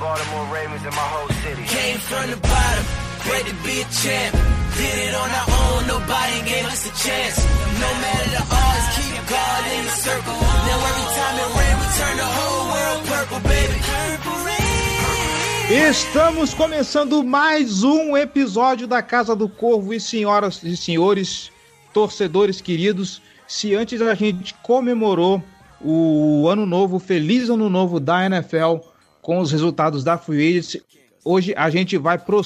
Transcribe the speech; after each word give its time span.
Baltimore 0.00 0.46
Ravens 0.52 0.82
and 0.82 0.94
my 0.94 1.08
whole 1.14 1.28
city. 1.42 1.62
Came 1.70 1.98
from 1.98 2.30
the 2.30 2.36
bottom, 2.36 2.84
great 3.22 3.46
to 3.46 3.54
be 3.62 3.80
a 3.80 3.86
champ. 3.94 4.34
Did 4.74 4.96
it 5.06 5.14
on 5.14 5.30
our 5.30 5.48
own, 5.54 5.86
nobody 5.86 6.42
gave 6.50 6.66
us 6.66 6.82
a 6.82 6.92
chance. 6.98 7.38
No 7.78 7.90
matter 8.02 8.30
the 8.34 8.42
odds, 8.42 8.86
keep 8.98 9.14
God 9.30 9.62
in 9.70 9.84
the 9.86 9.94
circle. 10.02 10.34
Now 10.34 10.88
every 10.90 11.08
time 11.14 11.36
it 11.38 11.50
rain, 11.54 11.74
we 11.78 11.86
turn 11.94 12.16
the 12.18 12.26
whole 12.26 12.64
world 12.74 13.02
purple, 13.06 13.40
baby. 13.46 13.78
Purple 13.86 14.38
rain. 14.42 15.88
Estamos 15.88 16.52
começando 16.52 17.22
mais 17.22 17.84
um 17.84 18.16
episódio 18.16 18.86
da 18.86 19.00
Casa 19.00 19.34
do 19.36 19.48
Corvo 19.48 19.94
e 19.94 20.00
senhoras 20.00 20.60
e 20.62 20.76
senhores, 20.76 21.52
torcedores 21.92 22.60
queridos. 22.60 23.22
Se 23.46 23.74
antes 23.74 24.02
a 24.02 24.14
gente 24.14 24.54
comemorou 24.62 25.42
o 25.80 26.48
ano 26.48 26.66
novo, 26.66 26.98
feliz 26.98 27.48
ano 27.48 27.70
novo 27.70 28.00
da 28.00 28.26
NFL 28.26 28.93
com 29.24 29.38
os 29.38 29.50
resultados 29.50 30.04
da 30.04 30.18
Free 30.18 30.50
Agency, 30.50 30.82
hoje 31.24 31.54
a 31.56 31.70
gente 31.70 31.96
vai 31.96 32.18
pro 32.18 32.42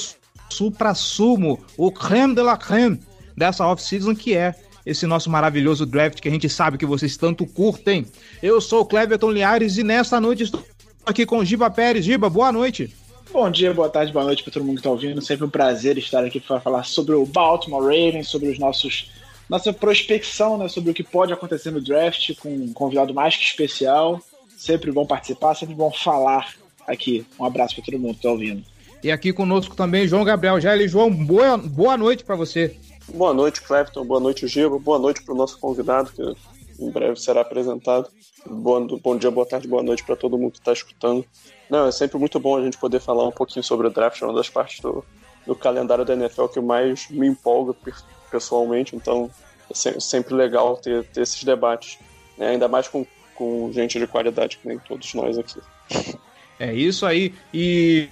supra-sumo, 0.48 1.58
o 1.76 1.90
creme 1.90 2.36
de 2.36 2.40
la 2.40 2.56
creme 2.56 3.00
dessa 3.36 3.66
off-season 3.66 4.14
que 4.14 4.36
é 4.36 4.54
esse 4.86 5.04
nosso 5.04 5.28
maravilhoso 5.28 5.84
draft 5.84 6.20
que 6.20 6.28
a 6.28 6.30
gente 6.30 6.48
sabe 6.48 6.78
que 6.78 6.86
vocês 6.86 7.16
tanto 7.16 7.44
curtem. 7.44 8.06
Eu 8.40 8.60
sou 8.60 8.82
o 8.82 8.86
Cleverton 8.86 9.32
Liares 9.32 9.76
e 9.76 9.82
nesta 9.82 10.20
noite 10.20 10.44
estou 10.44 10.64
aqui 11.04 11.26
com 11.26 11.38
o 11.38 11.44
Giba 11.44 11.68
Pérez. 11.68 12.04
Giba, 12.04 12.30
boa 12.30 12.52
noite. 12.52 12.94
Bom 13.32 13.50
dia, 13.50 13.74
boa 13.74 13.90
tarde, 13.90 14.12
boa 14.12 14.24
noite 14.24 14.44
para 14.44 14.52
todo 14.52 14.64
mundo 14.64 14.76
que 14.76 14.80
está 14.80 14.90
ouvindo. 14.90 15.20
Sempre 15.20 15.46
um 15.46 15.50
prazer 15.50 15.98
estar 15.98 16.24
aqui 16.24 16.38
para 16.38 16.60
falar 16.60 16.84
sobre 16.84 17.14
o 17.14 17.26
Baltimore 17.26 17.82
Ravens, 17.82 18.28
sobre 18.28 18.50
os 18.50 18.58
nossos 18.58 19.10
nossa 19.48 19.72
prospecção, 19.72 20.56
né, 20.56 20.68
sobre 20.68 20.90
o 20.90 20.94
que 20.94 21.02
pode 21.02 21.32
acontecer 21.32 21.70
no 21.72 21.80
draft 21.80 22.34
com 22.36 22.54
um 22.54 22.72
convidado 22.72 23.12
mais 23.12 23.36
que 23.36 23.42
especial. 23.42 24.20
Sempre 24.56 24.92
bom 24.92 25.04
participar, 25.04 25.54
sempre 25.56 25.74
bom 25.74 25.90
falar 25.90 26.54
aqui. 26.88 27.24
Um 27.38 27.44
abraço 27.44 27.76
para 27.76 27.84
todo 27.84 27.98
mundo 27.98 28.12
que 28.12 28.18
está 28.18 28.30
ouvindo. 28.30 28.64
E 29.02 29.12
aqui 29.12 29.32
conosco 29.32 29.76
também 29.76 30.08
João 30.08 30.24
Gabriel 30.24 30.60
Gelli. 30.60 30.88
João, 30.88 31.10
boa, 31.10 31.56
boa 31.56 31.96
noite 31.96 32.24
para 32.24 32.34
você. 32.34 32.76
Boa 33.14 33.32
noite, 33.32 33.62
Clepton. 33.62 34.04
Boa 34.04 34.18
noite, 34.20 34.46
Giba. 34.48 34.78
Boa 34.78 34.98
noite 34.98 35.22
para 35.22 35.34
o 35.34 35.36
nosso 35.36 35.58
convidado, 35.58 36.10
que 36.10 36.22
em 36.82 36.90
breve 36.90 37.16
será 37.16 37.42
apresentado. 37.42 38.08
Boa, 38.46 38.86
bom 39.02 39.16
dia, 39.16 39.30
boa 39.30 39.46
tarde, 39.46 39.68
boa 39.68 39.82
noite 39.82 40.04
para 40.04 40.16
todo 40.16 40.38
mundo 40.38 40.52
que 40.52 40.58
está 40.58 40.72
escutando. 40.72 41.24
Não, 41.70 41.86
é 41.86 41.92
sempre 41.92 42.18
muito 42.18 42.40
bom 42.40 42.56
a 42.56 42.62
gente 42.62 42.78
poder 42.78 43.00
falar 43.00 43.26
um 43.26 43.32
pouquinho 43.32 43.62
sobre 43.62 43.86
o 43.86 43.90
draft, 43.90 44.20
é 44.20 44.24
uma 44.24 44.34
das 44.34 44.48
partes 44.48 44.80
do, 44.80 45.04
do 45.46 45.54
calendário 45.54 46.04
da 46.04 46.14
NFL 46.14 46.46
que 46.46 46.60
mais 46.60 47.08
me 47.10 47.26
empolga 47.26 47.74
pessoalmente, 48.30 48.96
então 48.96 49.30
é 49.70 50.00
sempre 50.00 50.34
legal 50.34 50.76
ter, 50.76 51.04
ter 51.06 51.22
esses 51.22 51.42
debates, 51.44 51.98
né? 52.38 52.48
ainda 52.48 52.68
mais 52.68 52.88
com, 52.88 53.06
com 53.34 53.70
gente 53.72 53.98
de 53.98 54.06
qualidade, 54.06 54.58
que 54.58 54.68
nem 54.68 54.78
todos 54.78 55.12
nós 55.14 55.36
aqui. 55.36 55.60
É 56.58 56.72
isso 56.72 57.06
aí. 57.06 57.32
E 57.52 58.08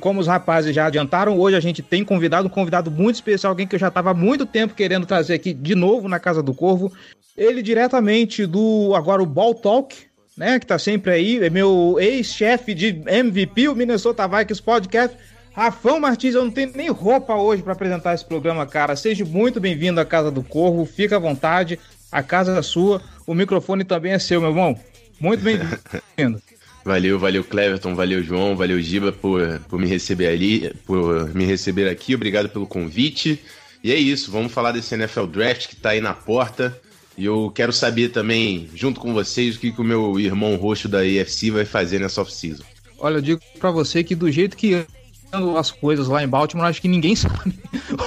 como 0.00 0.20
os 0.20 0.26
rapazes 0.26 0.74
já 0.74 0.86
adiantaram, 0.86 1.38
hoje 1.38 1.56
a 1.56 1.60
gente 1.60 1.82
tem 1.82 2.04
convidado 2.04 2.46
um 2.46 2.50
convidado 2.50 2.90
muito 2.90 3.16
especial, 3.16 3.50
alguém 3.50 3.66
que 3.66 3.74
eu 3.74 3.80
já 3.80 3.88
estava 3.88 4.10
há 4.10 4.14
muito 4.14 4.46
tempo 4.46 4.74
querendo 4.74 5.06
trazer 5.06 5.34
aqui 5.34 5.52
de 5.52 5.74
novo 5.74 6.08
na 6.08 6.20
Casa 6.20 6.42
do 6.42 6.54
Corvo. 6.54 6.92
Ele 7.36 7.62
diretamente 7.62 8.46
do 8.46 8.94
agora 8.94 9.22
o 9.22 9.26
Ball 9.26 9.54
Talk, 9.54 9.96
né, 10.36 10.58
que 10.58 10.66
tá 10.66 10.78
sempre 10.78 11.12
aí, 11.12 11.44
é 11.44 11.50
meu 11.50 11.96
ex-chefe 11.98 12.74
de 12.74 13.02
MVP, 13.06 13.68
o 13.68 13.74
Minnesota 13.74 14.28
Vikings 14.28 14.62
Podcast. 14.62 15.16
Rafão 15.54 16.00
Martins, 16.00 16.34
eu 16.34 16.44
não 16.44 16.50
tenho 16.50 16.72
nem 16.74 16.88
roupa 16.88 17.34
hoje 17.34 17.62
para 17.62 17.74
apresentar 17.74 18.14
esse 18.14 18.24
programa, 18.24 18.64
cara. 18.66 18.96
Seja 18.96 19.22
muito 19.24 19.60
bem-vindo 19.60 20.00
à 20.00 20.04
Casa 20.04 20.30
do 20.30 20.42
Corvo, 20.42 20.86
fica 20.86 21.16
à 21.16 21.18
vontade, 21.18 21.78
a 22.10 22.22
casa 22.22 22.58
é 22.58 22.62
sua, 22.62 23.02
o 23.26 23.34
microfone 23.34 23.84
também 23.84 24.12
é 24.12 24.18
seu, 24.18 24.40
meu 24.40 24.50
irmão. 24.50 24.78
Muito 25.20 25.42
bem-vindo. 25.42 25.78
Valeu, 26.84 27.18
valeu 27.18 27.44
Cleverton, 27.44 27.94
valeu 27.94 28.22
João, 28.22 28.56
valeu 28.56 28.80
Giba 28.80 29.12
por, 29.12 29.60
por 29.68 29.78
me 29.78 29.86
receber 29.86 30.26
ali, 30.26 30.74
por 30.84 31.32
me 31.34 31.44
receber 31.44 31.88
aqui, 31.88 32.14
obrigado 32.14 32.48
pelo 32.48 32.66
convite. 32.66 33.40
E 33.84 33.92
é 33.92 33.96
isso, 33.96 34.30
vamos 34.30 34.52
falar 34.52 34.72
desse 34.72 34.94
NFL 34.94 35.26
Draft 35.26 35.68
que 35.68 35.76
tá 35.76 35.90
aí 35.90 36.00
na 36.00 36.12
porta. 36.12 36.76
E 37.16 37.24
eu 37.24 37.52
quero 37.54 37.72
saber 37.72 38.08
também, 38.08 38.68
junto 38.74 39.00
com 39.00 39.12
vocês, 39.12 39.56
o 39.56 39.60
que, 39.60 39.70
que 39.70 39.80
o 39.80 39.84
meu 39.84 40.18
irmão 40.18 40.56
roxo 40.56 40.88
da 40.88 41.04
EFC 41.04 41.50
vai 41.50 41.64
fazer 41.64 42.00
nessa 42.00 42.20
off-season. 42.22 42.64
Olha, 42.98 43.16
eu 43.16 43.22
digo 43.22 43.40
para 43.58 43.70
você 43.70 44.02
que 44.02 44.14
do 44.14 44.30
jeito 44.30 44.56
que 44.56 44.84
andam 45.32 45.56
as 45.56 45.70
coisas 45.70 46.08
lá 46.08 46.22
em 46.22 46.28
Baltimore, 46.28 46.66
acho 46.66 46.80
que 46.80 46.88
ninguém 46.88 47.14
sabe 47.16 47.54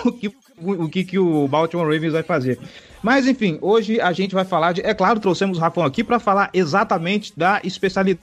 o 0.03 0.11
que 0.11 0.31
o, 0.57 0.89
que, 0.89 1.03
que 1.03 1.19
o 1.19 1.47
Baltimore 1.47 1.85
Ravens 1.85 2.13
vai 2.13 2.23
fazer. 2.23 2.59
Mas 3.03 3.27
enfim, 3.27 3.57
hoje 3.61 3.99
a 3.99 4.11
gente 4.13 4.33
vai 4.33 4.45
falar 4.45 4.71
de. 4.73 4.81
É 4.81 4.93
claro, 4.93 5.19
trouxemos 5.19 5.57
o 5.57 5.61
Rafão 5.61 5.83
aqui 5.83 6.03
para 6.03 6.19
falar 6.19 6.49
exatamente 6.53 7.33
da 7.37 7.59
especialidade 7.63 8.19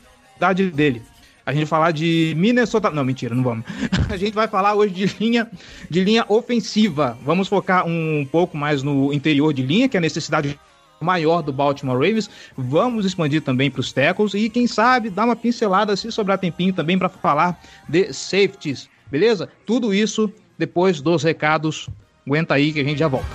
dele. 0.72 1.03
A 1.44 1.53
gente 1.53 1.62
vai 1.62 1.69
falar 1.69 1.91
de 1.91 2.34
Minnesota. 2.37 2.91
Não, 2.91 3.04
mentira, 3.04 3.34
não 3.34 3.43
vamos. 3.43 3.65
A 4.09 4.16
gente 4.16 4.32
vai 4.32 4.47
falar 4.47 4.75
hoje 4.75 4.94
de 4.94 5.06
linha, 5.19 5.50
de 5.91 6.04
linha 6.04 6.25
ofensiva. 6.28 7.19
Vamos 7.25 7.48
focar 7.48 7.84
um 7.87 8.26
pouco 8.31 8.56
mais 8.56 8.82
no 8.82 9.12
interior 9.12 9.53
de 9.53 9.62
linha, 9.62 9.88
que 9.88 9.97
é 9.97 9.98
a 9.98 10.00
necessidade 10.00 10.59
maior 11.00 11.42
do 11.42 11.53
Baltimore 11.53 11.97
Ravens. 11.97 12.31
Vamos 12.56 13.04
expandir 13.04 13.42
também 13.42 13.71
para 13.71 13.81
os 13.81 13.92
tackles 13.92 14.34
e 14.34 14.48
quem 14.48 14.66
sabe 14.66 15.10
dar 15.10 15.25
uma 15.25 15.37
pincelada 15.37 15.97
se 15.97 16.10
sobrar 16.12 16.38
tempinho 16.38 16.72
também 16.72 16.97
para 16.97 17.09
falar 17.09 17.60
de 17.88 18.12
safeties, 18.12 18.88
beleza? 19.10 19.48
Tudo 19.66 19.92
isso 19.92 20.32
depois 20.56 21.00
dos 21.00 21.22
recados. 21.22 21.88
Aguenta 22.25 22.54
aí 22.54 22.72
que 22.72 22.78
a 22.78 22.84
gente 22.84 22.98
já 22.98 23.09
volta. 23.09 23.26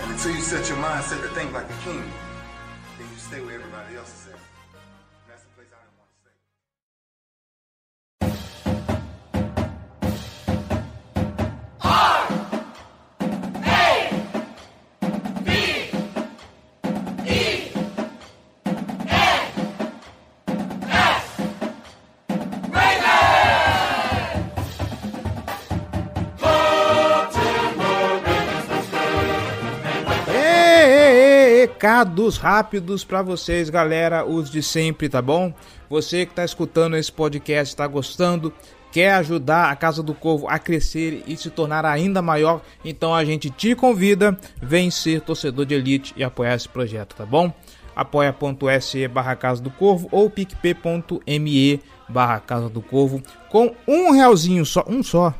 Recados 31.77 32.37
rápidos 32.37 33.03
para 33.03 33.21
vocês, 33.21 33.69
galera, 33.69 34.25
os 34.25 34.49
de 34.49 34.63
sempre, 34.63 35.07
tá 35.07 35.21
bom? 35.21 35.53
Você 35.87 36.25
que 36.25 36.33
tá 36.33 36.43
escutando 36.43 36.97
esse 36.97 37.11
podcast, 37.11 37.75
tá 37.75 37.85
gostando, 37.85 38.51
quer 38.91 39.13
ajudar 39.13 39.69
a 39.69 39.75
Casa 39.75 40.01
do 40.01 40.15
Corvo 40.15 40.47
a 40.49 40.57
crescer 40.57 41.23
e 41.27 41.37
se 41.37 41.51
tornar 41.51 41.85
ainda 41.85 42.19
maior, 42.19 42.63
então 42.83 43.13
a 43.13 43.23
gente 43.23 43.51
te 43.51 43.75
convida, 43.75 44.35
vem 44.59 44.89
ser 44.89 45.21
torcedor 45.21 45.67
de 45.67 45.75
elite 45.75 46.15
e 46.17 46.23
apoiar 46.23 46.55
esse 46.55 46.67
projeto, 46.67 47.15
tá 47.15 47.27
bom? 47.27 47.53
apoia.se 47.95 49.07
barra 49.07 49.35
Casa 49.35 49.61
do 49.61 49.69
Corvo 49.69 50.09
ou 50.11 50.31
picp.me 50.31 51.79
barra 52.09 52.39
Casa 52.39 52.69
do 52.69 52.81
Corvo 52.81 53.21
com 53.51 53.75
um 53.87 54.09
realzinho 54.09 54.65
só, 54.65 54.83
um 54.87 55.03
só, 55.03 55.31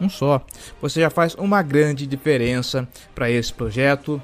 um 0.00 0.08
só. 0.08 0.40
Você 0.80 1.02
já 1.02 1.10
faz 1.10 1.34
uma 1.34 1.60
grande 1.60 2.06
diferença 2.06 2.88
para 3.14 3.30
esse 3.30 3.52
projeto. 3.52 4.22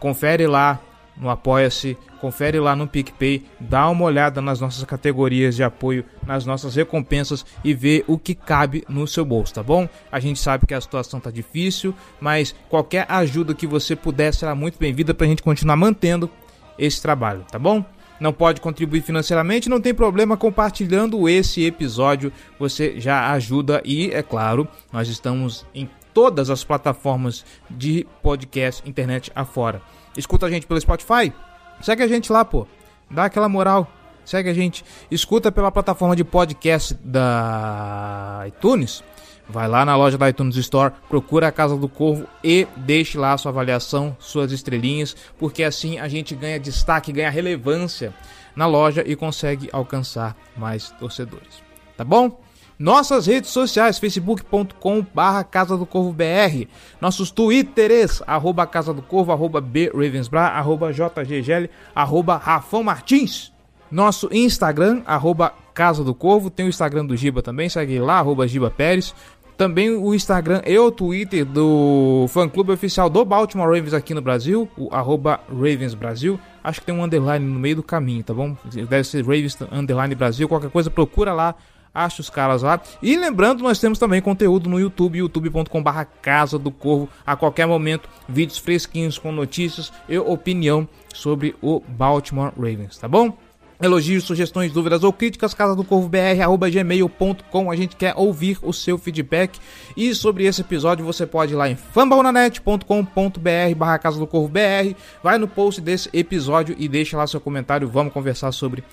Confere 0.00 0.46
lá 0.46 0.80
no 1.16 1.30
Apoia-se, 1.30 1.96
confere 2.20 2.58
lá 2.58 2.74
no 2.74 2.86
PicPay, 2.86 3.44
dá 3.60 3.88
uma 3.88 4.04
olhada 4.04 4.40
nas 4.40 4.60
nossas 4.60 4.82
categorias 4.84 5.54
de 5.54 5.62
apoio, 5.62 6.04
nas 6.26 6.44
nossas 6.44 6.74
recompensas 6.74 7.44
e 7.62 7.74
vê 7.74 8.04
o 8.06 8.18
que 8.18 8.34
cabe 8.34 8.84
no 8.88 9.06
seu 9.06 9.24
bolso, 9.24 9.54
tá 9.54 9.62
bom? 9.62 9.88
A 10.10 10.18
gente 10.18 10.38
sabe 10.38 10.66
que 10.66 10.74
a 10.74 10.80
situação 10.80 11.20
tá 11.20 11.30
difícil, 11.30 11.94
mas 12.20 12.54
qualquer 12.68 13.06
ajuda 13.08 13.54
que 13.54 13.66
você 13.66 13.94
puder 13.94 14.32
será 14.32 14.54
muito 14.54 14.78
bem-vinda 14.78 15.14
pra 15.14 15.26
gente 15.26 15.42
continuar 15.42 15.76
mantendo 15.76 16.30
esse 16.78 17.00
trabalho, 17.00 17.44
tá 17.50 17.58
bom? 17.58 17.84
Não 18.18 18.32
pode 18.32 18.60
contribuir 18.60 19.02
financeiramente, 19.02 19.68
não 19.68 19.80
tem 19.80 19.92
problema 19.92 20.36
compartilhando 20.36 21.28
esse 21.28 21.64
episódio, 21.64 22.32
você 22.58 22.98
já 22.98 23.32
ajuda 23.32 23.82
e, 23.84 24.10
é 24.12 24.22
claro, 24.22 24.66
nós 24.92 25.08
estamos 25.08 25.66
em 25.74 25.88
todas 26.14 26.48
as 26.48 26.62
plataformas 26.62 27.44
de 27.68 28.06
podcast 28.22 28.88
internet 28.88 29.32
afora. 29.34 29.82
Escuta 30.16 30.46
a 30.46 30.50
gente 30.50 30.66
pelo 30.66 30.80
Spotify? 30.80 31.32
Segue 31.80 32.02
a 32.02 32.06
gente 32.06 32.32
lá, 32.32 32.44
pô. 32.44 32.66
Dá 33.10 33.24
aquela 33.24 33.48
moral. 33.48 33.90
segue 34.24 34.48
a 34.48 34.54
gente, 34.54 34.84
escuta 35.10 35.52
pela 35.52 35.70
plataforma 35.70 36.16
de 36.16 36.24
podcast 36.24 36.94
da 37.04 38.44
iTunes. 38.46 39.02
Vai 39.46 39.68
lá 39.68 39.84
na 39.84 39.94
loja 39.94 40.16
da 40.16 40.28
iTunes 40.28 40.56
Store, 40.56 40.94
procura 41.08 41.48
a 41.48 41.52
Casa 41.52 41.76
do 41.76 41.88
Corvo 41.88 42.26
e 42.42 42.66
deixe 42.76 43.18
lá 43.18 43.36
sua 43.36 43.50
avaliação, 43.50 44.16
suas 44.18 44.52
estrelinhas, 44.52 45.14
porque 45.38 45.62
assim 45.62 45.98
a 45.98 46.08
gente 46.08 46.34
ganha 46.34 46.58
destaque, 46.58 47.12
ganha 47.12 47.28
relevância 47.28 48.14
na 48.56 48.66
loja 48.66 49.04
e 49.06 49.14
consegue 49.14 49.68
alcançar 49.70 50.34
mais 50.56 50.90
torcedores. 50.92 51.62
Tá 51.96 52.04
bom? 52.04 52.40
Nossas 52.78 53.26
redes 53.26 53.50
sociais, 53.50 53.98
facebook.com 53.98 55.06
barra 55.14 55.44
Casa 55.44 55.76
do 55.76 55.86
Corvo 55.86 56.12
BR, 56.12 56.66
nossos 57.00 57.30
twitters, 57.30 58.20
arroba 58.26 58.66
Casa 58.66 58.92
do 58.92 59.00
Corvo, 59.00 59.30
arroba 59.30 59.60
B 59.60 59.92
Ravensbra, 59.94 60.48
arroba 60.48 60.92
JGGL, 60.92 61.70
arroba 61.94 62.36
Rafão 62.36 62.82
Martins, 62.82 63.52
nosso 63.88 64.28
Instagram, 64.32 65.02
arroba 65.06 65.54
Casa 65.72 66.02
do 66.02 66.12
Corvo, 66.12 66.50
tem 66.50 66.66
o 66.66 66.68
Instagram 66.68 67.06
do 67.06 67.16
Giba 67.16 67.42
também, 67.42 67.68
segue 67.68 68.00
lá, 68.00 68.18
arroba 68.18 68.48
Giba 68.48 68.72
Pérez, 68.72 69.14
também 69.56 69.90
o 69.90 70.12
Instagram 70.12 70.60
e 70.66 70.76
o 70.76 70.90
Twitter 70.90 71.44
do 71.44 72.26
fã 72.28 72.48
clube 72.48 72.72
oficial 72.72 73.08
do 73.08 73.24
Baltimore 73.24 73.68
Ravens 73.68 73.94
aqui 73.94 74.12
no 74.12 74.20
Brasil, 74.20 74.68
o 74.76 74.88
arroba 74.92 75.40
Ravens 75.48 75.94
Brasil. 75.94 76.40
Acho 76.62 76.80
que 76.80 76.86
tem 76.86 76.94
um 76.94 77.04
underline 77.04 77.44
no 77.44 77.60
meio 77.60 77.76
do 77.76 77.82
caminho, 77.82 78.24
tá 78.24 78.34
bom? 78.34 78.56
Deve 78.64 79.04
ser 79.04 79.22
Ravens 79.22 79.56
Underline 79.70 80.14
Brasil. 80.16 80.48
Qualquer 80.48 80.70
coisa, 80.70 80.90
procura 80.90 81.32
lá, 81.32 81.54
acha 81.94 82.20
os 82.20 82.28
caras 82.28 82.62
lá. 82.62 82.80
E 83.00 83.16
lembrando, 83.16 83.62
nós 83.62 83.78
temos 83.78 83.98
também 83.98 84.20
conteúdo 84.20 84.68
no 84.68 84.80
YouTube, 84.80 85.18
youtube.com.br 85.18 86.04
Casa 86.20 86.58
do 86.58 86.70
Corvo. 86.70 87.08
A 87.24 87.36
qualquer 87.36 87.66
momento, 87.66 88.08
vídeos 88.28 88.58
fresquinhos 88.58 89.18
com 89.18 89.30
notícias 89.30 89.92
e 90.08 90.18
opinião 90.18 90.88
sobre 91.14 91.54
o 91.62 91.80
Baltimore 91.80 92.52
Ravens, 92.56 92.98
tá 92.98 93.06
bom? 93.06 93.36
Elogios, 93.82 94.24
sugestões, 94.24 94.72
dúvidas 94.72 95.02
ou 95.02 95.12
críticas, 95.12 95.52
casa 95.52 95.74
do 95.74 95.84
corvo 95.84 96.08
br@gmail.com. 96.08 97.70
A 97.70 97.76
gente 97.76 97.96
quer 97.96 98.14
ouvir 98.16 98.58
o 98.62 98.72
seu 98.72 98.96
feedback. 98.96 99.58
E 99.96 100.14
sobre 100.14 100.44
esse 100.44 100.60
episódio 100.60 101.04
você 101.04 101.26
pode 101.26 101.52
ir 101.52 101.56
lá 101.56 101.68
em 101.68 101.74
fambonanet.com.br 101.74 103.74
barra 103.76 103.98
casa 103.98 104.18
do 104.18 104.26
corvo 104.26 104.48
br. 104.48 104.94
Vai 105.22 105.38
no 105.38 105.48
post 105.48 105.80
desse 105.80 106.08
episódio 106.12 106.76
e 106.78 106.88
deixa 106.88 107.16
lá 107.16 107.26
seu 107.26 107.40
comentário. 107.40 107.88
Vamos 107.88 108.12
conversar 108.12 108.52
sobre 108.52 108.84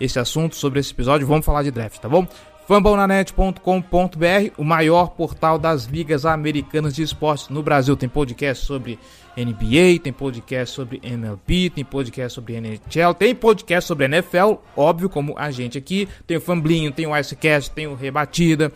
esse 0.00 0.18
assunto, 0.18 0.56
sobre 0.56 0.80
esse 0.80 0.92
episódio. 0.92 1.26
Vamos 1.26 1.44
falar 1.44 1.62
de 1.62 1.70
draft, 1.70 1.98
tá 1.98 2.08
bom? 2.08 2.26
fambonanet.com.br, 2.70 4.52
o 4.56 4.62
maior 4.62 5.08
portal 5.08 5.58
das 5.58 5.86
ligas 5.86 6.24
americanas 6.24 6.94
de 6.94 7.02
esportes 7.02 7.48
no 7.48 7.64
Brasil. 7.64 7.96
Tem 7.96 8.08
podcast 8.08 8.64
sobre 8.64 8.96
NBA, 9.36 9.98
tem 10.00 10.12
podcast 10.12 10.76
sobre 10.76 11.00
MLB, 11.02 11.70
tem 11.70 11.84
podcast 11.84 12.32
sobre 12.32 12.54
NHL, 12.54 13.12
tem 13.18 13.34
podcast 13.34 13.88
sobre 13.88 14.04
NFL, 14.04 14.54
óbvio, 14.76 15.08
como 15.08 15.34
a 15.36 15.50
gente 15.50 15.76
aqui. 15.76 16.08
Tem 16.28 16.36
o 16.36 16.40
Famblinho, 16.40 16.92
tem 16.92 17.08
o 17.08 17.16
Icecast, 17.16 17.72
tem 17.72 17.88
o 17.88 17.96
Rebatida, 17.96 18.70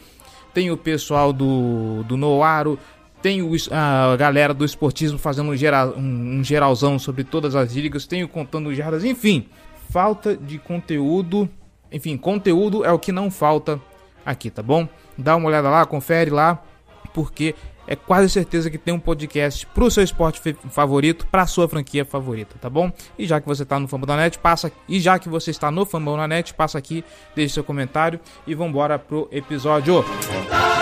tem 0.52 0.72
o 0.72 0.76
pessoal 0.76 1.32
do, 1.32 2.02
do 2.02 2.16
Noaro, 2.16 2.76
tem 3.22 3.42
o, 3.42 3.52
a 3.70 4.16
galera 4.16 4.52
do 4.52 4.64
esportismo 4.64 5.18
fazendo 5.18 5.52
um, 5.52 5.56
geral, 5.56 5.94
um, 5.96 6.40
um 6.40 6.42
geralzão 6.42 6.98
sobre 6.98 7.22
todas 7.22 7.54
as 7.54 7.72
ligas, 7.74 8.08
tem 8.08 8.24
o 8.24 8.28
Contando 8.28 8.74
Jardas, 8.74 9.04
enfim. 9.04 9.46
Falta 9.94 10.36
de 10.36 10.58
conteúdo 10.58 11.48
enfim, 11.94 12.16
conteúdo 12.16 12.84
é 12.84 12.90
o 12.90 12.98
que 12.98 13.12
não 13.12 13.30
falta 13.30 13.80
aqui, 14.26 14.50
tá 14.50 14.60
bom? 14.60 14.88
Dá 15.16 15.36
uma 15.36 15.46
olhada 15.46 15.70
lá, 15.70 15.86
confere 15.86 16.28
lá, 16.28 16.60
porque 17.14 17.54
é 17.86 17.94
quase 17.94 18.28
certeza 18.28 18.68
que 18.68 18.76
tem 18.76 18.92
um 18.92 18.98
podcast 18.98 19.64
pro 19.66 19.88
seu 19.88 20.02
esporte 20.02 20.40
favorito, 20.70 21.24
pra 21.28 21.46
sua 21.46 21.68
franquia 21.68 22.04
favorita, 22.04 22.56
tá 22.60 22.68
bom? 22.68 22.90
E 23.16 23.24
já 23.26 23.40
que 23.40 23.46
você 23.46 23.64
tá 23.64 23.78
no 23.78 23.86
Fambão 23.86 24.08
da 24.08 24.16
Net, 24.16 24.40
passa 24.40 24.72
e 24.88 24.98
já 24.98 25.20
que 25.20 25.28
você 25.28 25.52
está 25.52 25.70
no 25.70 25.86
Fambão 25.86 26.16
da 26.16 26.26
Net, 26.26 26.52
passa 26.54 26.78
aqui, 26.78 27.04
deixe 27.36 27.54
seu 27.54 27.62
comentário 27.62 28.18
e 28.44 28.56
vambora 28.56 28.98
pro 28.98 29.28
episódio. 29.30 30.02
Música 30.02 30.73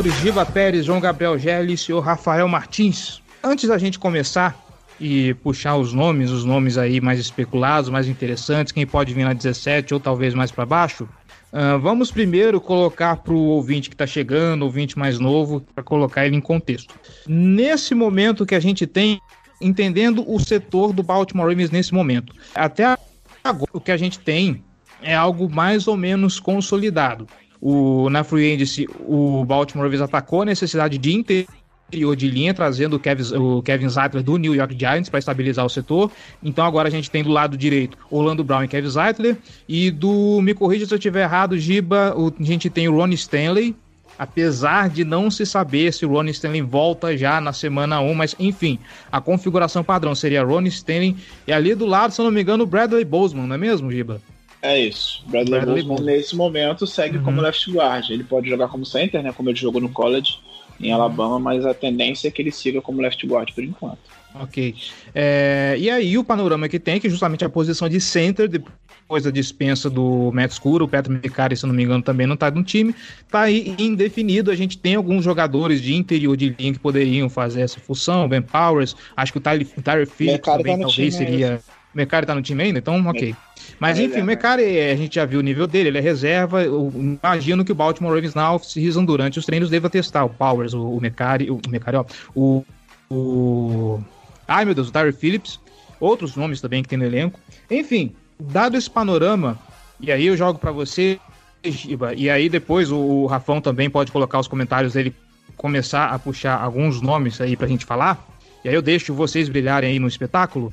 Senhores, 0.00 0.18
Giva 0.20 0.46
Pérez, 0.46 0.86
João 0.86 0.98
Gabriel 0.98 1.38
Gelli 1.38 1.74
e 1.74 1.76
senhor 1.76 2.00
Rafael 2.00 2.48
Martins, 2.48 3.20
antes 3.44 3.68
da 3.68 3.76
gente 3.76 3.98
começar 3.98 4.58
e 4.98 5.34
puxar 5.34 5.76
os 5.76 5.92
nomes, 5.92 6.30
os 6.30 6.42
nomes 6.42 6.78
aí 6.78 7.02
mais 7.02 7.20
especulados, 7.20 7.90
mais 7.90 8.08
interessantes, 8.08 8.72
quem 8.72 8.86
pode 8.86 9.12
vir 9.12 9.24
na 9.24 9.34
17 9.34 9.92
ou 9.92 10.00
talvez 10.00 10.32
mais 10.32 10.50
para 10.50 10.64
baixo, 10.64 11.04
uh, 11.52 11.78
vamos 11.78 12.10
primeiro 12.10 12.62
colocar 12.62 13.16
para 13.16 13.34
o 13.34 13.48
ouvinte 13.48 13.90
que 13.90 13.94
está 13.94 14.06
chegando, 14.06 14.62
ouvinte 14.62 14.98
mais 14.98 15.18
novo, 15.18 15.60
para 15.74 15.84
colocar 15.84 16.24
ele 16.24 16.36
em 16.36 16.40
contexto. 16.40 16.94
Nesse 17.26 17.94
momento 17.94 18.46
que 18.46 18.54
a 18.54 18.60
gente 18.60 18.86
tem, 18.86 19.20
entendendo 19.60 20.24
o 20.26 20.40
setor 20.40 20.94
do 20.94 21.02
Baltimore 21.02 21.46
Ravens 21.46 21.70
nesse 21.70 21.92
momento, 21.92 22.34
até 22.54 22.96
agora 23.44 23.70
o 23.70 23.80
que 23.80 23.92
a 23.92 23.98
gente 23.98 24.18
tem 24.18 24.64
é 25.02 25.14
algo 25.14 25.50
mais 25.50 25.86
ou 25.86 25.96
menos 25.96 26.40
consolidado. 26.40 27.26
O, 27.60 28.08
na 28.08 28.24
Free 28.24 28.54
Agency, 28.54 28.88
o 29.00 29.44
Baltimore 29.44 29.84
Ravens 29.84 30.02
atacou 30.02 30.42
a 30.42 30.44
necessidade 30.46 30.96
de 30.96 31.12
interior 31.12 32.16
de 32.16 32.28
linha, 32.28 32.54
trazendo 32.54 32.96
o 32.96 33.00
Kevin, 33.00 33.34
o 33.36 33.62
Kevin 33.62 33.88
Zeitler 33.88 34.22
do 34.22 34.36
New 34.36 34.54
York 34.54 34.76
Giants 34.78 35.08
para 35.08 35.18
estabilizar 35.18 35.66
o 35.66 35.68
setor. 35.68 36.10
Então 36.42 36.64
agora 36.64 36.88
a 36.88 36.90
gente 36.90 37.10
tem 37.10 37.22
do 37.22 37.30
lado 37.30 37.56
direito 37.56 37.98
Orlando 38.10 38.44
Brown 38.44 38.64
e 38.64 38.68
Kevin 38.68 38.88
Zeitler. 38.88 39.36
E 39.68 39.90
do, 39.90 40.40
me 40.40 40.54
corrija 40.54 40.86
se 40.86 40.94
eu 40.94 40.98
estiver 40.98 41.24
errado, 41.24 41.58
Giba, 41.58 42.14
o, 42.16 42.32
a 42.38 42.44
gente 42.44 42.70
tem 42.70 42.88
o 42.88 42.94
Ronnie 42.94 43.16
Stanley, 43.16 43.74
apesar 44.18 44.88
de 44.88 45.04
não 45.04 45.30
se 45.30 45.44
saber 45.44 45.92
se 45.92 46.06
o 46.06 46.10
Ronnie 46.10 46.32
Stanley 46.32 46.62
volta 46.62 47.16
já 47.16 47.40
na 47.40 47.52
semana 47.52 48.00
1, 48.00 48.14
mas 48.14 48.36
enfim, 48.38 48.78
a 49.10 49.20
configuração 49.20 49.82
padrão 49.82 50.14
seria 50.14 50.44
Ronnie 50.44 50.70
Stanley 50.70 51.16
e 51.46 51.52
ali 51.52 51.74
do 51.74 51.86
lado, 51.86 52.12
se 52.12 52.20
eu 52.20 52.24
não 52.24 52.32
me 52.32 52.40
engano, 52.40 52.64
o 52.64 52.66
Bradley 52.66 53.04
Bozeman, 53.04 53.46
não 53.46 53.54
é 53.54 53.58
mesmo, 53.58 53.90
Giba? 53.90 54.20
É 54.62 54.78
isso. 54.78 55.22
Bradley, 55.26 55.60
Bradley 55.60 55.82
Bozeman, 55.82 56.16
nesse 56.16 56.36
momento, 56.36 56.86
segue 56.86 57.16
uhum. 57.16 57.24
como 57.24 57.40
left 57.40 57.70
guard. 57.70 58.10
Ele 58.10 58.24
pode 58.24 58.48
jogar 58.48 58.68
como 58.68 58.84
center, 58.84 59.22
né? 59.22 59.32
Como 59.32 59.48
ele 59.48 59.58
jogou 59.58 59.80
no 59.80 59.88
college 59.88 60.38
em 60.78 60.92
Alabama, 60.92 61.38
mas 61.38 61.64
a 61.64 61.74
tendência 61.74 62.28
é 62.28 62.30
que 62.30 62.42
ele 62.42 62.50
siga 62.50 62.80
como 62.80 63.00
left 63.00 63.26
guard 63.26 63.50
por 63.54 63.64
enquanto. 63.64 63.98
Ok. 64.34 64.74
É, 65.14 65.76
e 65.78 65.90
aí 65.90 66.16
o 66.16 66.24
panorama 66.24 66.68
que 66.68 66.78
tem, 66.78 66.96
é 66.96 67.00
que 67.00 67.10
justamente 67.10 67.44
a 67.44 67.48
posição 67.48 67.88
de 67.88 68.00
center, 68.00 68.48
depois 68.48 69.24
da 69.24 69.30
dispensa 69.30 69.90
do 69.90 70.30
Matt 70.32 70.52
Scuro, 70.52 70.84
o 70.84 70.88
Petro 70.88 71.12
Micari, 71.12 71.56
se 71.56 71.66
não 71.66 71.74
me 71.74 71.82
engano, 71.82 72.02
também 72.02 72.26
não 72.26 72.34
está 72.34 72.50
no 72.50 72.62
time, 72.62 72.94
está 73.26 73.40
aí 73.40 73.74
indefinido. 73.78 74.50
A 74.50 74.54
gente 74.54 74.78
tem 74.78 74.94
alguns 74.94 75.24
jogadores 75.24 75.82
de 75.82 75.94
interior 75.94 76.36
de 76.36 76.54
linha 76.58 76.72
que 76.72 76.78
poderiam 76.78 77.28
fazer 77.28 77.62
essa 77.62 77.80
função, 77.80 78.28
Ben 78.28 78.42
Powers, 78.42 78.94
acho 79.16 79.32
que 79.32 79.38
o 79.38 79.40
Tyler, 79.40 79.66
Tyler 79.82 80.06
Phillips 80.06 80.44
também 80.44 80.78
tá 80.78 80.84
talvez 80.84 81.14
seria... 81.14 81.60
O 81.92 81.96
Mecari 81.96 82.24
tá 82.24 82.36
no 82.36 82.40
time 82.40 82.62
ainda? 82.62 82.78
Então, 82.78 83.04
ok. 83.08 83.34
Mas 83.80 83.98
é, 83.98 84.02
enfim, 84.02 84.20
o 84.20 84.24
Mecari, 84.26 84.78
a 84.78 84.94
gente 84.94 85.14
já 85.14 85.24
viu 85.24 85.40
o 85.40 85.42
nível 85.42 85.66
dele, 85.66 85.88
ele 85.88 85.98
é 85.98 86.02
reserva. 86.02 86.62
Eu 86.62 86.92
imagino 86.94 87.64
que 87.64 87.72
o 87.72 87.74
Baltimore 87.74 88.12
Ravens 88.12 88.34
na 88.34 88.52
off-season, 88.52 89.06
durante 89.06 89.38
os 89.38 89.46
treinos, 89.46 89.70
deva 89.70 89.88
testar 89.88 90.22
o 90.24 90.28
Powers, 90.28 90.74
o, 90.74 90.96
o 90.96 91.00
Mecari, 91.00 91.50
o, 91.50 91.58
Mecari, 91.66 91.96
ó, 91.96 92.04
o, 92.34 92.62
o... 93.10 93.98
Ai, 94.46 94.66
meu 94.66 94.74
Deus, 94.74 94.90
o 94.90 94.92
Tyre 94.92 95.12
Phillips, 95.12 95.58
outros 95.98 96.36
nomes 96.36 96.60
também 96.60 96.82
que 96.82 96.90
tem 96.90 96.98
no 96.98 97.06
elenco. 97.06 97.40
Enfim, 97.70 98.12
dado 98.38 98.76
esse 98.76 98.90
panorama, 98.90 99.58
e 99.98 100.12
aí 100.12 100.26
eu 100.26 100.36
jogo 100.36 100.58
para 100.58 100.72
você, 100.72 101.18
Giba, 101.64 102.12
e 102.14 102.28
aí 102.28 102.50
depois 102.50 102.92
o, 102.92 102.98
o 102.98 103.26
Rafão 103.26 103.62
também 103.62 103.88
pode 103.88 104.12
colocar 104.12 104.38
os 104.38 104.46
comentários 104.46 104.92
dele, 104.92 105.14
começar 105.56 106.08
a 106.08 106.18
puxar 106.18 106.60
alguns 106.60 107.00
nomes 107.00 107.40
aí 107.40 107.56
pra 107.56 107.66
gente 107.66 107.86
falar, 107.86 108.28
e 108.62 108.68
aí 108.68 108.74
eu 108.74 108.82
deixo 108.82 109.14
vocês 109.14 109.48
brilharem 109.48 109.92
aí 109.92 109.98
no 109.98 110.06
espetáculo. 110.06 110.70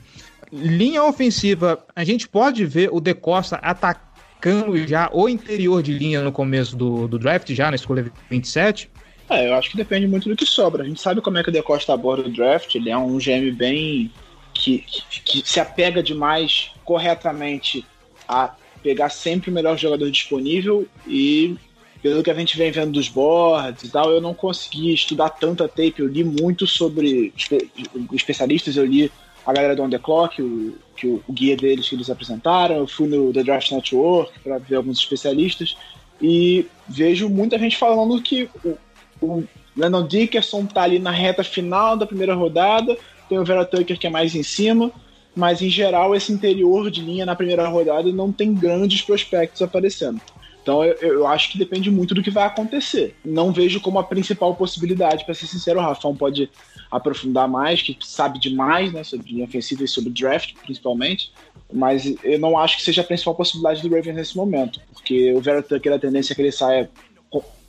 Linha 0.51 1.03
ofensiva, 1.03 1.85
a 1.95 2.03
gente 2.03 2.27
pode 2.27 2.65
ver 2.65 2.89
o 2.91 2.99
De 2.99 3.13
Costa 3.13 3.57
atacando 3.57 4.77
já 4.87 5.09
o 5.11 5.27
interior 5.27 5.83
de 5.83 5.91
linha 5.91 6.21
no 6.21 6.31
começo 6.31 6.75
do, 6.75 7.07
do 7.07 7.19
draft, 7.19 7.51
já 7.53 7.69
na 7.69 7.75
escolha 7.75 8.11
27? 8.29 8.89
É, 9.29 9.49
eu 9.49 9.55
acho 9.55 9.69
que 9.69 9.77
depende 9.77 10.07
muito 10.07 10.29
do 10.29 10.35
que 10.35 10.45
sobra. 10.45 10.83
A 10.83 10.85
gente 10.85 11.01
sabe 11.01 11.21
como 11.21 11.37
é 11.37 11.43
que 11.43 11.49
o 11.49 11.51
De 11.51 11.61
Costa 11.61 11.93
aborda 11.93 12.27
o 12.27 12.31
draft, 12.31 12.73
ele 12.75 12.89
é 12.89 12.97
um 12.97 13.17
GM 13.17 13.51
bem. 13.51 14.11
que, 14.53 14.79
que, 14.79 15.41
que 15.41 15.49
se 15.49 15.59
apega 15.59 16.01
demais 16.01 16.71
corretamente 16.85 17.85
a 18.27 18.55
pegar 18.81 19.09
sempre 19.09 19.51
o 19.51 19.53
melhor 19.53 19.77
jogador 19.77 20.09
disponível 20.09 20.87
e 21.05 21.57
pelo 22.01 22.23
que 22.23 22.31
a 22.31 22.33
gente 22.33 22.57
vem 22.57 22.71
vendo 22.71 22.91
dos 22.91 23.09
boards 23.09 23.83
e 23.83 23.91
tal, 23.91 24.11
eu 24.11 24.21
não 24.21 24.33
consegui 24.33 24.93
estudar 24.93 25.29
tanta 25.29 25.67
tape, 25.67 25.95
eu 25.97 26.07
li 26.07 26.23
muito 26.23 26.65
sobre 26.65 27.33
espe 27.35 27.69
especialistas, 28.13 28.77
eu 28.77 28.85
li 28.85 29.11
a 29.47 29.53
galera 29.53 29.75
do 29.77 29.81
On 29.81 29.89
The 29.89 29.97
Clock, 29.97 30.41
o, 30.41 30.75
que 30.93 31.07
o, 31.07 31.23
o 31.25 31.31
guia 31.31 31.55
deles 31.55 31.87
que 31.87 31.95
eles 31.95 32.09
apresentaram, 32.09 32.75
eu 32.75 32.85
fui 32.85 33.07
no 33.07 33.31
The 33.31 33.43
Draft 33.43 33.71
Network 33.71 34.37
para 34.39 34.57
ver 34.57 34.75
alguns 34.75 34.99
especialistas 34.99 35.77
e 36.21 36.65
vejo 36.85 37.29
muita 37.29 37.57
gente 37.57 37.77
falando 37.77 38.21
que 38.21 38.49
o, 38.65 38.77
o 39.21 39.43
Lennon 39.73 40.05
Dickerson 40.05 40.65
tá 40.65 40.81
ali 40.81 40.99
na 40.99 41.11
reta 41.11 41.45
final 41.45 41.95
da 41.95 42.05
primeira 42.05 42.35
rodada, 42.35 42.97
tem 43.29 43.39
o 43.39 43.45
Vera 43.45 43.63
Tucker 43.63 43.97
que 43.97 44.05
é 44.05 44.09
mais 44.09 44.35
em 44.35 44.43
cima, 44.43 44.91
mas 45.33 45.61
em 45.61 45.69
geral 45.69 46.13
esse 46.13 46.33
interior 46.33 46.91
de 46.91 47.01
linha 47.01 47.25
na 47.25 47.35
primeira 47.35 47.69
rodada 47.69 48.11
não 48.11 48.33
tem 48.33 48.53
grandes 48.53 49.01
prospectos 49.01 49.61
aparecendo. 49.61 50.19
Então 50.61 50.83
eu, 50.83 50.95
eu 50.95 51.27
acho 51.27 51.53
que 51.53 51.57
depende 51.57 51.89
muito 51.89 52.13
do 52.13 52.21
que 52.21 52.29
vai 52.29 52.45
acontecer. 52.45 53.15
Não 53.23 53.53
vejo 53.53 53.79
como 53.79 53.97
a 53.97 54.03
principal 54.03 54.53
possibilidade, 54.55 55.23
para 55.23 55.33
ser 55.33 55.47
sincero, 55.47 55.79
o 55.79 55.81
Rafão 55.81 56.13
pode 56.13 56.49
aprofundar 56.91 57.47
mais, 57.47 57.81
que 57.81 57.97
sabe 58.01 58.39
demais 58.39 58.91
né, 58.93 59.03
sobre 59.03 59.31
linha 59.31 59.45
ofensiva 59.45 59.83
e 59.83 59.87
sobre 59.87 60.09
draft, 60.09 60.53
principalmente. 60.63 61.31
Mas 61.71 62.15
eu 62.23 62.39
não 62.39 62.57
acho 62.57 62.77
que 62.77 62.83
seja 62.83 63.01
a 63.01 63.03
principal 63.03 63.35
possibilidade 63.35 63.81
do 63.81 63.93
Ravens 63.93 64.15
nesse 64.15 64.37
momento, 64.37 64.79
porque 64.93 65.33
o 65.33 65.41
Vera 65.41 65.61
Tucker 65.61 65.93
a 65.93 65.99
tendência 65.99 66.33
é 66.33 66.35
que 66.35 66.41
ele 66.41 66.51
saia 66.51 66.89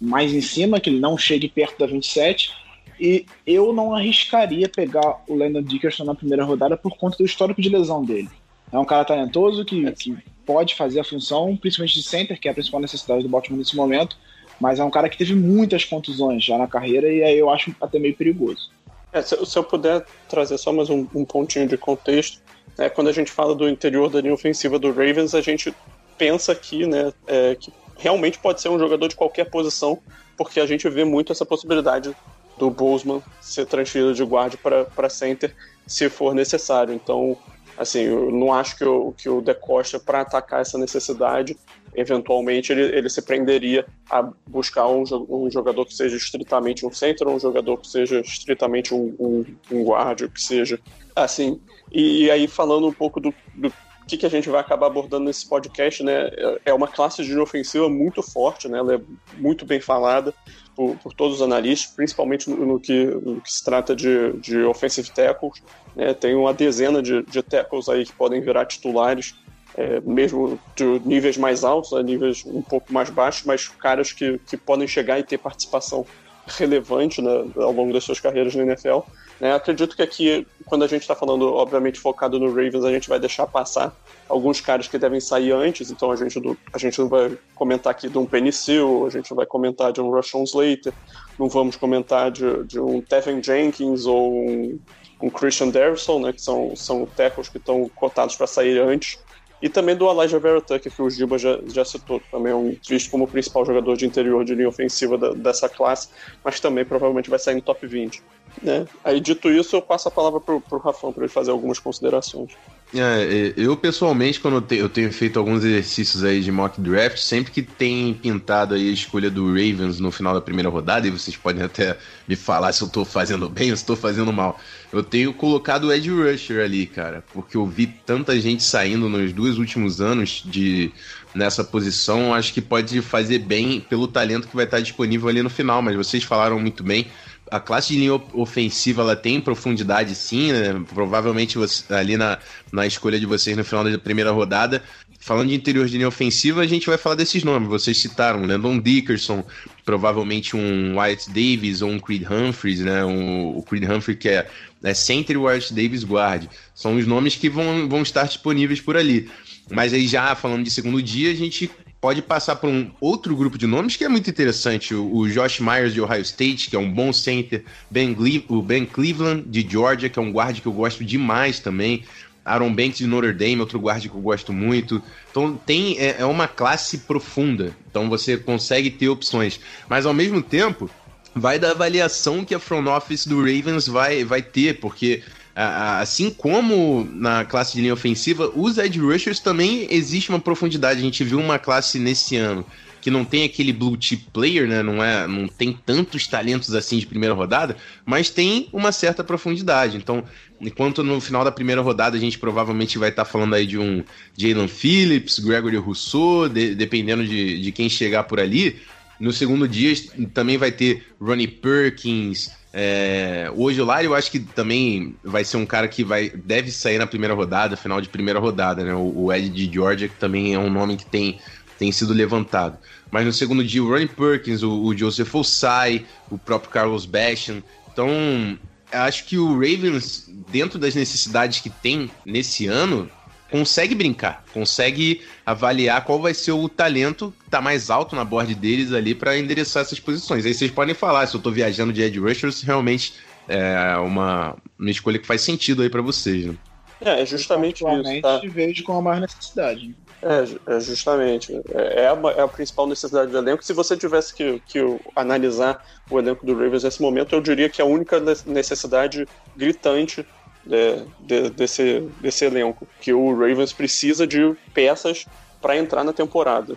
mais 0.01 0.33
em 0.33 0.41
cima, 0.41 0.81
que 0.81 0.91
ele 0.91 1.01
não 1.01 1.19
chegue 1.19 1.49
perto 1.49 1.79
da 1.79 1.87
27. 1.87 2.53
E 3.01 3.27
eu 3.47 3.73
não 3.73 3.95
arriscaria 3.95 4.69
pegar 4.69 5.23
o 5.29 5.35
Landon 5.35 5.63
Dickerson 5.63 6.05
na 6.05 6.15
primeira 6.15 6.45
rodada 6.45 6.77
por 6.77 6.97
conta 6.97 7.17
do 7.19 7.25
histórico 7.25 7.63
de 7.63 7.69
lesão 7.69 8.05
dele. 8.05 8.29
É 8.73 8.79
um 8.79 8.85
cara 8.85 9.05
talentoso 9.05 9.65
que, 9.65 9.91
que 9.93 10.17
pode 10.45 10.75
fazer 10.75 11.01
a 11.01 11.05
função, 11.05 11.57
principalmente 11.57 11.95
de 11.95 12.03
center, 12.03 12.39
que 12.41 12.49
é 12.49 12.51
a 12.51 12.55
principal 12.55 12.81
necessidade 12.81 13.23
do 13.23 13.29
Baltimore 13.29 13.59
nesse 13.59 13.77
momento, 13.77 14.17
mas 14.61 14.81
é 14.81 14.85
um 14.85 14.91
cara 14.91 15.09
que 15.09 15.17
teve 15.17 15.35
muitas 15.35 15.85
contusões 15.85 16.45
já 16.45 16.59
na 16.59 16.67
carreira 16.67 17.13
e 17.13 17.23
aí 17.23 17.39
eu 17.39 17.49
acho 17.51 17.75
até 17.81 17.99
meio 17.99 18.15
perigoso. 18.15 18.71
É, 19.13 19.23
se, 19.23 19.37
se, 19.45 19.59
eu 19.59 19.65
puder 19.65 20.05
trazer 20.29 20.59
só 20.59 20.73
mais 20.73 20.91
um, 20.91 21.07
um 21.15 21.25
pontinho 21.25 21.67
de 21.67 21.77
contexto, 21.77 22.41
é, 22.77 22.89
quando 22.89 23.09
a 23.09 23.13
gente 23.13 23.31
fala 23.31 23.55
do 23.55 23.69
interior 23.69 24.11
da 24.11 24.21
linha 24.21 24.35
ofensiva 24.35 24.79
do 24.79 24.89
Ravens, 24.89 25.35
a 25.35 25.41
gente 25.41 25.75
pensa 26.17 26.53
aqui 26.53 26.87
né, 26.87 27.13
é, 27.27 27.55
que 27.55 27.73
realmente 27.97 28.39
pode 28.39 28.61
ser 28.61 28.69
um 28.69 28.79
jogador 28.79 29.09
de 29.09 29.17
qualquer 29.17 29.45
posição, 29.51 29.99
porque 30.37 30.61
a 30.61 30.67
gente 30.67 30.89
vê 30.89 31.05
muito 31.05 31.33
essa 31.33 31.45
possibilidade 31.45 32.15
do 32.59 32.71
Bozeman 32.71 33.23
ser 33.41 33.67
transferido 33.67 34.15
de 34.15 34.25
guarda 34.25 34.57
para 34.95 35.09
center 35.09 35.55
se 35.87 36.09
for 36.09 36.35
necessário. 36.35 36.93
Então, 36.93 37.37
assim, 37.77 38.01
eu 38.01 38.31
não 38.31 38.53
acho 38.53 38.77
que 38.77 38.85
o, 38.85 39.13
que 39.13 39.29
o 39.29 39.41
De 39.41 39.55
Costa, 39.55 39.99
para 39.99 40.21
atacar 40.21 40.61
essa 40.61 40.77
necessidade, 40.77 41.57
eventualmente 41.99 42.73
ele, 42.73 42.97
ele 42.97 43.09
se 43.09 43.23
prenderia 43.23 43.87
a 44.11 44.23
buscar 44.47 44.87
um, 44.89 45.05
um 45.29 45.51
jogador 45.51 45.85
que 45.85 45.95
seja 45.95 46.17
estritamente 46.17 46.87
um 46.87 46.93
center, 46.93 47.29
um 47.29 47.39
jogador 47.39 47.77
que 47.79 47.89
seja 47.89 48.21
estritamente 48.21 48.95
um, 48.95 49.15
um, 49.19 49.45
um 49.71 49.85
guarda, 49.85 50.29
que 50.29 50.41
seja 50.41 50.79
assim. 51.15 51.61
E, 51.93 52.25
e, 52.25 52.31
aí, 52.31 52.47
falando 52.47 52.87
um 52.87 52.93
pouco 52.93 53.21
do, 53.21 53.33
do 53.55 53.73
que, 54.09 54.17
que 54.17 54.27
a 54.27 54.31
gente 54.31 54.49
vai 54.49 54.61
acabar 54.61 54.87
abordando 54.87 55.27
nesse 55.27 55.47
podcast, 55.47 56.03
né? 56.03 56.31
É 56.65 56.73
uma 56.73 56.89
classe 56.89 57.23
de 57.23 57.39
ofensiva 57.39 57.89
muito 57.89 58.23
forte, 58.23 58.69
né? 58.69 58.79
Ela 58.79 58.95
é 58.95 59.01
muito 59.37 59.67
bem 59.67 59.81
falada 59.81 60.33
por, 60.75 60.97
por 60.97 61.13
todos 61.13 61.37
os 61.37 61.43
analistas, 61.43 61.95
principalmente 61.95 62.49
no, 62.49 62.65
no, 62.65 62.81
que, 62.81 63.05
no 63.05 63.41
que 63.41 63.53
se 63.53 63.63
trata 63.63 63.95
de, 63.95 64.33
de 64.39 64.63
offensive 64.63 65.11
tackles. 65.11 65.63
Né? 65.95 66.15
Tem 66.15 66.35
uma 66.35 66.55
dezena 66.55 67.03
de, 67.03 67.23
de 67.25 67.43
tackles 67.43 67.89
aí 67.89 68.07
que 68.07 68.13
podem 68.13 68.41
virar 68.41 68.65
titulares, 68.65 69.35
é, 69.79 70.01
mesmo 70.01 70.59
de 70.75 70.85
níveis 71.05 71.39
mais 71.39 71.63
altos, 71.63 71.93
a 71.93 72.03
níveis 72.03 72.45
um 72.45 72.61
pouco 72.61 72.93
mais 72.93 73.09
baixos, 73.11 73.47
mas 73.47 73.69
caras 73.69 74.11
que, 74.11 74.41
que 74.45 74.57
podem 74.57 74.89
chegar 74.89 75.21
e 75.21 75.23
ter 75.23 75.39
participação 75.39 76.05
relevante 76.49 77.23
né, 77.23 77.31
ao 77.57 77.71
longo 77.71 77.93
das 77.93 78.03
suas 78.03 78.19
carreiras 78.19 78.57
na 78.57 78.65
NFL. 78.65 79.01
Né? 79.39 79.55
Acredito 79.55 79.95
que 79.95 80.03
aqui, 80.03 80.45
quando 80.65 80.83
a 80.83 80.89
gente 80.89 81.03
está 81.03 81.15
falando, 81.15 81.55
obviamente, 81.55 82.01
focado 82.01 82.41
no 82.41 82.49
Ravens, 82.49 82.85
a 82.85 82.91
gente 82.91 83.09
vai 83.09 83.21
deixar 83.21 83.47
passar 83.47 83.95
alguns 84.29 84.61
caras 84.61 84.89
que 84.89 84.99
devem 84.99 85.21
sair 85.21 85.53
antes, 85.53 85.93
então 85.93 86.11
a 86.11 86.17
gente, 86.17 86.41
a 86.73 86.79
gente 86.79 86.99
não 86.99 87.09
vai 87.09 87.39
comentar 87.55 87.93
aqui 87.93 88.09
de 88.09 88.19
um 88.19 88.27
Penicil, 88.27 89.07
a 89.07 89.11
gente 89.11 89.31
não 89.31 89.37
vai 89.37 89.47
comentar 89.47 89.93
de 89.93 90.01
um 90.01 90.11
Rushon 90.11 90.43
Slater, 90.43 90.93
não 91.39 91.49
vamos 91.49 91.77
comentar 91.77 92.33
de, 92.33 92.65
de 92.65 92.81
um 92.81 93.01
Tevin 93.01 93.41
Jenkins 93.41 94.07
ou 94.07 94.33
um, 94.33 94.81
um 95.23 95.31
Christian 95.31 95.69
Derrisson, 95.69 96.19
né, 96.19 96.33
que 96.33 96.43
são, 96.43 96.75
são 96.75 97.07
tackles 97.07 97.49
que 97.49 97.59
estão 97.59 97.89
cotados 97.95 98.35
para 98.35 98.49
sair 98.49 98.81
antes. 98.81 99.21
E 99.61 99.69
também 99.69 99.97
do 99.97 100.09
Elijah 100.09 100.39
Vera 100.39 100.61
Tucker, 100.61 100.93
que 100.93 101.03
o 101.03 101.11
Giba 101.11 101.37
já, 101.37 101.59
já 101.67 101.85
citou, 101.85 102.21
também 102.31 102.53
é 102.53 102.57
um, 102.57 102.77
visto 102.89 103.11
como 103.11 103.25
o 103.25 103.29
principal 103.29 103.65
jogador 103.65 103.97
de 103.97 104.07
interior 104.07 104.45
de 104.45 104.55
linha 104.55 104.69
ofensiva 104.69 105.19
da, 105.19 105.31
dessa 105.31 105.69
classe, 105.69 106.09
mas 106.45 106.61
também 106.61 106.85
provavelmente 106.85 107.29
vai 107.29 107.39
sair 107.39 107.57
no 107.57 107.63
top 107.63 107.87
20. 107.87 108.23
Né? 108.63 108.87
Aí, 109.03 109.21
dito 109.21 109.51
isso, 109.51 109.75
eu 109.75 109.83
passo 109.83 110.09
a 110.09 110.11
palavra 110.11 110.41
para 110.41 110.55
o 110.55 110.79
Rafão 110.79 111.13
para 111.13 111.25
ele 111.25 111.33
fazer 111.33 111.51
algumas 111.51 111.79
considerações. 111.79 112.53
É, 112.95 113.53
eu 113.55 113.77
pessoalmente, 113.77 114.41
quando 114.41 114.65
eu 114.75 114.89
tenho 114.89 115.13
feito 115.13 115.39
alguns 115.39 115.63
exercícios 115.63 116.25
aí 116.25 116.41
de 116.41 116.51
mock 116.51 116.81
draft, 116.81 117.19
sempre 117.19 117.53
que 117.53 117.63
tem 117.63 118.15
pintado 118.15 118.75
aí 118.75 118.89
a 118.89 118.93
escolha 118.93 119.31
do 119.31 119.49
Ravens 119.49 120.01
no 120.01 120.11
final 120.11 120.33
da 120.33 120.41
primeira 120.41 120.71
rodada, 120.71 121.07
e 121.07 121.11
vocês 121.11 121.37
podem 121.37 121.63
até 121.63 121.99
me 122.27 122.35
falar 122.35 122.73
se 122.73 122.81
eu 122.83 122.89
tô 122.89 123.05
fazendo 123.05 123.47
bem 123.51 123.71
ou 123.71 123.77
se 123.77 123.85
tô 123.85 123.95
fazendo 123.95 124.33
mal, 124.33 124.59
eu 124.91 125.03
tenho 125.03 125.35
colocado 125.35 125.85
o 125.85 125.93
Ed 125.93 126.11
Rusher 126.11 126.65
ali, 126.65 126.87
cara, 126.87 127.23
porque 127.35 127.59
eu 127.59 127.67
vi 127.67 127.87
tanta 127.87 128.41
gente 128.41 128.63
saindo 128.63 129.07
nos 129.07 129.35
dois 129.35 129.59
últimos 129.59 130.01
anos 130.01 130.43
de 130.47 130.91
nessa 131.35 131.63
posição, 131.63 132.33
acho 132.33 132.55
que 132.55 132.63
pode 132.63 133.03
fazer 133.03 133.41
bem 133.41 133.81
pelo 133.81 134.09
talento 134.09 134.49
que 134.49 134.57
vai 134.57 134.65
estar 134.65 134.81
disponível 134.81 135.29
ali 135.29 135.43
no 135.43 135.51
final, 135.51 135.83
mas 135.83 135.95
vocês 135.95 136.25
falaram 136.25 136.59
muito 136.59 136.83
bem, 136.83 137.07
a 137.51 137.61
classe 137.61 137.93
de 137.93 138.01
linha 138.01 138.21
ofensiva 138.35 139.03
ela 139.03 139.17
tem 139.17 139.41
profundidade 139.41 140.15
sim, 140.15 140.53
né? 140.53 140.83
provavelmente 140.93 141.59
você, 141.59 141.93
ali 141.93 142.17
na, 142.17 142.39
na 142.73 142.87
escolha 142.87 143.19
de 143.19 143.27
vocês 143.27 143.57
no 143.57 143.65
final 143.65 143.85
da 143.85 143.99
primeira 143.99 144.31
rodada. 144.31 144.83
Falando 145.21 145.49
de 145.49 145.55
interior 145.55 145.87
de 145.87 145.97
linha 145.97 146.09
ofensiva, 146.09 146.61
a 146.63 146.67
gente 146.67 146.87
vai 146.87 146.97
falar 146.97 147.17
desses 147.17 147.43
nomes. 147.43 147.69
Vocês 147.69 147.99
citaram 147.99 148.47
Landon 148.47 148.79
Dickerson, 148.79 149.45
provavelmente 149.85 150.57
um 150.57 150.97
Wyatt 150.97 151.29
Davis 151.29 151.83
ou 151.83 151.91
um 151.91 151.99
Creed 151.99 152.23
Humphreys, 152.23 152.81
né? 152.81 153.05
Um, 153.05 153.57
o 153.57 153.63
Creed 153.63 153.85
Humphrey 153.85 154.17
que 154.17 154.29
é, 154.29 154.49
é 154.83 154.95
center 154.95 155.35
e 155.35 155.39
o 155.39 155.43
Wyatt 155.43 155.75
Davis 155.75 156.05
guard. 156.05 156.47
São 156.75 156.97
os 156.97 157.07
nomes 157.07 157.35
que 157.35 157.51
vão, 157.51 157.89
vão 157.89 158.03
estar 158.03 158.25
disponíveis 158.25 158.81
por 158.81 158.97
ali. 158.97 159.29
Mas 159.71 159.93
aí 159.93 160.07
já 160.07 160.35
falando 160.35 160.65
de 160.65 160.71
segundo 160.71 161.03
dia, 161.03 161.33
a 161.33 161.35
gente 161.35 161.69
pode 162.01 162.23
passar 162.23 162.57
por 162.57 162.69
um 162.69 162.91
outro 163.01 163.35
grupo 163.37 163.59
de 163.59 163.67
nomes 163.67 163.97
que 163.97 164.05
é 164.05 164.09
muito 164.09 164.31
interessante. 164.31 164.95
O, 164.95 165.29
Josh 165.29 165.61
Myers 165.61 165.93
de 165.93 166.01
Ohio 166.01 166.23
State, 166.23 166.71
que 166.71 166.77
é 166.77 166.79
um 166.79 166.91
bom 166.91 167.13
center. 167.13 167.65
Ben 167.91 168.17
o 168.49 168.63
Ben 168.63 168.85
Cleveland 168.85 169.45
de 169.49 169.69
Georgia, 169.69 170.09
que 170.09 170.19
é 170.19 170.23
um 170.23 170.33
guarda 170.33 170.61
que 170.61 170.67
eu 170.67 170.73
gosto 170.73 171.05
demais 171.05 171.61
também. 171.61 172.05
Aaron 172.45 172.75
Banks 172.75 172.99
de 172.99 173.07
Notre 173.07 173.33
Dame, 173.33 173.61
outro 173.61 173.79
guarda 173.79 174.09
que 174.09 174.15
eu 174.15 174.21
gosto 174.21 174.53
muito. 174.53 175.03
Então 175.31 175.57
tem 175.57 175.99
é, 175.99 176.17
é 176.21 176.25
uma 176.25 176.49
classe 176.49 176.99
profunda. 176.99 177.77
Então 177.91 178.09
você 178.09 178.37
consegue 178.37 178.91
ter 178.91 179.09
opções. 179.09 179.61
Mas 179.89 180.07
ao 180.07 180.15
mesmo 180.15 180.41
tempo, 180.41 180.89
vai 181.35 181.59
da 181.59 181.73
avaliação 181.73 182.45
que 182.45 182.55
a 182.55 182.59
front 182.59 182.87
office 182.87 183.27
do 183.27 183.39
Ravens 183.41 183.87
vai, 183.87 184.25
vai 184.25 184.41
ter, 184.41 184.81
porque 184.81 185.23
assim 185.61 186.31
como 186.31 187.09
na 187.13 187.45
classe 187.45 187.75
de 187.75 187.81
linha 187.81 187.93
ofensiva, 187.93 188.51
os 188.55 188.79
edge 188.79 189.01
rushers 189.01 189.41
também 189.41 189.89
existe 189.91 190.31
uma 190.31 190.39
profundidade. 190.39 191.01
A 191.01 191.03
gente 191.03 191.25
viu 191.25 191.41
uma 191.41 191.59
classe 191.59 191.99
nesse 191.99 192.37
ano 192.37 192.65
que 193.01 193.11
não 193.11 193.25
tem 193.25 193.45
aquele 193.45 193.73
blue 193.73 193.97
chip 193.99 194.29
player, 194.33 194.69
né? 194.69 194.83
Não 194.83 195.03
é, 195.03 195.27
não 195.27 195.49
tem 195.49 195.73
tantos 195.73 196.27
talentos 196.27 196.75
assim 196.75 196.99
de 196.99 197.07
primeira 197.07 197.35
rodada, 197.35 197.77
mas 198.05 198.31
tem 198.31 198.69
uma 198.73 198.93
certa 198.93 199.25
profundidade. 199.25 199.97
Então, 199.97 200.23
enquanto 200.61 201.03
no 201.03 201.21
final 201.21 201.45
da 201.45 201.51
primeira 201.51 201.81
rodada 201.81 202.17
a 202.17 202.21
gente 202.21 202.39
provavelmente 202.39 202.99
vai 202.99 203.09
estar 203.09 203.25
tá 203.25 203.31
falando 203.31 203.55
aí 203.55 203.67
de 203.67 203.79
um 203.79 204.05
Jalen 204.37 204.69
Phillips, 204.69 205.39
Gregory 205.39 205.77
Rousseau, 205.77 206.49
de, 206.49 206.75
dependendo 206.75 207.27
de, 207.27 207.61
de 207.61 207.73
quem 207.73 207.89
chegar 207.89 208.25
por 208.25 208.39
ali. 208.39 208.79
No 209.19 209.33
segundo 209.33 209.67
dia 209.67 209.95
também 210.33 210.57
vai 210.57 210.71
ter 210.71 211.05
Ronnie 211.21 211.49
Perkins, 211.49 212.51
é, 212.73 213.51
hoje 213.57 213.81
o 213.81 213.85
Lari 213.85 214.07
eu 214.07 214.15
acho 214.15 214.31
que 214.31 214.41
também 214.41 215.17
vai 215.25 215.45
ser 215.45 215.57
um 215.57 215.65
cara 215.65 215.89
que 215.89 216.05
vai 216.05 216.29
deve 216.31 216.71
sair 216.71 216.99
na 216.99 217.07
primeira 217.07 217.35
rodada, 217.35 217.77
final 217.77 218.01
de 218.01 218.09
primeira 218.09 218.39
rodada, 218.39 218.85
né? 218.85 218.95
O, 218.95 219.25
o 219.25 219.33
Ed 219.33 219.49
de 219.49 219.73
Georgia, 219.73 220.09
que 220.09 220.17
também 220.17 220.55
é 220.55 220.59
um 220.59 220.71
nome 220.71 220.97
que 220.97 221.07
tem, 221.07 221.39
tem 221.79 221.91
sido 221.91 222.13
levantado. 222.13 222.77
Mas 223.11 223.25
no 223.25 223.33
segundo 223.33 223.65
dia, 223.65 223.83
o 223.83 223.89
Ronnie 223.89 224.09
Perkins, 224.09 224.63
o, 224.63 224.83
o 224.83 224.97
Joseph 224.97 225.35
Osai, 225.35 226.05
o 226.31 226.37
próprio 226.37 226.71
Carlos 226.71 227.07
Basham. 227.07 227.63
Então, 227.91 228.59
acho 228.93 229.25
que 229.25 229.39
o 229.39 229.55
Ravens, 229.55 230.29
dentro 230.51 230.79
das 230.79 230.95
necessidades 230.95 231.61
que 231.61 231.71
tem 231.71 232.11
nesse 232.25 232.67
ano, 232.67 233.11
consegue 233.51 233.95
brincar, 233.95 234.45
consegue 234.53 235.23
avaliar 235.45 236.05
qual 236.05 236.21
vai 236.21 236.35
ser 236.35 236.53
o 236.53 236.69
talento 236.69 237.33
que 237.45 237.51
tá 237.51 237.61
mais 237.61 237.91
alto 237.91 238.15
na 238.15 238.25
board 238.25 238.55
deles 238.55 238.93
ali 238.93 239.15
para 239.15 239.39
endereçar 239.39 239.83
essas 239.83 239.99
posições. 239.99 240.45
Aí 240.45 240.55
vocês 240.55 240.71
podem 240.71 240.95
falar 240.95 241.27
se 241.27 241.35
eu 241.35 241.41
tô 241.41 241.51
viajando 241.51 241.93
de 241.93 242.03
Ed 242.03 242.19
Rusher, 242.19 242.53
se 242.53 242.65
realmente 242.65 243.15
é 243.49 243.97
uma, 243.97 244.55
uma 244.79 244.91
escolha 244.91 245.19
que 245.19 245.27
faz 245.27 245.41
sentido 245.41 245.83
aí 245.83 245.89
para 245.89 246.03
vocês, 246.03 246.47
né? 246.47 246.55
É, 247.01 247.23
é 247.23 247.27
justamente 247.27 247.85
isso. 247.85 248.23
Tá? 248.23 248.41
vejo 248.45 248.83
com 248.85 248.99
a 248.99 249.03
maior 249.03 249.21
necessidade. 249.21 249.95
É, 250.21 250.75
é 250.75 250.81
justamente. 250.81 251.55
É, 251.73 252.03
é 252.03 252.09
a, 252.09 252.19
é 252.37 252.43
a, 252.43 252.49
principal 252.49 252.87
necessidade 252.87 253.31
do 253.31 253.39
elenco. 253.39 253.65
Se 253.65 253.73
você 253.73 253.97
tivesse 253.97 254.35
que, 254.35 254.61
que 254.67 254.81
analisar 255.15 255.85
o 256.11 256.19
elenco 256.19 256.45
do 256.45 256.55
Ravens 256.55 256.83
nesse 256.83 257.01
momento, 257.01 257.35
eu 257.35 257.41
diria 257.41 257.69
que 257.69 257.81
a 257.81 257.85
única 257.85 258.21
necessidade 258.47 259.27
gritante 259.57 260.27
de, 260.65 261.05
de, 261.21 261.51
desse, 261.51 262.09
desse 262.21 262.45
elenco, 262.45 262.87
que 263.01 263.13
o 263.13 263.33
Ravens 263.33 263.73
precisa 263.73 264.27
de 264.27 264.55
peças 264.73 265.27
para 265.61 265.77
entrar 265.77 266.05
na 266.05 266.13
temporada. 266.13 266.77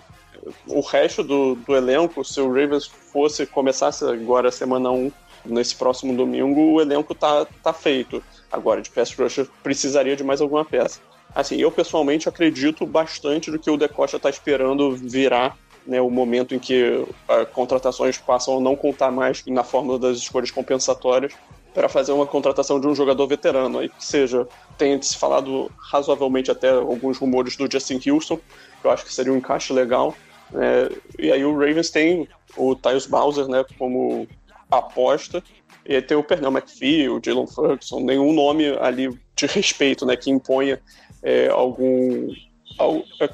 O 0.68 0.82
resto 0.82 1.24
do, 1.24 1.56
do 1.56 1.76
elenco, 1.76 2.24
se 2.24 2.40
o 2.40 2.48
Ravens 2.48 2.86
fosse 2.86 3.46
começasse 3.46 4.04
agora 4.06 4.50
a 4.50 4.52
semana 4.52 4.90
1, 4.90 5.12
nesse 5.46 5.76
próximo 5.76 6.16
domingo, 6.16 6.74
o 6.74 6.82
elenco 6.82 7.14
tá, 7.14 7.46
tá 7.62 7.74
feito. 7.74 8.24
Agora, 8.52 8.82
de 8.82 8.90
pass 8.90 9.14
rusher, 9.14 9.48
precisaria 9.64 10.16
de 10.16 10.24
mais 10.24 10.42
alguma 10.42 10.66
peça. 10.66 11.00
Assim, 11.34 11.56
eu 11.58 11.72
pessoalmente 11.72 12.28
acredito 12.28 12.86
bastante 12.86 13.50
do 13.50 13.58
que 13.58 13.70
o 13.70 13.78
Decosta 13.78 14.18
está 14.18 14.30
esperando 14.30 14.96
virar 14.96 15.58
né, 15.86 16.02
o 16.02 16.10
momento 16.10 16.54
em 16.54 16.60
que 16.60 17.06
as 17.28 17.48
contratações 17.50 18.18
passam 18.18 18.58
a 18.58 18.62
não 18.62 18.76
contar 18.76 19.12
mais 19.12 19.44
na 19.46 19.64
fórmula 19.64 19.98
das 19.98 20.18
escolhas 20.18 20.52
compensatórias 20.52 21.34
para 21.74 21.88
fazer 21.88 22.12
uma 22.12 22.26
contratação 22.26 22.80
de 22.80 22.88
um 22.88 22.96
jogador 22.96 23.26
veterano, 23.28 23.80
aí 23.80 23.90
que 23.90 24.04
seja, 24.04 24.48
tem 24.78 25.02
se 25.02 25.18
falado 25.18 25.72
razoavelmente 25.78 26.52
até 26.52 26.70
alguns 26.70 27.18
rumores 27.18 27.56
do 27.56 27.72
Justin 27.72 28.02
Houston, 28.10 28.38
que 28.82 28.88
eu 28.88 28.92
acho 28.92 29.06
que 29.06 29.14
seria 29.14 29.32
um 29.32 29.38
encaixe 29.38 29.72
legal, 29.72 30.16
né, 30.52 30.90
e 31.18 31.32
aí 31.32 31.44
o 31.46 31.58
Ravens 31.58 31.90
tem 31.90 32.28
o 32.58 32.76
Tyus 32.76 33.06
Bowser, 33.06 33.48
né, 33.48 33.64
como 33.78 34.28
aposta, 34.70 35.42
e 35.86 35.96
aí 35.96 36.02
tem 36.02 36.18
o 36.18 36.24
Pernell 36.24 36.52
McPhee, 36.52 37.10
o 37.10 37.22
Jalen 37.24 37.48
Ferguson, 37.48 38.02
nenhum 38.02 38.34
nome 38.34 38.78
ali 38.80 39.18
de 39.36 39.46
respeito, 39.46 40.06
né, 40.06 40.16
que 40.16 40.30
imponha 40.30 40.80
é, 41.24 41.48
algum 41.48 42.30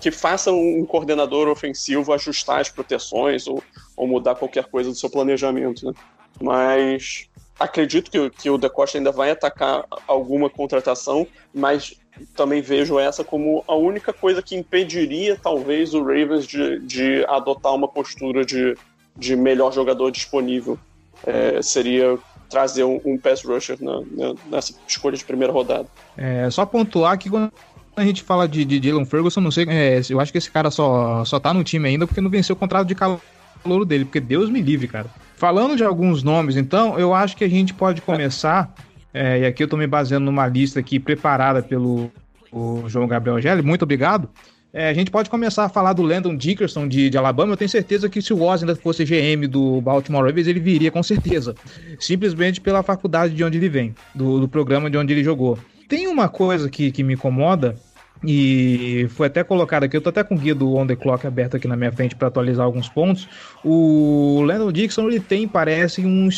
que 0.02 0.12
faça 0.12 0.52
um 0.52 0.86
coordenador 0.86 1.48
ofensivo 1.48 2.12
ajustar 2.12 2.60
as 2.60 2.70
proteções 2.70 3.48
ou, 3.48 3.64
ou 3.96 4.08
mudar 4.08 4.36
qualquer 4.36 4.66
coisa 4.66 4.90
do 4.90 4.96
seu 4.96 5.10
planejamento. 5.10 5.86
Né? 5.86 5.94
Mas 6.42 7.30
acredito 7.60 8.12
que, 8.12 8.30
que 8.30 8.50
o 8.50 8.58
De 8.58 8.70
Costa 8.70 8.98
ainda 8.98 9.12
vai 9.12 9.32
atacar 9.32 9.86
alguma 10.08 10.50
contratação, 10.50 11.28
mas 11.54 11.96
também 12.36 12.62
vejo 12.62 13.00
essa 13.00 13.24
como 13.24 13.64
a 13.68 13.76
única 13.76 14.12
coisa 14.12 14.42
que 14.42 14.56
impediria, 14.56 15.38
talvez, 15.42 15.94
o 15.94 16.00
Ravens 16.04 16.46
de, 16.46 16.80
de 16.80 17.26
adotar 17.28 17.74
uma 17.74 17.88
postura 17.88 18.46
de, 18.46 18.76
de 19.16 19.36
melhor 19.36 19.72
jogador 19.72 20.12
disponível. 20.12 20.78
É, 21.26 21.62
seria 21.62 22.18
trazer 22.50 22.84
um, 22.84 23.02
um 23.04 23.18
pass 23.18 23.44
rusher 23.44 23.78
na, 23.82 24.02
na, 24.12 24.36
nessa 24.50 24.74
escolha 24.88 25.18
de 25.18 25.26
primeira 25.26 25.52
rodada. 25.52 25.88
É, 26.16 26.50
só 26.50 26.66
pontuar 26.66 27.18
que 27.18 27.30
quando 27.30 27.52
a 27.96 28.04
gente 28.04 28.24
fala 28.24 28.48
de, 28.48 28.64
de 28.64 28.80
Dylan 28.80 29.06
Ferguson, 29.06 29.42
não 29.42 29.52
sei, 29.52 29.66
é, 29.68 30.02
eu 30.10 30.20
acho 30.20 30.32
que 30.32 30.38
esse 30.38 30.50
cara 30.50 30.70
só, 30.70 31.26
só 31.26 31.40
tá 31.40 31.54
no 31.54 31.64
time 31.64 31.90
ainda 31.90 32.06
porque 32.08 32.22
não 32.22 32.30
venceu 32.30 32.56
o 32.56 32.60
contrato 32.60 32.88
de 32.88 32.96
calor 32.96 33.86
dele, 33.86 34.06
porque 34.06 34.20
Deus 34.20 34.50
me 34.50 34.62
livre, 34.62 34.88
cara. 34.88 35.08
Falando 35.38 35.76
de 35.76 35.84
alguns 35.84 36.24
nomes, 36.24 36.58
então, 36.58 36.98
eu 36.98 37.14
acho 37.14 37.38
que 37.38 37.44
a 37.44 37.48
gente 37.48 37.72
pode 37.72 38.02
começar, 38.02 38.74
é, 39.14 39.42
e 39.42 39.46
aqui 39.46 39.64
eu 39.64 39.68
tô 39.68 39.78
me 39.78 39.86
baseando 39.86 40.26
numa 40.26 40.48
lista 40.48 40.80
aqui 40.80 41.00
preparada 41.00 41.62
pelo 41.62 42.12
João 42.88 43.08
Gabriel 43.08 43.40
Gelli, 43.40 43.62
muito 43.62 43.84
obrigado. 43.84 44.28
É, 44.74 44.90
a 44.90 44.94
gente 44.96 45.12
pode 45.12 45.30
começar 45.30 45.66
a 45.66 45.70
falar 45.70 45.94
do 45.94 46.02
Landon 46.02 46.36
Dickerson 46.36 46.88
de, 46.88 47.10
de, 47.12 47.18
Alabama. 47.18 47.54
Eu 47.54 47.58
tenho 47.58 47.70
certeza 47.70 48.10
que 48.10 48.20
se 48.20 48.34
o 48.34 48.42
Oz 48.42 48.64
ainda 48.64 48.76
fosse 48.76 49.06
GM 49.06 49.48
do 49.48 49.80
Baltimore 49.80 50.26
Ravens, 50.26 50.48
ele 50.48 50.60
viria 50.60 50.90
com 50.90 51.04
certeza. 51.04 51.56
Simplesmente 52.00 52.60
pela 52.60 52.82
faculdade 52.82 53.36
de 53.36 53.44
onde 53.44 53.60
ele 53.60 53.70
vem, 53.70 53.96
do, 54.14 54.40
do 54.40 54.48
programa 54.48 54.90
de 54.90 54.98
onde 54.98 55.14
ele 55.14 55.24
jogou. 55.24 55.58
Tem 55.88 56.08
uma 56.08 56.28
coisa 56.28 56.68
que, 56.68 56.92
que 56.92 57.04
me 57.04 57.14
incomoda, 57.14 57.76
e 58.24 59.08
foi 59.12 59.28
até 59.28 59.44
colocado 59.44 59.84
aqui, 59.84 59.96
eu 59.96 60.02
tô 60.02 60.10
até 60.10 60.24
com 60.24 60.36
o 60.36 60.38
guia 60.38 60.56
do 60.56 60.76
On 60.76 60.88
The 60.88 60.96
Clock 60.96 61.28
aberto 61.28 61.58
aqui 61.58 61.68
na 61.68 61.76
minha 61.76 61.92
frente 61.92 62.16
para 62.16 62.28
atualizar 62.28 62.66
alguns 62.66 62.90
pontos. 62.90 63.28
O 63.64 64.42
Landon 64.46 64.72
Dixon, 64.72 65.08
ele 65.08 65.20
tem, 65.20 65.48
parece, 65.48 66.02
um, 66.06 66.30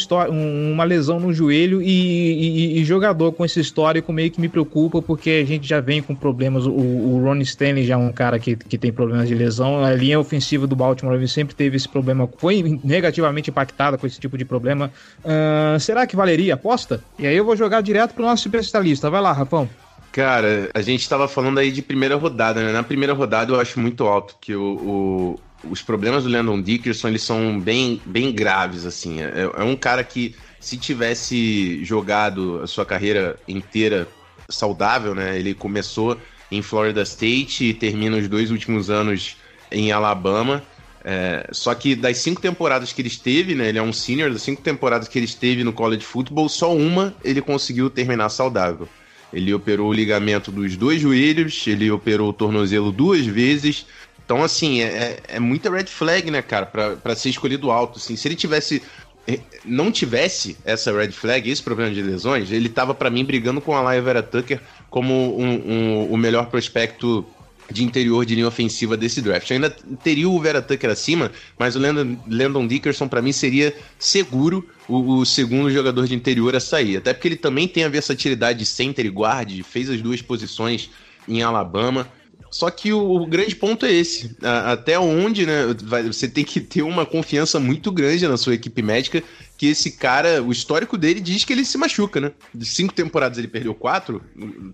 uma 0.74 0.84
lesão 0.84 1.20
no 1.20 1.34
joelho 1.34 1.82
e, 1.82 1.88
e, 1.88 2.80
e, 2.80 2.86
jogador 2.86 3.32
com 3.32 3.46
esse 3.46 3.60
histórico 3.60 4.12
meio 4.12 4.32
que 4.32 4.42
me 4.42 4.50
preocupa, 4.50 5.02
porque 5.02 5.42
a 5.44 5.46
gente 5.46 5.68
já 5.68 5.80
vem 5.80 6.02
com 6.02 6.16
problemas, 6.16 6.66
o, 6.66 6.72
o 6.72 7.22
Ron 7.24 7.38
Stanley 7.38 7.86
já 7.86 7.94
é 7.94 7.98
um 7.98 8.12
cara 8.12 8.40
que, 8.40 8.56
que 8.56 8.78
tem 8.78 8.92
problemas 8.92 9.28
de 9.28 9.36
lesão, 9.36 9.84
a 9.84 9.94
linha 9.94 10.20
ofensiva 10.20 10.68
do 10.68 10.76
Baltimore 10.76 11.28
sempre 11.28 11.56
teve 11.56 11.78
esse 11.78 11.88
problema, 11.88 12.30
foi 12.38 12.80
negativamente 12.84 13.50
impactada 13.50 13.98
com 13.98 14.06
esse 14.08 14.20
tipo 14.20 14.38
de 14.38 14.46
problema. 14.46 14.92
Uh, 15.24 15.80
será 15.80 16.06
que 16.08 16.16
valeria 16.16 16.54
a 16.54 16.56
aposta? 16.56 17.02
E 17.18 17.28
aí 17.28 17.36
eu 17.36 17.46
vou 17.46 17.56
jogar 17.56 17.82
direto 17.82 18.14
pro 18.14 18.24
nosso 18.24 18.48
especialista, 18.48 19.10
vai 19.10 19.22
lá, 19.22 19.32
Rafão. 19.32 19.70
Cara, 20.12 20.72
a 20.74 20.82
gente 20.82 21.02
estava 21.02 21.28
falando 21.28 21.60
aí 21.60 21.72
de 21.72 21.82
primeira 21.82 22.15
rodada, 22.15 22.63
né? 22.63 22.72
Na 22.72 22.84
primeira 22.84 23.13
rodada 23.13 23.54
eu 23.54 23.60
acho 23.60 23.80
muito 23.80 24.06
alto 24.06 24.36
que 24.41 24.56
o, 24.56 25.38
o, 25.63 25.69
os 25.69 25.82
problemas 25.82 26.24
do 26.24 26.30
Landon 26.30 26.62
Dickerson 26.62 27.10
eles 27.10 27.22
são 27.22 27.60
bem, 27.60 28.02
bem 28.06 28.32
graves, 28.32 28.86
assim. 28.86 29.22
É, 29.22 29.52
é, 29.56 29.63
um 29.63 29.76
cara 29.76 30.04
que, 30.04 30.36
se 30.60 30.78
tivesse 30.78 31.84
jogado 31.86 32.60
a 32.63 32.67
sua 32.67 32.86
carreira 32.86 33.38
inteira 33.48 34.08
saudável, 34.50 35.13
né? 35.13 35.38
Ele 35.38 35.54
começou 35.54 36.17
em 36.52 36.62
Florida 36.62 37.04
State 37.04 37.65
e 37.65 37.74
termina 37.74 38.17
os 38.17 38.28
dois 38.28 38.50
últimos 38.50 38.89
anos 38.89 39.38
em 39.72 39.91
Alabama. 39.91 40.63
É, 41.04 41.48
só 41.52 41.74
que 41.76 41.95
das 41.95 42.17
cinco 42.17 42.41
temporadas 42.41 42.91
que 42.91 43.02
ele 43.02 43.08
esteve, 43.08 43.54
né? 43.54 43.69
Ele 43.69 43.78
é 43.78 43.82
um 43.82 43.93
senior, 43.93 44.32
das 44.32 44.41
cinco 44.41 44.62
temporadas 44.63 45.08
que 45.08 45.19
ele 45.19 45.26
esteve 45.26 45.63
no 45.63 45.72
college 45.72 46.04
football, 46.04 46.50
só 46.50 46.76
uma 46.76 47.13
ele 47.24 47.41
conseguiu 47.41 47.91
terminar 47.91 48.30
saudável. 48.30 48.89
Ele 49.32 49.54
operou 49.54 49.89
o 49.89 49.94
ligamento 49.94 50.52
dos 50.52 50.76
dois 50.76 51.02
joelhos, 51.02 51.65
ele 51.68 51.89
operou 51.92 52.30
o 52.30 52.34
tornozelo 52.34 52.92
duas 52.92 53.26
vezes. 53.26 53.86
Então, 54.26 54.44
assim, 54.44 54.82
é, 54.82 54.86
é, 54.86 55.20
é 55.36 55.39
muita 55.39 55.72
red 55.72 55.86
flag, 55.86 56.30
né, 56.30 56.42
cara, 56.42 56.65
para 56.65 57.15
ser 57.15 57.30
escolhido 57.30 57.72
alto. 57.72 58.00
Assim, 58.00 58.15
se 58.15 58.28
ele 58.28 58.36
tivesse. 58.36 58.82
Eh, 59.28 59.39
não 59.63 59.92
tivesse 59.92 60.58
essa 60.65 60.92
red 60.92 61.12
flag, 61.12 61.50
esse 61.50 61.62
problema 61.62 61.94
de 61.94 62.02
lesões, 62.02 62.52
ele 62.52 62.70
tava, 62.70 62.96
para 62.96 63.10
mim, 63.10 63.24
brigando 63.24 63.62
com 63.62 63.76
a 63.76 63.82
Laia 63.82 64.02
Vera 64.02 64.24
Tucker 64.24 64.60
como 64.89 65.38
um, 65.38 65.50
um, 65.50 66.12
o 66.12 66.18
melhor 66.18 66.48
prospecto 66.48 67.26
de 67.71 67.84
interior 67.84 68.25
de 68.25 68.36
linha 68.36 68.47
ofensiva 68.47 68.97
desse 68.97 69.21
draft. 69.21 69.49
Eu 69.49 69.55
ainda 69.55 69.69
teria 70.03 70.27
o 70.27 70.39
Vera 70.39 70.62
Tucker 70.62 70.89
acima, 70.89 71.32
mas 71.58 71.75
o 71.75 71.79
Landon, 71.79 72.17
Landon 72.27 72.67
Dickerson 72.67 73.08
para 73.08 73.21
mim 73.21 73.32
seria 73.32 73.75
seguro 73.97 74.67
o, 74.88 75.19
o, 75.19 75.25
segundo 75.25 75.69
jogador 75.71 76.08
de 76.08 76.15
interior 76.15 76.55
a 76.55 76.60
sair. 76.60 76.97
Até 76.97 77.13
porque 77.13 77.27
ele 77.27 77.36
também 77.36 77.67
tem 77.67 77.84
a 77.84 77.89
versatilidade 77.89 78.60
de 78.60 78.65
center 78.65 79.05
e 79.05 79.10
guard, 79.10 79.62
fez 79.63 79.89
as 79.89 80.01
duas 80.01 80.21
posições 80.21 80.89
em 81.27 81.41
Alabama. 81.41 82.08
Só 82.52 82.70
que 82.70 82.92
o, 82.92 83.22
o 83.22 83.28
grande 83.28 83.56
ponto 83.56 83.86
é 83.86 83.92
esse. 83.92 84.36
A, 84.42 84.74
até 84.74 84.98
onde, 85.00 85.46
né? 85.46 85.76
Vai, 85.84 86.04
você 86.04 86.28
tem 86.28 86.44
que 86.44 86.60
ter 86.60 86.82
uma 86.82 87.06
confiança 87.06 87.60
muito 87.60 87.92
grande 87.92 88.28
na 88.28 88.38
sua 88.38 88.56
equipe 88.56 88.82
médica 88.82 89.24
que 89.58 89.68
esse 89.68 89.92
cara, 89.92 90.42
o 90.42 90.54
histórico 90.54 90.98
dele 90.98 91.20
diz 91.20 91.44
que 91.44 91.52
ele 91.52 91.66
se 91.66 91.78
machuca, 91.78 92.22
né? 92.22 92.32
De 92.54 92.66
cinco 92.66 92.94
temporadas 92.94 93.38
ele 93.38 93.48
perdeu 93.48 93.76
quatro, 93.76 94.24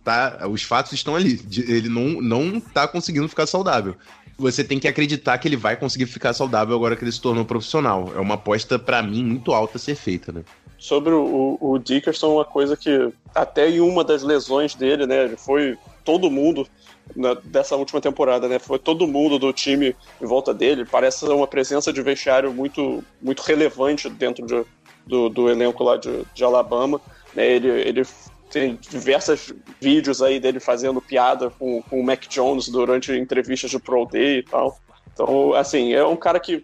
tá? 0.03 0.47
Os 0.47 0.61
fatos 0.61 0.93
estão 0.93 1.15
ali. 1.15 1.41
Ele 1.67 1.89
não, 1.89 2.21
não 2.21 2.59
tá 2.59 2.87
conseguindo 2.87 3.27
ficar 3.27 3.47
saudável. 3.47 3.95
Você 4.37 4.63
tem 4.63 4.79
que 4.79 4.87
acreditar 4.87 5.37
que 5.37 5.47
ele 5.47 5.55
vai 5.55 5.75
conseguir 5.75 6.05
ficar 6.05 6.33
saudável 6.33 6.75
agora 6.75 6.95
que 6.95 7.03
ele 7.03 7.11
se 7.11 7.21
tornou 7.21 7.43
profissional. 7.45 8.13
É 8.15 8.19
uma 8.19 8.35
aposta, 8.35 8.77
para 8.77 9.01
mim, 9.01 9.23
muito 9.23 9.53
alta 9.53 9.77
a 9.77 9.79
ser 9.79 9.95
feita, 9.95 10.31
né? 10.31 10.43
Sobre 10.77 11.13
o, 11.13 11.57
o 11.59 11.79
Dickerson, 11.79 12.35
uma 12.35 12.45
coisa 12.45 12.77
que 12.77 13.11
até 13.33 13.69
em 13.69 13.79
uma 13.79 14.03
das 14.03 14.21
lesões 14.21 14.75
dele, 14.75 15.07
né? 15.07 15.33
Foi 15.37 15.77
todo 16.03 16.29
mundo 16.29 16.67
na, 17.15 17.33
dessa 17.33 17.75
última 17.75 17.99
temporada, 17.99 18.47
né? 18.47 18.59
Foi 18.59 18.79
todo 18.79 19.07
mundo 19.07 19.37
do 19.37 19.51
time 19.51 19.95
em 20.21 20.25
volta 20.25 20.53
dele. 20.53 20.85
Parece 20.85 21.25
uma 21.25 21.47
presença 21.47 21.91
de 21.91 22.01
vestiário 22.01 22.53
muito, 22.53 23.03
muito 23.21 23.41
relevante 23.41 24.09
dentro 24.09 24.45
de, 24.45 24.65
do, 25.05 25.29
do 25.29 25.49
elenco 25.49 25.83
lá 25.83 25.97
de, 25.97 26.23
de 26.33 26.43
Alabama. 26.43 27.01
Né? 27.33 27.47
Ele, 27.47 27.67
ele 27.67 28.03
tem 28.49 28.79
diversos 28.89 29.53
vídeos 29.81 30.21
aí 30.21 30.39
dele 30.39 30.59
fazendo 30.59 31.01
piada 31.01 31.49
com, 31.49 31.81
com 31.83 31.99
o 31.99 32.03
Mac 32.03 32.27
Jones 32.27 32.69
durante 32.69 33.11
entrevistas 33.11 33.69
de 33.69 33.79
Pro 33.79 34.05
Day 34.05 34.39
e 34.39 34.43
tal. 34.43 34.79
Então, 35.13 35.53
assim, 35.53 35.93
é 35.93 36.05
um 36.05 36.15
cara 36.15 36.39
que 36.39 36.63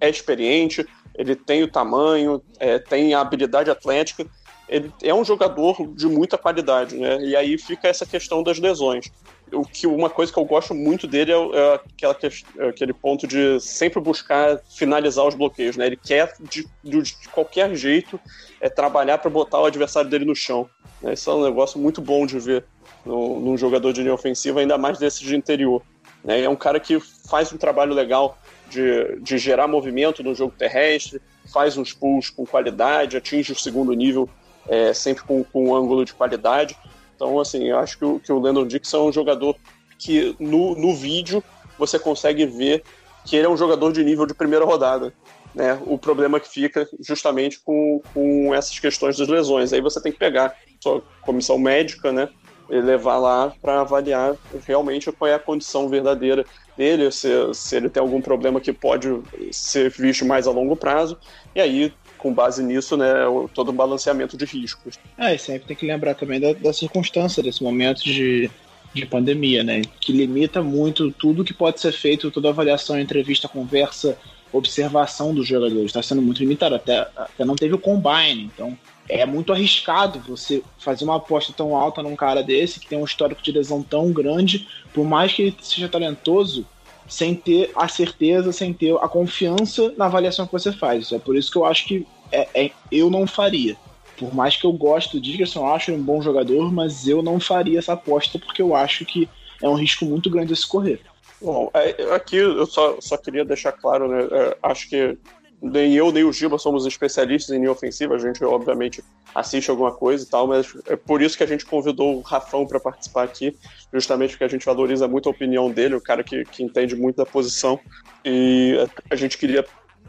é 0.00 0.08
experiente, 0.08 0.84
ele 1.14 1.36
tem 1.36 1.62
o 1.62 1.70
tamanho, 1.70 2.42
é, 2.58 2.78
tem 2.78 3.14
a 3.14 3.20
habilidade 3.20 3.70
atlética, 3.70 4.26
ele 4.68 4.92
é 5.02 5.14
um 5.14 5.24
jogador 5.24 5.76
de 5.94 6.06
muita 6.06 6.38
qualidade, 6.38 6.96
né? 6.96 7.18
E 7.20 7.36
aí 7.36 7.56
fica 7.58 7.86
essa 7.86 8.06
questão 8.06 8.42
das 8.42 8.58
lesões 8.58 9.12
o 9.54 9.64
que 9.64 9.86
uma 9.86 10.10
coisa 10.10 10.32
que 10.32 10.38
eu 10.38 10.44
gosto 10.44 10.74
muito 10.74 11.06
dele 11.06 11.32
é, 11.32 11.36
é 11.36 11.74
aquela, 11.74 12.16
é 12.58 12.68
aquele 12.68 12.92
ponto 12.92 13.26
de 13.26 13.60
sempre 13.60 14.00
buscar 14.00 14.58
finalizar 14.70 15.26
os 15.26 15.34
bloqueios, 15.34 15.76
né? 15.76 15.86
Ele 15.86 15.96
quer 15.96 16.34
de, 16.40 16.66
de, 16.82 17.02
de 17.02 17.28
qualquer 17.32 17.74
jeito 17.74 18.20
é 18.60 18.68
trabalhar 18.68 19.18
para 19.18 19.30
botar 19.30 19.60
o 19.60 19.66
adversário 19.66 20.10
dele 20.10 20.24
no 20.24 20.34
chão. 20.34 20.68
Né? 21.02 21.14
Isso 21.14 21.30
é 21.30 21.34
um 21.34 21.44
negócio 21.44 21.78
muito 21.78 22.00
bom 22.00 22.26
de 22.26 22.38
ver 22.38 22.64
no, 23.04 23.40
num 23.40 23.56
jogador 23.56 23.92
de 23.92 24.02
linha 24.02 24.14
ofensiva, 24.14 24.60
ainda 24.60 24.78
mais 24.78 24.98
desse 24.98 25.24
de 25.24 25.36
interior. 25.36 25.82
Né? 26.22 26.42
É 26.42 26.48
um 26.48 26.56
cara 26.56 26.80
que 26.80 26.98
faz 27.00 27.52
um 27.52 27.56
trabalho 27.56 27.92
legal 27.92 28.38
de, 28.70 29.20
de 29.20 29.38
gerar 29.38 29.68
movimento 29.68 30.22
no 30.22 30.34
jogo 30.34 30.54
terrestre, 30.56 31.20
faz 31.52 31.76
uns 31.76 31.92
pulls 31.92 32.30
com 32.30 32.46
qualidade, 32.46 33.16
atinge 33.16 33.52
o 33.52 33.58
segundo 33.58 33.92
nível 33.92 34.28
é, 34.68 34.92
sempre 34.92 35.24
com, 35.24 35.44
com 35.44 35.68
um 35.68 35.74
ângulo 35.74 36.04
de 36.04 36.14
qualidade. 36.14 36.76
Então, 37.14 37.38
assim, 37.40 37.64
eu 37.68 37.78
acho 37.78 37.98
que 37.98 38.04
o, 38.04 38.20
que 38.20 38.32
o 38.32 38.38
Landon 38.38 38.66
Dixon 38.66 38.96
é 38.96 39.08
um 39.08 39.12
jogador 39.12 39.56
que 39.98 40.34
no, 40.38 40.74
no 40.74 40.94
vídeo 40.94 41.42
você 41.78 41.98
consegue 41.98 42.46
ver 42.46 42.82
que 43.24 43.36
ele 43.36 43.46
é 43.46 43.48
um 43.48 43.56
jogador 43.56 43.92
de 43.92 44.04
nível 44.04 44.26
de 44.26 44.34
primeira 44.34 44.64
rodada. 44.64 45.12
Né? 45.54 45.80
O 45.86 45.96
problema 45.96 46.40
que 46.40 46.48
fica 46.48 46.88
justamente 47.00 47.60
com, 47.60 48.02
com 48.12 48.54
essas 48.54 48.78
questões 48.78 49.16
das 49.16 49.28
lesões. 49.28 49.72
Aí 49.72 49.80
você 49.80 50.02
tem 50.02 50.12
que 50.12 50.18
pegar 50.18 50.54
sua 50.80 51.02
comissão 51.22 51.58
médica, 51.58 52.12
né? 52.12 52.28
E 52.68 52.80
levar 52.80 53.18
lá 53.18 53.52
para 53.62 53.80
avaliar 53.80 54.36
realmente 54.66 55.12
qual 55.12 55.30
é 55.30 55.34
a 55.34 55.38
condição 55.38 55.88
verdadeira 55.88 56.44
dele, 56.76 57.10
se, 57.12 57.28
se 57.52 57.76
ele 57.76 57.88
tem 57.88 58.00
algum 58.00 58.20
problema 58.20 58.60
que 58.60 58.72
pode 58.72 59.08
ser 59.52 59.90
visto 59.90 60.24
mais 60.24 60.46
a 60.46 60.50
longo 60.50 60.74
prazo, 60.74 61.16
e 61.54 61.60
aí, 61.60 61.92
com 62.24 62.32
base 62.32 62.62
nisso, 62.62 62.96
né, 62.96 63.12
todo 63.52 63.68
o 63.68 63.72
balanceamento 63.72 64.34
de 64.34 64.46
riscos. 64.46 64.98
É, 65.18 65.34
e 65.34 65.38
sempre 65.38 65.68
tem 65.68 65.76
que 65.76 65.86
lembrar 65.86 66.14
também 66.14 66.40
da, 66.40 66.54
da 66.54 66.72
circunstância 66.72 67.42
desse 67.42 67.62
momento 67.62 68.02
de, 68.02 68.50
de 68.94 69.04
pandemia, 69.04 69.62
né, 69.62 69.82
que 70.00 70.10
limita 70.10 70.62
muito 70.62 71.12
tudo 71.12 71.44
que 71.44 71.52
pode 71.52 71.82
ser 71.82 71.92
feito, 71.92 72.30
toda 72.30 72.48
avaliação, 72.48 72.98
entrevista, 72.98 73.46
conversa, 73.46 74.16
observação 74.50 75.34
dos 75.34 75.46
jogadores, 75.46 75.84
está 75.84 76.02
sendo 76.02 76.22
muito 76.22 76.38
limitado, 76.38 76.74
até, 76.76 77.06
até 77.14 77.44
não 77.44 77.56
teve 77.56 77.74
o 77.74 77.78
combine, 77.78 78.50
então 78.54 78.74
é 79.06 79.26
muito 79.26 79.52
arriscado 79.52 80.18
você 80.20 80.62
fazer 80.78 81.04
uma 81.04 81.16
aposta 81.16 81.52
tão 81.54 81.76
alta 81.76 82.02
num 82.02 82.16
cara 82.16 82.42
desse, 82.42 82.80
que 82.80 82.86
tem 82.86 82.98
um 82.98 83.04
histórico 83.04 83.42
de 83.42 83.52
lesão 83.52 83.82
tão 83.82 84.10
grande, 84.12 84.66
por 84.94 85.04
mais 85.04 85.30
que 85.30 85.42
ele 85.42 85.56
seja 85.60 85.90
talentoso, 85.90 86.66
sem 87.06 87.34
ter 87.34 87.70
a 87.76 87.86
certeza, 87.86 88.52
sem 88.52 88.72
ter 88.72 88.96
a 88.96 89.08
confiança 89.08 89.92
na 89.96 90.06
avaliação 90.06 90.46
que 90.46 90.52
você 90.52 90.72
faz. 90.72 91.12
É 91.12 91.18
por 91.18 91.36
isso 91.36 91.50
que 91.50 91.58
eu 91.58 91.64
acho 91.64 91.86
que 91.86 92.06
é, 92.30 92.66
é, 92.66 92.70
eu 92.90 93.10
não 93.10 93.26
faria. 93.26 93.76
Por 94.16 94.34
mais 94.34 94.56
que 94.56 94.64
eu 94.64 94.72
goste 94.72 95.16
do 95.16 95.20
Dickerson, 95.20 95.60
eu 95.60 95.74
acho 95.74 95.92
um 95.92 96.02
bom 96.02 96.22
jogador, 96.22 96.72
mas 96.72 97.06
eu 97.08 97.22
não 97.22 97.40
faria 97.40 97.78
essa 97.78 97.94
aposta 97.94 98.38
porque 98.38 98.62
eu 98.62 98.74
acho 98.74 99.04
que 99.04 99.28
é 99.60 99.68
um 99.68 99.74
risco 99.74 100.04
muito 100.04 100.30
grande 100.30 100.52
a 100.52 100.56
se 100.56 100.66
correr. 100.66 101.00
Bom, 101.40 101.70
é, 101.74 102.14
aqui 102.14 102.36
eu 102.36 102.66
só, 102.66 102.96
só 103.00 103.16
queria 103.16 103.44
deixar 103.44 103.72
claro, 103.72 104.08
né? 104.08 104.28
É, 104.30 104.56
acho 104.62 104.88
que 104.88 105.18
nem 105.60 105.94
eu 105.94 106.12
nem 106.12 106.24
o 106.24 106.32
Giba 106.32 106.58
somos 106.58 106.84
especialistas 106.86 107.54
em 107.54 107.58
linha 107.58 107.72
ofensiva, 107.72 108.14
a 108.14 108.18
gente 108.18 108.44
obviamente 108.44 109.02
assiste 109.34 109.70
alguma 109.70 109.92
coisa 109.92 110.22
e 110.22 110.26
tal, 110.26 110.46
mas 110.46 110.74
é 110.86 110.94
por 110.94 111.22
isso 111.22 111.36
que 111.36 111.42
a 111.42 111.46
gente 111.46 111.64
convidou 111.64 112.18
o 112.18 112.20
Rafão 112.20 112.66
para 112.66 112.78
participar 112.78 113.24
aqui, 113.24 113.56
justamente 113.92 114.30
porque 114.30 114.44
a 114.44 114.48
gente 114.48 114.66
valoriza 114.66 115.08
muito 115.08 115.28
a 115.28 115.32
opinião 115.32 115.70
dele, 115.70 115.94
o 115.94 116.00
cara 116.00 116.22
que, 116.22 116.44
que 116.44 116.62
entende 116.62 116.94
muito 116.94 117.16
da 117.16 117.26
posição, 117.26 117.80
e 118.24 118.76
a 119.10 119.16
gente 119.16 119.38
queria 119.38 119.64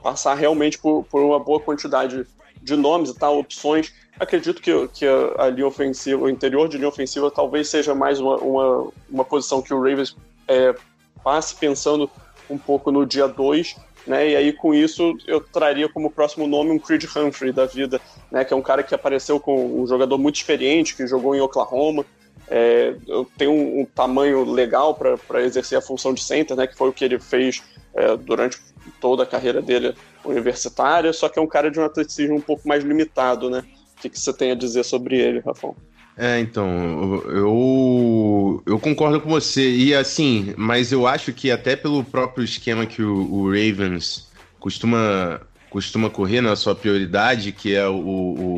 passar 0.05 0.35
realmente 0.35 0.77
por, 0.77 1.03
por 1.05 1.19
uma 1.19 1.39
boa 1.39 1.59
quantidade 1.59 2.27
de 2.61 2.75
nomes 2.75 3.09
e 3.09 3.15
tal, 3.15 3.39
opções. 3.39 3.91
Acredito 4.19 4.61
que, 4.61 4.87
que 4.89 5.03
a, 5.35 5.49
linha 5.49 5.65
ofensiva, 5.65 6.25
o 6.25 6.29
interior 6.29 6.69
de 6.69 6.77
linha 6.77 6.89
ofensiva, 6.89 7.31
talvez 7.31 7.69
seja 7.69 7.95
mais 7.95 8.19
uma, 8.19 8.35
uma, 8.37 8.91
uma 9.09 9.25
posição 9.25 9.63
que 9.63 9.73
o 9.73 9.81
Ravens 9.81 10.15
é, 10.47 10.75
passe 11.23 11.55
pensando 11.55 12.07
um 12.47 12.55
pouco 12.55 12.91
no 12.91 13.03
dia 13.03 13.27
2 13.27 13.75
né? 14.05 14.29
E 14.29 14.35
aí 14.35 14.53
com 14.53 14.71
isso 14.71 15.17
eu 15.25 15.41
traria 15.41 15.89
como 15.89 16.11
próximo 16.11 16.45
nome 16.45 16.69
um 16.69 16.77
Creed 16.77 17.05
Humphrey 17.05 17.51
da 17.51 17.65
vida, 17.65 17.99
né? 18.31 18.45
Que 18.45 18.53
é 18.53 18.55
um 18.55 18.61
cara 18.61 18.83
que 18.83 18.93
apareceu 18.93 19.39
com 19.39 19.81
um 19.81 19.87
jogador 19.87 20.19
muito 20.19 20.35
experiente, 20.35 20.95
que 20.95 21.07
jogou 21.07 21.35
em 21.35 21.41
Oklahoma, 21.41 22.05
é, 22.47 22.93
tem 23.35 23.47
um, 23.47 23.81
um, 23.81 23.85
tamanho 23.85 24.43
legal 24.43 24.93
para 24.93 25.41
exercer 25.41 25.75
a 25.75 25.81
função 25.81 26.13
de 26.13 26.23
center, 26.23 26.55
né? 26.55 26.67
Que 26.67 26.77
foi 26.77 26.89
o 26.89 26.93
que 26.93 27.03
ele 27.03 27.19
fez 27.19 27.63
é, 27.95 28.15
durante 28.15 28.59
toda 28.99 29.23
a 29.23 29.25
carreira 29.25 29.61
dele 29.61 29.93
universitária, 30.23 31.11
só 31.13 31.29
que 31.29 31.39
é 31.39 31.41
um 31.41 31.47
cara 31.47 31.69
de 31.69 31.79
um 31.79 31.85
atleticismo 31.85 32.35
um 32.35 32.41
pouco 32.41 32.67
mais 32.67 32.83
limitado, 32.83 33.49
né? 33.49 33.63
O 33.97 34.01
que, 34.01 34.09
que 34.09 34.19
você 34.19 34.33
tem 34.33 34.51
a 34.51 34.55
dizer 34.55 34.83
sobre 34.83 35.17
ele, 35.17 35.39
Rafão? 35.39 35.75
É, 36.17 36.39
então, 36.39 37.21
eu, 37.27 38.63
eu 38.65 38.79
concordo 38.79 39.19
com 39.19 39.29
você. 39.29 39.69
E 39.69 39.93
assim, 39.93 40.53
mas 40.57 40.91
eu 40.91 41.05
acho 41.05 41.33
que 41.33 41.51
até 41.51 41.75
pelo 41.75 42.03
próprio 42.03 42.43
esquema 42.43 42.85
que 42.85 43.01
o, 43.01 43.33
o 43.33 43.45
Ravens 43.47 44.29
costuma, 44.59 45.41
costuma 45.69 46.09
correr 46.09 46.41
na 46.41 46.55
sua 46.55 46.73
prioridade, 46.73 47.51
que 47.51 47.75
é 47.75 47.87
o, 47.87 47.95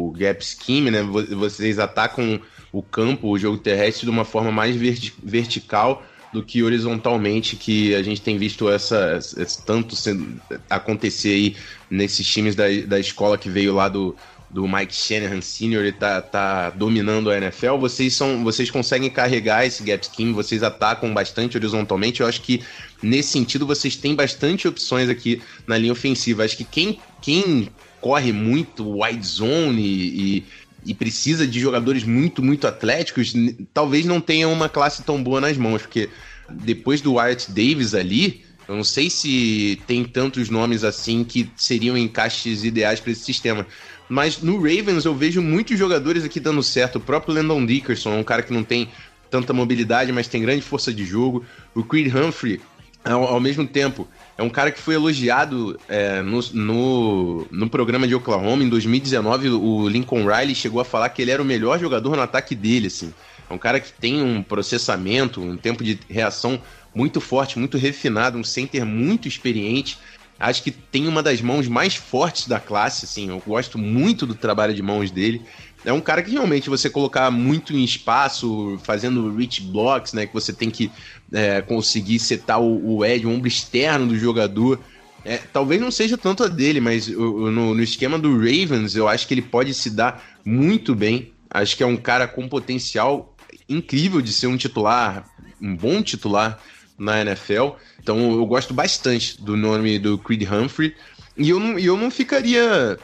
o 0.09 0.13
gap 0.15 0.43
scheme, 0.45 0.91
né? 0.91 1.01
Vocês 1.01 1.79
atacam 1.79 2.39
o 2.71 2.83
campo, 2.83 3.29
o 3.29 3.39
jogo 3.39 3.57
terrestre, 3.57 4.05
de 4.05 4.11
uma 4.11 4.25
forma 4.25 4.51
mais 4.51 4.75
verti 4.75 5.13
vertical 5.23 6.03
do 6.33 6.43
que 6.43 6.61
horizontalmente, 6.61 7.55
que 7.55 7.95
a 7.95 8.03
gente 8.03 8.21
tem 8.21 8.37
visto 8.37 8.69
essa, 8.69 9.19
tanto 9.65 9.95
sendo, 9.95 10.39
acontecer 10.69 11.29
aí 11.29 11.55
nesses 11.89 12.27
times 12.27 12.55
da, 12.55 12.65
da 12.85 12.99
escola 12.99 13.37
que 13.37 13.49
veio 13.49 13.73
lá 13.73 13.87
do 13.87 14.15
do 14.49 14.67
Mike 14.67 14.95
Shanahan 14.95 15.41
Sr. 15.41 15.79
ele 15.79 15.91
tá, 15.91 16.21
tá 16.21 16.69
dominando 16.69 17.29
a 17.29 17.37
NFL, 17.37 17.75
vocês 17.77 18.15
são 18.15 18.43
vocês 18.43 18.71
conseguem 18.71 19.09
carregar 19.09 19.65
esse 19.65 19.83
gap 19.83 20.05
scheme, 20.05 20.31
vocês 20.31 20.63
atacam 20.63 21.13
bastante 21.13 21.57
horizontalmente. 21.57 22.21
Eu 22.21 22.27
acho 22.27 22.41
que 22.41 22.61
nesse 23.03 23.29
sentido 23.29 23.65
vocês 23.65 23.95
têm 23.95 24.15
bastante 24.15 24.67
opções 24.67 25.09
aqui 25.09 25.41
na 25.67 25.77
linha 25.77 25.91
ofensiva. 25.91 26.45
Acho 26.45 26.55
que 26.55 26.63
quem, 26.63 26.99
quem 27.21 27.69
corre 27.99 28.31
muito 28.31 29.01
wide 29.01 29.25
zone 29.25 29.81
e, 29.81 30.37
e, 30.37 30.43
e 30.87 30.93
precisa 30.93 31.45
de 31.45 31.59
jogadores 31.59 32.05
muito, 32.05 32.41
muito 32.41 32.65
atléticos, 32.65 33.33
talvez 33.73 34.05
não 34.05 34.21
tenha 34.21 34.47
uma 34.47 34.69
classe 34.69 35.03
tão 35.03 35.21
boa 35.21 35.41
nas 35.41 35.57
mãos, 35.57 35.81
porque 35.81 36.09
depois 36.49 37.01
do 37.01 37.15
Wyatt 37.15 37.51
Davis 37.51 37.93
ali, 37.93 38.45
eu 38.69 38.75
não 38.75 38.85
sei 38.85 39.09
se 39.09 39.81
tem 39.85 40.05
tantos 40.05 40.49
nomes 40.49 40.85
assim 40.85 41.25
que 41.25 41.51
seriam 41.57 41.97
encaixes 41.97 42.63
ideais 42.63 43.01
para 43.01 43.11
esse 43.11 43.25
sistema. 43.25 43.67
Mas 44.07 44.41
no 44.41 44.55
Ravens 44.55 45.03
eu 45.03 45.13
vejo 45.13 45.41
muitos 45.41 45.77
jogadores 45.77 46.23
aqui 46.23 46.39
dando 46.39 46.63
certo. 46.63 46.95
O 46.95 47.01
próprio 47.01 47.35
Landon 47.35 47.65
Dickerson 47.65 48.13
é 48.13 48.17
um 48.17 48.23
cara 48.23 48.41
que 48.41 48.53
não 48.53 48.63
tem 48.63 48.89
tanta 49.29 49.51
mobilidade, 49.51 50.13
mas 50.13 50.29
tem 50.29 50.41
grande 50.41 50.61
força 50.61 50.93
de 50.93 51.05
jogo. 51.05 51.45
O 51.75 51.83
Creed 51.83 52.13
Humphrey, 52.15 52.61
ao, 53.03 53.25
ao 53.25 53.39
mesmo 53.41 53.67
tempo, 53.67 54.07
é 54.37 54.43
um 54.43 54.49
cara 54.49 54.71
que 54.71 54.79
foi 54.79 54.93
elogiado 54.93 55.79
é, 55.89 56.21
no, 56.21 56.39
no, 56.53 57.47
no, 57.49 57.69
programa 57.69 58.07
de 58.07 58.13
Oklahoma 58.13 58.63
em 58.63 58.69
2019. 58.69 59.49
O 59.49 59.89
Lincoln 59.89 60.25
Riley 60.25 60.53
chegou 60.53 60.79
a 60.79 60.85
falar 60.85 61.09
que 61.09 61.21
ele 61.21 61.31
era 61.31 61.41
o 61.41 61.45
melhor 61.45 61.79
jogador 61.79 62.15
no 62.15 62.21
ataque 62.21 62.53
dele. 62.53 62.87
Assim. 62.87 63.11
É 63.49 63.53
um 63.53 63.57
cara 63.57 63.79
que 63.79 63.91
tem 63.91 64.21
um 64.21 64.43
processamento, 64.43 65.41
um 65.41 65.57
tempo 65.57 65.83
de 65.83 65.99
reação 66.07 66.61
muito 66.93 67.19
forte, 67.19 67.57
muito 67.57 67.77
refinado, 67.79 68.37
um 68.37 68.43
center 68.43 68.85
muito 68.85 69.27
experiente. 69.27 69.97
Acho 70.39 70.61
que 70.61 70.69
tem 70.69 71.07
uma 71.07 71.23
das 71.23 71.41
mãos 71.41 71.67
mais 71.67 71.95
fortes 71.95 72.47
da 72.47 72.59
classe, 72.59 73.05
assim. 73.05 73.29
Eu 73.29 73.41
gosto 73.45 73.79
muito 73.79 74.27
do 74.27 74.35
trabalho 74.35 74.73
de 74.73 74.83
mãos 74.83 75.09
dele. 75.09 75.41
É 75.83 75.91
um 75.91 76.01
cara 76.01 76.21
que 76.21 76.31
realmente 76.31 76.69
você 76.69 76.89
colocar 76.89 77.31
muito 77.31 77.73
em 77.73 77.83
espaço, 77.83 78.79
fazendo 78.83 79.35
rich 79.35 79.61
blocks, 79.61 80.13
né? 80.13 80.27
Que 80.27 80.33
você 80.33 80.53
tem 80.53 80.69
que 80.69 80.91
é, 81.31 81.61
conseguir 81.61 82.19
setar 82.19 82.61
o, 82.61 82.97
o 82.97 83.05
edge, 83.05 83.25
o 83.25 83.31
ombro 83.31 83.47
externo 83.47 84.07
do 84.07 84.17
jogador. 84.17 84.79
É, 85.25 85.37
talvez 85.37 85.81
não 85.81 85.91
seja 85.91 86.17
tanto 86.17 86.43
a 86.43 86.47
dele, 86.47 86.79
mas 86.79 87.07
no, 87.07 87.73
no, 87.73 87.83
esquema 87.83 88.17
do 88.17 88.33
Ravens, 88.37 88.95
eu 88.95 89.07
acho 89.07 89.27
que 89.27 89.33
ele 89.33 89.41
pode 89.41 89.73
se 89.73 89.89
dar 89.89 90.23
muito 90.45 90.95
bem. 90.95 91.31
Acho 91.49 91.75
que 91.75 91.83
é 91.83 91.85
um 91.85 91.97
cara 91.97 92.27
com 92.27 92.47
potencial 92.47 93.35
incrível 93.67 94.21
de 94.21 94.31
ser 94.31 94.47
um 94.47 94.57
titular, 94.57 95.25
um 95.61 95.75
bom 95.75 96.01
titular 96.01 96.59
na 96.97 97.21
NFL. 97.21 97.71
Então 98.01 98.31
eu 98.31 98.45
gosto 98.45 98.73
bastante 98.73 99.41
do 99.41 99.57
nome 99.57 99.99
do 99.99 100.17
Creed 100.17 100.43
Humphrey. 100.43 100.95
E 101.37 101.49
eu 101.49 101.59
não, 101.59 101.77
eu 101.77 101.95
não 101.95 102.09
ficaria. 102.09 102.97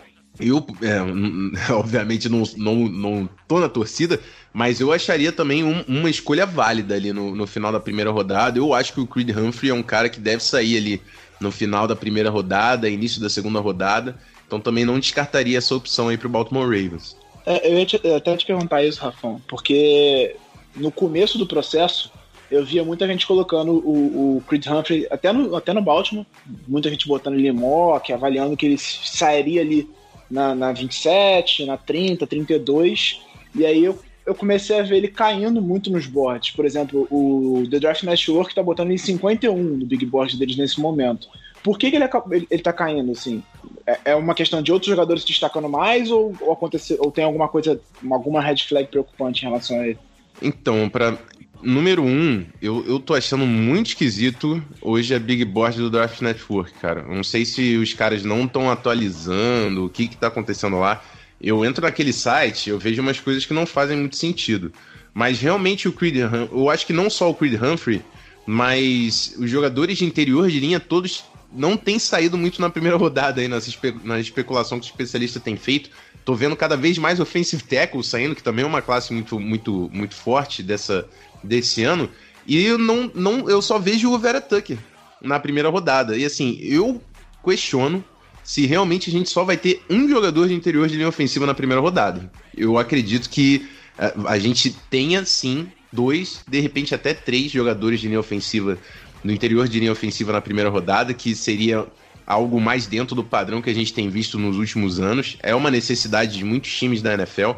Eu, 0.45 0.65
é, 0.81 0.99
obviamente, 1.73 2.29
não, 2.29 2.43
não, 2.57 2.75
não 2.87 3.29
tô 3.47 3.59
na 3.59 3.69
torcida, 3.69 4.19
mas 4.53 4.79
eu 4.79 4.91
acharia 4.91 5.31
também 5.31 5.63
um, 5.63 5.83
uma 5.87 6.09
escolha 6.09 6.45
válida 6.45 6.95
ali 6.95 7.13
no, 7.13 7.35
no 7.35 7.47
final 7.47 7.71
da 7.71 7.79
primeira 7.79 8.11
rodada. 8.11 8.57
Eu 8.57 8.73
acho 8.73 8.93
que 8.93 8.99
o 8.99 9.07
Creed 9.07 9.29
Humphrey 9.35 9.71
é 9.71 9.73
um 9.73 9.83
cara 9.83 10.09
que 10.09 10.19
deve 10.19 10.43
sair 10.43 10.77
ali 10.77 11.01
no 11.39 11.51
final 11.51 11.87
da 11.87 11.95
primeira 11.95 12.29
rodada, 12.29 12.89
início 12.89 13.21
da 13.21 13.29
segunda 13.29 13.59
rodada. 13.59 14.17
Então 14.45 14.59
também 14.59 14.85
não 14.85 14.99
descartaria 14.99 15.57
essa 15.57 15.75
opção 15.75 16.09
aí 16.09 16.17
pro 16.17 16.29
Baltimore 16.29 16.65
Ravens. 16.65 17.17
É, 17.45 17.71
eu 17.71 17.77
ia 17.77 17.85
te, 17.85 17.95
até 17.95 18.37
te 18.37 18.45
perguntar 18.45 18.83
isso, 18.83 19.01
Rafão, 19.01 19.41
porque 19.47 20.35
no 20.75 20.91
começo 20.91 21.37
do 21.37 21.47
processo 21.47 22.11
eu 22.49 22.63
via 22.63 22.83
muita 22.83 23.07
gente 23.07 23.25
colocando 23.25 23.71
o, 23.71 24.37
o 24.37 24.41
Creed 24.47 24.65
Humphrey, 24.67 25.07
até 25.09 25.33
no, 25.33 25.55
até 25.55 25.73
no 25.73 25.81
Baltimore, 25.81 26.25
muita 26.67 26.89
gente 26.89 27.07
botando 27.07 27.33
ele 27.33 27.47
em 27.47 27.51
mock, 27.51 28.13
avaliando 28.13 28.55
que 28.55 28.65
ele 28.65 28.77
sairia 28.77 29.61
ali 29.61 29.89
na, 30.33 30.55
na 30.55 30.71
27, 30.71 31.63
na 31.63 31.77
30, 31.77 32.25
32, 32.25 33.21
e 33.53 33.63
aí 33.67 33.83
eu, 33.83 33.99
eu 34.25 34.33
comecei 34.33 34.79
a 34.79 34.81
ver 34.81 34.97
ele 34.97 35.07
caindo 35.07 35.61
muito 35.61 35.91
nos 35.91 36.07
boards. 36.07 36.49
Por 36.49 36.65
exemplo, 36.65 37.07
o 37.11 37.63
The 37.69 37.79
Draft 37.79 38.01
Network 38.01 38.55
tá 38.55 38.63
botando 38.63 38.87
ele 38.87 38.95
em 38.95 38.97
51 38.97 39.55
no 39.55 39.85
big 39.85 40.03
board 40.07 40.35
deles 40.35 40.57
nesse 40.57 40.81
momento. 40.81 41.27
Por 41.63 41.77
que, 41.77 41.91
que 41.91 41.95
ele, 41.95 42.05
ele, 42.31 42.47
ele 42.49 42.61
tá 42.63 42.73
caindo, 42.73 43.11
assim? 43.11 43.43
É, 43.85 43.99
é 44.05 44.15
uma 44.15 44.33
questão 44.33 44.59
de 44.63 44.71
outros 44.71 44.89
jogadores 44.89 45.23
destacando 45.23 45.69
mais 45.69 46.09
ou, 46.09 46.33
ou, 46.41 46.51
aconteceu, 46.51 46.97
ou 46.99 47.11
tem 47.11 47.23
alguma 47.23 47.47
coisa, 47.47 47.79
alguma 48.09 48.41
red 48.41 48.57
flag 48.57 48.87
preocupante 48.87 49.45
em 49.45 49.49
relação 49.49 49.79
a 49.79 49.87
ele? 49.87 49.99
Então, 50.41 50.89
para 50.89 51.15
número 51.63 52.03
um, 52.03 52.45
eu, 52.61 52.85
eu 52.85 52.99
tô 52.99 53.13
achando 53.13 53.45
muito 53.45 53.87
esquisito 53.87 54.63
hoje 54.81 55.15
a 55.15 55.19
Big 55.19 55.43
Board 55.45 55.77
do 55.77 55.89
Draft 55.89 56.21
Network, 56.21 56.73
cara. 56.79 57.03
Não 57.03 57.23
sei 57.23 57.45
se 57.45 57.77
os 57.77 57.93
caras 57.93 58.23
não 58.23 58.45
estão 58.45 58.69
atualizando, 58.69 59.85
o 59.85 59.89
que 59.89 60.07
que 60.07 60.17
tá 60.17 60.27
acontecendo 60.27 60.79
lá. 60.79 61.03
Eu 61.41 61.65
entro 61.65 61.83
naquele 61.83 62.13
site, 62.13 62.69
eu 62.69 62.79
vejo 62.79 63.01
umas 63.01 63.19
coisas 63.19 63.45
que 63.45 63.53
não 63.53 63.65
fazem 63.65 63.97
muito 63.97 64.15
sentido. 64.15 64.71
Mas 65.13 65.39
realmente 65.39 65.87
o 65.87 65.93
Creed 65.93 66.17
Humphrey, 66.17 66.49
eu 66.51 66.69
acho 66.69 66.85
que 66.85 66.93
não 66.93 67.09
só 67.09 67.29
o 67.29 67.35
Creed 67.35 67.61
Humphrey, 67.61 68.01
mas 68.45 69.35
os 69.37 69.49
jogadores 69.49 69.97
de 69.97 70.05
interior 70.05 70.49
de 70.49 70.59
linha 70.59 70.79
todos 70.79 71.23
não 71.55 71.77
têm 71.77 71.99
saído 71.99 72.37
muito 72.37 72.59
na 72.59 72.69
primeira 72.69 72.97
rodada 72.97 73.39
aí, 73.39 73.47
nessa 73.47 73.69
espe 73.69 73.95
na 74.03 74.19
especulação 74.19 74.79
que 74.79 74.85
o 74.85 74.89
especialista 74.89 75.39
tem 75.39 75.55
feito. 75.55 75.89
Tô 76.25 76.33
vendo 76.33 76.55
cada 76.55 76.75
vez 76.75 76.97
mais 76.97 77.19
offensive 77.19 77.63
tackle 77.63 78.03
saindo, 78.03 78.35
que 78.35 78.41
também 78.41 78.63
é 78.63 78.67
uma 78.67 78.81
classe 78.81 79.13
muito, 79.13 79.39
muito, 79.39 79.89
muito 79.93 80.15
forte 80.15 80.63
dessa, 80.63 81.07
desse 81.43 81.83
ano. 81.83 82.09
E 82.45 82.63
eu 82.65 82.77
não, 82.77 83.11
não, 83.13 83.49
eu 83.49 83.61
só 83.61 83.79
vejo 83.79 84.11
o 84.11 84.17
Vera 84.17 84.41
Tucker 84.41 84.77
na 85.21 85.39
primeira 85.39 85.69
rodada. 85.69 86.17
E 86.17 86.25
assim, 86.25 86.57
eu 86.61 87.01
questiono 87.43 88.03
se 88.43 88.65
realmente 88.65 89.09
a 89.09 89.13
gente 89.13 89.29
só 89.29 89.43
vai 89.43 89.55
ter 89.55 89.81
um 89.89 90.07
jogador 90.09 90.47
de 90.47 90.53
interior 90.53 90.87
de 90.87 90.95
linha 90.95 91.07
ofensiva 91.07 91.45
na 91.45 91.53
primeira 91.53 91.81
rodada. 91.81 92.31
Eu 92.55 92.77
acredito 92.77 93.29
que 93.29 93.67
a, 93.97 94.33
a 94.33 94.39
gente 94.39 94.75
tenha 94.89 95.23
sim 95.25 95.67
dois, 95.91 96.43
de 96.47 96.59
repente 96.59 96.93
até 96.93 97.13
três 97.13 97.51
jogadores 97.51 98.01
de 98.01 98.07
linha 98.07 98.19
ofensiva 98.19 98.77
no 99.23 99.31
interior 99.31 99.67
de 99.67 99.79
linha 99.79 99.91
ofensiva 99.91 100.33
na 100.33 100.41
primeira 100.41 100.69
rodada, 100.69 101.13
que 101.13 101.33
seria 101.33 101.87
algo 102.25 102.59
mais 102.59 102.87
dentro 102.87 103.15
do 103.15 103.23
padrão 103.23 103.61
que 103.61 103.69
a 103.69 103.73
gente 103.73 103.93
tem 103.93 104.09
visto 104.09 104.37
nos 104.37 104.57
últimos 104.57 104.99
anos. 104.99 105.37
É 105.41 105.55
uma 105.55 105.71
necessidade 105.71 106.37
de 106.37 106.43
muitos 106.43 106.75
times 106.75 107.01
da 107.01 107.13
NFL. 107.13 107.51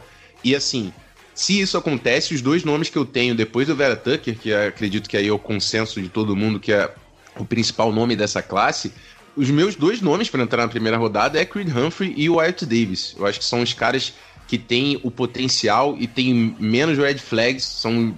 E 0.43 0.55
assim, 0.55 0.93
se 1.35 1.59
isso 1.59 1.77
acontece, 1.77 2.33
os 2.33 2.41
dois 2.41 2.63
nomes 2.63 2.89
que 2.89 2.97
eu 2.97 3.05
tenho 3.05 3.35
depois 3.35 3.67
do 3.67 3.75
Vera 3.75 3.95
Tucker, 3.95 4.37
que 4.39 4.53
acredito 4.53 5.09
que 5.09 5.17
aí 5.17 5.27
é 5.27 5.31
o 5.31 5.37
consenso 5.37 6.01
de 6.01 6.07
todo 6.07 6.35
mundo 6.35 6.61
que 6.61 6.71
é 6.71 6.89
o 7.37 7.43
principal 7.43 7.91
nome 7.91 8.15
dessa 8.15 8.41
classe, 8.41 8.93
os 9.35 9.49
meus 9.49 9.75
dois 9.75 9.99
nomes 9.99 10.29
para 10.29 10.41
entrar 10.41 10.63
na 10.63 10.69
primeira 10.69 10.97
rodada 10.97 11.37
é 11.37 11.43
Creed 11.43 11.67
Humphrey 11.67 12.13
e 12.15 12.29
Wyatt 12.29 12.65
Davis. 12.65 13.13
Eu 13.19 13.25
acho 13.25 13.39
que 13.39 13.45
são 13.45 13.61
os 13.61 13.73
caras 13.73 14.13
que 14.47 14.57
têm 14.57 14.97
o 15.03 15.11
potencial 15.11 15.97
e 15.99 16.07
têm 16.07 16.55
menos 16.57 16.97
red 16.97 17.17
flags, 17.17 17.65
são 17.65 18.15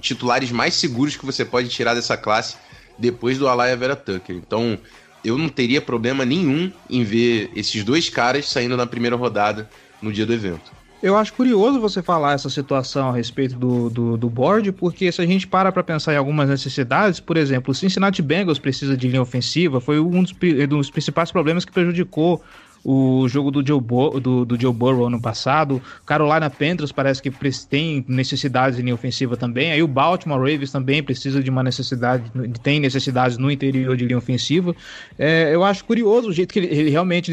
titulares 0.00 0.52
mais 0.52 0.74
seguros 0.74 1.16
que 1.16 1.26
você 1.26 1.44
pode 1.44 1.68
tirar 1.70 1.94
dessa 1.94 2.16
classe 2.16 2.56
depois 2.96 3.36
do 3.36 3.48
Alaya 3.48 3.76
Vera 3.76 3.96
Tucker. 3.96 4.36
Então, 4.36 4.78
eu 5.24 5.36
não 5.36 5.48
teria 5.48 5.80
problema 5.80 6.24
nenhum 6.24 6.70
em 6.88 7.02
ver 7.02 7.50
esses 7.56 7.82
dois 7.82 8.08
caras 8.08 8.48
saindo 8.48 8.76
na 8.76 8.86
primeira 8.86 9.16
rodada 9.16 9.68
no 10.00 10.12
dia 10.12 10.24
do 10.24 10.32
evento. 10.32 10.79
Eu 11.02 11.16
acho 11.16 11.32
curioso 11.32 11.80
você 11.80 12.02
falar 12.02 12.34
essa 12.34 12.50
situação 12.50 13.08
a 13.08 13.12
respeito 13.12 13.56
do, 13.56 13.88
do, 13.88 14.16
do 14.18 14.28
board, 14.28 14.70
porque 14.72 15.10
se 15.10 15.22
a 15.22 15.26
gente 15.26 15.46
para 15.46 15.72
para 15.72 15.82
pensar 15.82 16.12
em 16.12 16.16
algumas 16.18 16.48
necessidades, 16.48 17.18
por 17.18 17.38
exemplo, 17.38 17.72
o 17.72 17.74
Cincinnati 17.74 18.20
Bengals 18.20 18.58
precisa 18.58 18.94
de 18.94 19.08
linha 19.08 19.22
ofensiva, 19.22 19.80
foi 19.80 19.98
um 19.98 20.22
dos, 20.22 20.32
um 20.32 20.66
dos 20.66 20.90
principais 20.90 21.32
problemas 21.32 21.64
que 21.64 21.72
prejudicou 21.72 22.42
o 22.84 23.26
jogo 23.28 23.50
do 23.50 23.66
Joe, 23.66 23.80
do, 23.80 24.44
do 24.44 24.60
Joe 24.60 24.72
Burrow 24.72 25.06
ano 25.06 25.20
passado. 25.20 25.80
Carolina 26.04 26.48
Panthers 26.50 26.92
parece 26.92 27.22
que 27.22 27.30
tem 27.68 28.04
necessidades 28.08 28.78
em 28.78 28.82
linha 28.82 28.94
ofensiva 28.94 29.36
também. 29.36 29.72
Aí 29.72 29.82
o 29.82 29.88
Baltimore 29.88 30.38
Ravens 30.38 30.72
também 30.72 31.02
precisa 31.02 31.42
de 31.42 31.50
uma 31.50 31.62
necessidade, 31.62 32.24
tem 32.62 32.80
necessidades 32.80 33.36
no 33.36 33.50
interior 33.50 33.96
de 33.96 34.06
linha 34.06 34.18
ofensiva. 34.18 34.74
É, 35.18 35.54
eu 35.54 35.62
acho 35.64 35.84
curioso 35.84 36.28
o 36.28 36.32
jeito 36.32 36.52
que 36.52 36.58
ele, 36.58 36.68
ele 36.68 36.90
realmente 36.90 37.30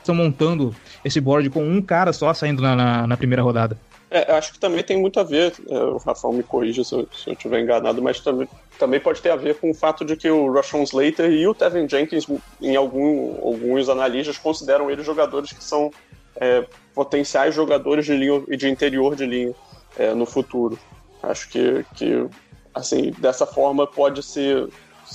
estão 0.00 0.14
montando 0.14 0.74
esse 1.04 1.20
board 1.20 1.48
com 1.50 1.62
um 1.62 1.80
cara 1.80 2.12
só 2.12 2.32
saindo 2.34 2.60
na, 2.62 2.74
na, 2.74 3.06
na 3.06 3.16
primeira 3.16 3.42
rodada. 3.42 3.78
É, 4.10 4.32
acho 4.32 4.52
que 4.52 4.58
também 4.58 4.82
tem 4.82 4.98
muito 4.98 5.20
a 5.20 5.22
ver, 5.22 5.52
é, 5.68 5.74
o 5.74 5.98
Rafael 5.98 6.34
me 6.34 6.42
corrija 6.42 6.82
se 6.82 6.92
eu, 6.92 7.08
se 7.12 7.30
eu 7.30 7.60
enganado, 7.60 8.02
mas 8.02 8.18
também, 8.18 8.48
também 8.76 8.98
pode 8.98 9.22
ter 9.22 9.30
a 9.30 9.36
ver 9.36 9.54
com 9.54 9.70
o 9.70 9.74
fato 9.74 10.04
de 10.04 10.16
que 10.16 10.28
o 10.28 10.52
Rashawn 10.52 10.82
Slater 10.82 11.30
e 11.30 11.46
o 11.46 11.54
Tevin 11.54 11.88
Jenkins, 11.88 12.26
em 12.60 12.74
algum, 12.74 13.36
alguns 13.40 13.88
analistas, 13.88 14.36
consideram 14.36 14.90
eles 14.90 15.06
jogadores 15.06 15.52
que 15.52 15.62
são 15.62 15.92
é, 16.34 16.66
potenciais 16.92 17.54
jogadores 17.54 18.04
de 18.04 18.16
linha 18.16 18.42
e 18.48 18.56
de 18.56 18.68
interior 18.68 19.14
de 19.14 19.26
linha 19.26 19.54
é, 19.96 20.12
no 20.12 20.26
futuro. 20.26 20.76
Acho 21.22 21.48
que, 21.48 21.84
que 21.94 22.26
assim, 22.74 23.12
dessa 23.18 23.46
forma 23.46 23.86
pode 23.86 24.24
se 24.24 24.66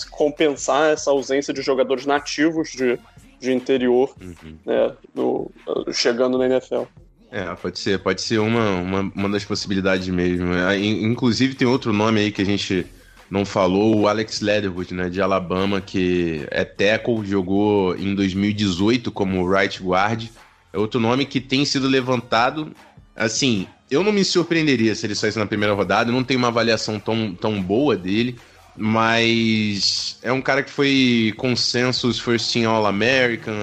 compensar 0.10 0.94
essa 0.94 1.12
ausência 1.12 1.54
de 1.54 1.62
jogadores 1.62 2.06
nativos 2.06 2.70
de, 2.72 2.98
de 3.40 3.52
interior 3.52 4.14
uhum. 4.22 4.58
né, 4.66 4.92
no, 5.14 5.52
chegando 5.92 6.38
na 6.38 6.46
NFL. 6.46 6.84
É, 7.32 7.44
pode 7.56 7.80
ser, 7.80 8.00
pode 8.00 8.22
ser 8.22 8.40
uma, 8.40 8.72
uma, 8.76 9.12
uma 9.14 9.30
das 9.30 9.44
possibilidades 9.44 10.08
mesmo. 10.08 10.54
É, 10.54 10.78
inclusive 10.80 11.56
tem 11.56 11.68
outro 11.68 11.92
nome 11.92 12.20
aí 12.20 12.32
que 12.32 12.42
a 12.42 12.46
gente 12.46 12.86
não 13.30 13.44
falou, 13.44 14.00
o 14.00 14.08
Alex 14.08 14.42
Leatherwood, 14.42 14.94
né, 14.94 15.10
de 15.10 15.22
Alabama, 15.22 15.82
que 15.82 16.46
é 16.52 16.64
tackle, 16.64 17.26
jogou 17.26 17.96
em 17.98 18.14
2018 18.14 19.12
como 19.12 19.50
right 19.50 19.82
guard. 19.82 20.30
É 20.72 20.78
outro 20.78 21.00
nome 21.00 21.26
que 21.26 21.42
tem 21.42 21.66
sido 21.66 21.88
levantado. 21.88 22.72
Assim, 23.16 23.68
eu 23.90 24.04
não 24.04 24.12
me 24.12 24.24
surpreenderia 24.24 24.96
se 24.96 25.06
ele 25.06 25.16
saísse 25.16 25.40
na 25.40 25.46
primeira 25.46 25.74
rodada, 25.74 26.12
não 26.12 26.24
tem 26.24 26.38
uma 26.38 26.50
avaliação 26.50 27.00
tão, 27.00 27.34
tão 27.34 27.62
boa 27.62 27.96
dele, 27.96 28.38
mas 28.78 30.20
é 30.22 30.32
um 30.32 30.42
cara 30.42 30.62
que 30.62 30.70
foi 30.70 31.34
consensus 31.38 32.20
First 32.20 32.52
Team 32.52 32.70
All-American, 32.70 33.54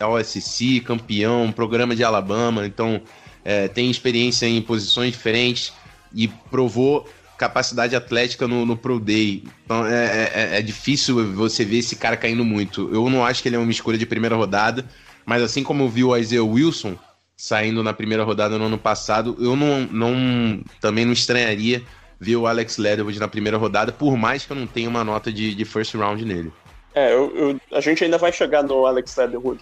All-SEC, 0.00 0.80
campeão, 0.80 1.52
programa 1.52 1.94
de 1.94 2.02
Alabama, 2.02 2.66
então 2.66 3.00
é, 3.44 3.68
tem 3.68 3.90
experiência 3.90 4.46
em 4.46 4.62
posições 4.62 5.12
diferentes 5.12 5.72
e 6.14 6.28
provou 6.28 7.06
capacidade 7.36 7.94
atlética 7.94 8.48
no, 8.48 8.64
no 8.64 8.76
Pro 8.76 8.98
Day. 8.98 9.44
Então 9.64 9.86
é, 9.86 10.30
é, 10.34 10.58
é, 10.58 10.62
difícil 10.62 11.32
você 11.34 11.64
ver 11.64 11.78
esse 11.78 11.96
cara 11.96 12.16
caindo 12.16 12.44
muito. 12.44 12.88
Eu 12.92 13.10
não 13.10 13.24
acho 13.24 13.42
que 13.42 13.48
ele 13.48 13.56
é 13.56 13.58
uma 13.58 13.70
escolha 13.70 13.98
de 13.98 14.06
primeira 14.06 14.36
rodada, 14.36 14.88
mas 15.26 15.42
assim 15.42 15.62
como 15.62 15.82
eu 15.82 15.88
vi 15.88 16.04
o 16.04 16.16
Isaiah 16.16 16.44
Wilson 16.44 16.96
saindo 17.36 17.82
na 17.82 17.92
primeira 17.92 18.24
rodada 18.24 18.56
no 18.56 18.66
ano 18.66 18.78
passado, 18.78 19.36
eu 19.40 19.56
não, 19.56 19.80
não 19.82 20.62
também 20.80 21.04
não 21.04 21.12
estranharia 21.12 21.82
ver 22.18 22.36
o 22.36 22.46
Alex 22.46 22.78
Leatherwood 22.78 23.18
na 23.18 23.28
primeira 23.28 23.56
rodada, 23.56 23.92
por 23.92 24.16
mais 24.16 24.44
que 24.44 24.52
eu 24.52 24.56
não 24.56 24.66
tenha 24.66 24.88
uma 24.88 25.04
nota 25.04 25.32
de, 25.32 25.54
de 25.54 25.64
first 25.64 25.94
round 25.94 26.24
nele. 26.24 26.52
É, 26.94 27.12
eu, 27.12 27.36
eu, 27.36 27.60
a 27.72 27.80
gente 27.80 28.04
ainda 28.04 28.18
vai 28.18 28.32
chegar 28.32 28.62
no 28.62 28.86
Alex 28.86 29.16
Leatherwood. 29.16 29.60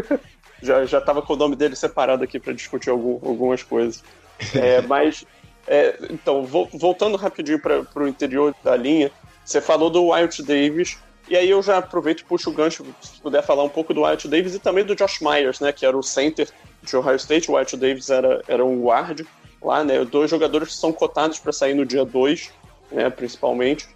já, 0.62 0.84
já 0.86 1.00
tava 1.00 1.20
com 1.20 1.34
o 1.34 1.36
nome 1.36 1.56
dele 1.56 1.76
separado 1.76 2.24
aqui 2.24 2.38
para 2.38 2.52
discutir 2.52 2.90
algum, 2.90 3.14
algumas 3.26 3.62
coisas. 3.62 4.02
É, 4.54 4.80
mas, 4.88 5.24
é, 5.66 5.98
então, 6.08 6.44
vo, 6.44 6.68
voltando 6.72 7.16
rapidinho 7.16 7.60
para 7.60 7.84
o 7.94 8.08
interior 8.08 8.54
da 8.64 8.76
linha, 8.76 9.10
você 9.44 9.60
falou 9.60 9.90
do 9.90 10.06
Wyatt 10.06 10.42
Davis, 10.42 10.98
e 11.28 11.36
aí 11.36 11.50
eu 11.50 11.62
já 11.62 11.78
aproveito 11.78 12.20
e 12.20 12.24
puxo 12.24 12.50
o 12.50 12.52
gancho, 12.52 12.86
se 13.00 13.20
puder 13.20 13.42
falar 13.42 13.64
um 13.64 13.68
pouco 13.68 13.92
do 13.92 14.02
Wyatt 14.02 14.28
Davis 14.28 14.54
e 14.54 14.58
também 14.58 14.84
do 14.84 14.94
Josh 14.94 15.20
Myers, 15.20 15.60
né, 15.60 15.72
que 15.72 15.84
era 15.84 15.96
o 15.96 16.02
center 16.02 16.48
de 16.82 16.96
Ohio 16.96 17.16
State, 17.16 17.50
o 17.50 17.54
Wyatt 17.54 17.76
Davis 17.76 18.10
era, 18.10 18.42
era 18.48 18.64
um 18.64 18.82
guard, 18.82 19.20
lá, 19.64 19.84
né? 19.84 20.04
Dois 20.04 20.30
jogadores 20.30 20.68
que 20.68 20.74
são 20.74 20.92
cotados 20.92 21.38
para 21.38 21.52
sair 21.52 21.74
no 21.74 21.86
dia 21.86 22.04
2, 22.04 22.50
né, 22.90 23.10
principalmente. 23.10 23.86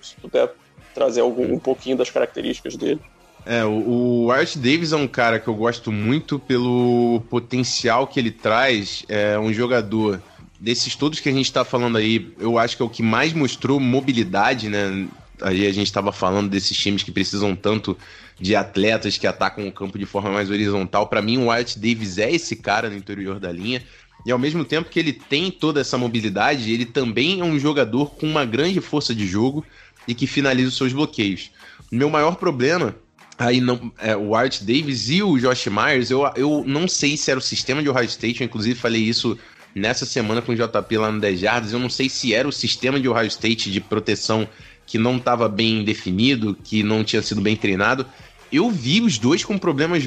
Se 0.00 0.14
puder 0.16 0.52
trazer 0.94 1.20
algum, 1.20 1.52
um 1.52 1.58
pouquinho 1.58 1.96
das 1.96 2.10
características 2.10 2.76
dele. 2.76 3.00
É, 3.44 3.64
o, 3.64 4.24
o 4.24 4.32
Art 4.32 4.56
Davis 4.56 4.92
é 4.92 4.96
um 4.96 5.06
cara 5.06 5.38
que 5.38 5.46
eu 5.46 5.54
gosto 5.54 5.92
muito 5.92 6.38
pelo 6.38 7.22
potencial 7.30 8.06
que 8.06 8.18
ele 8.18 8.30
traz. 8.30 9.04
É 9.08 9.38
um 9.38 9.52
jogador 9.52 10.20
desses 10.58 10.96
todos 10.96 11.20
que 11.20 11.28
a 11.28 11.32
gente 11.32 11.46
está 11.46 11.64
falando 11.64 11.98
aí, 11.98 12.34
eu 12.38 12.58
acho 12.58 12.76
que 12.76 12.82
é 12.82 12.86
o 12.86 12.88
que 12.88 13.02
mais 13.02 13.32
mostrou 13.32 13.78
mobilidade, 13.78 14.68
né? 14.68 15.06
Aí 15.42 15.66
a 15.66 15.72
gente 15.72 15.86
estava 15.86 16.12
falando 16.12 16.48
desses 16.48 16.76
times 16.76 17.02
que 17.02 17.12
precisam 17.12 17.54
tanto 17.54 17.96
de 18.40 18.56
atletas 18.56 19.18
que 19.18 19.26
atacam 19.26 19.68
o 19.68 19.72
campo 19.72 19.98
de 19.98 20.06
forma 20.06 20.30
mais 20.30 20.50
horizontal. 20.50 21.06
Para 21.06 21.20
mim, 21.20 21.38
o 21.38 21.48
Wyatt 21.48 21.78
Davis 21.78 22.18
é 22.18 22.32
esse 22.32 22.56
cara 22.56 22.88
no 22.88 22.96
interior 22.96 23.38
da 23.38 23.52
linha. 23.52 23.82
E 24.26 24.32
ao 24.32 24.38
mesmo 24.40 24.64
tempo 24.64 24.90
que 24.90 24.98
ele 24.98 25.12
tem 25.12 25.52
toda 25.52 25.80
essa 25.80 25.96
mobilidade, 25.96 26.72
ele 26.72 26.84
também 26.84 27.40
é 27.40 27.44
um 27.44 27.56
jogador 27.60 28.10
com 28.16 28.26
uma 28.26 28.44
grande 28.44 28.80
força 28.80 29.14
de 29.14 29.24
jogo 29.24 29.64
e 30.06 30.14
que 30.16 30.26
finaliza 30.26 30.68
os 30.68 30.76
seus 30.76 30.92
bloqueios. 30.92 31.52
Meu 31.92 32.10
maior 32.10 32.34
problema 32.34 32.96
aí 33.38 33.60
não 33.60 33.92
é 33.98 34.16
o 34.16 34.34
Art 34.34 34.62
Davis 34.62 35.08
e 35.10 35.22
o 35.22 35.38
Josh 35.38 35.66
Myers, 35.66 36.10
eu, 36.10 36.28
eu 36.34 36.64
não 36.66 36.88
sei 36.88 37.16
se 37.16 37.30
era 37.30 37.38
o 37.38 37.42
sistema 37.42 37.80
de 37.80 37.88
Ohio 37.88 38.06
State, 38.06 38.40
eu 38.40 38.46
inclusive 38.46 38.74
falei 38.74 39.02
isso 39.02 39.38
nessa 39.74 40.04
semana 40.04 40.42
com 40.42 40.52
o 40.52 40.56
JP 40.56 40.96
lá 40.96 41.12
no 41.12 41.20
10 41.20 41.38
Jardas, 41.38 41.72
eu 41.72 41.78
não 41.78 41.90
sei 41.90 42.08
se 42.08 42.34
era 42.34 42.48
o 42.48 42.52
sistema 42.52 42.98
de 42.98 43.08
Ohio 43.08 43.28
State 43.28 43.70
de 43.70 43.80
proteção 43.80 44.48
que 44.86 44.98
não 44.98 45.18
estava 45.18 45.48
bem 45.48 45.84
definido, 45.84 46.56
que 46.64 46.82
não 46.82 47.04
tinha 47.04 47.22
sido 47.22 47.40
bem 47.40 47.54
treinado. 47.54 48.04
Eu 48.50 48.70
vi 48.70 49.02
os 49.02 49.18
dois 49.18 49.44
com 49.44 49.58
problemas 49.58 50.04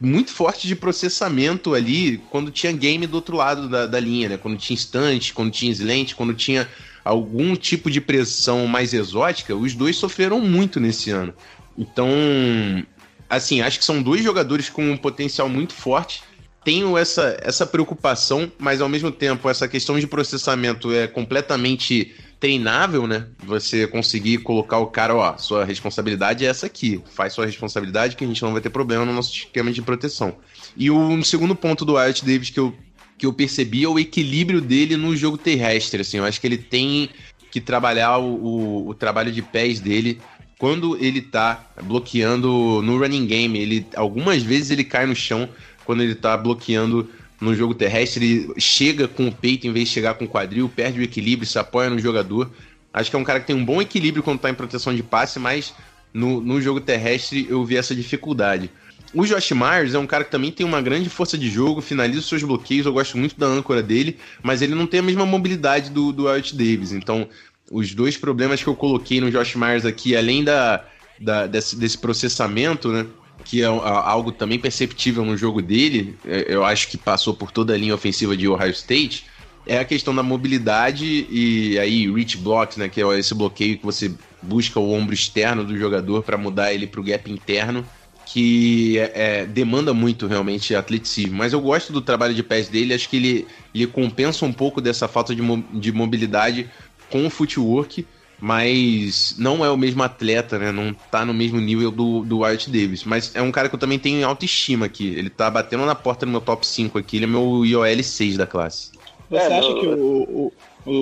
muito 0.00 0.32
forte 0.32 0.66
de 0.66 0.76
processamento 0.76 1.74
ali 1.74 2.18
quando 2.30 2.50
tinha 2.50 2.72
game 2.72 3.06
do 3.06 3.14
outro 3.14 3.36
lado 3.36 3.68
da, 3.68 3.86
da 3.86 3.98
linha, 3.98 4.28
né? 4.28 4.36
Quando 4.36 4.58
tinha 4.58 4.74
instante, 4.74 5.32
quando 5.32 5.50
tinha 5.50 5.72
slant, 5.72 6.14
quando 6.14 6.34
tinha 6.34 6.68
algum 7.04 7.54
tipo 7.54 7.90
de 7.90 8.00
pressão 8.00 8.66
mais 8.66 8.92
exótica, 8.92 9.54
os 9.54 9.74
dois 9.74 9.96
sofreram 9.96 10.40
muito 10.40 10.80
nesse 10.80 11.10
ano. 11.10 11.32
Então, 11.78 12.08
assim, 13.28 13.60
acho 13.60 13.78
que 13.78 13.84
são 13.84 14.02
dois 14.02 14.22
jogadores 14.22 14.68
com 14.68 14.90
um 14.90 14.96
potencial 14.96 15.48
muito 15.48 15.72
forte. 15.72 16.22
Tenho 16.64 16.98
essa, 16.98 17.36
essa 17.40 17.64
preocupação, 17.64 18.50
mas 18.58 18.80
ao 18.80 18.88
mesmo 18.88 19.12
tempo 19.12 19.48
essa 19.48 19.68
questão 19.68 20.00
de 20.00 20.06
processamento 20.06 20.92
é 20.92 21.06
completamente 21.06 22.12
treinável, 22.38 23.06
né? 23.06 23.26
Você 23.44 23.86
conseguir 23.86 24.38
colocar 24.38 24.78
o 24.78 24.86
cara, 24.86 25.14
ó, 25.14 25.36
sua 25.38 25.64
responsabilidade 25.64 26.44
é 26.44 26.48
essa 26.48 26.66
aqui. 26.66 27.02
Faz 27.12 27.32
sua 27.32 27.46
responsabilidade 27.46 28.16
que 28.16 28.24
a 28.24 28.26
gente 28.26 28.42
não 28.42 28.52
vai 28.52 28.60
ter 28.60 28.70
problema 28.70 29.04
no 29.04 29.12
nosso 29.12 29.32
esquema 29.32 29.72
de 29.72 29.82
proteção. 29.82 30.36
E 30.76 30.90
o 30.90 31.22
segundo 31.24 31.56
ponto 31.56 31.84
do 31.84 31.94
Wyatt 31.94 32.24
Davis 32.24 32.50
que 32.50 32.60
eu, 32.60 32.74
que 33.16 33.26
eu 33.26 33.32
percebi 33.32 33.84
é 33.84 33.88
o 33.88 33.98
equilíbrio 33.98 34.60
dele 34.60 34.96
no 34.96 35.16
jogo 35.16 35.38
terrestre, 35.38 36.02
assim. 36.02 36.18
Eu 36.18 36.24
acho 36.24 36.40
que 36.40 36.46
ele 36.46 36.58
tem 36.58 37.08
que 37.50 37.60
trabalhar 37.60 38.18
o, 38.18 38.34
o, 38.34 38.88
o 38.88 38.94
trabalho 38.94 39.32
de 39.32 39.40
pés 39.40 39.80
dele 39.80 40.20
quando 40.58 40.96
ele 41.02 41.22
tá 41.22 41.70
bloqueando 41.84 42.82
no 42.82 42.98
running 42.98 43.26
game. 43.26 43.58
Ele, 43.58 43.86
algumas 43.96 44.42
vezes 44.42 44.70
ele 44.70 44.84
cai 44.84 45.06
no 45.06 45.14
chão 45.14 45.48
quando 45.84 46.02
ele 46.02 46.14
tá 46.14 46.36
bloqueando 46.36 47.08
no 47.40 47.54
jogo 47.54 47.74
terrestre, 47.74 48.24
ele 48.24 48.60
chega 48.60 49.06
com 49.06 49.28
o 49.28 49.32
peito 49.32 49.66
em 49.66 49.72
vez 49.72 49.88
de 49.88 49.94
chegar 49.94 50.14
com 50.14 50.24
o 50.24 50.28
quadril, 50.28 50.68
perde 50.68 51.00
o 51.00 51.02
equilíbrio, 51.02 51.48
se 51.48 51.58
apoia 51.58 51.90
no 51.90 51.98
jogador. 51.98 52.50
Acho 52.92 53.10
que 53.10 53.16
é 53.16 53.18
um 53.18 53.24
cara 53.24 53.40
que 53.40 53.46
tem 53.46 53.56
um 53.56 53.64
bom 53.64 53.80
equilíbrio 53.82 54.22
quando 54.22 54.40
tá 54.40 54.48
em 54.48 54.54
proteção 54.54 54.94
de 54.94 55.02
passe, 55.02 55.38
mas 55.38 55.74
no, 56.14 56.40
no 56.40 56.60
jogo 56.62 56.80
terrestre 56.80 57.46
eu 57.48 57.64
vi 57.64 57.76
essa 57.76 57.94
dificuldade. 57.94 58.70
O 59.12 59.24
Josh 59.24 59.52
Myers 59.52 59.94
é 59.94 59.98
um 59.98 60.06
cara 60.06 60.24
que 60.24 60.30
também 60.30 60.50
tem 60.50 60.66
uma 60.66 60.82
grande 60.82 61.08
força 61.08 61.38
de 61.38 61.48
jogo, 61.48 61.80
finaliza 61.80 62.20
os 62.20 62.28
seus 62.28 62.42
bloqueios, 62.42 62.86
eu 62.86 62.92
gosto 62.92 63.16
muito 63.16 63.38
da 63.38 63.46
âncora 63.46 63.82
dele, 63.82 64.18
mas 64.42 64.62
ele 64.62 64.74
não 64.74 64.86
tem 64.86 65.00
a 65.00 65.02
mesma 65.02 65.24
mobilidade 65.24 65.90
do, 65.90 66.12
do 66.12 66.24
Wyatt 66.24 66.56
Davis. 66.56 66.92
Então, 66.92 67.28
os 67.70 67.94
dois 67.94 68.16
problemas 68.16 68.62
que 68.62 68.68
eu 68.68 68.74
coloquei 68.74 69.20
no 69.20 69.30
Josh 69.30 69.54
Myers 69.54 69.84
aqui, 69.84 70.16
além 70.16 70.42
da, 70.42 70.84
da 71.20 71.46
desse, 71.46 71.76
desse 71.76 71.98
processamento, 71.98 72.90
né? 72.90 73.06
Que 73.48 73.62
é 73.62 73.66
algo 73.66 74.32
também 74.32 74.58
perceptível 74.58 75.24
no 75.24 75.36
jogo 75.36 75.62
dele, 75.62 76.16
é, 76.26 76.46
eu 76.48 76.64
acho 76.64 76.88
que 76.88 76.98
passou 76.98 77.32
por 77.32 77.50
toda 77.50 77.72
a 77.72 77.76
linha 77.76 77.94
ofensiva 77.94 78.36
de 78.36 78.48
Ohio 78.48 78.72
State, 78.72 79.24
é 79.66 79.78
a 79.78 79.84
questão 79.84 80.14
da 80.14 80.22
mobilidade 80.22 81.26
e 81.30 81.78
aí 81.78 82.10
reach 82.10 82.36
blocks, 82.36 82.76
né, 82.76 82.88
que 82.88 83.00
é 83.00 83.18
esse 83.18 83.34
bloqueio 83.34 83.78
que 83.78 83.84
você 83.84 84.12
busca 84.42 84.78
o 84.78 84.92
ombro 84.92 85.12
externo 85.14 85.64
do 85.64 85.76
jogador 85.76 86.22
para 86.22 86.36
mudar 86.38 86.72
ele 86.72 86.86
para 86.86 87.00
o 87.00 87.04
gap 87.04 87.30
interno 87.30 87.84
que 88.26 88.98
é, 88.98 89.12
é, 89.14 89.46
demanda 89.46 89.94
muito 89.94 90.26
realmente 90.26 90.74
atleticismo. 90.74 91.38
Mas 91.38 91.52
eu 91.52 91.60
gosto 91.60 91.92
do 91.92 92.02
trabalho 92.02 92.34
de 92.34 92.42
pés 92.42 92.68
dele, 92.68 92.92
acho 92.92 93.08
que 93.08 93.16
ele, 93.16 93.46
ele 93.72 93.86
compensa 93.86 94.44
um 94.44 94.52
pouco 94.52 94.80
dessa 94.80 95.06
falta 95.06 95.34
de, 95.34 95.40
mo 95.40 95.64
de 95.72 95.92
mobilidade 95.92 96.68
com 97.08 97.24
o 97.24 97.30
footwork, 97.30 98.04
mas 98.38 99.34
não 99.38 99.64
é 99.64 99.70
o 99.70 99.76
mesmo 99.76 100.02
atleta, 100.02 100.58
né? 100.58 100.72
Não 100.72 100.92
tá 100.92 101.24
no 101.24 101.32
mesmo 101.32 101.60
nível 101.60 101.90
do, 101.90 102.22
do 102.22 102.38
Wyatt 102.40 102.70
Davis. 102.70 103.04
Mas 103.04 103.34
é 103.34 103.42
um 103.42 103.50
cara 103.50 103.68
que 103.68 103.74
eu 103.74 103.78
também 103.78 103.98
tenho 103.98 104.26
autoestima 104.26 104.86
aqui. 104.86 105.08
Ele 105.08 105.30
tá 105.30 105.50
batendo 105.50 105.84
na 105.86 105.94
porta 105.94 106.26
no 106.26 106.32
meu 106.32 106.40
top 106.40 106.66
5 106.66 106.98
aqui, 106.98 107.16
ele 107.16 107.24
é 107.24 107.28
meu 107.28 107.64
IOL 107.64 108.02
6 108.02 108.36
da 108.36 108.46
classe. 108.46 108.90
Você 109.30 109.36
é, 109.36 109.58
acha 109.58 109.74
que 109.74 109.86
o, 109.86 110.22
o, 110.22 110.52
o, 110.84 110.92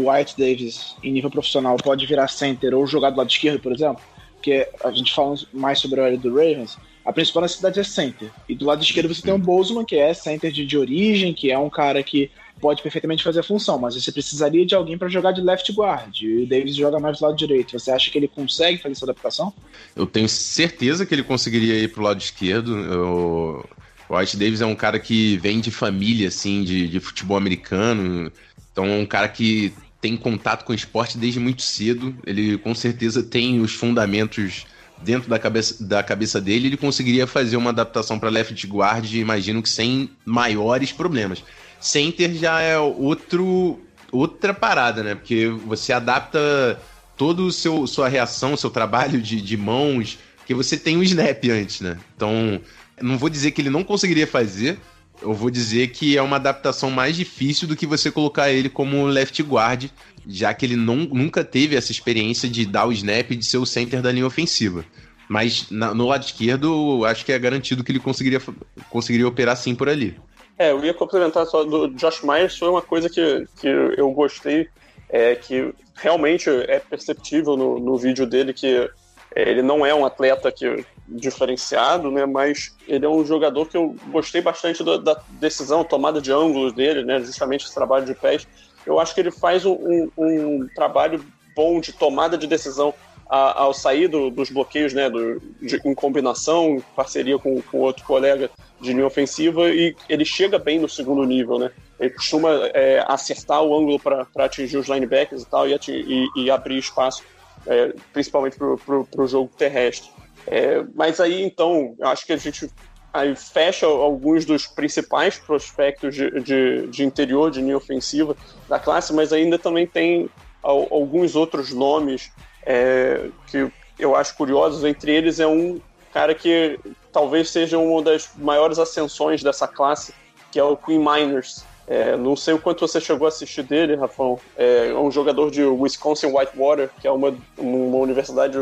o 0.00 0.06
Wyatt 0.06 0.34
Davis, 0.38 0.96
em 1.02 1.12
nível 1.12 1.30
profissional, 1.30 1.76
pode 1.76 2.06
virar 2.06 2.28
center 2.28 2.74
ou 2.74 2.86
jogar 2.86 3.10
do 3.10 3.18
lado 3.18 3.30
esquerdo, 3.30 3.60
por 3.60 3.72
exemplo? 3.72 4.02
porque 4.44 4.68
a 4.84 4.90
gente 4.90 5.14
fala 5.14 5.34
mais 5.54 5.78
sobre 5.78 5.98
a 6.02 6.04
área 6.04 6.18
do 6.18 6.28
Ravens, 6.28 6.76
a 7.02 7.10
principal 7.14 7.42
necessidade 7.42 7.80
é 7.80 7.82
center. 7.82 8.30
E 8.46 8.54
do 8.54 8.66
lado 8.66 8.82
esquerdo 8.82 9.12
você 9.12 9.22
tem 9.22 9.32
o 9.32 9.38
Bozeman, 9.38 9.86
que 9.86 9.96
é 9.96 10.12
center 10.12 10.52
de, 10.52 10.66
de 10.66 10.76
origem, 10.76 11.32
que 11.32 11.50
é 11.50 11.58
um 11.58 11.70
cara 11.70 12.02
que 12.02 12.30
pode 12.60 12.82
perfeitamente 12.82 13.22
fazer 13.22 13.40
a 13.40 13.42
função, 13.42 13.78
mas 13.78 13.94
você 13.94 14.10
precisaria 14.10 14.64
de 14.64 14.74
alguém 14.74 14.96
para 14.96 15.08
jogar 15.08 15.32
de 15.32 15.40
left 15.40 15.70
guard. 15.72 16.22
E 16.22 16.44
o 16.44 16.46
Davis 16.46 16.74
joga 16.76 16.98
mais 16.98 17.18
do 17.18 17.24
lado 17.24 17.36
direito. 17.36 17.78
Você 17.78 17.90
acha 17.90 18.10
que 18.10 18.18
ele 18.18 18.28
consegue 18.28 18.78
fazer 18.78 18.92
essa 18.92 19.04
adaptação? 19.04 19.52
Eu 19.94 20.06
tenho 20.06 20.28
certeza 20.28 21.04
que 21.04 21.14
ele 21.14 21.22
conseguiria 21.22 21.74
ir 21.74 21.88
pro 21.88 22.02
lado 22.02 22.20
esquerdo. 22.20 22.76
Eu... 22.76 23.68
O 24.06 24.18
White 24.18 24.36
Davis 24.36 24.60
é 24.60 24.66
um 24.66 24.74
cara 24.74 24.98
que 24.98 25.38
vem 25.38 25.60
de 25.60 25.70
família, 25.70 26.28
assim, 26.28 26.62
de, 26.62 26.88
de 26.88 27.00
futebol 27.00 27.36
americano. 27.36 28.30
Então 28.70 28.84
é 28.84 28.98
um 28.98 29.06
cara 29.06 29.28
que 29.28 29.72
tem 30.00 30.16
contato 30.16 30.64
com 30.64 30.72
o 30.72 30.74
esporte 30.74 31.16
desde 31.16 31.40
muito 31.40 31.62
cedo. 31.62 32.14
Ele 32.26 32.58
com 32.58 32.74
certeza 32.74 33.22
tem 33.22 33.60
os 33.60 33.72
fundamentos 33.72 34.66
dentro 35.02 35.30
da 35.30 35.38
cabeça, 35.38 35.82
da 35.82 36.02
cabeça 36.02 36.40
dele. 36.40 36.66
Ele 36.66 36.76
conseguiria 36.76 37.26
fazer 37.26 37.56
uma 37.56 37.70
adaptação 37.70 38.18
para 38.18 38.28
left 38.28 38.66
guard, 38.66 39.10
imagino 39.14 39.62
que 39.62 39.68
sem 39.68 40.10
maiores 40.24 40.92
problemas. 40.92 41.42
Center 41.84 42.32
já 42.34 42.62
é 42.62 42.78
outro 42.78 43.78
outra 44.10 44.54
parada, 44.54 45.02
né? 45.02 45.14
Porque 45.14 45.48
você 45.66 45.92
adapta 45.92 46.80
todo 47.14 47.46
o 47.46 47.52
seu 47.52 47.86
sua 47.86 48.08
reação, 48.08 48.56
seu 48.56 48.70
trabalho 48.70 49.20
de, 49.20 49.38
de 49.38 49.56
mãos, 49.56 50.18
que 50.46 50.54
você 50.54 50.78
tem 50.78 50.96
um 50.96 51.02
snap 51.02 51.44
antes, 51.50 51.82
né? 51.82 51.98
Então, 52.16 52.58
não 53.02 53.18
vou 53.18 53.28
dizer 53.28 53.50
que 53.50 53.60
ele 53.60 53.68
não 53.68 53.84
conseguiria 53.84 54.26
fazer, 54.26 54.78
eu 55.20 55.34
vou 55.34 55.50
dizer 55.50 55.88
que 55.88 56.16
é 56.16 56.22
uma 56.22 56.36
adaptação 56.36 56.90
mais 56.90 57.16
difícil 57.16 57.68
do 57.68 57.76
que 57.76 57.86
você 57.86 58.10
colocar 58.10 58.50
ele 58.50 58.70
como 58.70 59.04
left 59.04 59.42
guard, 59.42 59.90
já 60.26 60.54
que 60.54 60.64
ele 60.64 60.76
não, 60.76 60.96
nunca 60.96 61.44
teve 61.44 61.76
essa 61.76 61.92
experiência 61.92 62.48
de 62.48 62.64
dar 62.64 62.86
o 62.86 62.92
snap 62.92 63.30
de 63.30 63.44
ser 63.44 63.58
o 63.58 63.66
center 63.66 64.00
da 64.00 64.10
linha 64.10 64.26
ofensiva. 64.26 64.86
Mas 65.28 65.70
na, 65.70 65.92
no 65.92 66.06
lado 66.06 66.24
esquerdo, 66.24 67.04
acho 67.04 67.26
que 67.26 67.32
é 67.32 67.38
garantido 67.38 67.84
que 67.84 67.92
ele 67.92 68.00
conseguiria, 68.00 68.40
conseguiria 68.88 69.28
operar 69.28 69.56
sim 69.56 69.74
por 69.74 69.88
ali. 69.88 70.16
É, 70.58 70.70
eu 70.70 70.84
ia 70.84 70.94
complementar 70.94 71.46
só 71.46 71.64
do 71.64 71.88
Josh 71.88 72.22
Myers, 72.22 72.56
foi 72.56 72.68
uma 72.68 72.82
coisa 72.82 73.08
que, 73.08 73.46
que 73.60 73.66
eu 73.66 74.10
gostei, 74.12 74.68
é 75.08 75.34
que 75.34 75.74
realmente 75.96 76.48
é 76.48 76.78
perceptível 76.78 77.56
no, 77.56 77.78
no 77.78 77.96
vídeo 77.96 78.26
dele 78.26 78.52
que 78.52 78.88
é, 79.34 79.50
ele 79.50 79.62
não 79.62 79.84
é 79.84 79.94
um 79.94 80.04
atleta 80.04 80.50
que 80.52 80.84
diferenciado, 81.06 82.10
né? 82.10 82.24
Mas 82.24 82.74
ele 82.88 83.04
é 83.04 83.08
um 83.08 83.24
jogador 83.24 83.68
que 83.68 83.76
eu 83.76 83.94
gostei 84.08 84.40
bastante 84.40 84.82
da, 84.82 84.96
da 84.96 85.20
decisão, 85.32 85.84
tomada 85.84 86.20
de 86.20 86.32
ângulos 86.32 86.72
dele, 86.72 87.04
né? 87.04 87.20
Justamente 87.20 87.66
esse 87.66 87.74
trabalho 87.74 88.06
de 88.06 88.14
pés. 88.14 88.46
Eu 88.86 88.98
acho 89.00 89.14
que 89.14 89.20
ele 89.20 89.30
faz 89.30 89.66
um, 89.66 89.74
um, 89.74 90.10
um 90.16 90.68
trabalho 90.74 91.24
bom 91.54 91.80
de 91.80 91.92
tomada 91.92 92.38
de 92.38 92.46
decisão 92.46 92.94
a, 93.28 93.62
ao 93.62 93.74
sair 93.74 94.08
do, 94.08 94.30
dos 94.30 94.50
bloqueios, 94.50 94.94
né? 94.94 95.10
Do, 95.10 95.40
de, 95.60 95.80
em 95.84 95.94
combinação, 95.94 96.76
em 96.76 96.80
parceria 96.94 97.38
com, 97.38 97.60
com 97.62 97.78
outro 97.78 98.04
colega 98.04 98.50
de 98.80 98.92
linha 98.92 99.06
ofensiva 99.06 99.68
e 99.70 99.94
ele 100.08 100.24
chega 100.24 100.58
bem 100.58 100.78
no 100.78 100.88
segundo 100.88 101.24
nível, 101.24 101.58
né? 101.58 101.70
Ele 101.98 102.10
costuma 102.10 102.50
é, 102.74 103.04
acertar 103.06 103.62
o 103.62 103.76
ângulo 103.76 103.98
para 103.98 104.26
atingir 104.38 104.76
os 104.76 104.88
linebackers 104.88 105.42
e 105.42 105.46
tal 105.46 105.68
e, 105.68 105.74
e, 105.88 106.28
e 106.36 106.50
abrir 106.50 106.78
espaço, 106.78 107.22
é, 107.66 107.94
principalmente 108.12 108.56
para 108.56 109.22
o 109.22 109.26
jogo 109.26 109.50
terrestre. 109.56 110.10
É, 110.46 110.84
mas 110.94 111.20
aí, 111.20 111.42
então, 111.42 111.94
acho 112.02 112.26
que 112.26 112.32
a 112.32 112.36
gente 112.36 112.70
aí 113.14 113.36
fecha 113.36 113.86
alguns 113.86 114.44
dos 114.44 114.66
principais 114.66 115.38
prospectos 115.38 116.16
de, 116.16 116.40
de, 116.40 116.86
de 116.88 117.04
interior, 117.04 117.48
de 117.48 117.60
linha 117.60 117.76
ofensiva 117.76 118.36
da 118.68 118.80
classe, 118.80 119.14
mas 119.14 119.32
ainda 119.32 119.56
também 119.56 119.86
tem 119.86 120.28
alguns 120.60 121.36
outros 121.36 121.72
nomes 121.72 122.32
é, 122.66 123.28
que 123.46 123.70
eu 123.98 124.16
acho 124.16 124.36
curiosos. 124.36 124.82
Entre 124.82 125.12
eles 125.12 125.38
é 125.38 125.46
um 125.46 125.80
cara 126.12 126.34
que 126.34 126.78
talvez 127.14 127.48
seja 127.48 127.78
uma 127.78 128.02
das 128.02 128.28
maiores 128.36 128.78
ascensões 128.78 129.42
dessa 129.42 129.68
classe, 129.68 130.12
que 130.50 130.58
é 130.58 130.64
o 130.64 130.76
Queen 130.76 130.98
Miners. 130.98 131.64
É, 131.86 132.16
não 132.16 132.34
sei 132.34 132.54
o 132.54 132.58
quanto 132.58 132.86
você 132.86 133.00
chegou 133.00 133.26
a 133.26 133.28
assistir 133.28 133.62
dele, 133.62 133.94
Rafão. 133.94 134.38
É 134.56 134.92
um 134.94 135.10
jogador 135.10 135.50
de 135.50 135.62
Wisconsin 135.62 136.26
Whitewater, 136.26 136.90
que 137.00 137.06
é 137.06 137.10
uma, 137.10 137.34
uma 137.56 137.98
universidade 137.98 138.58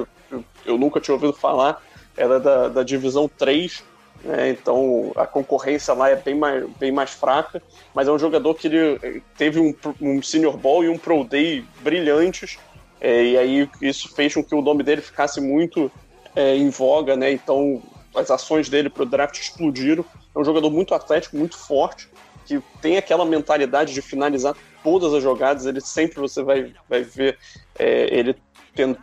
eu 0.65 0.79
nunca 0.79 1.01
tinha 1.01 1.15
ouvido 1.15 1.33
falar, 1.33 1.83
era 2.17 2.38
da, 2.38 2.69
da 2.69 2.83
divisão 2.83 3.29
3, 3.29 3.83
né, 4.25 4.51
então 4.51 5.12
a 5.17 5.27
concorrência 5.27 5.93
lá 5.95 6.11
é 6.11 6.17
bem 6.17 6.35
mais, 6.35 6.65
bem 6.79 6.93
mais 6.93 7.11
fraca, 7.11 7.62
mas 7.95 8.09
é 8.09 8.12
um 8.12 8.19
jogador 8.19 8.55
que 8.55 8.69
ele 8.69 9.23
teve 9.37 9.61
um, 9.61 9.75
um 10.01 10.23
Senior 10.23 10.57
Ball 10.57 10.85
e 10.85 10.88
um 10.88 10.99
Pro 10.99 11.25
Day 11.25 11.65
brilhantes, 11.81 12.59
é, 13.01 13.25
e 13.25 13.38
aí 13.38 13.71
isso 13.81 14.15
fez 14.15 14.35
com 14.35 14.45
que 14.45 14.55
o 14.55 14.62
nome 14.62 14.83
dele 14.83 15.03
ficasse 15.03 15.41
muito 15.41 15.91
é, 16.35 16.57
em 16.57 16.71
voga, 16.71 17.17
né, 17.17 17.33
então 17.33 17.83
as 18.14 18.31
ações 18.31 18.68
dele 18.68 18.90
para 18.90 19.03
o 19.03 19.07
draft 19.07 19.38
explodiram. 19.38 20.05
É 20.35 20.38
um 20.38 20.44
jogador 20.44 20.70
muito 20.70 20.94
atlético, 20.94 21.37
muito 21.37 21.57
forte, 21.57 22.09
que 22.44 22.61
tem 22.81 22.96
aquela 22.96 23.25
mentalidade 23.25 23.94
de 23.94 24.03
finalizar 24.03 24.55
todas 24.83 25.14
as 25.14 25.22
jogadas, 25.22 25.64
ele 25.64 25.81
sempre 25.81 26.18
você 26.20 26.42
vai, 26.42 26.72
vai 26.88 27.03
ver 27.03 27.38
é, 27.79 28.09
ele 28.12 28.37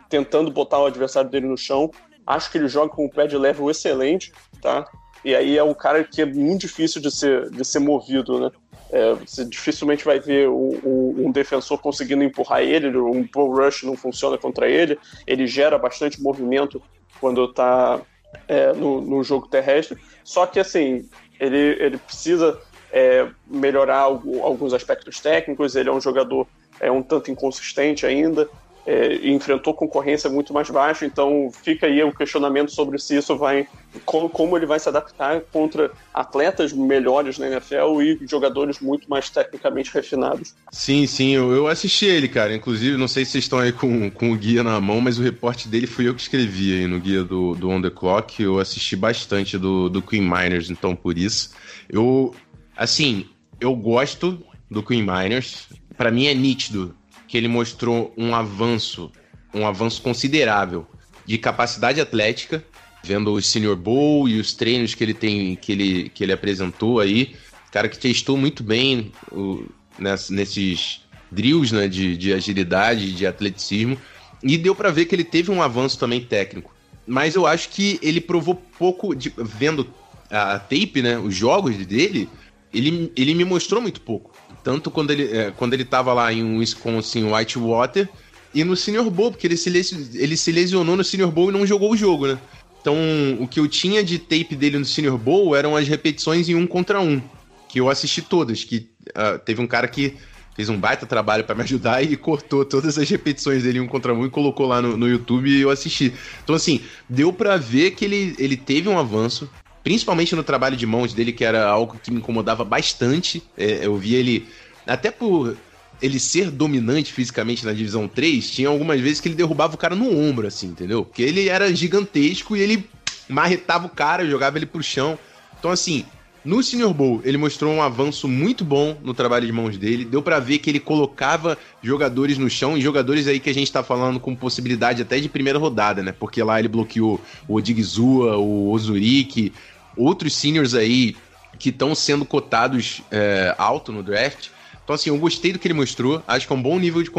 tentando 0.08 0.50
botar 0.50 0.78
o 0.78 0.86
adversário 0.86 1.30
dele 1.30 1.46
no 1.46 1.56
chão. 1.56 1.90
Acho 2.26 2.50
que 2.50 2.58
ele 2.58 2.68
joga 2.68 2.94
com 2.94 3.06
um 3.06 3.08
pé 3.08 3.26
de 3.26 3.36
level 3.36 3.70
excelente, 3.70 4.32
tá? 4.60 4.86
E 5.24 5.34
aí 5.34 5.56
é 5.56 5.64
um 5.64 5.74
cara 5.74 6.04
que 6.04 6.22
é 6.22 6.26
muito 6.26 6.62
difícil 6.62 7.00
de 7.00 7.10
ser, 7.10 7.50
de 7.50 7.64
ser 7.64 7.78
movido, 7.78 8.40
né? 8.40 8.50
É, 8.92 9.14
você 9.14 9.44
dificilmente 9.44 10.04
vai 10.04 10.18
ver 10.18 10.48
um, 10.48 10.80
um, 10.84 11.26
um, 11.26 11.32
defensor 11.32 11.78
conseguindo 11.78 12.24
empurrar 12.24 12.60
ele, 12.60 12.88
um 12.98 13.22
bull 13.22 13.54
rush 13.54 13.84
não 13.84 13.96
funciona 13.96 14.36
contra 14.36 14.68
ele, 14.68 14.98
ele 15.28 15.46
gera 15.46 15.78
bastante 15.78 16.20
movimento 16.20 16.82
quando 17.20 17.44
está 17.44 18.00
é, 18.48 18.72
no, 18.72 19.00
no, 19.00 19.22
jogo 19.22 19.48
terrestre, 19.48 19.98
só 20.24 20.46
que 20.46 20.60
assim, 20.60 21.08
ele, 21.38 21.56
ele 21.56 21.98
precisa 21.98 22.58
é, 22.92 23.28
melhorar 23.46 24.00
alguns 24.00 24.72
aspectos 24.72 25.20
técnicos, 25.20 25.76
ele 25.76 25.88
é 25.88 25.92
um 25.92 26.00
jogador 26.00 26.46
é 26.80 26.90
um 26.90 27.02
tanto 27.02 27.30
inconsistente 27.30 28.06
ainda, 28.06 28.48
é, 28.86 29.28
enfrentou 29.28 29.74
concorrência 29.74 30.30
muito 30.30 30.52
mais 30.52 30.70
baixa, 30.70 31.04
então 31.04 31.50
fica 31.62 31.86
aí 31.86 32.02
o 32.02 32.12
questionamento 32.12 32.72
sobre 32.72 32.98
se 32.98 33.16
isso 33.16 33.36
vai. 33.36 33.66
como, 34.04 34.28
como 34.28 34.56
ele 34.56 34.66
vai 34.66 34.78
se 34.78 34.88
adaptar 34.88 35.40
contra 35.52 35.90
atletas 36.12 36.72
melhores 36.72 37.38
na 37.38 37.48
NFL 37.48 38.02
e 38.02 38.26
jogadores 38.26 38.80
muito 38.80 39.08
mais 39.08 39.28
tecnicamente 39.28 39.92
refinados. 39.92 40.54
Sim, 40.72 41.06
sim, 41.06 41.34
eu, 41.34 41.52
eu 41.52 41.66
assisti 41.68 42.06
ele, 42.06 42.28
cara. 42.28 42.54
Inclusive, 42.54 42.96
não 42.96 43.08
sei 43.08 43.24
se 43.24 43.32
vocês 43.32 43.44
estão 43.44 43.58
aí 43.58 43.72
com, 43.72 44.10
com 44.10 44.32
o 44.32 44.36
guia 44.36 44.62
na 44.62 44.80
mão, 44.80 45.00
mas 45.00 45.18
o 45.18 45.22
reporte 45.22 45.68
dele 45.68 45.86
fui 45.86 46.08
eu 46.08 46.14
que 46.14 46.22
escrevi 46.22 46.80
aí 46.80 46.86
no 46.86 46.98
guia 46.98 47.22
do, 47.22 47.54
do 47.54 47.68
On 47.68 47.80
The 47.80 47.90
Clock. 47.90 48.42
Eu 48.42 48.58
assisti 48.58 48.96
bastante 48.96 49.58
do, 49.58 49.88
do 49.88 50.02
Queen 50.02 50.22
Miners, 50.22 50.70
então 50.70 50.96
por 50.96 51.18
isso. 51.18 51.50
Eu, 51.88 52.34
assim, 52.76 53.26
eu 53.60 53.74
gosto 53.74 54.42
do 54.70 54.82
Queen 54.82 55.02
Miners. 55.02 55.68
Para 55.96 56.10
mim 56.10 56.26
é 56.26 56.34
nítido 56.34 56.94
que 57.30 57.38
ele 57.38 57.46
mostrou 57.46 58.12
um 58.18 58.34
avanço, 58.34 59.08
um 59.54 59.64
avanço 59.64 60.02
considerável 60.02 60.84
de 61.24 61.38
capacidade 61.38 62.00
atlética, 62.00 62.64
vendo 63.04 63.32
o 63.32 63.40
Senior 63.40 63.76
Bowl 63.76 64.28
e 64.28 64.40
os 64.40 64.52
treinos 64.52 64.96
que 64.96 65.04
ele 65.04 65.14
tem, 65.14 65.54
que 65.54 65.70
ele, 65.70 66.08
que 66.08 66.24
ele 66.24 66.32
apresentou 66.32 66.98
aí. 66.98 67.36
cara 67.70 67.88
que 67.88 67.96
testou 67.96 68.36
muito 68.36 68.64
bem 68.64 69.12
o, 69.30 69.64
ness- 69.96 70.28
nesses 70.28 71.02
drills 71.30 71.70
né, 71.72 71.86
de, 71.86 72.16
de 72.16 72.32
agilidade, 72.32 73.12
de 73.12 73.24
atleticismo, 73.24 73.96
e 74.42 74.58
deu 74.58 74.74
pra 74.74 74.90
ver 74.90 75.04
que 75.04 75.14
ele 75.14 75.22
teve 75.22 75.52
um 75.52 75.62
avanço 75.62 75.96
também 76.00 76.20
técnico. 76.20 76.74
Mas 77.06 77.36
eu 77.36 77.46
acho 77.46 77.68
que 77.68 78.00
ele 78.02 78.20
provou 78.20 78.56
pouco, 78.76 79.14
de- 79.14 79.32
vendo 79.38 79.86
a 80.28 80.58
tape, 80.58 81.00
né, 81.00 81.16
os 81.16 81.32
jogos 81.34 81.76
dele, 81.86 82.28
ele, 82.72 83.12
ele 83.16 83.34
me 83.34 83.44
mostrou 83.44 83.80
muito 83.80 84.00
pouco. 84.00 84.32
Tanto 84.62 84.90
quando 84.90 85.10
ele, 85.10 85.36
é, 85.36 85.50
quando 85.50 85.74
ele 85.74 85.84
tava 85.84 86.12
lá 86.12 86.32
em 86.32 86.58
Wisconsin 86.58 87.32
Whitewater 87.32 88.08
e 88.54 88.62
no 88.64 88.76
Senior 88.76 89.08
Bowl, 89.10 89.30
porque 89.30 89.46
ele 89.46 89.56
se, 89.56 89.70
ele 90.14 90.36
se 90.36 90.52
lesionou 90.52 90.96
no 90.96 91.04
Senior 91.04 91.30
Bowl 91.30 91.50
e 91.50 91.52
não 91.52 91.66
jogou 91.66 91.92
o 91.92 91.96
jogo, 91.96 92.26
né? 92.26 92.38
Então, 92.80 92.96
o 93.38 93.46
que 93.46 93.60
eu 93.60 93.68
tinha 93.68 94.02
de 94.02 94.18
tape 94.18 94.56
dele 94.56 94.78
no 94.78 94.84
Senior 94.84 95.18
Bowl 95.18 95.54
eram 95.54 95.76
as 95.76 95.86
repetições 95.86 96.48
em 96.48 96.54
um 96.54 96.66
contra 96.66 97.00
um, 97.00 97.20
que 97.68 97.78
eu 97.78 97.90
assisti 97.90 98.22
todas, 98.22 98.64
que 98.64 98.88
ah, 99.14 99.38
teve 99.38 99.60
um 99.60 99.66
cara 99.66 99.86
que 99.86 100.16
fez 100.56 100.68
um 100.68 100.78
baita 100.78 101.06
trabalho 101.06 101.44
pra 101.44 101.54
me 101.54 101.62
ajudar 101.62 102.02
e 102.02 102.16
cortou 102.16 102.64
todas 102.64 102.98
as 102.98 103.08
repetições 103.08 103.62
dele 103.62 103.80
um 103.80 103.86
contra 103.86 104.14
um 104.14 104.26
e 104.26 104.30
colocou 104.30 104.66
lá 104.66 104.80
no, 104.80 104.96
no 104.96 105.08
YouTube 105.08 105.48
e 105.50 105.60
eu 105.60 105.70
assisti. 105.70 106.12
Então, 106.42 106.54
assim, 106.54 106.80
deu 107.08 107.32
pra 107.32 107.56
ver 107.56 107.92
que 107.92 108.04
ele, 108.04 108.34
ele 108.38 108.56
teve 108.56 108.88
um 108.88 108.98
avanço, 108.98 109.48
principalmente 109.82 110.34
no 110.34 110.42
trabalho 110.42 110.76
de 110.76 110.86
mãos 110.86 111.12
dele, 111.12 111.32
que 111.32 111.44
era 111.44 111.66
algo 111.68 111.98
que 112.02 112.10
me 112.10 112.18
incomodava 112.18 112.64
bastante. 112.64 113.42
É, 113.56 113.86
eu 113.86 113.96
via 113.96 114.18
ele, 114.18 114.48
até 114.86 115.10
por 115.10 115.56
ele 116.00 116.18
ser 116.18 116.50
dominante 116.50 117.12
fisicamente 117.12 117.64
na 117.64 117.72
divisão 117.72 118.08
3, 118.08 118.50
tinha 118.50 118.68
algumas 118.68 119.00
vezes 119.00 119.20
que 119.20 119.28
ele 119.28 119.34
derrubava 119.34 119.74
o 119.74 119.78
cara 119.78 119.94
no 119.94 120.10
ombro, 120.16 120.46
assim, 120.46 120.68
entendeu? 120.68 121.04
Porque 121.04 121.22
ele 121.22 121.48
era 121.48 121.74
gigantesco 121.74 122.56
e 122.56 122.60
ele 122.60 122.88
marretava 123.28 123.86
o 123.86 123.90
cara, 123.90 124.28
jogava 124.28 124.58
ele 124.58 124.66
pro 124.66 124.82
chão. 124.82 125.18
Então, 125.58 125.70
assim, 125.70 126.04
no 126.42 126.62
Senior 126.62 126.94
Bowl, 126.94 127.20
ele 127.22 127.36
mostrou 127.36 127.72
um 127.72 127.82
avanço 127.82 128.26
muito 128.26 128.64
bom 128.64 128.96
no 129.02 129.12
trabalho 129.12 129.46
de 129.46 129.52
mãos 129.52 129.76
dele. 129.76 130.06
Deu 130.06 130.22
pra 130.22 130.38
ver 130.38 130.58
que 130.58 130.70
ele 130.70 130.80
colocava 130.80 131.58
jogadores 131.82 132.38
no 132.38 132.48
chão, 132.48 132.78
e 132.78 132.80
jogadores 132.80 133.26
aí 133.26 133.38
que 133.38 133.50
a 133.50 133.54
gente 133.54 133.70
tá 133.70 133.82
falando 133.82 134.18
com 134.18 134.34
possibilidade 134.34 135.02
até 135.02 135.20
de 135.20 135.28
primeira 135.28 135.58
rodada, 135.58 136.02
né? 136.02 136.12
Porque 136.12 136.42
lá 136.42 136.58
ele 136.58 136.68
bloqueou 136.68 137.20
o 137.46 137.56
Odigizua, 137.56 138.38
o 138.38 138.70
Ozurik, 138.70 139.52
outros 139.96 140.34
seniors 140.34 140.74
aí 140.74 141.14
que 141.58 141.68
estão 141.68 141.94
sendo 141.94 142.24
cotados 142.24 143.02
é, 143.10 143.54
alto 143.58 143.92
no 143.92 144.02
draft. 144.02 144.48
Então, 144.82 144.94
assim, 144.94 145.10
eu 145.10 145.18
gostei 145.18 145.52
do 145.52 145.58
que 145.58 145.68
ele 145.68 145.74
mostrou. 145.74 146.22
Acho 146.26 146.46
que 146.46 146.52
é 146.52 146.56
um 146.56 146.62
bom 146.62 146.78
nível 146.78 147.02
de, 147.02 147.10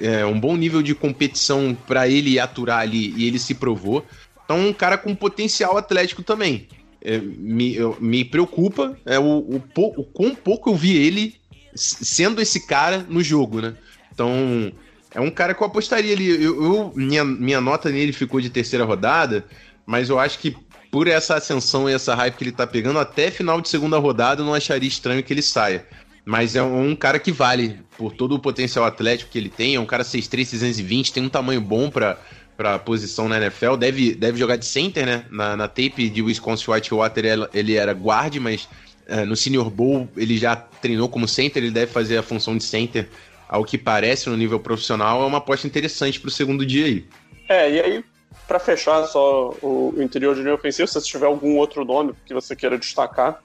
é, 0.00 0.24
um 0.24 0.38
bom 0.38 0.56
nível 0.56 0.82
de 0.82 0.94
competição 0.94 1.76
pra 1.86 2.08
ele 2.08 2.38
aturar 2.38 2.78
ali 2.78 3.12
e 3.16 3.26
ele 3.26 3.40
se 3.40 3.54
provou. 3.54 4.06
Então, 4.44 4.68
um 4.68 4.72
cara 4.72 4.96
com 4.96 5.14
potencial 5.14 5.76
atlético 5.76 6.22
também. 6.22 6.68
É, 7.02 7.18
me, 7.18 7.74
eu- 7.76 7.96
me 8.00 8.24
preocupa 8.24 8.96
é, 9.06 9.18
o, 9.18 9.22
o, 9.24 9.62
o 9.76 10.04
quão 10.04 10.34
pouco 10.34 10.70
eu 10.70 10.74
vi 10.74 10.96
ele 10.96 11.36
sendo 11.74 12.40
esse 12.40 12.66
cara 12.66 13.06
no 13.08 13.22
jogo, 13.22 13.60
né? 13.60 13.74
Então, 14.12 14.72
é 15.14 15.20
um 15.20 15.30
cara 15.30 15.54
que 15.54 15.62
eu 15.62 15.66
apostaria 15.66 16.12
ali. 16.12 16.28
Eu, 16.42 16.62
eu- 16.62 16.92
minha, 16.96 17.24
minha 17.24 17.60
nota 17.60 17.88
nele 17.90 18.12
ficou 18.12 18.40
de 18.40 18.50
terceira 18.50 18.84
rodada, 18.84 19.44
mas 19.86 20.08
eu 20.08 20.18
acho 20.18 20.38
que 20.38 20.56
por 20.90 21.06
essa 21.06 21.36
ascensão 21.36 21.88
e 21.88 21.92
essa 21.92 22.14
hype 22.14 22.34
que 22.34 22.44
ele 22.44 22.52
tá 22.52 22.66
pegando, 22.66 22.98
até 22.98 23.30
final 23.30 23.60
de 23.60 23.68
segunda 23.68 23.98
rodada 23.98 24.40
eu 24.42 24.46
não 24.46 24.54
acharia 24.54 24.88
estranho 24.88 25.22
que 25.22 25.32
ele 25.32 25.42
saia. 25.42 25.86
Mas 26.24 26.56
é 26.56 26.62
um 26.62 26.94
cara 26.96 27.18
que 27.18 27.32
vale 27.32 27.80
por 27.96 28.12
todo 28.12 28.34
o 28.34 28.38
potencial 28.38 28.84
atlético 28.84 29.30
que 29.30 29.38
ele 29.38 29.48
tem. 29.48 29.76
É 29.76 29.80
um 29.80 29.86
cara 29.86 30.02
6'3, 30.04 30.44
620, 30.46 31.12
tem 31.12 31.22
um 31.22 31.28
tamanho 31.28 31.60
bom 31.60 31.90
pra, 32.58 32.70
pra 32.72 32.78
posição 32.80 33.28
na 33.28 33.36
NFL. 33.38 33.76
Deve, 33.76 34.14
deve 34.14 34.36
jogar 34.36 34.56
de 34.56 34.66
center, 34.66 35.06
né? 35.06 35.24
Na, 35.30 35.56
na 35.56 35.68
tape 35.68 36.10
de 36.10 36.20
Wisconsin 36.20 36.70
Whitewater 36.72 37.48
ele- 37.54 37.76
era 37.76 37.92
guard, 37.92 38.34
mas 38.36 38.68
é, 39.06 39.24
no 39.24 39.36
Senior 39.36 39.70
Bowl 39.70 40.08
ele 40.16 40.36
já 40.36 40.56
treinou 40.56 41.08
como 41.08 41.28
center. 41.28 41.62
Ele 41.62 41.70
deve 41.72 41.90
fazer 41.92 42.18
a 42.18 42.22
função 42.22 42.56
de 42.56 42.64
center, 42.64 43.08
ao 43.48 43.64
que 43.64 43.78
parece, 43.78 44.28
no 44.28 44.36
nível 44.36 44.58
profissional. 44.58 45.22
É 45.22 45.26
uma 45.26 45.38
aposta 45.38 45.66
interessante 45.68 46.18
pro 46.20 46.30
segundo 46.30 46.66
dia 46.66 46.86
aí. 46.86 47.04
É, 47.48 47.70
e 47.72 47.80
aí, 47.80 48.04
pra 48.46 48.58
fechar 48.58 49.06
só 49.06 49.54
o 49.62 49.94
o 49.96 50.02
interior 50.02 50.34
de 50.34 50.42
linha 50.42 50.54
ofensiva, 50.54 50.86
se 50.86 50.92
você 50.94 51.06
tiver 51.06 51.26
algum 51.26 51.56
outro 51.56 51.84
nome 51.84 52.12
que 52.26 52.34
você 52.34 52.54
queira 52.54 52.76
destacar. 52.76 53.40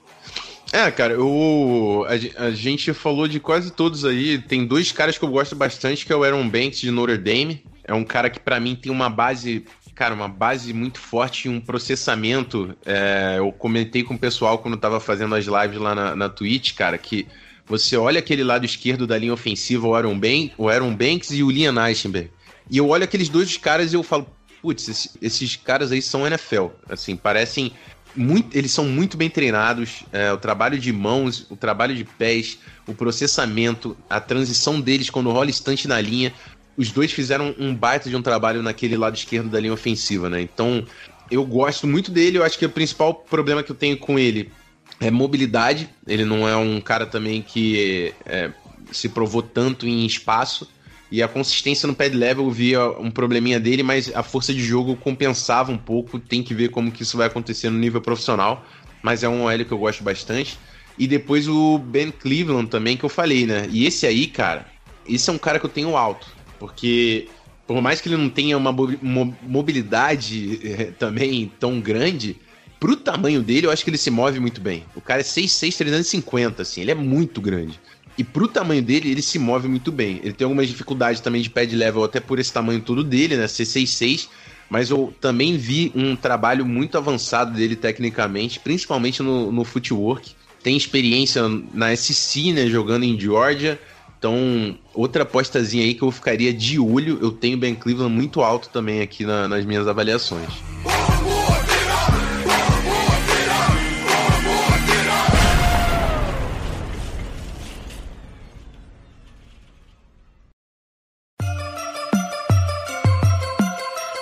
É, 0.74 0.90
cara, 0.90 1.14
eu, 1.14 2.04
a, 2.38 2.46
a 2.48 2.52
gente 2.52 2.94
falou 2.94 3.28
de 3.28 3.40
quase 3.40 3.72
todos 3.72 4.04
aí. 4.06 4.40
Tem 4.40 4.66
dois 4.66 4.92
caras 4.92 5.18
que 5.20 5.24
eu 5.24 5.30
gosto 5.30 5.56
bastante, 5.56 6.04
que 6.06 6.12
é 6.12 6.16
o 6.16 6.24
Aaron 6.24 6.50
Banks 6.50 6.80
de 6.80 6.90
Notre 6.90 7.18
Dame. 7.18 7.64
É 7.84 7.94
um 7.94 8.04
cara 8.04 8.30
que 8.30 8.40
pra 8.40 8.60
mim 8.60 8.76
tem 8.76 8.92
uma 8.92 9.10
base, 9.10 9.66
cara, 9.94 10.14
uma 10.14 10.28
base 10.28 10.74
muito 10.74 11.00
forte 11.00 11.48
e 11.48 11.50
um 11.50 11.60
processamento. 11.60 12.76
É, 12.86 13.36
eu 13.38 13.52
comentei 13.52 14.04
com 14.04 14.14
o 14.16 14.20
pessoal 14.20 14.58
quando 14.58 14.76
eu 14.76 14.80
tava 14.80 15.00
fazendo 15.00 15.36
as 15.36 15.46
lives 15.46 15.80
lá 15.80 15.94
na, 15.94 16.16
na 16.16 16.30
Twitch, 16.30 16.74
cara, 16.76 16.98
que 16.98 17.28
você 17.66 17.96
olha 17.98 18.20
aquele 18.20 18.44
lado 18.44 18.66
esquerdo 18.66 19.08
da 19.08 19.18
linha 19.18 19.34
ofensiva, 19.34 19.88
o 19.88 19.96
Aaron, 19.96 20.18
Ban 20.18 20.50
o 20.58 20.70
Aaron 20.70 20.96
Banks 20.96 21.32
e 21.32 21.44
o 21.44 21.50
Liam 21.50 21.76
Eichenberg. 21.86 22.30
E 22.70 22.78
eu 22.78 22.88
olho 22.90 23.04
aqueles 23.04 23.30
dois 23.30 23.58
caras 23.58 23.92
e 23.92 23.96
eu 23.96 24.04
falo, 24.04 24.28
putz, 24.62 24.88
esses, 24.88 25.18
esses 25.22 25.56
caras 25.56 25.92
aí 25.92 26.02
são 26.02 26.26
NFL. 26.26 26.68
Assim, 26.90 27.16
parecem 27.16 27.74
muito, 28.16 28.56
eles 28.56 28.72
são 28.72 28.86
muito 28.86 29.18
bem 29.18 29.30
treinados. 29.30 30.04
é, 30.12 30.32
o 30.32 30.38
trabalho 30.38 30.78
de 30.78 30.92
mãos, 30.92 31.46
o 31.50 31.56
trabalho 31.56 31.96
de 31.96 32.04
pés, 32.04 32.58
o 32.88 32.94
processamento, 32.94 33.98
a 34.10 34.20
transição 34.20 34.80
deles 34.80 35.10
quando 35.10 35.32
rola 35.32 35.50
instante 35.50 35.88
na 35.88 36.00
linha. 36.00 36.34
Os 36.76 36.92
dois 36.92 37.12
fizeram 37.12 37.54
um 37.60 37.74
baita 37.76 38.10
de 38.10 38.16
um 38.16 38.22
trabalho 38.22 38.64
naquele 38.64 38.98
lado 38.98 39.16
esquerdo 39.16 39.50
da 39.50 39.60
linha 39.60 39.74
ofensiva, 39.74 40.30
né? 40.30 40.42
Então, 40.42 40.86
eu 41.30 41.46
gosto 41.46 41.88
muito 41.88 42.12
dele. 42.12 42.38
Eu 42.38 42.44
acho 42.44 42.58
que 42.58 42.66
o 42.66 42.70
principal 42.70 43.14
problema 43.14 43.64
que 43.64 43.72
eu 43.72 43.76
tenho 43.76 43.98
com 43.98 44.18
ele 44.18 44.52
é 45.00 45.12
mobilidade. 45.12 45.90
Ele 46.08 46.26
não 46.26 46.48
é 46.48 46.56
um 46.56 46.82
cara 46.82 47.06
também 47.06 47.42
que 47.42 48.14
é, 48.26 48.52
se 48.92 49.10
provou 49.10 49.42
tanto 49.42 49.88
em 49.88 50.06
espaço. 50.06 50.68
E 51.12 51.22
a 51.22 51.28
consistência 51.28 51.86
no 51.86 51.94
pad 51.94 52.16
level 52.16 52.46
eu 52.46 52.52
via 52.52 52.90
um 53.00 53.12
probleminha 53.12 53.60
dele, 53.60 53.84
mas 53.84 54.14
a 54.16 54.24
força 54.24 54.52
de 54.52 54.64
jogo 54.64 54.96
compensava 54.96 55.72
um 55.72 55.78
pouco. 55.78 56.20
Tem 56.20 56.42
que 56.42 56.56
ver 56.56 56.70
como 56.70 56.92
que 56.92 57.04
isso 57.04 57.18
vai 57.18 57.28
acontecer 57.28 57.70
no 57.70 57.78
nível 57.78 58.02
profissional. 58.02 58.66
Mas 59.04 59.22
é 59.22 59.30
um 59.30 59.44
OL 59.44 59.66
que 59.66 59.72
eu 59.72 59.78
gosto 59.78 60.04
bastante. 60.04 60.58
E 60.98 61.08
depois 61.08 61.48
o 61.48 61.78
Ben 61.78 62.12
Cleveland 62.12 62.68
também, 62.68 62.98
que 62.98 63.04
eu 63.04 63.10
falei, 63.10 63.46
né? 63.46 63.68
E 63.70 63.86
esse 63.86 64.08
aí, 64.08 64.28
cara, 64.28 64.66
esse 65.08 65.30
é 65.30 65.34
um 65.34 65.38
cara 65.38 65.60
que 65.60 65.66
eu 65.66 65.70
tenho 65.70 65.96
alto. 65.98 66.28
Porque 66.64 67.28
por 67.68 67.82
mais 67.82 68.00
que 68.00 68.08
ele 68.08 68.16
não 68.16 68.30
tenha 68.30 68.58
uma 68.58 68.72
mo- 68.72 68.98
mo- 69.02 69.38
mobilidade 69.42 70.62
eh, 70.64 70.94
também 70.98 71.52
tão 71.60 71.82
grande, 71.82 72.38
pro 72.80 72.96
tamanho 72.96 73.42
dele, 73.42 73.68
eu 73.68 73.72
acho 73.72 73.84
que 73.84 73.90
ele 73.90 73.98
se 73.98 74.10
move 74.10 74.40
muito 74.40 74.62
bem. 74.62 74.86
O 74.96 75.02
cara 75.02 75.20
é 75.20 75.24
6'6", 75.24 75.76
350, 75.76 76.62
assim, 76.62 76.80
ele 76.80 76.92
é 76.92 76.96
muito 76.96 77.42
grande. 77.42 77.82
E 78.18 78.24
pro 78.24 78.48
tamanho 78.48 78.82
dele, 78.82 79.12
ele 79.12 79.22
se 79.22 79.38
move 79.38 79.68
muito 79.68 79.92
bem. 79.92 80.22
Ele 80.24 80.32
tem 80.32 80.46
algumas 80.46 80.70
dificuldades 80.70 81.20
também 81.20 81.42
de 81.42 81.50
pad 81.50 81.76
level, 81.76 82.06
até 82.06 82.22
por 82.22 82.40
esse 82.40 82.54
tamanho 82.54 82.80
todo 82.80 83.04
dele, 83.04 83.36
né? 83.36 83.46
Ser 83.46 83.66
6'6", 83.66 84.30
mas 84.70 84.90
eu 84.90 85.14
também 85.20 85.58
vi 85.58 85.92
um 85.94 86.16
trabalho 86.16 86.66
muito 86.66 86.98
avançado 86.98 87.54
dele 87.54 87.76
tecnicamente, 87.76 88.58
principalmente 88.58 89.22
no, 89.22 89.52
no 89.52 89.66
footwork. 89.66 90.32
Tem 90.64 90.78
experiência 90.78 91.44
na 91.74 91.92
SC, 91.92 92.54
né? 92.54 92.68
Jogando 92.68 93.04
em 93.04 93.20
Georgia. 93.20 93.78
Então, 94.24 94.78
outra 94.94 95.24
apostazinha 95.24 95.84
aí 95.84 95.94
que 95.94 96.02
eu 96.02 96.10
ficaria 96.10 96.54
de 96.54 96.80
olho. 96.80 97.20
Eu 97.22 97.30
tenho 97.30 97.58
Ben 97.58 97.76
Cleveland 97.76 98.16
muito 98.16 98.42
alto 98.42 98.70
também 98.70 99.02
aqui 99.02 99.26
na- 99.26 99.50
nas 99.50 99.66
minhas 99.66 99.86
avaliações. 99.86 100.48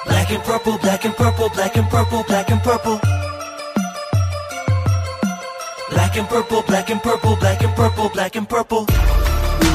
Black 0.06 0.32
and 0.32 0.41
purple, 0.43 0.78
black 0.80 1.06
and 1.06 1.14
purple, 1.14 1.49
black 1.49 1.78
and 1.78 1.89
purple, 1.89 2.24
black 2.28 2.52
and 2.52 2.60
purple. 2.64 2.99
Black 5.91 6.18
and 6.18 6.28
purple, 6.28 6.62
black 6.64 6.89
and 6.89 6.99
purple, 7.02 7.36
black 7.38 7.62
and 7.64 7.76
purple, 7.76 8.10
black 8.10 8.36
and 8.36 8.47
purple. 8.49 8.86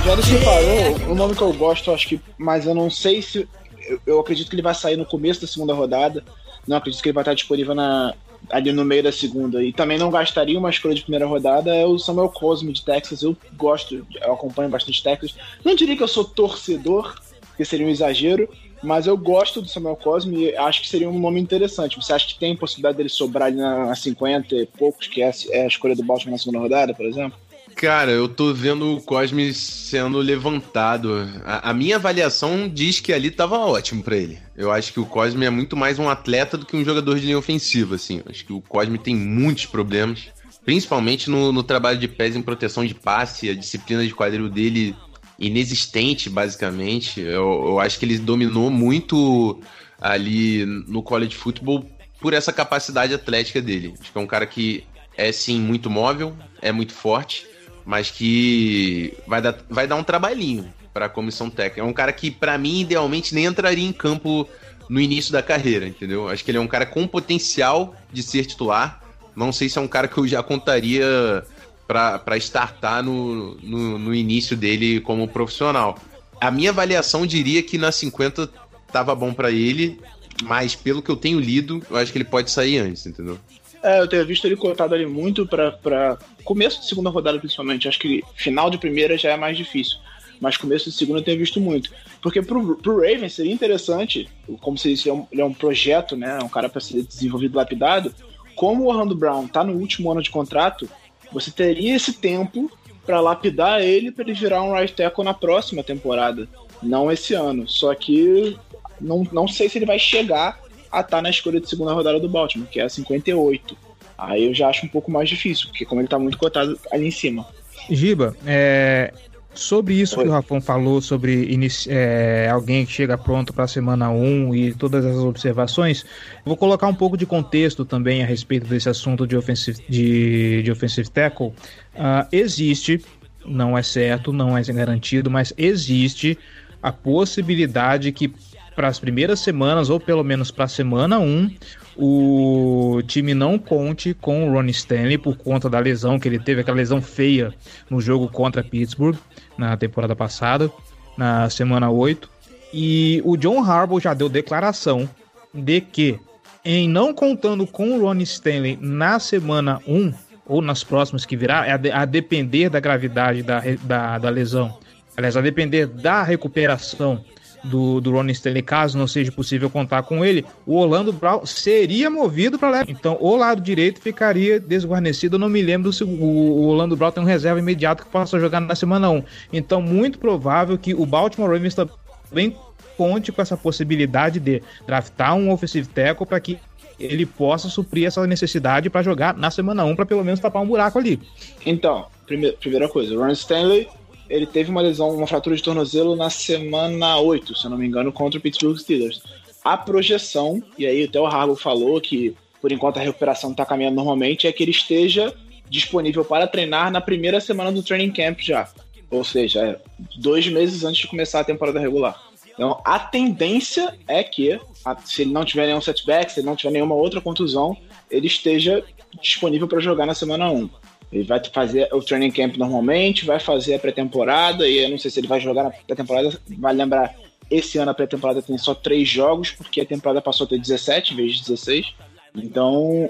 Jared 0.07 0.25
separou 0.25 1.11
o 1.11 1.15
nome 1.17 1.35
que 1.35 1.43
eu 1.43 1.53
gosto, 1.53 1.91
acho 1.91 2.07
que, 2.07 2.21
mas 2.39 2.65
eu 2.65 2.77
não 2.77 2.89
sei 2.89 3.21
se. 3.21 3.49
Eu, 3.85 4.01
eu 4.07 4.21
acredito 4.21 4.49
que 4.49 4.55
ele 4.55 4.63
vai 4.63 4.73
sair 4.73 4.97
no 4.97 5.05
começo 5.05 5.41
da 5.41 5.49
segunda 5.49 5.75
rodada. 5.75 6.23
Não 6.65 6.77
acredito 6.77 7.03
que 7.03 7.09
ele 7.09 7.15
vai 7.15 7.23
estar 7.23 7.35
disponível 7.35 7.75
na, 7.75 8.15
ali 8.49 8.73
no 8.73 8.85
meio 8.85 9.03
da 9.03 9.11
segunda. 9.11 9.65
E 9.65 9.73
também 9.73 9.99
não 9.99 10.09
gastaria 10.09 10.57
uma 10.57 10.71
escolha 10.71 10.95
de 10.95 11.03
primeira 11.03 11.27
rodada. 11.27 11.75
É 11.75 11.85
o 11.85 11.99
Samuel 11.99 12.29
Cosme 12.29 12.73
de 12.73 12.85
Texas. 12.85 13.23
Eu 13.23 13.37
gosto, 13.57 14.07
eu 14.23 14.33
acompanho 14.33 14.71
bastante 14.71 15.03
Texas. 15.03 15.35
Não 15.65 15.75
diria 15.75 15.97
que 15.97 16.03
eu 16.05 16.09
sou 16.09 16.23
torcedor, 16.23 17.21
porque 17.41 17.65
seria 17.65 17.85
um 17.85 17.91
exagero. 17.91 18.49
Mas 18.85 19.09
eu 19.09 19.17
gosto 19.17 19.61
do 19.61 19.69
Samuel 19.69 19.97
Cosme 19.97 20.45
e 20.45 20.57
acho 20.57 20.83
que 20.83 20.89
seria 20.89 21.11
um 21.11 21.19
nome 21.19 21.41
interessante. 21.41 21.97
Você 21.97 22.13
acha 22.13 22.29
que 22.29 22.39
tem 22.39 22.55
possibilidade 22.55 22.97
dele 22.97 23.09
sobrar 23.09 23.49
ali 23.49 23.57
na, 23.57 23.87
na 23.87 23.97
50 23.97 24.55
e 24.55 24.67
poucos, 24.67 25.09
que 25.09 25.21
é, 25.21 25.33
é 25.51 25.65
a 25.65 25.67
escolha 25.67 25.97
do 25.97 26.05
Baltimore 26.05 26.33
na 26.33 26.39
segunda 26.39 26.61
rodada, 26.61 26.95
por 26.95 27.07
exemplo? 27.07 27.37
Cara, 27.77 28.11
eu 28.11 28.27
tô 28.27 28.55
vendo 28.55 28.97
o 28.97 29.03
Cosme 29.03 29.53
sendo 29.53 30.17
levantado. 30.17 31.29
A, 31.45 31.71
a 31.71 31.75
minha 31.75 31.97
avaliação 31.97 32.67
diz 32.67 33.01
que 33.01 33.13
ali 33.13 33.31
tava 33.31 33.59
ótimo 33.59 34.03
pra 34.03 34.17
ele. 34.17 34.39
Eu 34.57 34.73
acho 34.73 34.95
que 34.95 34.99
o 34.99 35.05
Cosme 35.05 35.45
é 35.45 35.51
muito 35.51 35.77
mais 35.77 35.99
um 35.99 36.09
atleta 36.09 36.57
do 36.57 36.65
que 36.65 36.75
um 36.75 36.83
jogador 36.83 37.21
de 37.21 37.27
linha 37.27 37.39
ofensiva, 37.39 37.97
assim. 37.97 38.23
Eu 38.25 38.31
Acho 38.31 38.47
que 38.47 38.53
o 38.55 38.63
Cosme 38.63 38.97
tem 38.97 39.15
muitos 39.15 39.67
problemas. 39.67 40.31
principalmente 40.65 41.29
no, 41.29 41.53
no 41.53 41.63
trabalho 41.63 41.99
de 41.99 42.09
pés 42.09 42.35
em 42.35 42.41
proteção 42.41 42.83
de 42.83 42.95
passe, 42.95 43.51
a 43.51 43.55
disciplina 43.55 44.07
de 44.07 44.15
quadril 44.15 44.49
dele 44.49 44.97
inexistente, 45.39 46.31
basicamente. 46.31 47.21
Eu, 47.21 47.63
eu 47.67 47.79
acho 47.79 47.99
que 47.99 48.07
ele 48.07 48.19
dominou 48.19 48.71
muito 48.71 49.61
ali 50.01 50.65
no 50.65 51.03
college 51.03 51.37
football 51.37 51.85
por 52.23 52.33
essa 52.33 52.55
capacidade 52.55 53.13
atlética 53.13 53.61
dele. 53.61 53.93
Acho 54.01 54.11
que 54.11 54.17
é 54.17 54.21
um 54.21 54.27
cara 54.27 54.47
que 54.47 54.83
é 55.15 55.31
sim 55.31 55.61
muito 55.61 55.91
móvel, 55.91 56.35
é 56.63 56.73
muito 56.73 56.95
forte, 56.95 57.47
mas 57.87 58.11
que 58.11 59.17
vai 59.29 59.41
dar, 59.41 59.57
vai 59.71 59.87
dar 59.87 59.95
um 59.95 60.03
trabalhinho 60.03 60.71
para 60.93 61.07
a 61.07 61.09
comissão 61.09 61.49
técnica. 61.49 61.81
É 61.81 61.85
um 61.85 61.93
cara 61.93 62.13
que, 62.13 62.33
para 62.33 62.59
mim, 62.59 62.81
idealmente 62.81 63.33
nem 63.33 63.45
entraria 63.45 63.87
em 63.87 63.93
campo 63.93 64.49
no 64.89 65.01
início 65.01 65.33
da 65.33 65.43
carreira, 65.43 65.87
entendeu? 65.87 66.29
Acho 66.29 66.45
que 66.45 66.51
ele 66.51 66.59
é 66.59 66.61
um 66.61 66.67
cara 66.67 66.85
com 66.85 67.07
potencial 67.07 67.95
de 68.13 68.23
ser 68.25 68.45
titular. 68.45 69.01
Não 69.37 69.53
sei 69.53 69.69
se 69.69 69.79
é 69.79 69.81
um 69.81 69.87
cara 69.87 70.09
que 70.09 70.19
eu 70.19 70.27
já 70.27 70.43
contaria 70.43 71.45
para 71.87 72.37
startar 72.39 73.05
no, 73.05 73.55
no, 73.63 73.99
no, 73.99 74.15
início 74.15 74.57
dele 74.57 75.01
como 75.01 75.29
profissional. 75.29 75.97
A 76.41 76.51
minha 76.51 76.71
avaliação 76.71 77.25
diria 77.25 77.63
que 77.63 77.79
na 77.79 77.93
50 77.93 78.51
tava 78.91 79.15
bom 79.15 79.33
para 79.33 79.51
ele, 79.51 80.01
mas 80.43 80.75
pelo 80.75 81.01
que 81.01 81.11
eu 81.11 81.17
tenho 81.17 81.39
lido, 81.39 81.81
eu 81.89 81.97
acho 81.97 82.11
que 82.11 82.19
ele 82.19 82.25
pode 82.25 82.51
sair 82.51 82.79
antes, 82.79 83.07
entendeu? 83.07 83.39
É, 83.83 84.01
eu 84.01 84.09
tenho 84.09 84.27
visto 84.27 84.45
ele 84.47 84.57
cotado 84.57 84.95
ali 84.95 85.07
muito 85.07 85.47
para 85.47 86.19
começo 86.45 86.81
de 86.81 86.87
segunda 86.87 87.11
rodada, 87.11 87.39
principalmente. 87.39 87.89
Acho 87.89 87.99
que 87.99 88.23
final 88.35 88.71
de 88.71 88.79
primeira 88.79 89.17
já 89.17 89.31
é 89.31 89.37
mais 89.37 89.57
difícil. 89.57 89.99
Mas 90.41 90.57
começo 90.57 90.91
de 90.91 90.97
segunda 90.97 91.21
eu 91.21 91.25
tenho 91.25 91.39
visto 91.39 91.61
muito. 91.61 91.91
Porque 92.21 92.43
pro, 92.43 92.77
pro 92.77 93.01
Ravens 93.01 93.35
seria 93.35 93.53
interessante, 93.53 94.29
como 94.61 94.77
se 94.77 94.91
ele 94.93 95.09
é 95.09 95.13
um, 95.13 95.27
ele 95.33 95.41
é 95.41 95.45
um 95.45 95.55
projeto, 95.55 96.17
né? 96.17 96.39
Um 96.43 96.49
cara 96.49 96.69
para 96.69 96.81
ser 96.81 97.03
desenvolvido 97.03 97.57
lapidado. 97.57 98.15
Como 98.55 98.85
o 98.85 98.89
Orlando 98.89 99.15
Brown 99.15 99.47
tá 99.47 99.63
no 99.63 99.75
último 99.75 100.11
ano 100.11 100.23
de 100.23 100.31
contrato, 100.31 100.89
você 101.33 101.51
teria 101.51 101.95
esse 101.97 102.15
tempo 102.15 102.71
para 103.05 103.21
lapidar 103.21 103.81
ele 103.81 104.11
para 104.11 104.25
ele 104.25 104.35
virar 104.35 104.63
um 104.63 104.75
right 104.75 104.93
tackle 104.93 105.25
na 105.25 105.33
próxima 105.33 105.83
temporada, 105.83 106.49
não 106.83 107.11
esse 107.11 107.35
ano. 107.35 107.69
Só 107.69 107.95
que 107.95 108.57
não, 109.01 109.27
não 109.33 109.47
sei 109.47 109.69
se 109.69 109.79
ele 109.79 109.87
vai 109.87 109.99
chegar 109.99 110.61
a 110.99 111.01
estar 111.01 111.17
tá 111.17 111.23
na 111.23 111.31
escolha 111.31 111.61
de 111.61 111.69
segunda 111.69 111.93
rodada 111.93 112.19
do 112.19 112.29
Baltimore, 112.29 112.69
que 112.69 112.81
é 112.81 112.85
a 112.85 112.89
58. 112.89 113.77
Aí 114.19 114.47
eu 114.47 114.55
já 114.55 114.69
acho 114.69 114.87
um 114.87 114.89
pouco 114.89 115.11
mais 115.11 115.29
difícil, 115.29 115.69
porque 115.69 115.85
como 115.85 116.01
ele 116.01 116.07
está 116.07 116.19
muito 116.19 116.39
cotado 116.39 116.79
ali 116.91 117.07
em 117.07 117.11
cima. 117.11 117.47
Giba, 117.91 118.35
é, 118.47 119.13
Sobre 119.57 119.95
isso 119.95 120.19
Oi. 120.19 120.25
que 120.25 120.29
o 120.29 120.33
Rafão 120.33 120.61
falou, 120.61 121.01
sobre 121.01 121.49
é, 121.89 122.49
alguém 122.53 122.85
que 122.85 122.93
chega 122.93 123.17
pronto 123.17 123.55
para 123.55 123.65
a 123.65 123.69
semana 123.69 124.11
1 124.11 124.55
e 124.55 124.75
todas 124.75 125.05
as 125.05 125.17
observações, 125.17 126.05
vou 126.45 126.57
colocar 126.59 126.87
um 126.87 126.95
pouco 126.95 127.17
de 127.17 127.25
contexto 127.25 127.83
também 127.83 128.23
a 128.23 128.27
respeito 128.27 128.67
desse 128.67 128.89
assunto 128.89 129.27
de 129.27 129.35
offensive, 129.35 129.83
de, 129.89 130.63
de 130.63 130.71
offensive 130.71 131.09
tackle. 131.09 131.49
Uh, 131.95 132.27
existe, 132.31 133.03
não 133.47 133.79
é 133.79 133.83
certo, 133.83 134.31
não 134.31 134.59
é 134.59 134.63
garantido, 134.63 135.31
mas 135.31 135.55
existe 135.57 136.39
a 136.83 136.93
possibilidade 136.93 138.13
que 138.13 138.31
para 138.77 138.89
as 138.89 139.01
primeiras 139.01 139.41
semanas, 139.41 139.89
ou 139.89 139.99
pelo 139.99 140.23
menos 140.23 140.51
para 140.51 140.67
a 140.67 140.69
semana 140.69 141.19
1, 141.19 141.51
o 141.97 143.01
time 143.07 143.33
não 143.33 143.59
conte 143.59 144.13
com 144.13 144.47
o 144.47 144.53
Ronnie 144.53 144.71
Stanley 144.71 145.17
por 145.17 145.35
conta 145.39 145.71
da 145.71 145.79
lesão 145.79 146.19
que 146.19 146.29
ele 146.29 146.39
teve, 146.39 146.61
aquela 146.61 146.77
lesão 146.77 147.01
feia 147.01 147.55
no 147.89 148.03
jogo 148.03 148.29
contra 148.29 148.63
Pittsburgh 148.63 149.17
na 149.57 149.77
temporada 149.79 150.15
passada, 150.15 150.71
na 151.17 151.49
semana 151.49 151.91
8. 151.91 152.29
E 152.73 153.23
o 153.25 153.35
John 153.39 153.65
Harbaugh 153.65 153.99
já 153.99 154.13
deu 154.13 154.29
declaração 154.29 155.09
de 155.55 155.81
que, 155.81 156.21
em 156.63 156.87
não 156.87 157.15
contando 157.15 157.67
com 157.67 157.97
o 157.97 158.03
Ronnie 158.03 158.25
Stanley 158.25 158.79
na 158.79 159.19
semana 159.19 159.81
1, 159.89 160.13
ou 160.45 160.61
nas 160.61 160.85
próximas 160.85 161.25
que 161.25 161.37
virá, 161.37 161.67
é 161.67 161.73
a, 161.93 162.05
depender 162.05 162.69
da 162.69 162.79
gravidade 162.79 163.43
da, 163.43 163.63
da, 163.83 164.19
da 164.19 164.29
lesão, 164.29 164.79
aliás, 165.17 165.37
a 165.37 165.41
depender 165.41 165.87
da 165.87 166.23
recuperação 166.23 167.25
do, 167.67 168.01
do 168.01 168.13
Ronnie 168.13 168.33
Stanley, 168.33 168.63
caso 168.63 168.97
não 168.97 169.07
seja 169.07 169.31
possível 169.33 169.69
contar 169.69 170.03
com 170.03 170.25
ele, 170.25 170.45
o 170.65 170.77
Orlando 170.77 171.13
Brown 171.13 171.45
seria 171.45 172.09
movido 172.09 172.59
para 172.59 172.71
left. 172.71 172.93
Então, 172.93 173.17
o 173.21 173.37
lado 173.37 173.61
direito 173.61 174.01
ficaria 174.01 174.59
desguarnecido. 174.59 175.37
Eu 175.37 175.41
não 175.41 175.49
me 175.49 175.61
lembro 175.61 175.93
se 175.93 176.05
o, 176.05 176.09
o 176.09 176.67
Orlando 176.69 176.97
Brown 176.97 177.11
tem 177.11 177.23
um 177.23 177.27
reserva 177.27 177.59
imediato 177.59 178.05
que 178.05 178.11
possa 178.11 178.39
jogar 178.39 178.61
na 178.61 178.75
semana 178.75 179.11
1. 179.11 179.23
Então, 179.53 179.83
muito 179.83 180.19
provável 180.19 180.79
que 180.79 180.95
o 180.95 181.05
Baltimore 181.05 181.51
Ravens 181.51 181.75
também 181.75 182.57
conte 182.97 183.31
com 183.31 183.43
essa 183.43 183.57
possibilidade 183.57 184.41
de 184.41 184.63
draftar 184.87 185.35
um 185.35 185.51
offensive 185.51 185.87
tackle 185.89 186.27
para 186.27 186.41
que 186.41 186.59
ele 186.99 187.27
possa 187.27 187.69
suprir 187.69 188.07
essa 188.07 188.27
necessidade 188.27 188.89
para 188.89 189.03
jogar 189.03 189.37
na 189.37 189.51
semana 189.51 189.85
1 189.85 189.97
para 189.97 190.07
pelo 190.07 190.25
menos 190.25 190.41
tapar 190.41 190.63
um 190.63 190.67
buraco 190.67 190.99
ali. 190.99 191.21
Então, 191.65 192.07
primeira, 192.27 192.57
primeira 192.57 192.89
coisa, 192.89 193.15
o 193.15 193.19
Ron 193.19 193.33
Stanley 193.33 193.87
ele 194.29 194.47
teve 194.47 194.71
uma 194.71 194.81
lesão, 194.81 195.11
uma 195.11 195.27
fratura 195.27 195.57
de 195.57 195.63
tornozelo 195.63 196.17
na 196.17 196.31
semana 196.31 197.19
8, 197.19 197.57
se 197.57 197.65
eu 197.65 197.71
não 197.71 197.79
me 197.79 197.87
engano, 197.87 198.13
contra 198.13 198.39
o 198.39 198.43
Pittsburgh 198.43 198.77
Steelers. 198.79 199.23
A 199.65 199.77
projeção, 199.77 200.63
e 200.79 200.87
aí 200.87 201.05
até 201.05 201.21
o 201.21 201.27
Harbaugh 201.27 201.57
falou 201.57 202.01
que 202.01 202.37
por 202.61 202.73
enquanto 202.73 202.99
a 202.99 203.01
recuperação 203.01 203.53
está 203.53 203.65
caminhando 203.65 203.97
normalmente, 203.97 204.47
é 204.47 204.53
que 204.53 204.63
ele 204.63 204.73
esteja 204.73 205.33
disponível 205.69 206.25
para 206.25 206.47
treinar 206.47 206.91
na 206.91 207.01
primeira 207.01 207.41
semana 207.41 207.71
do 207.71 207.83
training 207.83 208.11
camp 208.11 208.41
já. 208.41 208.69
Ou 209.11 209.23
seja, 209.23 209.65
é 209.65 209.81
dois 210.17 210.49
meses 210.49 210.85
antes 210.85 211.03
de 211.03 211.07
começar 211.07 211.41
a 211.41 211.45
temporada 211.45 211.79
regular. 211.79 212.21
Então, 212.55 212.81
a 212.85 212.99
tendência 212.99 213.95
é 214.09 214.23
que, 214.25 214.59
se 215.05 215.23
ele 215.23 215.33
não 215.33 215.45
tiver 215.45 215.67
nenhum 215.67 215.81
setback, 215.81 216.33
se 216.33 216.41
ele 216.41 216.47
não 216.47 216.57
tiver 216.57 216.73
nenhuma 216.73 216.95
outra 216.95 217.21
contusão, 217.21 217.77
ele 218.11 218.27
esteja 218.27 218.83
disponível 219.21 219.69
para 219.69 219.79
jogar 219.79 220.07
na 220.07 220.15
semana 220.15 220.51
1. 220.51 220.69
Ele 221.13 221.25
vai 221.25 221.41
fazer 221.53 221.89
o 221.93 222.03
training 222.03 222.31
camp 222.31 222.57
normalmente, 222.57 223.25
vai 223.25 223.39
fazer 223.39 223.75
a 223.75 223.79
pré-temporada, 223.79 224.69
e 224.69 224.79
eu 224.79 224.91
não 224.91 224.99
sei 224.99 225.11
se 225.11 225.21
ele 225.21 225.29
vai 225.29 225.41
jogar 225.41 225.65
na 225.65 225.71
pré-temporada. 225.71 226.39
Vai 226.59 226.75
lembrar, 226.75 227.15
esse 227.51 227.79
ano 227.79 227.91
a 227.91 227.95
pré-temporada 227.95 228.43
tem 228.43 228.59
só 228.59 228.75
três 228.75 229.09
jogos, 229.09 229.53
porque 229.53 229.81
a 229.81 229.87
temporada 229.87 230.21
passou 230.21 230.47
a 230.47 230.49
ter 230.49 230.59
17 230.59 231.13
em 231.13 231.17
vez 231.17 231.35
de 231.35 231.43
16. 231.43 231.95
Então, 232.35 233.09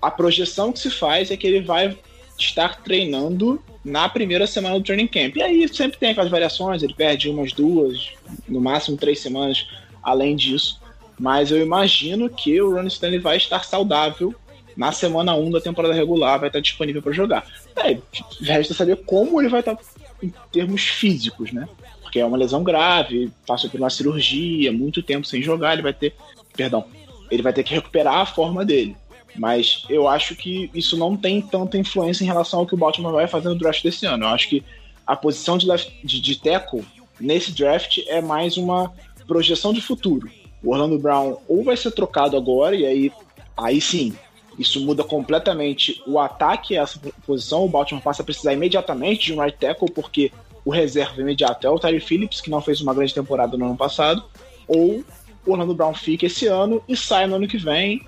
a 0.00 0.10
projeção 0.10 0.72
que 0.72 0.78
se 0.78 0.90
faz 0.90 1.30
é 1.30 1.36
que 1.36 1.46
ele 1.46 1.60
vai 1.60 1.96
estar 2.38 2.82
treinando 2.82 3.62
na 3.84 4.08
primeira 4.08 4.46
semana 4.46 4.78
do 4.78 4.84
training 4.84 5.06
camp. 5.06 5.36
E 5.36 5.42
aí 5.42 5.68
sempre 5.68 5.98
tem 5.98 6.10
aquelas 6.10 6.30
variações, 6.30 6.82
ele 6.82 6.94
perde 6.94 7.28
umas 7.28 7.52
duas, 7.52 8.10
no 8.48 8.60
máximo 8.60 8.96
três 8.96 9.20
semanas 9.20 9.66
além 10.02 10.36
disso. 10.36 10.80
Mas 11.18 11.50
eu 11.50 11.60
imagino 11.60 12.28
que 12.28 12.60
o 12.60 12.74
Ron 12.74 12.86
Stanley 12.86 13.18
vai 13.18 13.36
estar 13.36 13.64
saudável 13.64 14.34
na 14.76 14.92
semana 14.92 15.34
1 15.34 15.50
da 15.50 15.60
temporada 15.60 15.94
regular 15.94 16.38
vai 16.38 16.48
estar 16.48 16.60
disponível 16.60 17.00
para 17.00 17.12
jogar. 17.12 17.46
É, 17.76 17.98
resta 18.42 18.74
saber 18.74 18.96
como 19.04 19.40
ele 19.40 19.48
vai 19.48 19.60
estar 19.60 19.76
em 20.22 20.32
termos 20.52 20.82
físicos, 20.82 21.52
né? 21.52 21.68
Porque 22.02 22.20
é 22.20 22.26
uma 22.26 22.36
lesão 22.36 22.62
grave, 22.62 23.30
passou 23.46 23.70
por 23.70 23.80
uma 23.80 23.90
cirurgia, 23.90 24.72
muito 24.72 25.02
tempo 25.02 25.26
sem 25.26 25.42
jogar, 25.42 25.72
ele 25.72 25.82
vai 25.82 25.92
ter, 25.92 26.14
perdão, 26.54 26.84
ele 27.30 27.42
vai 27.42 27.52
ter 27.52 27.62
que 27.62 27.74
recuperar 27.74 28.16
a 28.16 28.26
forma 28.26 28.64
dele. 28.64 28.96
Mas 29.34 29.84
eu 29.88 30.08
acho 30.08 30.34
que 30.34 30.70
isso 30.72 30.96
não 30.96 31.16
tem 31.16 31.42
tanta 31.42 31.76
influência 31.76 32.24
em 32.24 32.26
relação 32.26 32.60
ao 32.60 32.66
que 32.66 32.74
o 32.74 32.78
Baltimore 32.78 33.12
vai 33.12 33.26
fazer 33.26 33.48
no 33.48 33.58
draft 33.58 33.82
desse 33.82 34.06
ano. 34.06 34.24
Eu 34.24 34.28
acho 34.28 34.48
que 34.48 34.64
a 35.06 35.14
posição 35.14 35.58
de, 35.58 35.66
left, 35.66 35.92
de, 36.02 36.20
de 36.20 36.36
tackle 36.36 36.84
nesse 37.20 37.52
draft 37.52 37.98
é 38.06 38.20
mais 38.20 38.56
uma 38.56 38.92
projeção 39.26 39.72
de 39.72 39.80
futuro. 39.80 40.30
O 40.62 40.70
Orlando 40.70 40.98
Brown 40.98 41.36
ou 41.46 41.62
vai 41.62 41.76
ser 41.76 41.90
trocado 41.92 42.36
agora, 42.36 42.74
e 42.74 42.86
aí, 42.86 43.12
aí 43.56 43.80
sim, 43.80 44.14
isso 44.58 44.80
muda 44.80 45.04
completamente 45.04 46.02
o 46.06 46.18
ataque 46.18 46.76
a 46.76 46.82
essa 46.82 46.98
posição. 47.26 47.64
O 47.64 47.68
Baltimore 47.68 48.02
passa 48.02 48.22
a 48.22 48.24
precisar 48.24 48.52
imediatamente 48.52 49.26
de 49.26 49.34
um 49.34 49.42
right 49.42 49.56
tackle, 49.58 49.90
porque 49.90 50.32
o 50.64 50.70
reserva 50.70 51.20
imediato 51.20 51.66
é 51.66 51.70
o 51.70 51.78
Tyree 51.78 52.00
Phillips, 52.00 52.40
que 52.40 52.50
não 52.50 52.60
fez 52.60 52.80
uma 52.80 52.94
grande 52.94 53.14
temporada 53.14 53.56
no 53.56 53.66
ano 53.66 53.76
passado, 53.76 54.24
ou 54.66 55.04
o 55.46 55.52
Orlando 55.52 55.74
Brown 55.74 55.94
fica 55.94 56.26
esse 56.26 56.46
ano 56.46 56.82
e 56.88 56.96
sai 56.96 57.26
no 57.26 57.36
ano 57.36 57.46
que 57.46 57.58
vem. 57.58 58.02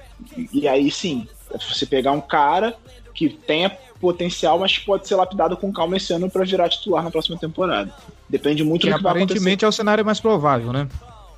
E 0.52 0.66
aí 0.66 0.90
sim, 0.90 1.28
você 1.50 1.86
pegar 1.86 2.12
um 2.12 2.20
cara 2.20 2.74
que 3.14 3.28
tenha 3.28 3.70
potencial, 4.00 4.58
mas 4.58 4.78
pode 4.78 5.06
ser 5.06 5.16
lapidado 5.16 5.56
com 5.56 5.72
calma 5.72 5.96
esse 5.96 6.12
ano 6.12 6.30
para 6.30 6.44
virar 6.44 6.68
titular 6.68 7.02
na 7.02 7.10
próxima 7.10 7.36
temporada. 7.36 7.92
Depende 8.28 8.62
muito 8.62 8.82
que 8.82 8.92
do 8.92 8.96
que 8.96 9.02
vai 9.02 9.12
acontecer. 9.12 9.38
Aparentemente 9.38 9.64
é 9.64 9.68
o 9.68 9.72
cenário 9.72 10.04
mais 10.04 10.20
provável, 10.20 10.72
né? 10.72 10.88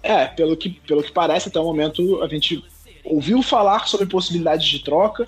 É, 0.03 0.27
pelo 0.27 0.57
que, 0.57 0.71
pelo 0.71 1.03
que 1.03 1.13
parece 1.13 1.49
até 1.49 1.61
o 1.61 1.65
momento, 1.65 2.23
a 2.23 2.29
gente 2.29 2.65
ouviu 3.05 3.43
falar 3.43 3.87
sobre 3.87 4.07
possibilidades 4.07 4.67
de 4.67 4.81
troca. 4.81 5.27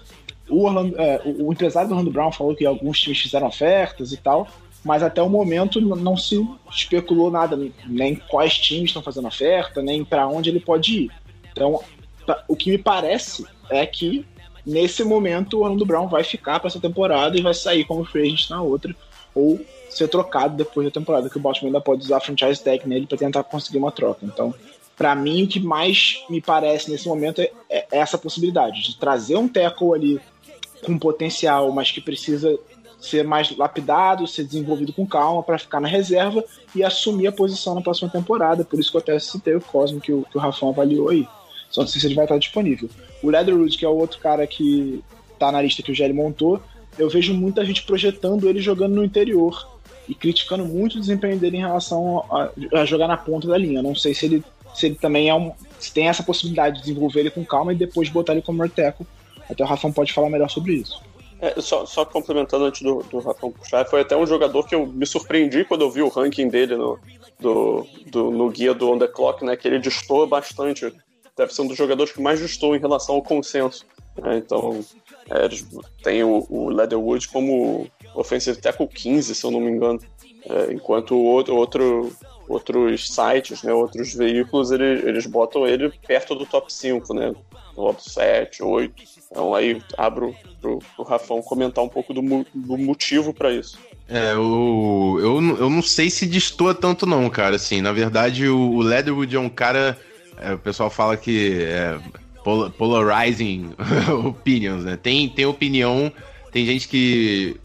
O, 0.48 0.64
Orlando, 0.64 1.00
é, 1.00 1.20
o, 1.24 1.52
empresário 1.52 1.88
do 1.88 1.92
Orlando 1.94 2.10
Brown 2.10 2.32
falou 2.32 2.54
que 2.54 2.66
alguns 2.66 3.00
times 3.00 3.20
fizeram 3.20 3.46
ofertas 3.46 4.12
e 4.12 4.16
tal, 4.16 4.48
mas 4.84 5.02
até 5.02 5.22
o 5.22 5.28
momento 5.28 5.80
não 5.80 6.16
se 6.16 6.46
especulou 6.70 7.30
nada, 7.30 7.58
nem 7.86 8.16
quais 8.16 8.58
times 8.58 8.90
estão 8.90 9.02
fazendo 9.02 9.28
oferta, 9.28 9.80
nem 9.80 10.04
para 10.04 10.26
onde 10.26 10.50
ele 10.50 10.60
pode 10.60 11.04
ir. 11.04 11.10
Então, 11.52 11.80
o 12.48 12.56
que 12.56 12.70
me 12.70 12.78
parece 12.78 13.46
é 13.70 13.86
que 13.86 14.26
nesse 14.66 15.04
momento 15.04 15.58
o 15.58 15.62
Orlando 15.62 15.86
Brown 15.86 16.08
vai 16.08 16.24
ficar 16.24 16.60
para 16.60 16.68
essa 16.68 16.80
temporada 16.80 17.36
e 17.36 17.42
vai 17.42 17.54
sair 17.54 17.84
como 17.84 18.04
free 18.04 18.22
agent 18.22 18.50
na 18.50 18.60
outra, 18.62 18.94
ou 19.34 19.60
ser 19.88 20.08
trocado 20.08 20.56
depois 20.56 20.86
da 20.86 20.90
temporada, 20.90 21.28
que 21.28 21.36
o 21.36 21.40
Baltimore 21.40 21.68
ainda 21.68 21.80
pode 21.80 22.02
usar 22.02 22.20
franchise 22.20 22.62
tag 22.62 22.88
nele 22.88 23.06
para 23.06 23.18
tentar 23.18 23.44
conseguir 23.44 23.78
uma 23.78 23.92
troca. 23.92 24.24
Então, 24.24 24.54
para 24.96 25.14
mim, 25.14 25.44
o 25.44 25.48
que 25.48 25.60
mais 25.60 26.22
me 26.28 26.40
parece 26.40 26.90
nesse 26.90 27.08
momento 27.08 27.40
é, 27.40 27.50
é, 27.68 27.86
essa 27.90 28.18
possibilidade 28.18 28.82
de 28.82 28.96
trazer 28.96 29.36
um 29.36 29.48
tackle 29.48 29.94
ali 29.94 30.20
com 30.84 30.98
potencial, 30.98 31.70
mas 31.72 31.90
que 31.90 32.00
precisa 32.00 32.58
ser 33.00 33.24
mais 33.24 33.54
lapidado, 33.56 34.26
ser 34.26 34.44
desenvolvido 34.44 34.92
com 34.92 35.06
calma 35.06 35.42
para 35.42 35.58
ficar 35.58 35.80
na 35.80 35.88
reserva 35.88 36.44
e 36.74 36.84
assumir 36.84 37.26
a 37.26 37.32
posição 37.32 37.74
na 37.74 37.80
próxima 37.80 38.08
temporada. 38.08 38.64
Por 38.64 38.78
isso 38.78 38.90
que 38.90 38.96
eu 38.96 39.00
até 39.00 39.18
citei 39.18 39.56
o 39.56 39.60
Cosmo 39.60 40.00
que 40.00 40.12
o, 40.12 40.24
que 40.30 40.36
o 40.36 40.40
Rafão 40.40 40.68
avaliou 40.68 41.08
aí. 41.08 41.26
Só 41.68 41.80
não 41.80 41.88
sei 41.88 42.00
se 42.00 42.06
ele 42.06 42.14
vai 42.14 42.26
estar 42.26 42.38
disponível. 42.38 42.88
O 43.22 43.30
Leatherwood, 43.30 43.76
que 43.76 43.84
é 43.84 43.88
o 43.88 43.96
outro 43.96 44.20
cara 44.20 44.46
que 44.46 45.02
tá 45.38 45.50
na 45.50 45.60
lista 45.60 45.82
que 45.82 45.90
o 45.90 45.94
Gelli 45.94 46.12
montou, 46.12 46.62
eu 46.98 47.08
vejo 47.08 47.34
muita 47.34 47.64
gente 47.64 47.82
projetando 47.82 48.48
ele 48.48 48.60
jogando 48.60 48.94
no 48.94 49.04
interior 49.04 49.66
e 50.08 50.14
criticando 50.14 50.64
muito 50.64 50.96
o 50.96 51.00
desempenho 51.00 51.38
dele 51.38 51.56
em 51.56 51.60
relação 51.60 52.24
a, 52.30 52.50
a 52.80 52.84
jogar 52.84 53.08
na 53.08 53.16
ponta 53.16 53.48
da 53.48 53.56
linha. 53.56 53.82
Não 53.82 53.94
sei 53.94 54.14
se 54.14 54.26
ele, 54.26 54.44
se 54.74 54.86
ele 54.86 54.94
também 54.94 55.28
é 55.28 55.34
um, 55.34 55.52
se 55.78 55.92
tem 55.92 56.08
essa 56.08 56.22
possibilidade 56.22 56.76
de 56.76 56.82
desenvolver 56.82 57.20
ele 57.20 57.30
com 57.30 57.44
calma 57.44 57.72
e 57.72 57.76
depois 57.76 58.08
botar 58.08 58.32
ele 58.32 58.42
como 58.42 58.58
Merteco. 58.58 59.06
Até 59.48 59.64
o 59.64 59.66
Rafão 59.66 59.92
pode 59.92 60.12
falar 60.12 60.30
melhor 60.30 60.48
sobre 60.48 60.74
isso. 60.74 61.02
É, 61.40 61.60
só, 61.60 61.84
só, 61.84 62.04
complementando 62.04 62.64
antes 62.64 62.82
do, 62.82 63.02
do 63.02 63.18
Rafão 63.18 63.50
puxar, 63.50 63.84
foi 63.86 64.00
até 64.00 64.16
um 64.16 64.24
jogador 64.24 64.64
que 64.64 64.76
eu 64.76 64.86
me 64.86 65.04
surpreendi 65.04 65.64
quando 65.64 65.82
eu 65.82 65.90
vi 65.90 66.00
o 66.00 66.08
ranking 66.08 66.48
dele 66.48 66.76
no, 66.76 66.98
do, 67.40 67.86
do, 68.06 68.30
no 68.30 68.48
guia 68.48 68.72
do 68.72 68.88
On 68.88 68.96
The 68.96 69.08
Clock, 69.08 69.44
né? 69.44 69.56
Que 69.56 69.66
ele 69.66 69.80
destoa 69.80 70.24
bastante. 70.24 70.92
Deve 71.36 71.52
ser 71.52 71.62
um 71.62 71.66
dos 71.66 71.76
jogadores 71.76 72.12
que 72.12 72.22
mais 72.22 72.40
destoa 72.40 72.76
em 72.76 72.80
relação 72.80 73.16
ao 73.16 73.22
consenso. 73.22 73.84
Né, 74.16 74.36
então, 74.36 74.84
é, 75.30 75.48
tem 76.04 76.22
o, 76.22 76.46
o 76.48 76.68
Leatherwood 76.70 77.26
como 77.28 77.88
Offensive 78.14 78.60
Tackle 78.60 78.86
15, 78.86 79.34
se 79.34 79.44
eu 79.44 79.50
não 79.50 79.60
me 79.60 79.70
engano. 79.70 79.98
É, 80.48 80.72
enquanto 80.72 81.16
o 81.16 81.24
outro, 81.24 81.56
outro, 81.56 82.12
outros 82.48 83.08
sites, 83.12 83.62
né, 83.62 83.72
outros 83.72 84.14
veículos, 84.14 84.70
ele, 84.70 85.08
eles 85.08 85.26
botam 85.26 85.66
ele 85.66 85.92
perto 86.06 86.34
do 86.34 86.46
top 86.46 86.72
5, 86.72 87.14
né? 87.14 87.32
Top 87.74 88.02
7, 88.02 88.62
8. 88.62 89.02
Então 89.30 89.54
aí 89.54 89.82
abro 89.96 90.34
pro, 90.60 90.78
pro 90.94 91.04
Rafão 91.04 91.42
comentar 91.42 91.82
um 91.82 91.88
pouco 91.88 92.12
do, 92.12 92.20
do 92.54 92.78
motivo 92.78 93.32
para 93.32 93.52
isso. 93.52 93.78
É, 94.08 94.34
o, 94.36 95.18
eu, 95.20 95.56
eu 95.56 95.70
não 95.70 95.82
sei 95.82 96.10
se 96.10 96.26
destoa 96.26 96.74
tanto 96.74 97.06
não, 97.06 97.28
cara, 97.30 97.56
assim, 97.56 97.80
na 97.80 97.92
verdade 97.92 98.46
o, 98.46 98.72
o 98.72 98.82
Leatherwood 98.82 99.34
é 99.34 99.40
um 99.40 99.48
cara, 99.48 99.98
é, 100.38 100.52
o 100.52 100.58
pessoal 100.58 100.90
fala 100.90 101.16
que 101.16 101.62
é 101.62 101.98
polarizing 102.76 103.70
opinions, 104.26 104.84
né, 104.84 104.98
tem, 105.00 105.28
tem 105.28 105.46
opinião, 105.46 106.12
tem 106.50 106.66
gente 106.66 106.88
que 106.88 107.56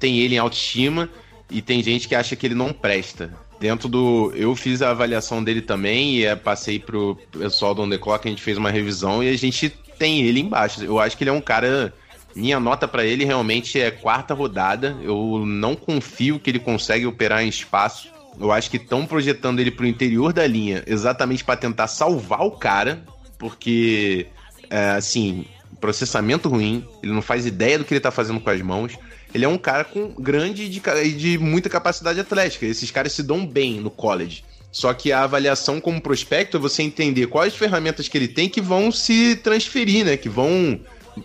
tem 0.00 0.18
ele 0.18 0.34
em 0.34 0.38
autoestima 0.38 1.08
e 1.50 1.62
tem 1.62 1.82
gente 1.82 2.08
que 2.08 2.14
acha 2.14 2.34
que 2.34 2.46
ele 2.46 2.54
não 2.54 2.72
presta. 2.72 3.32
Dentro 3.60 3.88
do. 3.88 4.32
Eu 4.34 4.54
fiz 4.54 4.82
a 4.82 4.90
avaliação 4.90 5.42
dele 5.42 5.60
também 5.60 6.16
e 6.16 6.24
é, 6.24 6.36
passei 6.36 6.78
pro 6.78 7.18
pessoal 7.32 7.74
do 7.74 7.82
On 7.82 7.90
The 7.90 7.98
Clock, 7.98 8.26
a 8.26 8.30
gente 8.30 8.42
fez 8.42 8.56
uma 8.56 8.70
revisão 8.70 9.22
e 9.22 9.28
a 9.28 9.36
gente 9.36 9.68
tem 9.98 10.22
ele 10.22 10.40
embaixo. 10.40 10.84
Eu 10.84 11.00
acho 11.00 11.16
que 11.16 11.24
ele 11.24 11.30
é 11.30 11.32
um 11.32 11.40
cara. 11.40 11.92
Minha 12.36 12.60
nota 12.60 12.86
para 12.86 13.04
ele 13.04 13.24
realmente 13.24 13.80
é 13.80 13.90
quarta 13.90 14.32
rodada. 14.32 14.96
Eu 15.02 15.42
não 15.44 15.74
confio 15.74 16.38
que 16.38 16.50
ele 16.50 16.60
consegue 16.60 17.04
operar 17.04 17.42
em 17.42 17.48
espaço. 17.48 18.08
Eu 18.38 18.52
acho 18.52 18.70
que 18.70 18.76
estão 18.76 19.04
projetando 19.04 19.58
ele 19.58 19.72
pro 19.72 19.86
interior 19.86 20.32
da 20.32 20.46
linha 20.46 20.84
exatamente 20.86 21.42
para 21.42 21.56
tentar 21.56 21.88
salvar 21.88 22.42
o 22.42 22.52
cara, 22.52 23.02
porque, 23.36 24.28
é, 24.70 24.90
assim, 24.90 25.44
processamento 25.80 26.48
ruim, 26.48 26.86
ele 27.02 27.12
não 27.12 27.22
faz 27.22 27.46
ideia 27.46 27.78
do 27.78 27.84
que 27.84 27.94
ele 27.94 28.00
tá 28.00 28.12
fazendo 28.12 28.38
com 28.38 28.50
as 28.50 28.62
mãos 28.62 28.96
ele 29.34 29.44
é 29.44 29.48
um 29.48 29.58
cara 29.58 29.84
com 29.84 30.08
grande 30.18 30.64
e 30.64 30.68
de, 30.68 30.80
de 31.14 31.38
muita 31.38 31.68
capacidade 31.68 32.18
atlética. 32.18 32.66
Esses 32.66 32.90
caras 32.90 33.12
se 33.12 33.22
dão 33.22 33.46
bem 33.46 33.80
no 33.80 33.90
college. 33.90 34.44
Só 34.70 34.92
que 34.92 35.12
a 35.12 35.22
avaliação 35.22 35.80
como 35.80 36.00
prospecto 36.00 36.56
é 36.56 36.60
você 36.60 36.82
entender 36.82 37.26
quais 37.26 37.54
ferramentas 37.54 38.08
que 38.08 38.16
ele 38.16 38.28
tem 38.28 38.48
que 38.48 38.60
vão 38.60 38.92
se 38.92 39.36
transferir, 39.36 40.04
né? 40.04 40.16
Que 40.16 40.28
vão, 40.28 40.80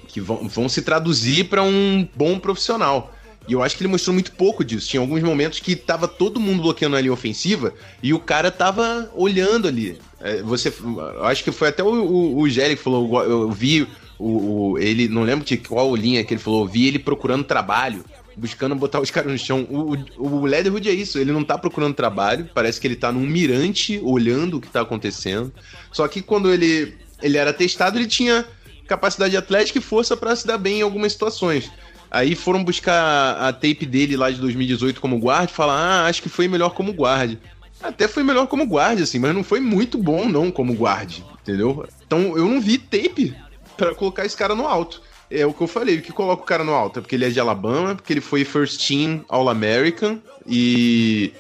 que 0.08 0.22
vão, 0.22 0.48
vão 0.48 0.70
se 0.70 0.82
traduzir 0.82 1.46
para 1.46 1.62
um 1.64 2.08
bom 2.16 2.40
profissional. 2.40 3.14
E 3.48 3.54
eu 3.54 3.62
acho 3.62 3.76
que 3.76 3.84
ele 3.84 3.92
mostrou 3.92 4.14
muito 4.14 4.32
pouco 4.32 4.64
disso. 4.64 4.88
Tinha 4.88 5.02
alguns 5.02 5.22
momentos 5.22 5.60
que 5.60 5.76
tava 5.76 6.08
todo 6.08 6.40
mundo 6.40 6.62
bloqueando 6.62 6.96
a 6.96 7.02
linha 7.02 7.12
ofensiva 7.12 7.74
e 8.02 8.14
o 8.14 8.20
cara 8.20 8.50
tava 8.50 9.12
olhando 9.14 9.68
ali. 9.68 10.00
É, 10.22 10.42
você, 10.42 10.74
eu 10.82 11.26
acho 11.26 11.44
que 11.44 11.52
foi 11.52 11.68
até 11.68 11.84
o, 11.84 11.88
o, 11.88 12.40
o 12.40 12.50
Jerry 12.50 12.78
que 12.78 12.84
falou, 12.84 13.22
eu 13.24 13.52
vi 13.52 13.86
o, 14.24 14.72
o, 14.72 14.80
ele, 14.80 15.08
não 15.08 15.24
lembro 15.24 15.46
de 15.46 15.58
qual 15.58 15.94
linha 15.96 16.24
que 16.24 16.34
ele 16.34 16.42
falou, 16.42 16.66
vi 16.66 16.88
ele 16.88 16.98
procurando 16.98 17.44
trabalho, 17.44 18.06
buscando 18.38 18.74
botar 18.74 19.02
os 19.02 19.12
caras 19.12 19.32
no 19.32 19.38
chão. 19.38 19.68
O, 19.70 19.96
o, 20.18 20.42
o 20.42 20.46
Leatherwood 20.46 20.88
é 20.88 20.94
isso, 20.94 21.20
ele 21.20 21.32
não 21.32 21.44
tá 21.44 21.58
procurando 21.58 21.94
trabalho, 21.94 22.50
parece 22.54 22.80
que 22.80 22.88
ele 22.88 22.96
tá 22.96 23.12
num 23.12 23.26
mirante 23.26 24.00
olhando 24.02 24.58
o 24.58 24.62
que 24.62 24.70
tá 24.70 24.82
acontecendo. 24.82 25.52
Só 25.92 26.08
que 26.08 26.22
quando 26.22 26.52
ele, 26.52 26.96
ele 27.22 27.38
era 27.38 27.52
testado, 27.52 27.98
ele 27.98 28.08
tinha 28.08 28.46
capacidade 28.88 29.36
atlética 29.36 29.80
e 29.80 29.82
força 29.82 30.16
para 30.16 30.36
se 30.36 30.48
dar 30.48 30.58
bem 30.58 30.80
em 30.80 30.84
algumas 30.84 31.12
situações. 31.12 31.70
Aí 32.10 32.36
foram 32.36 32.64
buscar 32.64 33.36
a 33.38 33.52
tape 33.52 33.86
dele 33.86 34.16
lá 34.16 34.30
de 34.32 34.40
2018 34.40 35.02
como 35.02 35.20
guarda 35.20 35.52
e 35.52 35.54
falar: 35.54 35.76
ah, 35.76 36.06
acho 36.06 36.22
que 36.22 36.30
foi 36.30 36.48
melhor 36.48 36.70
como 36.70 36.94
guarda. 36.94 37.38
Até 37.82 38.08
foi 38.08 38.24
melhor 38.24 38.48
como 38.48 38.66
guarda, 38.66 39.04
assim, 39.04 39.20
mas 39.20 39.34
não 39.34 39.44
foi 39.44 39.60
muito 39.60 39.98
bom, 39.98 40.30
não, 40.30 40.50
como 40.50 40.74
guarda, 40.74 41.12
entendeu? 41.42 41.86
Então 42.06 42.38
eu 42.38 42.48
não 42.48 42.62
vi 42.62 42.78
tape 42.78 43.36
para 43.78 43.94
colocar 43.96 44.26
esse 44.26 44.36
cara 44.36 44.56
no 44.56 44.68
alto. 44.68 45.02
É 45.30 45.46
o 45.46 45.54
que 45.54 45.62
eu 45.62 45.68
falei, 45.68 45.98
o 45.98 46.02
que 46.02 46.12
coloca 46.12 46.44
o 46.44 46.46
cara 46.46 46.64
no 46.64 46.74
alto 46.74 47.00
é 47.00 47.02
porque 47.02 47.16
ele 47.16 47.26
é 47.26 47.30
de 47.30 47.40
Alabama, 47.40 47.96
porque 47.96 48.14
ele 48.14 48.22
foi 48.22 48.46
first 48.46 48.88
team 48.88 49.26
All-American 49.28 50.20
e 50.48 51.34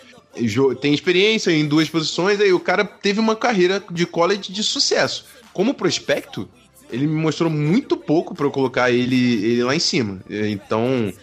tem 0.81 0.93
experiência 0.93 1.51
em 1.51 1.67
duas 1.67 1.87
posições, 1.89 2.41
aí 2.41 2.51
o 2.51 2.59
cara 2.59 2.83
teve 2.83 3.19
uma 3.19 3.35
carreira 3.35 3.83
de 3.91 4.05
college 4.07 4.51
de 4.51 4.63
sucesso. 4.63 5.25
Como 5.53 5.75
prospecto, 5.75 6.49
ele 6.89 7.05
me 7.05 7.13
mostrou 7.13 7.51
muito 7.51 7.95
pouco 7.95 8.33
para 8.33 8.47
eu 8.47 8.51
colocar 8.51 8.89
ele, 8.89 9.45
ele 9.45 9.63
lá 9.63 9.75
em 9.75 9.79
cima. 9.79 10.19
Então, 10.27 11.13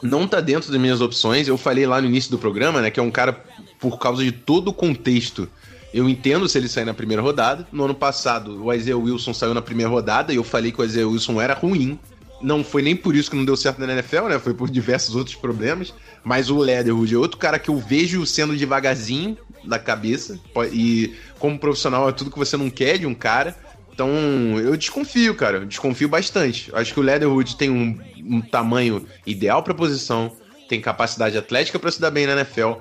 não 0.00 0.28
tá 0.28 0.40
dentro 0.40 0.70
das 0.70 0.80
minhas 0.80 1.00
opções. 1.00 1.48
Eu 1.48 1.58
falei 1.58 1.86
lá 1.86 2.00
no 2.00 2.06
início 2.06 2.30
do 2.30 2.38
programa, 2.38 2.80
né, 2.80 2.90
que 2.90 3.00
é 3.00 3.02
um 3.02 3.10
cara 3.10 3.44
por 3.80 3.98
causa 3.98 4.22
de 4.22 4.30
todo 4.30 4.68
o 4.68 4.72
contexto 4.72 5.48
eu 5.96 6.06
entendo 6.10 6.46
se 6.46 6.58
ele 6.58 6.68
sair 6.68 6.84
na 6.84 6.92
primeira 6.92 7.22
rodada. 7.22 7.66
No 7.72 7.86
ano 7.86 7.94
passado, 7.94 8.62
o 8.62 8.70
Isaiah 8.70 8.98
Wilson 8.98 9.32
saiu 9.32 9.54
na 9.54 9.62
primeira 9.62 9.90
rodada 9.90 10.30
e 10.30 10.36
eu 10.36 10.44
falei 10.44 10.70
que 10.70 10.78
o 10.78 10.84
Isaiah 10.84 11.08
Wilson 11.08 11.40
era 11.40 11.54
ruim. 11.54 11.98
Não 12.42 12.62
foi 12.62 12.82
nem 12.82 12.94
por 12.94 13.16
isso 13.16 13.30
que 13.30 13.36
não 13.36 13.46
deu 13.46 13.56
certo 13.56 13.78
na 13.78 13.90
NFL, 13.90 14.26
né? 14.28 14.38
Foi 14.38 14.52
por 14.52 14.68
diversos 14.68 15.16
outros 15.16 15.34
problemas. 15.34 15.94
Mas 16.22 16.50
o 16.50 16.58
Leatherwood 16.58 17.14
é 17.14 17.16
outro 17.16 17.38
cara 17.38 17.58
que 17.58 17.70
eu 17.70 17.78
vejo 17.78 18.26
sendo 18.26 18.54
devagarzinho 18.54 19.38
da 19.64 19.78
cabeça. 19.78 20.38
E 20.70 21.14
como 21.38 21.58
profissional 21.58 22.06
é 22.10 22.12
tudo 22.12 22.30
que 22.30 22.38
você 22.38 22.58
não 22.58 22.68
quer 22.68 22.98
de 22.98 23.06
um 23.06 23.14
cara. 23.14 23.56
Então 23.90 24.10
eu 24.58 24.76
desconfio, 24.76 25.34
cara. 25.34 25.60
Eu 25.60 25.64
desconfio 25.64 26.10
bastante. 26.10 26.70
Acho 26.74 26.92
que 26.92 27.00
o 27.00 27.02
Leatherwood 27.02 27.56
tem 27.56 27.70
um, 27.70 27.98
um 28.22 28.42
tamanho 28.42 29.06
ideal 29.26 29.62
para 29.62 29.72
posição, 29.72 30.30
tem 30.68 30.78
capacidade 30.78 31.38
atlética 31.38 31.78
para 31.78 31.90
se 31.90 32.02
dar 32.02 32.10
bem 32.10 32.26
na 32.26 32.34
NFL, 32.34 32.72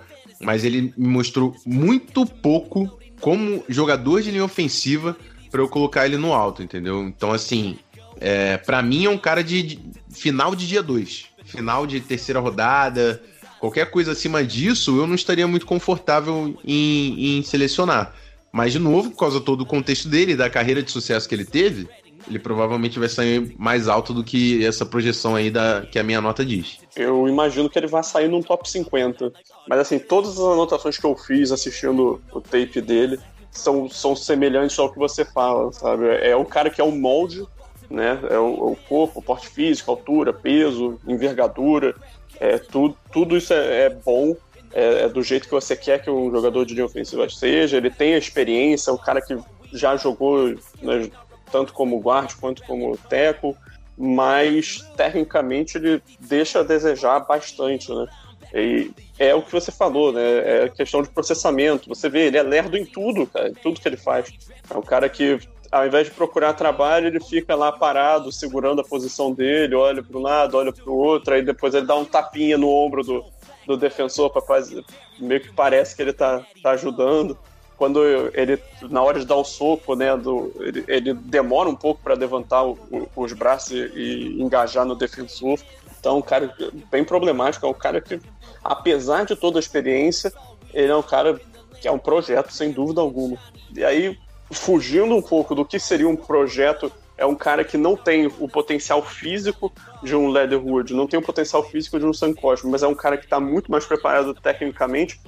mas 0.42 0.66
ele 0.66 0.94
me 0.98 1.08
mostrou 1.08 1.56
muito 1.66 2.26
pouco 2.26 3.00
como 3.22 3.64
jogador 3.70 4.22
de 4.22 4.32
linha 4.32 4.46
ofensiva 4.46 5.16
para 5.50 5.62
eu 5.62 5.70
colocar 5.70 6.06
ele 6.06 6.18
no 6.18 6.34
alto, 6.34 6.62
entendeu? 6.62 7.04
Então, 7.04 7.32
assim, 7.32 7.78
é, 8.20 8.58
para 8.58 8.82
mim 8.82 9.06
é 9.06 9.10
um 9.10 9.18
cara 9.18 9.44
de, 9.44 9.64
de 9.64 9.90
final 10.10 10.56
de 10.56 10.68
dia 10.68 10.84
2, 10.84 11.26
final 11.44 11.88
de 11.88 12.00
terceira 12.02 12.40
rodada, 12.40 13.22
qualquer 13.60 13.90
coisa 13.90 14.12
acima 14.12 14.44
disso, 14.44 14.98
eu 14.98 15.08
não 15.08 15.16
estaria 15.16 15.48
muito 15.48 15.66
confortável 15.66 16.58
em, 16.64 17.38
em 17.38 17.44
selecionar. 17.44 18.14
Mas, 18.52 18.72
de 18.72 18.80
novo, 18.80 19.12
por 19.12 19.18
causa 19.18 19.42
todo 19.42 19.62
o 19.62 19.66
contexto 19.66 20.08
dele, 20.08 20.36
da 20.36 20.50
carreira 20.50 20.82
de 20.82 20.90
sucesso 20.90 21.28
que 21.28 21.36
ele 21.36 21.44
teve, 21.44 21.90
ele 22.28 22.40
provavelmente 22.40 23.00
vai 23.00 23.10
sair 23.10 23.56
mais 23.58 23.88
alto 23.88 24.14
do 24.14 24.24
que 24.24 24.66
essa 24.66 24.86
projeção 24.86 25.36
aí 25.36 25.50
da, 25.50 25.82
que 25.82 26.00
a 26.00 26.04
minha 26.04 26.22
nota 26.22 26.44
diz. 26.44 26.80
Eu 26.96 27.28
imagino 27.28 27.70
que 27.70 27.78
ele 27.78 27.88
vai 27.88 28.04
sair 28.04 28.28
num 28.28 28.42
top 28.42 28.70
50. 28.70 29.32
Mas 29.68 29.80
assim, 29.80 30.00
todas 30.00 30.32
as 30.32 30.40
anotações 30.40 30.98
que 30.98 31.06
eu 31.06 31.16
fiz 31.16 31.52
assistindo 31.52 32.22
o 32.32 32.42
tape 32.42 32.82
dele 32.82 33.20
são, 33.52 33.90
são 33.90 34.16
semelhantes 34.16 34.78
ao 34.78 34.92
que 34.92 34.98
você 34.98 35.24
fala, 35.24 35.72
sabe? 35.72 36.08
É 36.22 36.36
o 36.36 36.46
cara 36.46 36.70
que 36.70 36.82
é 36.82 36.84
o 36.84 36.92
molde, 36.92 37.46
né? 37.90 38.20
É 38.30 38.38
o, 38.38 38.72
o 38.72 38.78
corpo, 38.88 39.20
o 39.20 39.24
porte 39.24 39.48
físico, 39.48 39.92
altura, 39.92 40.34
peso, 40.34 41.00
envergadura. 41.08 41.96
É, 42.40 42.58
tudo, 42.58 42.98
tudo 43.12 43.38
isso 43.38 43.54
é, 43.54 43.86
é 43.86 43.90
bom. 43.90 44.36
É, 44.74 45.04
é, 45.04 45.10
do 45.10 45.24
jeito 45.24 45.46
que 45.46 45.54
você 45.54 45.74
quer 45.74 46.02
que 46.02 46.10
um 46.10 46.30
jogador 46.30 46.66
de 46.66 46.74
linha 46.74 46.86
ofensiva 46.86 47.30
seja. 47.30 47.78
Ele 47.78 47.90
tem 47.90 48.14
a 48.14 48.18
experiência, 48.18 48.92
é 48.92 48.94
o 48.94 48.98
cara 48.98 49.22
que 49.22 49.38
já 49.72 49.96
jogou 49.96 50.50
né, 50.82 51.10
tanto 51.56 51.72
como 51.72 52.02
guard 52.02 52.34
quanto 52.36 52.62
como 52.64 52.98
teco, 52.98 53.56
mas 53.98 54.86
tecnicamente 54.98 55.78
ele 55.78 56.04
deixa 56.20 56.60
a 56.60 56.64
desejar 56.64 57.22
bastante, 57.22 57.94
né? 57.94 58.06
E 58.54 58.92
é 59.18 59.34
o 59.34 59.42
que 59.42 59.54
você 59.54 59.72
falou, 59.72 60.12
né? 60.12 60.66
É 60.66 60.70
questão 60.70 61.02
de 61.02 61.08
processamento. 61.08 61.88
Você 61.88 62.10
vê, 62.10 62.26
ele 62.26 62.38
é 62.38 62.44
lerdo 62.44 62.76
em 62.76 62.86
tudo, 62.86 63.26
cara, 63.26 63.48
em 63.48 63.54
tudo 63.54 63.80
que 63.80 63.88
ele 63.88 63.96
faz. 63.96 64.34
É 64.70 64.78
um 64.78 64.82
cara 64.82 65.08
que, 65.08 65.40
ao 65.72 65.88
invés 65.88 66.08
de 66.08 66.14
procurar 66.14 66.52
trabalho, 66.52 67.08
ele 67.08 67.22
fica 67.22 67.56
lá 67.56 67.72
parado, 67.72 68.34
segurando 68.34 68.82
a 68.82 68.84
posição 68.84 69.32
dele, 69.32 69.76
olha 69.76 70.04
para 70.04 70.18
um 70.18 70.22
lado, 70.22 70.58
olha 70.58 70.74
para 70.74 70.90
o 70.90 70.98
outro, 70.98 71.36
aí 71.36 71.42
depois 71.42 71.74
ele 71.74 71.86
dá 71.86 71.96
um 71.96 72.04
tapinha 72.04 72.58
no 72.58 72.70
ombro 72.70 73.02
do, 73.02 73.24
do 73.66 73.78
defensor 73.78 74.30
para 74.30 74.42
fazer. 74.42 74.84
meio 75.18 75.40
que 75.40 75.54
parece 75.54 75.96
que 75.96 76.02
ele 76.02 76.14
tá, 76.14 76.46
tá 76.62 76.72
ajudando. 76.72 77.38
Quando 77.78 78.02
ele, 78.34 78.62
na 78.90 79.02
hora 79.02 79.20
de 79.20 79.26
dar 79.26 79.36
o 79.36 79.44
soco, 79.44 79.96
né, 79.96 80.16
do, 80.16 80.54
ele, 80.60 80.84
ele 80.88 81.14
demora 81.14 81.70
um 81.70 81.76
pouco 81.76 82.02
para 82.02 82.14
levantar 82.14 82.64
o, 82.64 82.78
o, 82.92 83.08
os 83.16 83.34
braços 83.34 83.72
e, 83.72 83.92
e, 83.96 84.42
engajar 84.42 84.86
no 84.86 84.96
defensor. 84.96 85.60
Então, 86.00 86.18
um 86.18 86.22
cara 86.22 86.54
bem 86.92 87.04
problemático, 87.04 87.66
é 87.66 87.70
um 87.70 87.74
cara 87.74 88.00
que, 88.00 88.20
apesar 88.64 89.26
de 89.26 89.36
toda 89.36 89.58
a 89.58 89.62
experiência, 89.62 90.32
ele 90.74 90.92
é 90.92 90.96
um 90.96 91.04
cara 91.04 91.40
que 91.82 91.88
é 91.88 91.92
um 91.92 92.00
projeto, 92.00 92.52
sem 92.52 92.72
dúvida 92.72 93.02
alguma. 93.02 93.38
E 93.76 93.84
aí, 93.84 94.18
fugindo 94.52 95.16
um 95.16 95.22
pouco 95.22 95.54
do 95.54 95.66
que 95.66 95.80
seria 95.80 96.08
um 96.08 96.16
projeto, 96.16 96.92
é 97.18 97.26
um 97.26 97.36
cara 97.36 97.64
que 97.64 97.78
não 97.78 97.96
tem 97.96 98.28
o 98.28 98.48
potencial 98.48 99.02
físico 99.02 99.72
de 100.04 100.16
um 100.16 100.30
Leatherwood, 100.30 100.94
não 100.94 101.08
tem 101.08 101.20
o 101.20 101.24
potencial 101.24 101.64
físico 101.64 101.98
de 101.98 102.06
um 102.06 102.14
Sam 102.14 102.34
Cosme, 102.34 102.70
mas 102.70 102.84
é 102.84 102.88
um 102.88 102.96
cara 102.96 103.18
que 103.18 103.24
está 103.24 103.40
muito 103.40 103.72
mais 103.72 103.86
preparado 103.86 104.34
tecnicamente. 104.34 105.20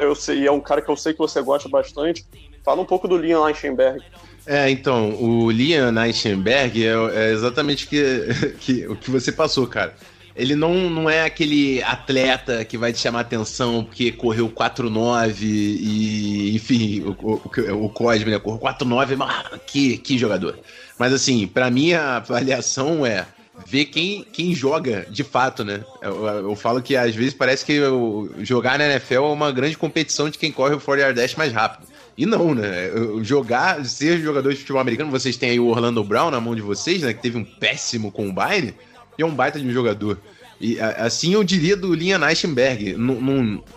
Eu 0.00 0.14
sei, 0.14 0.46
é 0.46 0.52
um 0.52 0.60
cara 0.60 0.82
que 0.82 0.90
eu 0.90 0.96
sei 0.96 1.12
que 1.12 1.18
você 1.18 1.40
gosta 1.42 1.68
bastante. 1.68 2.24
Fala 2.64 2.82
um 2.82 2.86
pouco 2.86 3.06
do 3.06 3.16
Liam 3.16 3.44
Leichenberg. 3.44 4.02
É, 4.46 4.70
então, 4.70 5.14
o 5.20 5.50
Liam 5.50 5.90
Leichenberg 5.90 6.84
é, 6.84 6.94
é 7.14 7.32
exatamente 7.32 7.86
que, 7.86 8.26
que, 8.58 8.86
o 8.86 8.96
que 8.96 9.10
você 9.10 9.30
passou, 9.30 9.66
cara. 9.66 9.94
Ele 10.34 10.54
não, 10.54 10.88
não 10.88 11.10
é 11.10 11.24
aquele 11.24 11.82
atleta 11.82 12.64
que 12.64 12.78
vai 12.78 12.92
te 12.92 12.98
chamar 12.98 13.20
atenção 13.20 13.84
porque 13.84 14.12
correu 14.12 14.48
4-9 14.48 15.42
e, 15.42 16.54
enfim, 16.54 17.02
o, 17.02 17.10
o, 17.20 17.84
o 17.84 17.88
Cosme, 17.90 18.30
né? 18.30 18.38
Correu 18.38 18.58
4-9, 18.58 19.16
mas 19.16 19.60
que, 19.66 19.98
que 19.98 20.16
jogador. 20.16 20.58
Mas, 20.98 21.12
assim, 21.12 21.46
para 21.46 21.70
mim 21.70 21.92
a 21.92 22.16
avaliação 22.16 23.04
é 23.04 23.26
ver 23.66 23.86
quem, 23.86 24.24
quem 24.32 24.54
joga 24.54 25.06
de 25.10 25.22
fato, 25.22 25.64
né? 25.64 25.84
Eu, 26.02 26.26
eu, 26.26 26.56
falo 26.56 26.82
que 26.82 26.96
às 26.96 27.14
vezes 27.14 27.34
parece 27.34 27.64
que 27.64 27.72
eu, 27.72 28.32
jogar 28.40 28.78
na 28.78 28.86
NFL 28.86 29.14
é 29.14 29.20
uma 29.20 29.52
grande 29.52 29.76
competição 29.76 30.28
de 30.28 30.38
quem 30.38 30.52
corre 30.52 30.74
o 30.74 30.80
40 30.80 31.02
yard 31.02 31.20
dash 31.20 31.34
mais 31.34 31.52
rápido. 31.52 31.88
E 32.16 32.26
não, 32.26 32.54
né? 32.54 32.90
Jogar, 33.22 33.84
ser 33.84 34.20
jogador 34.20 34.50
de 34.52 34.58
futebol 34.58 34.80
americano, 34.80 35.10
vocês 35.10 35.36
têm 35.36 35.50
aí 35.50 35.60
o 35.60 35.66
Orlando 35.66 36.04
Brown 36.04 36.30
na 36.30 36.40
mão 36.40 36.54
de 36.54 36.60
vocês, 36.60 37.02
né? 37.02 37.14
Que 37.14 37.22
teve 37.22 37.38
um 37.38 37.44
péssimo 37.44 38.10
combine 38.10 38.74
e 39.18 39.22
é 39.22 39.26
um 39.26 39.34
baita 39.34 39.58
de 39.58 39.66
um 39.66 39.72
jogador. 39.72 40.18
E 40.60 40.78
assim 40.78 41.32
eu 41.32 41.42
diria 41.42 41.74
do 41.74 41.94
Liam 41.94 42.22
Eichenberg. 42.28 42.96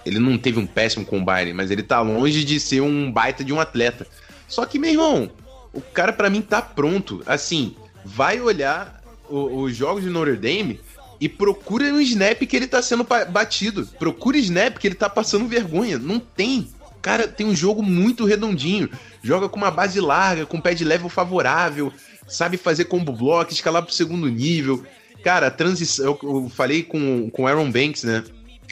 ele 0.05 0.19
não 0.19 0.37
teve 0.37 0.59
um 0.59 0.67
péssimo 0.67 1.05
combine, 1.05 1.53
mas 1.53 1.71
ele 1.71 1.81
tá 1.81 2.01
longe 2.01 2.43
de 2.43 2.59
ser 2.59 2.81
um 2.81 3.09
baita 3.09 3.43
de 3.43 3.53
um 3.53 3.59
atleta. 3.59 4.05
Só 4.47 4.65
que, 4.65 4.77
meu 4.77 4.91
irmão, 4.91 5.31
o 5.71 5.79
cara 5.79 6.11
para 6.11 6.29
mim 6.29 6.41
tá 6.41 6.61
pronto. 6.61 7.23
Assim, 7.25 7.75
vai 8.03 8.41
olhar 8.41 9.02
os 9.33 9.75
jogos 9.75 10.03
de 10.03 10.09
Notre 10.09 10.35
Dame 10.35 10.79
e 11.19 11.27
procura 11.27 11.91
no 11.91 12.01
snap 12.01 12.41
que 12.41 12.55
ele 12.55 12.67
tá 12.67 12.81
sendo 12.81 13.05
batido. 13.29 13.87
Procura 13.97 14.37
snap 14.37 14.77
que 14.77 14.87
ele 14.87 14.95
tá 14.95 15.09
passando 15.09 15.47
vergonha. 15.47 15.97
Não 15.97 16.19
tem. 16.19 16.67
Cara, 17.01 17.27
tem 17.27 17.45
um 17.45 17.55
jogo 17.55 17.81
muito 17.81 18.25
redondinho. 18.25 18.89
Joga 19.21 19.49
com 19.49 19.57
uma 19.57 19.71
base 19.71 19.99
larga, 19.99 20.45
com 20.45 20.61
pé 20.61 20.73
de 20.73 20.83
level 20.83 21.09
favorável, 21.09 21.91
sabe 22.27 22.57
fazer 22.57 22.85
combo 22.85 23.11
block, 23.11 23.51
escalar 23.51 23.83
pro 23.83 23.93
segundo 23.93 24.27
nível. 24.29 24.83
Cara, 25.23 25.47
a 25.47 25.51
transição. 25.51 26.17
Eu, 26.21 26.51
falei 26.53 26.83
com 26.83 27.31
o 27.37 27.47
Aaron 27.47 27.71
Banks, 27.71 28.03
né? 28.03 28.23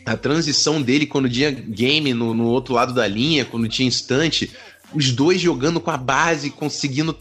A 0.06 0.18
transição 0.18 0.82
dele 0.82 1.06
quando 1.06 1.30
tinha 1.30 1.52
game 1.52 2.14
no, 2.14 2.34
no 2.34 2.46
outro 2.46 2.74
lado 2.74 2.94
da 2.94 3.08
linha, 3.08 3.46
quando 3.46 3.68
tinha 3.68 3.88
instante, 3.88 4.52
os 4.94 5.12
dois 5.12 5.40
jogando 5.40 5.80
com 5.80 5.92
a 5.92 5.98
base, 5.98 6.50
conseguindo 6.50 7.16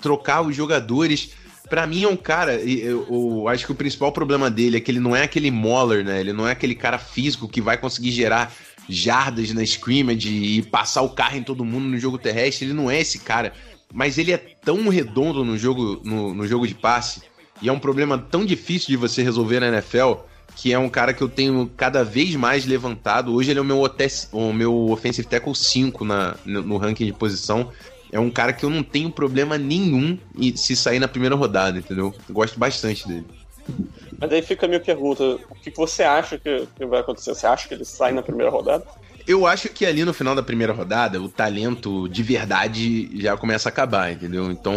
trocar 0.00 0.40
os 0.40 0.56
jogadores 0.56 1.30
para 1.74 1.88
mim 1.88 2.04
é 2.04 2.08
um 2.08 2.16
cara, 2.16 2.54
eu, 2.54 3.04
eu, 3.10 3.48
acho 3.48 3.66
que 3.66 3.72
o 3.72 3.74
principal 3.74 4.12
problema 4.12 4.48
dele 4.48 4.76
é 4.76 4.80
que 4.80 4.92
ele 4.92 5.00
não 5.00 5.16
é 5.16 5.24
aquele 5.24 5.50
mauler, 5.50 6.04
né? 6.04 6.20
Ele 6.20 6.32
não 6.32 6.46
é 6.46 6.52
aquele 6.52 6.76
cara 6.76 6.98
físico 6.98 7.48
que 7.48 7.60
vai 7.60 7.76
conseguir 7.76 8.12
gerar 8.12 8.54
jardas 8.88 9.52
na 9.52 9.60
scrimmage 9.64 10.28
e 10.28 10.62
passar 10.62 11.02
o 11.02 11.08
carro 11.08 11.36
em 11.36 11.42
todo 11.42 11.64
mundo 11.64 11.88
no 11.88 11.98
jogo 11.98 12.16
terrestre. 12.16 12.66
Ele 12.66 12.74
não 12.74 12.88
é 12.88 13.00
esse 13.00 13.18
cara. 13.18 13.52
Mas 13.92 14.18
ele 14.18 14.30
é 14.30 14.36
tão 14.38 14.88
redondo 14.88 15.44
no 15.44 15.58
jogo, 15.58 16.00
no, 16.04 16.32
no 16.32 16.46
jogo 16.46 16.64
de 16.64 16.76
passe 16.76 17.22
e 17.60 17.68
é 17.68 17.72
um 17.72 17.80
problema 17.80 18.16
tão 18.18 18.46
difícil 18.46 18.90
de 18.90 18.96
você 18.96 19.24
resolver 19.24 19.58
na 19.58 19.66
NFL 19.66 20.12
que 20.54 20.72
é 20.72 20.78
um 20.78 20.88
cara 20.88 21.12
que 21.12 21.22
eu 21.22 21.28
tenho 21.28 21.68
cada 21.76 22.04
vez 22.04 22.36
mais 22.36 22.64
levantado. 22.66 23.34
Hoje 23.34 23.50
ele 23.50 23.58
é 23.58 23.62
o 23.62 23.64
meu, 23.64 23.82
o 24.30 24.52
meu 24.52 24.90
offensive 24.90 25.26
tackle 25.26 25.56
5 25.56 26.04
na, 26.04 26.36
no 26.46 26.76
ranking 26.76 27.06
de 27.06 27.12
posição 27.12 27.72
é 28.14 28.20
um 28.20 28.30
cara 28.30 28.52
que 28.52 28.64
eu 28.64 28.70
não 28.70 28.84
tenho 28.84 29.10
problema 29.10 29.58
nenhum 29.58 30.16
em 30.38 30.54
se 30.54 30.76
sair 30.76 31.00
na 31.00 31.08
primeira 31.08 31.34
rodada, 31.34 31.78
entendeu? 31.78 32.14
Eu 32.28 32.34
gosto 32.34 32.56
bastante 32.56 33.08
dele. 33.08 33.26
Mas 34.20 34.32
aí 34.32 34.40
fica 34.40 34.66
a 34.66 34.68
minha 34.68 34.78
pergunta: 34.78 35.24
o 35.50 35.54
que 35.60 35.68
você 35.70 36.04
acha 36.04 36.38
que, 36.38 36.64
vai 36.86 37.00
acontecer? 37.00 37.34
Você 37.34 37.44
acha 37.44 37.66
que 37.66 37.74
ele 37.74 37.84
sai 37.84 38.12
na 38.12 38.22
primeira 38.22 38.52
rodada? 38.52 38.86
Eu 39.26 39.46
acho 39.46 39.68
que 39.68 39.84
ali 39.84 40.04
no 40.04 40.14
final 40.14 40.32
da 40.32 40.44
primeira 40.44 40.72
rodada, 40.72 41.20
o 41.20 41.28
talento 41.28 42.08
de 42.08 42.22
verdade 42.22 43.10
já 43.20 43.36
começa 43.36 43.68
a 43.68 43.72
acabar, 43.72 44.12
entendeu? 44.12 44.48
Então, 44.48 44.74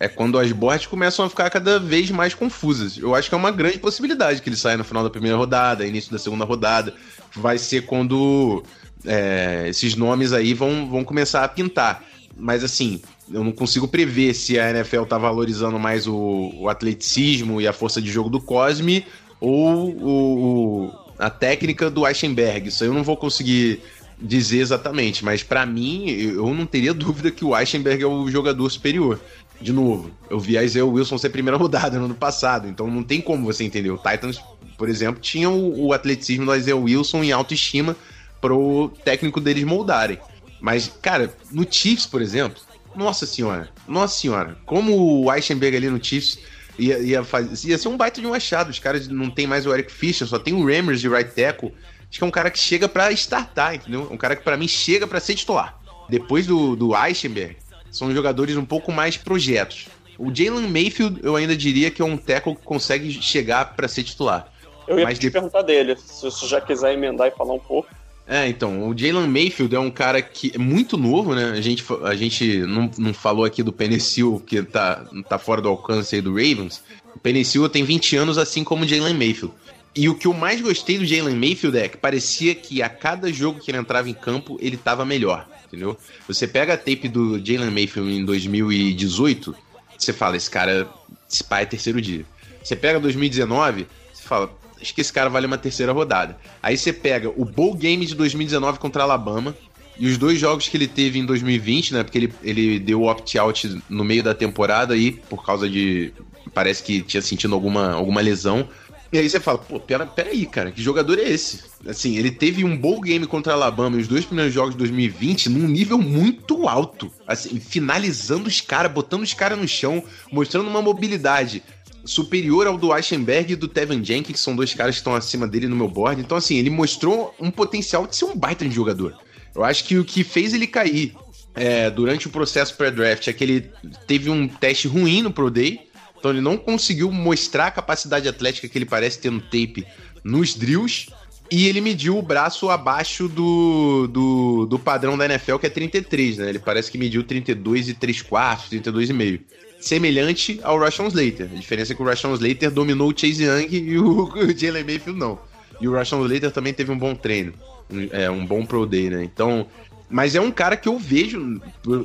é 0.00 0.08
quando 0.08 0.38
as 0.38 0.50
boards 0.50 0.86
começam 0.86 1.26
a 1.26 1.28
ficar 1.28 1.50
cada 1.50 1.78
vez 1.78 2.10
mais 2.10 2.32
confusas. 2.32 2.96
Eu 2.96 3.14
acho 3.14 3.28
que 3.28 3.34
é 3.34 3.38
uma 3.38 3.50
grande 3.50 3.78
possibilidade 3.78 4.40
que 4.40 4.48
ele 4.48 4.56
saia 4.56 4.78
no 4.78 4.84
final 4.84 5.02
da 5.02 5.10
primeira 5.10 5.36
rodada, 5.36 5.84
início 5.84 6.10
da 6.10 6.18
segunda 6.18 6.46
rodada. 6.46 6.94
Vai 7.34 7.58
ser 7.58 7.84
quando 7.84 8.62
é, 9.04 9.66
esses 9.68 9.96
nomes 9.96 10.32
aí 10.32 10.54
vão, 10.54 10.88
vão 10.88 11.04
começar 11.04 11.44
a 11.44 11.48
pintar. 11.48 12.02
Mas 12.36 12.64
assim, 12.64 13.00
eu 13.32 13.44
não 13.44 13.52
consigo 13.52 13.86
prever 13.86 14.34
se 14.34 14.58
a 14.58 14.70
NFL 14.70 15.04
tá 15.04 15.16
valorizando 15.16 15.78
mais 15.78 16.06
o, 16.06 16.52
o 16.56 16.68
atleticismo 16.68 17.60
e 17.60 17.68
a 17.68 17.72
força 17.72 18.02
de 18.02 18.10
jogo 18.10 18.28
do 18.28 18.40
Cosme 18.40 19.06
ou 19.40 19.90
o, 19.90 20.84
o, 20.86 20.92
a 21.18 21.30
técnica 21.30 21.90
do 21.90 22.06
Eichenberg. 22.06 22.68
Isso 22.68 22.84
eu 22.84 22.92
não 22.92 23.02
vou 23.02 23.16
conseguir 23.16 23.80
dizer 24.20 24.58
exatamente, 24.58 25.24
mas 25.24 25.42
para 25.42 25.66
mim, 25.66 26.08
eu 26.08 26.52
não 26.54 26.66
teria 26.66 26.92
dúvida 26.94 27.30
que 27.30 27.44
o 27.44 27.56
Eichenberg 27.56 28.02
é 28.02 28.06
o 28.06 28.28
jogador 28.30 28.68
superior. 28.70 29.20
De 29.60 29.72
novo, 29.72 30.10
eu 30.28 30.38
vi 30.38 30.58
a 30.58 30.64
Isaiah 30.64 30.84
Wilson 30.84 31.16
ser 31.16 31.30
primeira 31.30 31.56
rodada 31.56 31.96
no 31.98 32.06
ano 32.06 32.14
passado, 32.14 32.68
então 32.68 32.88
não 32.88 33.02
tem 33.02 33.20
como 33.20 33.44
você 33.44 33.64
entender. 33.64 33.90
O 33.90 33.98
Titans, 33.98 34.40
por 34.76 34.88
exemplo, 34.88 35.20
tinha 35.20 35.48
o, 35.48 35.86
o 35.86 35.92
atleticismo 35.92 36.46
do 36.46 36.54
Isaiah 36.54 36.76
Wilson 36.76 37.22
em 37.22 37.32
autoestima 37.32 37.96
pro 38.40 38.92
técnico 39.04 39.40
deles 39.40 39.64
moldarem. 39.64 40.18
Mas, 40.64 40.88
cara, 41.02 41.30
no 41.52 41.70
Chiefs, 41.70 42.06
por 42.06 42.22
exemplo, 42.22 42.58
nossa 42.96 43.26
senhora, 43.26 43.68
nossa 43.86 44.18
senhora, 44.18 44.56
como 44.64 45.22
o 45.22 45.30
Eichenberg 45.30 45.76
ali 45.76 45.90
no 45.90 46.02
Chiefs 46.02 46.38
ia, 46.78 47.00
ia, 47.00 47.22
fazer, 47.22 47.68
ia 47.68 47.76
ser 47.76 47.88
um 47.88 47.98
baita 47.98 48.18
de 48.18 48.26
um 48.26 48.32
achado. 48.32 48.70
Os 48.70 48.78
caras 48.78 49.06
não 49.06 49.28
tem 49.28 49.46
mais 49.46 49.66
o 49.66 49.74
Eric 49.74 49.92
Fischer, 49.92 50.26
só 50.26 50.38
tem 50.38 50.54
o 50.54 50.66
Rammers 50.66 51.02
de 51.02 51.08
right 51.10 51.30
tackle. 51.34 51.74
Acho 52.08 52.18
que 52.18 52.24
é 52.24 52.26
um 52.26 52.30
cara 52.30 52.50
que 52.50 52.58
chega 52.58 52.88
para 52.88 53.12
startar, 53.12 53.74
entendeu? 53.74 54.08
Um 54.10 54.16
cara 54.16 54.34
que 54.34 54.42
para 54.42 54.56
mim 54.56 54.66
chega 54.66 55.06
para 55.06 55.20
ser 55.20 55.34
titular. 55.34 55.78
Depois 56.08 56.46
do, 56.46 56.74
do 56.74 56.96
Eichenberg, 56.96 57.58
são 57.90 58.10
jogadores 58.14 58.56
um 58.56 58.64
pouco 58.64 58.90
mais 58.90 59.18
projetos. 59.18 59.88
O 60.18 60.34
Jalen 60.34 60.66
Mayfield, 60.66 61.20
eu 61.22 61.36
ainda 61.36 61.54
diria 61.54 61.90
que 61.90 62.00
é 62.00 62.04
um 62.06 62.16
tackle 62.16 62.56
que 62.56 62.62
consegue 62.62 63.12
chegar 63.12 63.76
para 63.76 63.86
ser 63.86 64.02
titular. 64.02 64.50
Eu 64.88 64.98
ia 64.98 65.04
Mas 65.04 65.18
te 65.18 65.26
de... 65.26 65.30
perguntar 65.30 65.60
dele, 65.60 65.94
se 65.94 66.22
você 66.22 66.46
já 66.46 66.58
quiser 66.58 66.94
emendar 66.94 67.28
e 67.28 67.32
falar 67.32 67.52
um 67.52 67.60
pouco. 67.60 67.90
É, 68.26 68.48
então, 68.48 68.88
o 68.88 68.96
Jalen 68.96 69.28
Mayfield 69.28 69.74
é 69.74 69.78
um 69.78 69.90
cara 69.90 70.22
que 70.22 70.50
é 70.54 70.58
muito 70.58 70.96
novo, 70.96 71.34
né? 71.34 71.50
A 71.50 71.60
gente, 71.60 71.84
a 72.02 72.14
gente 72.14 72.58
não, 72.60 72.90
não 72.96 73.12
falou 73.12 73.44
aqui 73.44 73.62
do 73.62 73.72
Penicil, 73.72 74.42
que 74.46 74.62
tá, 74.62 75.04
tá 75.28 75.38
fora 75.38 75.60
do 75.60 75.68
alcance 75.68 76.14
aí 76.14 76.22
do 76.22 76.30
Ravens. 76.30 76.82
O 77.14 77.18
Penicil 77.18 77.68
tem 77.68 77.84
20 77.84 78.16
anos, 78.16 78.38
assim 78.38 78.64
como 78.64 78.84
o 78.84 78.88
Jalen 78.88 79.14
Mayfield. 79.14 79.54
E 79.94 80.08
o 80.08 80.14
que 80.14 80.26
eu 80.26 80.32
mais 80.32 80.60
gostei 80.60 80.98
do 80.98 81.04
Jalen 81.04 81.36
Mayfield 81.36 81.78
é 81.78 81.88
que 81.88 81.96
parecia 81.96 82.54
que 82.54 82.82
a 82.82 82.88
cada 82.88 83.32
jogo 83.32 83.60
que 83.60 83.70
ele 83.70 83.78
entrava 83.78 84.08
em 84.08 84.14
campo, 84.14 84.58
ele 84.60 84.76
tava 84.76 85.04
melhor, 85.04 85.46
entendeu? 85.66 85.96
Você 86.26 86.48
pega 86.48 86.74
a 86.74 86.76
tape 86.76 87.08
do 87.08 87.38
Jalen 87.38 87.70
Mayfield 87.70 88.10
em 88.10 88.24
2018, 88.24 89.54
você 89.96 90.12
fala, 90.12 90.36
esse 90.36 90.50
cara, 90.50 90.88
esse 91.30 91.44
pai 91.44 91.62
é 91.62 91.66
terceiro 91.66 92.00
dia. 92.00 92.24
Você 92.62 92.74
pega 92.74 92.98
2019, 92.98 93.86
você 94.12 94.22
fala, 94.22 94.50
acho 94.80 94.94
que 94.94 95.00
esse 95.00 95.12
cara 95.12 95.30
vale 95.30 95.46
uma 95.46 95.58
terceira 95.58 95.92
rodada. 95.92 96.36
Aí 96.62 96.76
você 96.76 96.92
pega 96.92 97.32
o 97.36 97.44
Bowl 97.44 97.74
Game 97.74 98.04
de 98.04 98.14
2019 98.14 98.78
contra 98.78 99.02
Alabama 99.02 99.56
e 99.98 100.06
os 100.06 100.18
dois 100.18 100.38
jogos 100.38 100.68
que 100.68 100.76
ele 100.76 100.88
teve 100.88 101.18
em 101.18 101.24
2020, 101.24 101.94
né? 101.94 102.02
Porque 102.02 102.18
ele, 102.18 102.34
ele 102.42 102.78
deu 102.78 103.02
opt-out 103.02 103.80
no 103.88 104.04
meio 104.04 104.22
da 104.22 104.34
temporada 104.34 104.94
aí, 104.94 105.12
por 105.12 105.44
causa 105.44 105.68
de. 105.68 106.12
Parece 106.52 106.82
que 106.82 107.00
tinha 107.02 107.22
sentido 107.22 107.54
alguma, 107.54 107.92
alguma 107.92 108.20
lesão. 108.20 108.68
E 109.14 109.18
aí 109.18 109.30
você 109.30 109.38
fala, 109.38 109.58
pô, 109.58 109.78
pera, 109.78 110.04
pera 110.04 110.30
aí, 110.30 110.44
cara, 110.44 110.72
que 110.72 110.82
jogador 110.82 111.20
é 111.20 111.22
esse? 111.22 111.60
Assim, 111.86 112.16
ele 112.16 112.32
teve 112.32 112.64
um 112.64 112.76
bowl 112.76 113.00
game 113.00 113.24
contra 113.28 113.52
Alabama 113.52 113.96
os 113.96 114.08
dois 114.08 114.24
primeiros 114.24 114.52
jogos 114.52 114.72
de 114.72 114.78
2020 114.78 115.50
num 115.50 115.68
nível 115.68 115.98
muito 115.98 116.66
alto. 116.66 117.12
Assim, 117.24 117.60
finalizando 117.60 118.48
os 118.48 118.60
caras, 118.60 118.90
botando 118.90 119.22
os 119.22 119.32
caras 119.32 119.56
no 119.56 119.68
chão, 119.68 120.02
mostrando 120.32 120.68
uma 120.68 120.82
mobilidade 120.82 121.62
superior 122.04 122.66
ao 122.66 122.76
do 122.76 122.94
Eichenberg 122.94 123.52
e 123.52 123.56
do 123.56 123.68
Tevin 123.68 124.04
Jenkins, 124.04 124.34
que 124.34 124.40
são 124.40 124.54
dois 124.54 124.74
caras 124.74 124.94
que 124.94 125.00
estão 125.00 125.14
acima 125.14 125.46
dele 125.46 125.68
no 125.68 125.76
meu 125.76 125.88
board. 125.88 126.20
Então, 126.20 126.36
assim, 126.36 126.56
ele 126.56 126.70
mostrou 126.70 127.34
um 127.40 127.50
potencial 127.50 128.06
de 128.06 128.16
ser 128.16 128.26
um 128.26 128.36
baita 128.36 128.64
de 128.68 128.74
jogador. 128.74 129.16
Eu 129.54 129.64
acho 129.64 129.84
que 129.84 129.96
o 129.96 130.04
que 130.04 130.24
fez 130.24 130.52
ele 130.52 130.66
cair 130.66 131.14
é, 131.54 131.88
durante 131.88 132.26
o 132.26 132.30
processo 132.30 132.76
pré-draft 132.76 133.28
é 133.28 133.32
que 133.32 133.44
ele 133.44 133.70
teve 134.06 134.28
um 134.28 134.48
teste 134.48 134.88
ruim 134.88 135.22
no 135.22 135.32
Pro 135.32 135.50
Day, 135.50 135.80
então 136.18 136.30
ele 136.30 136.40
não 136.40 136.56
conseguiu 136.56 137.10
mostrar 137.12 137.68
a 137.68 137.70
capacidade 137.70 138.28
atlética 138.28 138.68
que 138.68 138.76
ele 138.76 138.86
parece 138.86 139.18
ter 139.18 139.30
no 139.30 139.40
tape 139.40 139.86
nos 140.24 140.54
drills. 140.54 141.08
E 141.50 141.68
ele 141.68 141.82
mediu 141.82 142.16
o 142.16 142.22
braço 142.22 142.70
abaixo 142.70 143.28
do, 143.28 144.08
do, 144.08 144.66
do 144.66 144.78
padrão 144.78 145.16
da 145.16 145.26
NFL, 145.26 145.58
que 145.58 145.66
é 145.66 145.70
33, 145.70 146.38
né? 146.38 146.48
Ele 146.48 146.58
parece 146.58 146.90
que 146.90 146.96
mediu 146.96 147.22
32 147.22 147.90
e 147.90 147.94
3 147.94 148.22
quartos, 148.22 148.70
32 148.70 149.10
e 149.10 149.12
meio. 149.12 149.40
Semelhante 149.84 150.58
ao 150.62 150.78
Russian 150.78 151.08
Slater. 151.08 151.50
A 151.52 151.58
diferença 151.58 151.92
é 151.92 151.96
que 151.96 152.02
o 152.02 152.08
Russian 152.08 152.32
Slater 152.32 152.70
dominou 152.70 153.10
o 153.10 153.14
Chase 153.14 153.44
Young 153.44 153.68
e 153.70 153.98
o, 153.98 154.24
o 154.32 154.58
Jalen 154.58 154.82
Mayfield 154.82 155.20
não. 155.20 155.38
E 155.78 155.86
o 155.86 155.94
Russian 155.94 156.20
Slater 156.22 156.50
também 156.50 156.72
teve 156.72 156.90
um 156.90 156.98
bom 156.98 157.14
treino. 157.14 157.52
Um, 157.90 158.08
é, 158.10 158.30
um 158.30 158.46
bom 158.46 158.64
pro 158.64 158.86
day, 158.86 159.10
né? 159.10 159.22
Então, 159.22 159.66
mas 160.08 160.34
é 160.34 160.40
um 160.40 160.50
cara 160.50 160.74
que 160.74 160.88
eu 160.88 160.98
vejo, 160.98 161.60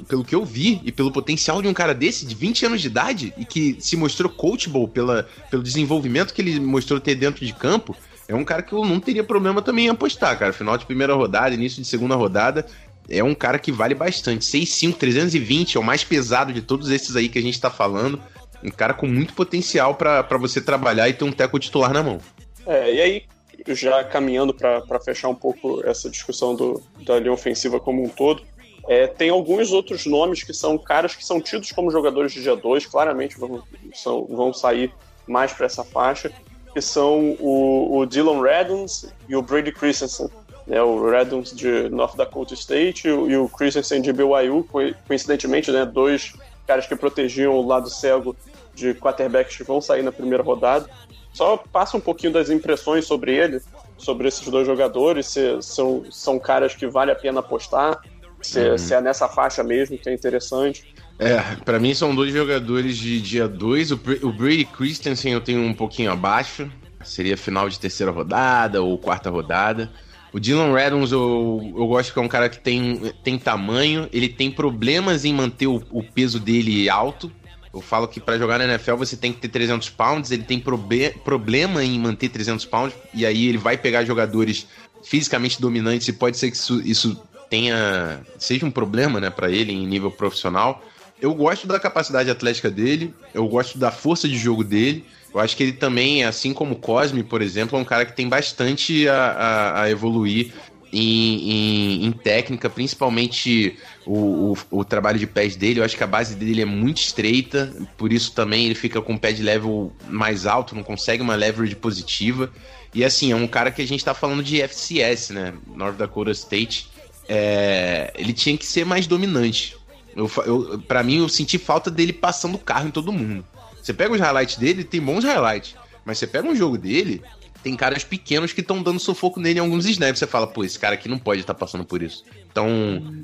pelo 0.10 0.26
que 0.26 0.36
eu 0.36 0.44
vi, 0.44 0.82
e 0.84 0.92
pelo 0.92 1.10
potencial 1.10 1.62
de 1.62 1.70
um 1.70 1.74
cara 1.74 1.94
desse, 1.94 2.26
de 2.26 2.36
20 2.36 2.66
anos 2.66 2.82
de 2.82 2.88
idade, 2.88 3.34
e 3.38 3.46
que 3.46 3.78
se 3.80 3.96
mostrou 3.96 4.30
coachable 4.30 4.88
pela, 4.88 5.26
pelo 5.50 5.64
desenvolvimento 5.64 6.34
que 6.34 6.42
ele 6.42 6.60
mostrou 6.60 7.00
ter 7.00 7.16
dentro 7.16 7.46
de 7.46 7.54
campo, 7.54 7.96
é 8.28 8.36
um 8.36 8.44
cara 8.44 8.62
que 8.62 8.74
eu 8.74 8.84
não 8.84 9.00
teria 9.00 9.24
problema 9.24 9.62
também 9.62 9.86
em 9.86 9.90
apostar, 9.90 10.38
cara. 10.38 10.52
Final 10.52 10.78
de 10.78 10.86
primeira 10.86 11.14
rodada, 11.14 11.56
início 11.56 11.82
de 11.82 11.88
segunda 11.88 12.16
rodada, 12.16 12.66
é 13.10 13.24
um 13.24 13.34
cara 13.34 13.58
que 13.58 13.72
vale 13.72 13.96
bastante. 13.96 14.46
6'5, 14.46 14.96
320, 14.96 15.78
é 15.78 15.80
o 15.80 15.84
mais 15.84 16.04
pesado 16.04 16.54
de 16.54 16.62
todos 16.62 16.90
esses 16.90 17.16
aí 17.16 17.28
que 17.28 17.40
a 17.40 17.42
gente 17.42 17.60
tá 17.60 17.70
falando. 17.70 18.22
Um 18.64 18.70
cara 18.70 18.94
com 18.94 19.08
muito 19.08 19.34
potencial 19.34 19.96
para 19.96 20.38
você 20.38 20.62
trabalhar 20.62 21.10
e 21.10 21.14
ter 21.14 21.24
um 21.24 21.32
teco 21.32 21.58
titular 21.58 21.94
na 21.94 22.04
mão. 22.04 22.20
É, 22.66 22.94
e 22.94 23.02
aí, 23.02 23.24
já 23.70 24.04
caminhando 24.04 24.54
para 24.54 25.00
fechar 25.00 25.30
um 25.30 25.36
pouco 25.36 25.82
essa 25.86 26.10
discussão 26.10 26.56
do, 26.56 26.84
da 27.06 27.20
linha 27.20 27.32
ofensiva 27.32 27.80
como 27.80 28.04
um 28.04 28.10
todo, 28.10 28.44
é, 28.88 29.08
tem 29.08 29.30
alguns 29.30 29.72
outros 29.72 30.06
nomes 30.06 30.44
que 30.44 30.54
são 30.54 30.78
caras 30.78 31.16
que 31.16 31.26
são 31.26 31.40
tidos 31.40 31.72
como 31.72 31.92
jogadores 31.92 32.34
de 32.34 32.42
dia 32.42 32.56
2, 32.56 32.86
claramente 32.86 33.38
vão, 33.40 33.64
são, 33.94 34.26
vão 34.26 34.54
sair 34.54 34.92
mais 35.28 35.54
para 35.54 35.66
essa 35.66 35.84
faixa, 35.84 36.32
que 36.74 36.82
são 36.82 37.38
o, 37.40 38.00
o 38.00 38.06
Dylan 38.06 38.42
Redons 38.42 39.08
e 39.28 39.36
o 39.36 39.42
Brady 39.42 39.72
Christensen. 39.72 40.30
Né, 40.70 40.80
o 40.82 41.10
Redons 41.10 41.52
de 41.52 41.90
North 41.90 42.16
Dakota 42.16 42.54
State 42.54 43.08
e 43.08 43.12
o, 43.12 43.30
e 43.30 43.36
o 43.36 43.50
Christensen 43.50 44.04
de 44.04 44.14
BYU, 44.14 44.64
coincidentemente, 45.08 45.72
né, 45.72 45.84
dois 45.84 46.34
caras 46.68 46.86
que 46.86 46.96
protegiam 46.96 47.56
o 47.56 47.66
lado 47.66 47.90
cego 47.90 48.36
de 48.76 48.94
quarterbacks 48.94 49.58
que 49.58 49.64
vão 49.64 49.82
sair 49.82 50.04
na 50.04 50.12
primeira 50.12 50.44
rodada. 50.44 50.88
Só 51.34 51.58
passa 51.58 51.98
um 51.98 52.00
pouquinho 52.00 52.32
das 52.32 52.52
impressões 52.52 53.06
sobre 53.06 53.36
ele, 53.36 53.60
sobre 53.98 54.28
esses 54.28 54.48
dois 54.48 54.68
jogadores, 54.68 55.26
se 55.26 55.60
são, 55.62 56.06
são 56.12 56.38
caras 56.38 56.76
que 56.76 56.86
vale 56.86 57.12
a 57.12 57.16
pena 57.16 57.40
apostar, 57.40 58.00
se, 58.40 58.60
uhum. 58.60 58.78
se 58.78 58.94
é 58.94 59.02
nessa 59.02 59.28
faixa 59.28 59.64
mesmo, 59.64 59.98
que 59.98 60.08
é 60.08 60.14
interessante. 60.14 60.94
É, 61.18 61.42
para 61.66 61.80
mim 61.80 61.96
são 61.96 62.14
dois 62.14 62.32
jogadores 62.32 62.96
de 62.96 63.20
dia 63.20 63.48
2. 63.48 63.92
O, 63.92 64.00
o 64.24 64.32
Brady 64.32 64.66
Christensen 64.66 65.34
eu 65.34 65.42
tenho 65.42 65.62
um 65.62 65.74
pouquinho 65.74 66.12
abaixo. 66.12 66.72
Seria 67.04 67.36
final 67.36 67.68
de 67.68 67.80
terceira 67.80 68.12
rodada 68.12 68.82
ou 68.82 68.98
quarta 68.98 69.30
rodada. 69.30 69.92
O 70.32 70.40
Dylan 70.40 70.74
Redons 70.74 71.12
eu, 71.12 71.74
eu 71.76 71.88
gosto 71.88 72.14
que 72.14 72.20
é 72.20 72.22
um 72.22 72.28
cara 72.28 72.50
que 72.50 72.60
tem, 72.60 73.14
tem 73.24 73.38
tamanho, 73.38 74.08
ele 74.14 74.30
tem 74.30 74.52
problemas 74.52 75.26
em 75.26 75.34
manter 75.34 75.68
o, 75.68 75.82
o 75.90 76.04
peso 76.04 76.40
dele 76.40 76.90
alto. 76.90 77.32
Eu 77.74 77.82
falo 77.82 78.08
que 78.08 78.20
para 78.20 78.38
jogar 78.38 78.58
na 78.58 78.66
NFL 78.66 78.96
você 78.96 79.16
tem 79.16 79.32
que 79.32 79.40
ter 79.40 79.48
300 79.50 79.90
pounds, 79.90 80.32
ele 80.32 80.44
tem 80.44 80.60
probe 80.60 81.12
problema 81.24 81.84
em 81.84 82.00
manter 82.00 82.30
300 82.30 82.66
pounds, 82.66 82.96
e 83.14 83.26
aí 83.26 83.48
ele 83.48 83.58
vai 83.58 83.78
pegar 83.78 84.04
jogadores 84.06 84.68
fisicamente 85.04 85.62
dominantes 85.62 86.08
e 86.08 86.14
pode 86.14 86.38
ser 86.38 86.52
que 86.52 86.58
isso, 86.58 86.82
isso 86.82 87.24
tenha 87.50 88.22
seja 88.38 88.66
um 88.66 88.72
problema 88.72 89.20
né, 89.20 89.30
para 89.30 89.50
ele 89.52 89.72
em 89.72 89.86
nível 89.86 90.12
profissional. 90.12 90.84
Eu 91.22 91.34
gosto 91.34 91.68
da 91.68 91.80
capacidade 91.80 92.30
atlética 92.30 92.70
dele, 92.70 93.14
eu 93.34 93.48
gosto 93.48 93.78
da 93.78 93.92
força 93.92 94.28
de 94.28 94.38
jogo 94.38 94.64
dele. 94.64 95.06
Eu 95.34 95.40
acho 95.40 95.56
que 95.56 95.64
ele 95.64 95.74
também, 95.74 96.24
assim 96.24 96.54
como 96.54 96.74
o 96.74 96.78
Cosme, 96.78 97.24
por 97.24 97.42
exemplo, 97.42 97.78
é 97.78 97.82
um 97.82 97.86
cara 97.86 98.06
que 98.06 98.16
tem 98.16 98.28
bastante 98.28 99.08
a, 99.08 99.16
a, 99.16 99.82
a 99.84 99.92
evoluir 99.92 100.52
em, 100.92 101.52
em, 101.52 102.06
em, 102.06 102.12
técnica, 102.12 102.70
principalmente 102.70 103.78
o, 104.06 104.54
o, 104.54 104.58
o, 104.72 104.84
trabalho 104.84 105.20
de 105.20 105.28
pés 105.28 105.56
dele. 105.56 105.80
Eu 105.80 105.84
acho 105.84 105.96
que 105.96 106.04
a 106.04 106.08
base 106.08 106.36
dele 106.36 106.62
é 106.62 106.66
muito 106.66 106.98
estreita, 106.98 107.72
por 107.96 108.12
isso 108.12 108.32
também 108.32 108.66
ele 108.66 108.76
fica 108.76 109.02
com 109.02 109.14
o 109.14 109.20
pé 109.20 109.32
de 109.32 109.44
level 109.44 109.94
mais 110.08 110.46
alto, 110.46 110.76
não 110.76 110.84
consegue 110.84 111.22
uma 111.22 111.36
leverage 111.36 111.76
positiva. 111.76 112.52
E 112.94 113.06
assim, 113.06 113.32
é 113.32 113.36
um 113.36 113.48
cara 113.48 113.72
que 113.72 113.82
a 113.82 113.88
gente 113.88 114.04
tá 114.04 114.16
falando 114.16 114.44
de 114.44 114.62
FCS, 114.62 115.30
né? 115.30 115.54
North 115.68 115.96
Dakota 115.96 116.32
State. 116.32 116.90
É, 117.28 118.12
ele 118.16 118.34
tinha 118.34 118.58
que 118.58 118.66
ser 118.66 118.84
mais 118.84 119.06
dominante. 119.06 119.78
Eu, 120.16 120.30
eu, 120.44 120.80
pra 120.88 121.04
mim, 121.04 121.20
eu 121.20 121.30
senti 121.30 121.60
falta 121.60 121.92
dele 121.92 122.12
passando 122.12 122.58
carro 122.58 122.88
em 122.88 122.92
todo 122.92 123.14
mundo. 123.14 123.46
Você 123.82 123.94
pega 123.94 124.14
os 124.14 124.20
highlights 124.20 124.58
dele, 124.58 124.84
tem 124.84 125.02
bons 125.02 125.24
highlights. 125.24 125.76
Mas 126.06 126.18
você 126.18 126.28
pega 126.28 126.48
um 126.48 126.56
jogo 126.56 126.78
dele, 126.78 127.22
tem 127.62 127.76
caras 127.76 128.04
pequenos 128.04 128.54
que 128.54 128.62
estão 128.62 128.82
dando 128.82 129.00
sufoco 129.00 129.40
nele 129.40 129.60
em 129.60 129.62
alguns 129.62 129.86
snaps. 129.86 130.20
Você 130.20 130.28
fala, 130.28 130.48
pô, 130.48 130.64
esse 130.64 130.80
cara 130.80 130.96
aqui 130.96 131.10
não 131.10 131.20
pode 131.20 131.42
estar 131.42 131.54
tá 131.54 131.60
passando 131.60 131.86
por 131.86 132.02
isso. 132.02 132.24
Então, 132.52 132.68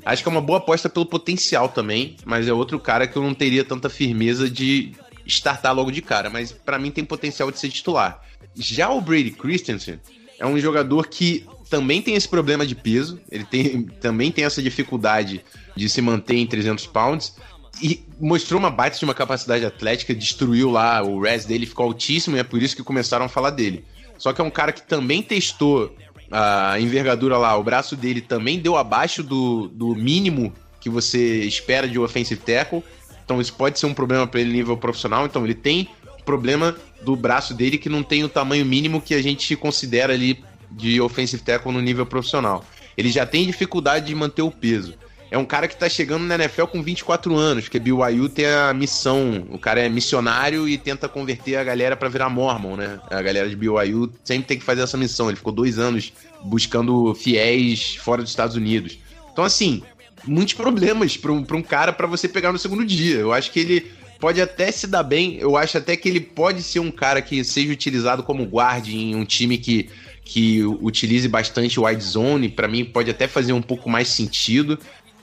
acho 0.04 0.22
que 0.22 0.28
é 0.28 0.32
uma 0.32 0.40
boa 0.40 0.58
aposta 0.58 0.88
pelo 0.88 1.06
potencial 1.06 1.68
também, 1.68 2.16
mas 2.24 2.46
é 2.46 2.52
outro 2.52 2.78
cara 2.78 3.06
que 3.06 3.16
eu 3.16 3.22
não 3.22 3.34
teria 3.34 3.64
tanta 3.64 3.88
firmeza 3.88 4.48
de 4.48 4.92
startar 5.26 5.74
logo 5.74 5.90
de 5.90 6.02
cara. 6.02 6.30
Mas 6.30 6.52
para 6.52 6.78
mim 6.78 6.90
tem 6.90 7.04
potencial 7.04 7.50
de 7.50 7.58
ser 7.58 7.70
titular. 7.70 8.22
Já 8.54 8.90
o 8.90 9.00
Brady 9.00 9.30
Christensen 9.30 9.98
é 10.38 10.46
um 10.46 10.58
jogador 10.58 11.08
que 11.08 11.46
também 11.68 12.00
tem 12.00 12.14
esse 12.14 12.28
problema 12.28 12.66
de 12.66 12.74
peso, 12.74 13.20
ele 13.30 13.44
tem, 13.44 13.82
também 13.82 14.30
tem 14.30 14.44
essa 14.44 14.62
dificuldade 14.62 15.44
de 15.74 15.88
se 15.88 16.00
manter 16.00 16.36
em 16.36 16.46
300 16.46 16.86
pounds, 16.86 17.34
e 17.82 18.04
mostrou 18.20 18.58
uma 18.58 18.70
baita 18.70 18.98
de 18.98 19.04
uma 19.04 19.14
capacidade 19.14 19.64
atlética, 19.64 20.14
destruiu 20.14 20.70
lá, 20.70 21.02
o 21.02 21.20
res 21.20 21.44
dele 21.44 21.66
ficou 21.66 21.86
altíssimo 21.86 22.36
e 22.36 22.40
é 22.40 22.44
por 22.44 22.62
isso 22.62 22.76
que 22.76 22.82
começaram 22.82 23.26
a 23.26 23.28
falar 23.28 23.50
dele. 23.50 23.84
Só 24.18 24.32
que 24.32 24.40
é 24.40 24.44
um 24.44 24.50
cara 24.50 24.72
que 24.72 24.82
também 24.82 25.22
testou 25.22 25.94
a 26.30 26.80
envergadura 26.80 27.36
lá, 27.36 27.56
o 27.56 27.62
braço 27.62 27.94
dele 27.94 28.20
também 28.20 28.58
deu 28.58 28.76
abaixo 28.76 29.22
do, 29.22 29.68
do 29.68 29.94
mínimo 29.94 30.52
que 30.80 30.88
você 30.88 31.44
espera 31.44 31.88
de 31.88 31.98
offensive 31.98 32.40
tackle. 32.40 32.82
Então 33.24 33.40
isso 33.40 33.52
pode 33.54 33.78
ser 33.78 33.86
um 33.86 33.94
problema 33.94 34.26
para 34.26 34.40
ele 34.40 34.52
nível 34.52 34.76
profissional. 34.76 35.26
Então 35.26 35.44
ele 35.44 35.54
tem 35.54 35.88
problema 36.24 36.76
do 37.02 37.14
braço 37.14 37.54
dele 37.54 37.78
que 37.78 37.88
não 37.88 38.02
tem 38.02 38.24
o 38.24 38.28
tamanho 38.28 38.64
mínimo 38.64 39.00
que 39.00 39.14
a 39.14 39.22
gente 39.22 39.54
considera 39.56 40.12
ali 40.12 40.42
de 40.70 41.00
offensive 41.00 41.42
tackle 41.42 41.72
no 41.72 41.80
nível 41.80 42.06
profissional. 42.06 42.64
Ele 42.96 43.10
já 43.10 43.26
tem 43.26 43.46
dificuldade 43.46 44.06
de 44.06 44.14
manter 44.14 44.42
o 44.42 44.50
peso. 44.50 44.94
É 45.30 45.36
um 45.36 45.44
cara 45.44 45.66
que 45.66 45.76
tá 45.76 45.88
chegando 45.88 46.24
na 46.24 46.36
NFL 46.36 46.66
com 46.66 46.82
24 46.82 47.34
anos, 47.36 47.64
porque 47.64 47.80
BYU 47.80 48.28
tem 48.28 48.46
a 48.46 48.72
missão, 48.72 49.44
o 49.50 49.58
cara 49.58 49.80
é 49.80 49.88
missionário 49.88 50.68
e 50.68 50.78
tenta 50.78 51.08
converter 51.08 51.56
a 51.56 51.64
galera 51.64 51.96
para 51.96 52.08
virar 52.08 52.28
mormon, 52.28 52.76
né? 52.76 53.00
A 53.10 53.20
galera 53.20 53.48
de 53.48 53.56
BYU 53.56 54.12
sempre 54.22 54.46
tem 54.46 54.58
que 54.58 54.64
fazer 54.64 54.82
essa 54.82 54.96
missão. 54.96 55.28
Ele 55.28 55.36
ficou 55.36 55.52
dois 55.52 55.78
anos 55.78 56.12
buscando 56.44 57.12
fiéis 57.14 57.96
fora 57.96 58.22
dos 58.22 58.30
Estados 58.30 58.54
Unidos. 58.54 58.98
Então, 59.32 59.44
assim, 59.44 59.82
muitos 60.24 60.54
problemas 60.54 61.16
para 61.16 61.32
um, 61.32 61.42
pra 61.42 61.56
um 61.56 61.62
cara 61.62 61.92
para 61.92 62.06
você 62.06 62.28
pegar 62.28 62.52
no 62.52 62.58
segundo 62.58 62.84
dia. 62.84 63.16
Eu 63.16 63.32
acho 63.32 63.50
que 63.50 63.58
ele 63.58 63.92
pode 64.20 64.40
até 64.40 64.70
se 64.70 64.86
dar 64.86 65.02
bem, 65.02 65.36
eu 65.38 65.56
acho 65.56 65.76
até 65.76 65.96
que 65.96 66.08
ele 66.08 66.20
pode 66.20 66.62
ser 66.62 66.80
um 66.80 66.90
cara 66.90 67.20
que 67.20 67.42
seja 67.44 67.72
utilizado 67.72 68.22
como 68.22 68.46
guarda 68.46 68.88
em 68.88 69.14
um 69.14 69.24
time 69.24 69.58
que 69.58 69.90
que 70.24 70.64
utilize 70.64 71.28
bastante 71.28 71.78
wide 71.78 72.02
zone, 72.02 72.48
para 72.48 72.66
mim 72.66 72.84
pode 72.84 73.08
até 73.08 73.28
fazer 73.28 73.52
um 73.52 73.62
pouco 73.62 73.88
mais 73.88 74.08
sentido 74.08 74.76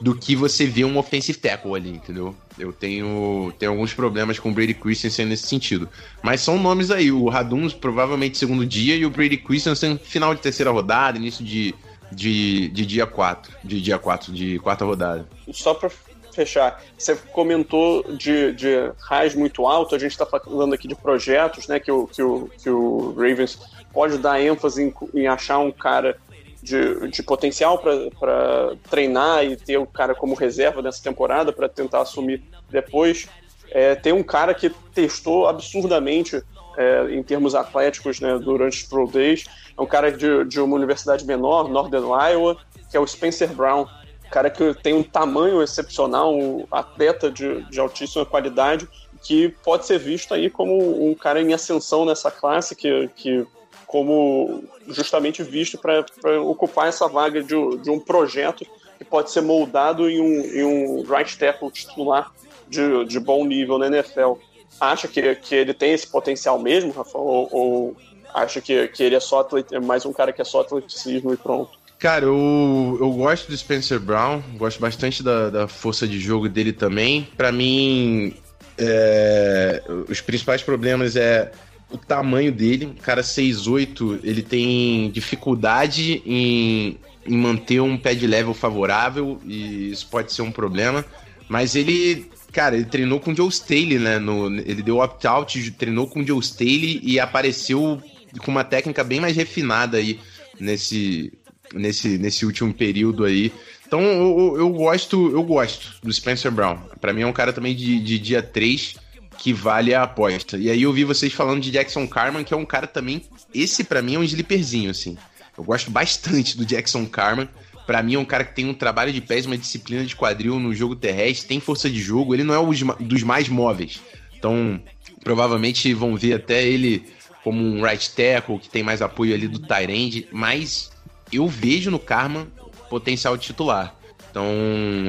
do 0.03 0.13
que 0.13 0.35
você 0.35 0.65
vê 0.65 0.83
um 0.83 0.97
offensive 0.97 1.39
tackle 1.39 1.73
ali, 1.75 1.91
entendeu? 1.91 2.35
Eu 2.59 2.73
tenho, 2.73 3.53
tenho 3.57 3.71
alguns 3.71 3.93
problemas 3.93 4.37
com 4.37 4.49
o 4.49 4.53
Brady 4.53 4.73
Christensen 4.73 5.25
nesse 5.25 5.47
sentido. 5.47 5.87
Mas 6.21 6.41
são 6.41 6.59
nomes 6.59 6.91
aí, 6.91 7.09
o 7.09 7.29
Raduns 7.29 7.73
provavelmente 7.73 8.37
segundo 8.37 8.65
dia 8.65 8.97
e 8.97 9.05
o 9.05 9.09
Brady 9.09 9.37
Christensen 9.37 9.97
final 9.97 10.35
de 10.35 10.41
terceira 10.41 10.71
rodada, 10.71 11.17
início 11.17 11.45
de, 11.45 11.73
de, 12.11 12.67
de 12.67 12.85
dia 12.85 13.07
4, 13.07 13.53
de 13.63 13.79
dia 13.79 13.97
4, 13.97 14.33
de 14.33 14.59
quarta 14.59 14.83
rodada. 14.83 15.25
Só 15.53 15.73
para 15.73 15.89
fechar, 16.33 16.83
você 16.97 17.15
comentou 17.15 18.03
de, 18.17 18.51
de 18.51 18.91
raiz 18.99 19.33
muito 19.33 19.65
alto, 19.65 19.95
a 19.95 19.99
gente 19.99 20.11
está 20.11 20.25
falando 20.25 20.73
aqui 20.73 20.85
de 20.85 20.95
projetos, 20.95 21.65
né, 21.69 21.79
que 21.79 21.91
o, 21.91 22.07
que 22.07 22.21
o, 22.21 22.49
que 22.61 22.69
o 22.69 23.13
Ravens 23.13 23.57
pode 23.93 24.17
dar 24.17 24.41
ênfase 24.41 24.83
em, 24.83 24.93
em 25.13 25.27
achar 25.27 25.59
um 25.59 25.71
cara 25.71 26.17
de, 26.63 27.09
de 27.09 27.21
potencial 27.21 27.77
para 27.77 28.75
treinar 28.89 29.45
e 29.45 29.57
ter 29.57 29.77
o 29.77 29.85
cara 29.85 30.15
como 30.15 30.33
reserva 30.33 30.81
nessa 30.81 31.03
temporada 31.03 31.51
para 31.51 31.67
tentar 31.67 32.01
assumir 32.01 32.41
depois. 32.69 33.27
É, 33.69 33.95
tem 33.95 34.13
um 34.13 34.23
cara 34.23 34.53
que 34.53 34.69
testou 34.93 35.47
absurdamente 35.47 36.41
é, 36.77 37.07
em 37.11 37.21
termos 37.21 37.53
atléticos 37.53 38.21
né, 38.21 38.39
durante 38.39 38.77
os 38.77 38.83
Pro 38.83 39.07
Days. 39.07 39.43
É 39.77 39.81
um 39.81 39.85
cara 39.85 40.11
de, 40.11 40.45
de 40.45 40.61
uma 40.61 40.75
universidade 40.75 41.25
menor, 41.25 41.67
Northern 41.69 42.07
Iowa, 42.07 42.57
que 42.89 42.95
é 42.95 42.99
o 42.99 43.05
Spencer 43.05 43.49
Brown. 43.53 43.85
Cara 44.31 44.49
que 44.49 44.73
tem 44.81 44.93
um 44.93 45.03
tamanho 45.03 45.61
excepcional, 45.61 46.33
um 46.33 46.65
atleta 46.71 47.29
de, 47.29 47.61
de 47.69 47.79
altíssima 47.79 48.25
qualidade, 48.25 48.87
que 49.21 49.49
pode 49.63 49.85
ser 49.85 49.99
visto 49.99 50.33
aí 50.33 50.49
como 50.49 51.09
um 51.09 51.13
cara 51.13 51.41
em 51.41 51.53
ascensão 51.53 52.05
nessa 52.05 52.31
classe, 52.31 52.75
que, 52.75 53.09
que 53.15 53.45
como 53.85 54.63
justamente 54.87 55.43
visto 55.43 55.77
para 55.77 56.05
ocupar 56.41 56.87
essa 56.87 57.07
vaga 57.07 57.41
de, 57.41 57.55
de, 57.77 57.89
um 57.89 57.99
projeto 57.99 58.65
que 58.97 59.05
pode 59.05 59.31
ser 59.31 59.41
moldado 59.41 60.09
em 60.09 60.19
um, 60.19 60.41
em 60.41 60.63
um 60.63 61.03
right 61.03 61.37
tackle 61.37 61.71
titular 61.71 62.31
de, 62.67 63.05
de 63.05 63.19
bom 63.19 63.45
nível 63.45 63.77
na 63.77 63.87
NFL. 63.87 64.33
Acha 64.79 65.07
que, 65.07 65.35
que 65.35 65.55
ele 65.55 65.73
tem 65.73 65.93
esse 65.93 66.07
potencial 66.07 66.59
mesmo, 66.59 66.91
Rafa? 66.91 67.17
Ou, 67.17 67.47
ou 67.51 67.97
acha 68.33 68.59
que, 68.59 68.87
que 68.87 69.03
ele 69.03 69.15
é 69.15 69.19
só 69.19 69.41
atleta, 69.41 69.75
é 69.75 69.79
mais 69.79 70.05
um 70.05 70.13
cara 70.13 70.33
que 70.33 70.41
é 70.41 70.45
só 70.45 70.61
atleticismo 70.61 71.33
e 71.33 71.37
pronto? 71.37 71.71
Cara, 71.99 72.25
eu, 72.25 72.97
eu 72.99 73.11
gosto 73.11 73.47
do 73.47 73.55
Spencer 73.55 73.99
Brown, 73.99 74.41
gosto 74.57 74.79
bastante 74.79 75.23
da, 75.23 75.49
da 75.49 75.67
força 75.67 76.05
de 76.05 76.19
jogo 76.19 76.49
dele 76.49 76.73
também. 76.73 77.29
Para 77.37 77.51
mim, 77.51 78.35
é, 78.77 79.81
os 80.09 80.19
principais 80.19 80.61
problemas 80.61 81.15
é 81.15 81.51
o 81.93 81.97
tamanho 81.97 82.51
dele. 82.51 82.85
O 82.85 83.01
cara 83.01 83.21
6'8, 83.21 84.19
ele 84.23 84.41
tem 84.41 85.09
dificuldade 85.11 86.21
em, 86.25 86.97
em 87.25 87.37
manter 87.37 87.79
um 87.79 87.97
pé 87.97 88.15
de 88.15 88.25
level 88.25 88.53
favorável 88.53 89.39
e 89.45 89.91
isso 89.91 90.07
pode 90.09 90.33
ser 90.33 90.41
um 90.41 90.51
problema. 90.51 91.05
Mas 91.47 91.75
ele, 91.75 92.29
cara, 92.51 92.75
ele 92.75 92.85
treinou 92.85 93.19
com 93.19 93.31
o 93.31 93.35
Joe 93.35 93.49
Staley, 93.49 93.99
né? 93.99 94.17
No, 94.17 94.47
ele 94.47 94.81
deu 94.81 94.97
opt-out, 94.97 95.71
treinou 95.71 96.07
com 96.07 96.21
o 96.21 96.27
Joe 96.27 96.39
Staley 96.39 96.99
e 97.03 97.19
apareceu 97.19 98.01
com 98.39 98.51
uma 98.51 98.63
técnica 98.63 99.03
bem 99.03 99.19
mais 99.19 99.35
refinada 99.35 99.97
aí 99.97 100.19
nesse, 100.59 101.31
nesse, 101.73 102.17
nesse 102.17 102.45
último 102.45 102.73
período 102.73 103.23
aí. 103.23 103.53
Então 103.85 104.01
eu, 104.01 104.55
eu 104.57 104.69
gosto, 104.71 105.29
eu 105.29 105.43
gosto 105.43 105.99
do 106.01 106.11
Spencer 106.11 106.51
Brown. 106.51 106.79
Para 106.99 107.13
mim 107.13 107.21
é 107.21 107.27
um 107.27 107.33
cara 107.33 107.53
também 107.53 107.75
de, 107.75 107.99
de 107.99 108.17
dia 108.17 108.41
3 108.41 108.95
que 109.43 109.51
vale 109.51 109.93
a 109.93 110.03
aposta. 110.03 110.57
E 110.57 110.69
aí 110.69 110.83
eu 110.83 110.93
vi 110.93 111.03
vocês 111.03 111.33
falando 111.33 111.59
de 111.59 111.69
Jackson 111.69 112.07
Carman, 112.07 112.45
que 112.45 112.53
é 112.53 112.57
um 112.57 112.63
cara 112.63 112.87
também. 112.87 113.21
Esse 113.53 113.83
para 113.83 114.01
mim 114.01 114.15
é 114.15 114.19
um 114.19 114.23
slipperzinho, 114.23 114.89
assim. 114.89 115.17
Eu 115.57 115.65
gosto 115.65 115.91
bastante 115.91 116.55
do 116.55 116.65
Jackson 116.65 117.05
Carman. 117.05 117.49
Para 117.85 118.01
mim 118.01 118.15
é 118.15 118.19
um 118.19 118.23
cara 118.23 118.45
que 118.45 118.55
tem 118.55 118.65
um 118.69 118.73
trabalho 118.73 119.11
de 119.11 119.19
pés, 119.19 119.45
uma 119.45 119.57
disciplina 119.57 120.05
de 120.05 120.15
quadril 120.15 120.61
no 120.61 120.73
jogo 120.73 120.95
terrestre, 120.95 121.49
tem 121.49 121.59
força 121.59 121.89
de 121.89 121.99
jogo, 121.99 122.33
ele 122.33 122.45
não 122.45 122.53
é 122.53 122.95
dos 123.01 123.21
mais 123.21 123.49
móveis. 123.49 123.99
Então, 124.39 124.81
provavelmente 125.21 125.93
vão 125.93 126.15
ver 126.15 126.35
até 126.35 126.65
ele 126.65 127.03
como 127.43 127.61
um 127.61 127.83
right 127.83 128.11
tackle, 128.11 128.57
que 128.57 128.69
tem 128.69 128.81
mais 128.81 129.01
apoio 129.01 129.33
ali 129.33 129.49
do 129.49 129.59
Tyrande, 129.59 130.25
mas 130.31 130.89
eu 131.33 131.49
vejo 131.49 131.91
no 131.91 131.99
Karma 131.99 132.47
potencial 132.89 133.37
titular. 133.37 133.93
Então, 134.31 134.45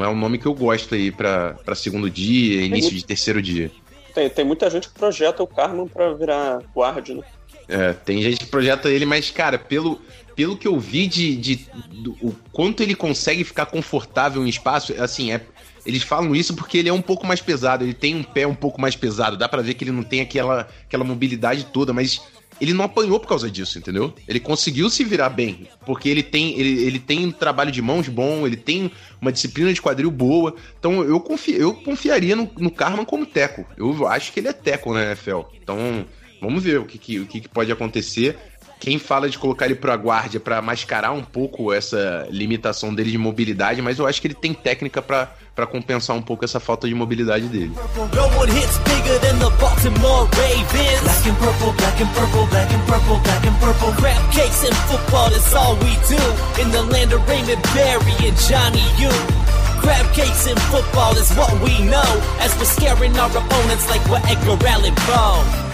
é 0.02 0.08
um 0.08 0.16
nome 0.16 0.38
que 0.38 0.46
eu 0.46 0.54
gosto 0.54 0.96
aí 0.96 1.12
para 1.12 1.74
segundo 1.76 2.10
dia, 2.10 2.62
início 2.62 2.90
de 2.90 3.04
terceiro 3.04 3.40
dia. 3.40 3.70
Tem, 4.14 4.30
tem 4.30 4.44
muita 4.44 4.70
gente 4.70 4.88
que 4.88 4.94
projeta 4.94 5.42
o 5.42 5.46
Carman 5.46 5.88
para 5.88 6.14
virar 6.14 6.62
guard, 6.74 7.08
né? 7.08 7.22
É, 7.68 7.92
tem 7.92 8.22
gente 8.22 8.38
que 8.38 8.46
projeta 8.46 8.88
ele, 8.88 9.04
mas, 9.04 9.30
cara, 9.30 9.58
pelo, 9.58 10.00
pelo 10.36 10.56
que 10.56 10.68
eu 10.68 10.78
vi 10.78 11.06
de, 11.06 11.36
de 11.36 11.68
do, 11.90 12.12
o 12.22 12.34
quanto 12.52 12.82
ele 12.82 12.94
consegue 12.94 13.42
ficar 13.42 13.66
confortável 13.66 14.44
em 14.44 14.48
espaço, 14.48 14.94
assim, 15.02 15.32
é, 15.32 15.40
eles 15.84 16.02
falam 16.02 16.34
isso 16.34 16.54
porque 16.54 16.78
ele 16.78 16.88
é 16.88 16.92
um 16.92 17.02
pouco 17.02 17.26
mais 17.26 17.40
pesado, 17.40 17.84
ele 17.84 17.94
tem 17.94 18.14
um 18.14 18.22
pé 18.22 18.46
um 18.46 18.54
pouco 18.54 18.80
mais 18.80 18.94
pesado, 18.96 19.36
dá 19.36 19.48
para 19.48 19.62
ver 19.62 19.74
que 19.74 19.84
ele 19.84 19.92
não 19.92 20.02
tem 20.02 20.20
aquela, 20.20 20.68
aquela 20.84 21.04
mobilidade 21.04 21.64
toda, 21.66 21.92
mas 21.92 22.20
ele 22.60 22.72
não 22.72 22.84
apanhou 22.84 23.18
por 23.18 23.28
causa 23.28 23.50
disso, 23.50 23.78
entendeu? 23.78 24.12
Ele 24.26 24.40
conseguiu 24.40 24.88
se 24.88 25.04
virar 25.04 25.30
bem, 25.30 25.68
porque 25.84 26.08
ele 26.08 26.22
tem, 26.22 26.58
ele, 26.58 26.82
ele 26.84 26.98
tem 26.98 27.26
um 27.26 27.32
trabalho 27.32 27.72
de 27.72 27.82
mãos 27.82 28.08
bom, 28.08 28.46
ele 28.46 28.56
tem 28.56 28.90
uma 29.20 29.32
disciplina 29.32 29.72
de 29.72 29.82
quadril 29.82 30.10
boa. 30.10 30.54
Então 30.78 31.02
eu, 31.02 31.20
confio, 31.20 31.56
eu 31.56 31.74
confiaria 31.74 32.36
no, 32.36 32.50
no 32.58 32.70
Carman 32.70 33.04
como 33.04 33.26
teco. 33.26 33.66
Eu 33.76 34.06
acho 34.06 34.32
que 34.32 34.40
ele 34.40 34.48
é 34.48 34.52
teco 34.52 34.92
na 34.92 35.04
NFL. 35.04 35.40
Então 35.62 36.06
vamos 36.40 36.62
ver 36.62 36.78
o 36.78 36.84
que, 36.84 36.98
que 36.98 37.20
o 37.20 37.26
que, 37.26 37.40
que 37.40 37.48
pode 37.48 37.72
acontecer. 37.72 38.38
Quem 38.84 38.98
fala 38.98 39.30
de 39.30 39.38
colocar 39.38 39.64
ele 39.64 39.76
pra 39.76 39.96
guarda 39.96 40.38
para 40.38 40.60
mascarar 40.60 41.10
um 41.10 41.22
pouco 41.22 41.72
essa 41.72 42.28
limitação 42.30 42.94
dele 42.94 43.10
de 43.10 43.16
mobilidade, 43.16 43.80
mas 43.80 43.98
eu 43.98 44.06
acho 44.06 44.20
que 44.20 44.26
ele 44.26 44.34
tem 44.34 44.52
técnica 44.52 45.00
para 45.00 45.32
para 45.54 45.66
compensar 45.66 46.14
um 46.14 46.20
pouco 46.20 46.44
essa 46.44 46.60
falta 46.60 46.86
de 46.86 46.94
mobilidade 46.94 47.46
dele. 47.46 47.72
Crab 59.80 60.06
cakes 60.14 60.46
in 60.46 60.56
football 60.72 61.12
is 61.18 61.30
what 61.36 61.52
we 61.62 61.78
know 61.84 62.10
as 62.40 62.56
we're 62.56 62.64
scaring 62.64 63.16
our 63.18 63.28
opponents 63.28 63.88
like 63.90 64.02
we're 64.08 64.16
Edgar 64.26 64.66
Allan 64.66 64.94
Poe. 64.94 65.73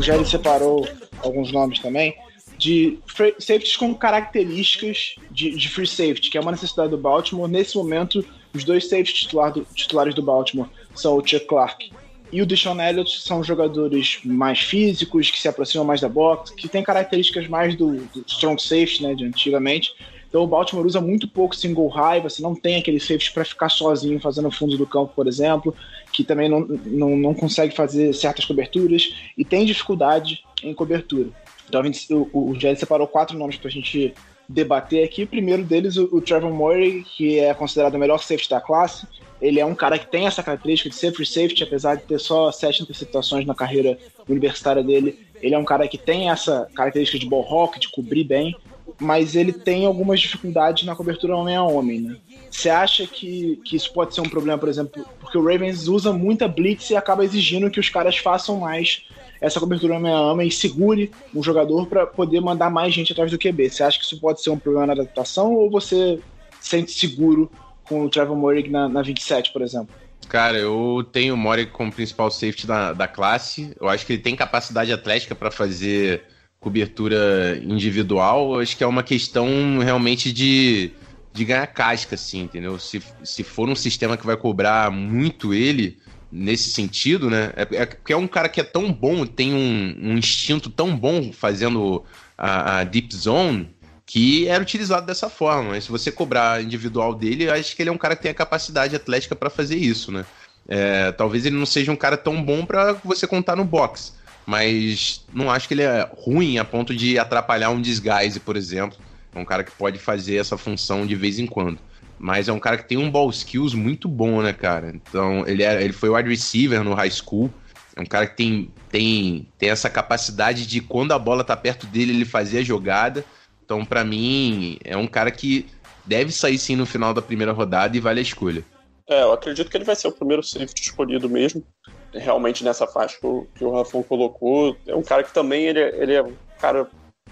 O 0.00 0.02
Jerry 0.02 0.24
separou 0.24 0.88
alguns 1.22 1.52
nomes 1.52 1.78
também 1.78 2.16
de 2.56 2.98
safeties 3.38 3.76
com 3.76 3.94
características 3.94 5.16
de, 5.30 5.50
de, 5.50 5.68
free 5.68 5.86
safety, 5.86 6.30
que 6.30 6.38
é 6.38 6.40
uma 6.40 6.52
necessidade 6.52 6.88
do 6.88 6.96
Baltimore. 6.96 7.46
Nesse 7.46 7.76
momento, 7.76 8.24
os 8.54 8.64
dois 8.64 8.84
safeties 8.88 9.18
titular 9.18 9.52
do, 9.52 9.60
titulares 9.74 10.14
do 10.14 10.22
Baltimore 10.22 10.70
são 10.94 11.18
o 11.18 11.26
Chuck 11.26 11.44
Clark 11.44 11.92
e 12.32 12.40
o 12.40 12.46
Deshaun 12.46 12.80
Elliott, 12.80 13.20
são 13.20 13.44
jogadores 13.44 14.20
mais 14.24 14.60
físicos, 14.60 15.30
que 15.30 15.38
se 15.38 15.48
aproximam 15.48 15.86
mais 15.86 16.00
da 16.00 16.08
box, 16.08 16.54
que 16.54 16.66
têm 16.66 16.82
características 16.82 17.46
mais 17.46 17.74
do, 17.74 17.96
do 18.06 18.24
strong 18.26 18.58
safety, 18.62 19.02
né, 19.02 19.14
de 19.14 19.26
antigamente. 19.26 19.92
Então 20.30 20.44
o 20.44 20.46
Baltimore 20.46 20.86
usa 20.86 21.00
muito 21.00 21.26
pouco 21.26 21.56
single 21.56 21.88
high, 21.88 22.20
você 22.20 22.40
não 22.40 22.54
tem 22.54 22.76
aquele 22.76 23.00
safety 23.00 23.32
para 23.32 23.44
ficar 23.44 23.68
sozinho 23.68 24.18
fazendo 24.20 24.50
fundo 24.50 24.78
do 24.78 24.86
campo, 24.86 25.12
por 25.14 25.26
exemplo, 25.26 25.74
que 26.12 26.22
também 26.22 26.48
não, 26.48 26.60
não, 26.60 27.16
não 27.16 27.34
consegue 27.34 27.74
fazer 27.74 28.14
certas 28.14 28.44
coberturas 28.44 29.12
e 29.36 29.44
tem 29.44 29.66
dificuldade 29.66 30.44
em 30.62 30.72
cobertura. 30.72 31.30
Então 31.68 31.84
gente, 31.84 32.14
o, 32.14 32.28
o 32.32 32.76
separou 32.76 33.08
quatro 33.08 33.36
nomes 33.36 33.56
para 33.56 33.68
a 33.68 33.72
gente 33.72 34.14
debater 34.48 35.04
aqui. 35.04 35.24
O 35.24 35.26
primeiro 35.26 35.64
deles, 35.64 35.96
o, 35.96 36.08
o 36.12 36.20
Trevor 36.20 36.52
Murray, 36.52 37.04
que 37.16 37.40
é 37.40 37.52
considerado 37.52 37.94
o 37.94 37.98
melhor 37.98 38.18
safety 38.18 38.48
da 38.48 38.60
classe. 38.60 39.06
Ele 39.42 39.58
é 39.58 39.64
um 39.64 39.74
cara 39.74 39.98
que 39.98 40.06
tem 40.06 40.26
essa 40.26 40.42
característica 40.42 40.90
de 40.90 40.94
ser 40.94 41.12
free 41.12 41.26
safety, 41.26 41.64
apesar 41.64 41.96
de 41.96 42.02
ter 42.02 42.20
só 42.20 42.52
sete 42.52 42.82
interceptações 42.82 43.46
na 43.46 43.54
carreira 43.54 43.98
universitária 44.28 44.82
dele. 44.82 45.18
Ele 45.42 45.54
é 45.54 45.58
um 45.58 45.64
cara 45.64 45.88
que 45.88 45.98
tem 45.98 46.30
essa 46.30 46.68
característica 46.74 47.18
de 47.18 47.26
ball 47.26 47.42
rock, 47.42 47.80
de 47.80 47.88
cobrir 47.88 48.24
bem 48.24 48.54
mas 49.00 49.34
ele 49.34 49.52
tem 49.52 49.86
algumas 49.86 50.20
dificuldades 50.20 50.84
na 50.84 50.94
cobertura 50.94 51.34
homem 51.34 51.56
a 51.56 51.62
homem, 51.62 52.00
né? 52.00 52.16
Você 52.50 52.68
acha 52.68 53.06
que, 53.06 53.60
que 53.64 53.76
isso 53.76 53.92
pode 53.92 54.14
ser 54.14 54.20
um 54.20 54.28
problema, 54.28 54.58
por 54.58 54.68
exemplo, 54.68 55.04
porque 55.18 55.38
o 55.38 55.44
Ravens 55.44 55.88
usa 55.88 56.12
muita 56.12 56.46
blitz 56.46 56.90
e 56.90 56.96
acaba 56.96 57.24
exigindo 57.24 57.70
que 57.70 57.80
os 57.80 57.88
caras 57.88 58.18
façam 58.18 58.58
mais 58.58 59.04
essa 59.40 59.58
cobertura 59.58 59.96
homem 59.96 60.12
a 60.12 60.20
homem 60.20 60.48
e 60.48 60.52
segure 60.52 61.10
o 61.34 61.42
jogador 61.42 61.86
para 61.86 62.06
poder 62.06 62.40
mandar 62.40 62.68
mais 62.68 62.92
gente 62.92 63.12
atrás 63.12 63.30
do 63.30 63.38
QB. 63.38 63.70
Você 63.70 63.82
acha 63.82 63.98
que 63.98 64.04
isso 64.04 64.20
pode 64.20 64.42
ser 64.42 64.50
um 64.50 64.58
problema 64.58 64.88
na 64.88 64.92
adaptação 64.92 65.54
ou 65.54 65.70
você 65.70 66.20
sente 66.60 66.92
seguro 66.92 67.50
com 67.84 68.04
o 68.04 68.10
Trevor 68.10 68.36
Murray 68.36 68.68
na, 68.68 68.88
na 68.88 69.00
27, 69.00 69.52
por 69.52 69.62
exemplo? 69.62 69.94
Cara, 70.28 70.58
eu 70.58 71.04
tenho 71.10 71.34
o 71.34 71.36
Murray 71.36 71.66
como 71.66 71.90
principal 71.90 72.30
safety 72.30 72.66
da, 72.66 72.92
da 72.92 73.08
classe. 73.08 73.74
Eu 73.80 73.88
acho 73.88 74.04
que 74.04 74.12
ele 74.12 74.22
tem 74.22 74.36
capacidade 74.36 74.92
atlética 74.92 75.34
para 75.34 75.50
fazer 75.50 76.22
cobertura 76.60 77.58
individual, 77.64 78.60
acho 78.60 78.76
que 78.76 78.84
é 78.84 78.86
uma 78.86 79.02
questão 79.02 79.78
realmente 79.78 80.30
de, 80.30 80.92
de 81.32 81.44
ganhar 81.44 81.66
casca, 81.68 82.14
assim, 82.14 82.42
entendeu? 82.42 82.78
Se, 82.78 83.02
se 83.24 83.42
for 83.42 83.68
um 83.68 83.74
sistema 83.74 84.16
que 84.16 84.26
vai 84.26 84.36
cobrar 84.36 84.90
muito 84.90 85.54
ele 85.54 85.96
nesse 86.30 86.70
sentido, 86.70 87.30
né? 87.30 87.52
É, 87.56 87.62
é 87.82 87.86
porque 87.86 88.12
é 88.12 88.16
um 88.16 88.28
cara 88.28 88.48
que 88.48 88.60
é 88.60 88.64
tão 88.64 88.92
bom, 88.92 89.24
tem 89.24 89.54
um, 89.54 89.96
um 90.10 90.18
instinto 90.18 90.68
tão 90.68 90.94
bom 90.94 91.32
fazendo 91.32 92.04
a, 92.36 92.80
a, 92.80 92.84
deep 92.84 93.16
zone 93.16 93.74
que 94.04 94.46
era 94.46 94.62
utilizado 94.62 95.06
dessa 95.06 95.30
forma. 95.30 95.70
Mas 95.70 95.84
se 95.84 95.90
você 95.90 96.12
cobrar 96.12 96.62
individual 96.62 97.14
dele, 97.14 97.48
acho 97.48 97.74
que 97.74 97.82
ele 97.82 97.88
é 97.88 97.92
um 97.92 97.98
cara 97.98 98.14
que 98.14 98.22
tem 98.22 98.30
a 98.30 98.34
capacidade 98.34 98.94
atlética 98.94 99.34
para 99.34 99.48
fazer 99.48 99.76
isso, 99.76 100.12
né? 100.12 100.26
É, 100.68 101.10
talvez 101.12 101.46
ele 101.46 101.56
não 101.56 101.66
seja 101.66 101.90
um 101.90 101.96
cara 101.96 102.16
tão 102.18 102.42
bom 102.42 102.66
para 102.66 102.92
você 102.92 103.26
contar 103.26 103.56
no 103.56 103.64
box 103.64 104.19
mas 104.50 105.24
não 105.32 105.48
acho 105.48 105.68
que 105.68 105.74
ele 105.74 105.82
é 105.82 106.10
ruim 106.12 106.58
a 106.58 106.64
ponto 106.64 106.92
de 106.92 107.16
atrapalhar 107.16 107.70
um 107.70 107.80
disguise, 107.80 108.40
por 108.40 108.56
exemplo. 108.56 108.98
É 109.32 109.38
um 109.38 109.44
cara 109.44 109.62
que 109.62 109.70
pode 109.70 109.96
fazer 109.96 110.38
essa 110.38 110.58
função 110.58 111.06
de 111.06 111.14
vez 111.14 111.38
em 111.38 111.46
quando. 111.46 111.78
Mas 112.18 112.48
é 112.48 112.52
um 112.52 112.58
cara 112.58 112.76
que 112.76 112.88
tem 112.88 112.98
um 112.98 113.08
ball 113.08 113.30
skills 113.30 113.74
muito 113.74 114.08
bom, 114.08 114.42
né, 114.42 114.52
cara? 114.52 114.90
Então, 114.92 115.46
ele, 115.46 115.62
é, 115.62 115.80
ele 115.84 115.92
foi 115.92 116.08
wide 116.08 116.28
receiver 116.28 116.82
no 116.82 116.94
high 116.94 117.12
school. 117.12 117.48
É 117.94 118.00
um 118.00 118.04
cara 118.04 118.26
que 118.26 118.36
tem, 118.36 118.68
tem, 118.90 119.46
tem 119.56 119.70
essa 119.70 119.88
capacidade 119.88 120.66
de, 120.66 120.80
quando 120.80 121.12
a 121.12 121.18
bola 121.18 121.44
tá 121.44 121.56
perto 121.56 121.86
dele, 121.86 122.12
ele 122.12 122.24
fazer 122.24 122.58
a 122.58 122.64
jogada. 122.64 123.24
Então, 123.64 123.84
para 123.84 124.02
mim, 124.02 124.78
é 124.82 124.96
um 124.96 125.06
cara 125.06 125.30
que 125.30 125.68
deve 126.04 126.32
sair 126.32 126.58
sim 126.58 126.74
no 126.74 126.86
final 126.86 127.14
da 127.14 127.22
primeira 127.22 127.52
rodada 127.52 127.96
e 127.96 128.00
vale 128.00 128.18
a 128.18 128.22
escolha. 128.22 128.64
É, 129.08 129.22
eu 129.22 129.32
acredito 129.32 129.70
que 129.70 129.76
ele 129.76 129.84
vai 129.84 129.94
ser 129.94 130.08
o 130.08 130.12
primeiro 130.12 130.42
safety 130.42 130.82
escolhido 130.82 131.30
mesmo. 131.30 131.64
Realmente 132.12 132.64
nessa 132.64 132.86
faixa 132.86 133.18
que 133.18 133.26
o, 133.26 133.46
que 133.54 133.64
o 133.64 133.70
Rafão 133.70 134.02
colocou. 134.02 134.76
É 134.86 134.94
um 134.94 135.02
cara 135.02 135.22
que 135.22 135.32
também 135.32 135.66
ele, 135.66 135.80
ele 135.80 136.14
é 136.14 136.22
um 136.22 136.34
cara 136.58 136.88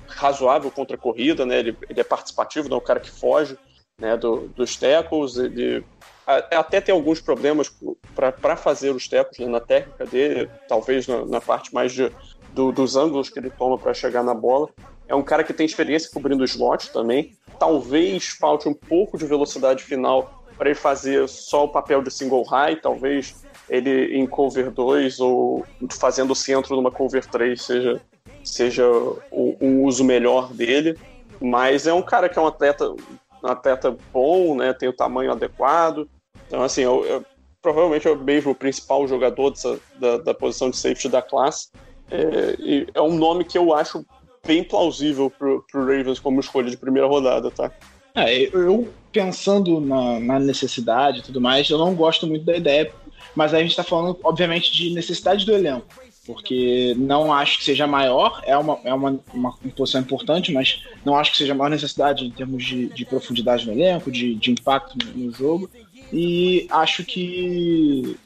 razoável 0.07 0.71
contra 0.71 0.97
a 0.97 0.99
corrida, 0.99 1.45
né? 1.45 1.59
Ele, 1.59 1.77
ele 1.89 2.01
é 2.01 2.05
participativo, 2.05 2.69
não 2.69 2.79
é 2.79 2.81
um 2.81 2.85
cara 2.85 3.01
que 3.01 3.11
foge 3.11 3.59
né, 4.01 4.17
do, 4.17 4.49
dos 4.49 4.77
tackles. 4.77 5.37
Ele 5.37 5.85
até 6.27 6.81
tem 6.81 6.95
alguns 6.95 7.21
problemas 7.21 7.73
para 8.15 8.57
fazer 8.57 8.91
os 8.91 9.09
tackles 9.09 9.39
né, 9.39 9.47
na 9.47 9.61
técnica 9.61 10.05
dele, 10.07 10.51
talvez 10.69 11.07
na, 11.07 11.25
na 11.25 11.41
parte 11.41 11.73
mais 11.73 11.93
de, 11.93 12.13
do, 12.53 12.71
dos 12.71 12.97
ângulos 12.97 13.29
que 13.29 13.39
ele 13.39 13.51
toma 13.51 13.79
para 13.79 13.95
chegar 13.95 14.23
na 14.23 14.35
bola. 14.35 14.69
É 15.07 15.15
um 15.15 15.23
cara 15.23 15.43
que 15.43 15.55
tem 15.55 15.65
experiência 15.65 16.11
cobrindo 16.13 16.45
slot 16.45 16.93
também. 16.93 17.37
Talvez 17.59 18.29
falte 18.29 18.69
um 18.69 18.75
pouco 18.75 19.17
de 19.17 19.27
velocidade 19.27 19.83
final 19.83 20.45
para 20.57 20.71
ele 20.71 20.79
fazer 20.79 21.27
só 21.29 21.65
o 21.65 21.69
papel 21.69 22.03
de 22.03 22.11
single 22.11 22.43
high, 22.45 22.77
talvez 22.77 23.35
ele 23.69 24.17
em 24.17 24.27
cover 24.27 24.71
2 24.71 25.21
ou 25.21 25.65
fazendo 25.91 26.33
o 26.33 26.37
centro 26.37 26.75
numa 26.77 26.91
cover 26.91 27.25
3 27.27 27.61
seja, 27.61 28.01
seja 28.43 28.89
o, 29.31 29.57
um 29.61 29.85
uso 29.85 30.05
melhor 30.05 30.53
dele. 30.53 30.97
Mas 31.41 31.87
é 31.87 31.93
um 31.93 32.03
cara 32.03 32.29
que 32.29 32.39
é 32.39 32.43
um 32.43 32.47
atleta, 32.47 32.91
um 32.91 33.47
atleta 33.47 33.97
bom, 34.13 34.57
né? 34.57 34.73
tem 34.73 34.89
o 34.89 34.97
tamanho 34.97 35.31
adequado. 35.31 36.09
Então, 36.47 36.63
assim, 36.63 36.83
eu, 36.83 37.05
eu, 37.05 37.25
provavelmente 37.63 38.09
é 38.09 38.15
mesmo 38.15 38.53
o 38.53 38.57
principal 38.57 39.07
jogador 39.07 39.51
dessa, 39.51 39.79
da, 40.01 40.19
da 40.19 40.35
posição 40.35 40.71
de 40.71 40.77
safety 40.77 41.09
da 41.09 41.23
classe. 41.23 41.69
É, 42.11 42.87
é 42.95 43.03
um 43.03 43.17
nome 43.17 43.45
que 43.45 43.59
eu 43.59 43.75
acho 43.75 44.05
bem 44.47 44.65
plausível 44.65 45.31
pro, 45.31 45.65
pro 45.71 45.83
Ravens 45.83 46.19
como 46.19 46.41
escolha 46.41 46.71
de 46.71 46.77
primeira 46.77 47.07
rodada, 47.07 47.51
tá? 47.51 47.71
É, 48.15 48.49
eu 48.55 48.89
pensando 49.13 49.81
na, 49.81 50.19
na 50.19 50.39
necessidade 50.41 51.21
e 51.21 51.23
tudo 51.23 51.41
mais, 51.41 51.69
eu 51.69 51.79
não 51.79 51.95
gosto 51.95 52.27
muito 52.27 52.45
da 52.45 52.57
ideia, 52.57 52.91
mas 53.35 53.53
aí 53.53 53.61
a 53.61 53.63
gente 53.63 53.73
está 53.73 53.85
falando, 53.85 54.19
obviamente, 54.23 54.73
de 54.73 54.91
necessidade 54.91 55.45
do 55.45 55.53
elenco, 55.53 55.87
porque 56.27 56.95
não 56.99 57.33
acho 57.33 57.59
que 57.59 57.65
seja 57.65 57.87
maior, 57.87 58.43
é 58.47 58.57
uma, 58.57 58.79
é 58.85 58.93
uma, 58.93 59.19
uma 59.33 59.53
posição 59.75 60.01
importante, 60.01 60.53
mas 60.53 60.83
não 61.05 61.17
acho 61.17 61.33
que 61.33 61.39
seja 61.39 61.55
maior 61.55 61.71
necessidade 61.71 62.25
em 62.25 62.31
termos 62.31 62.65
de, 62.65 62.87
de 62.87 63.05
profundidade 63.05 63.67
no 63.67 63.73
elenco, 63.73 64.11
de, 64.11 64.35
de 64.35 64.51
impacto 64.51 64.97
no, 64.99 65.27
no 65.27 65.33
jogo, 65.33 65.71
e 66.13 66.67
acho 66.71 67.05
que 67.05 68.17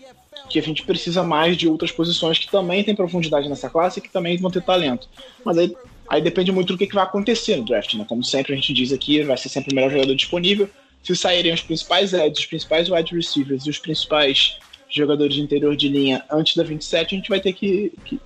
que 0.49 0.59
a 0.59 0.62
gente 0.62 0.82
precisa 0.82 1.22
mais 1.22 1.57
de 1.57 1.66
outras 1.66 1.90
posições 1.90 2.38
que 2.38 2.51
também 2.51 2.84
têm 2.84 2.95
profundidade 2.95 3.49
nessa 3.49 3.70
classe 3.70 3.99
e 3.99 4.03
que 4.03 4.11
também 4.11 4.36
vão 4.36 4.51
ter 4.51 4.62
talento. 4.62 5.09
Mas 5.45 5.57
aí, 5.57 5.74
aí 6.09 6.20
depende 6.20 6.53
muito 6.53 6.74
do 6.74 6.78
que, 6.78 6.86
que 6.86 6.95
vai 6.95 7.05
acontecer 7.05 7.57
no 7.57 7.64
draft, 7.64 7.95
né? 7.95 8.05
Como 8.07 8.22
sempre 8.22 8.53
a 8.53 8.57
gente 8.57 8.72
diz 8.74 8.93
aqui, 8.93 9.22
vai 9.22 9.36
ser 9.38 9.49
sempre 9.49 9.72
o 9.72 9.74
melhor 9.74 9.90
jogador 9.90 10.14
disponível. 10.14 10.68
Se 11.03 11.16
saírem 11.16 11.53
os 11.53 11.62
principais 11.62 12.12
edges, 12.12 12.40
os 12.40 12.47
principais 12.47 12.90
wide 12.90 13.14
receivers 13.14 13.66
e 13.66 13.70
os 13.70 13.78
principais 13.78 14.59
jogadores 14.97 15.34
de 15.34 15.40
interior 15.40 15.74
de 15.76 15.88
linha 15.88 16.24
antes 16.30 16.57
da 16.57 16.62
27, 16.62 17.14
a 17.14 17.18
gente 17.18 17.28
vai 17.28 17.40
ter 17.40 17.53
que. 17.53 17.93
que 18.05 18.20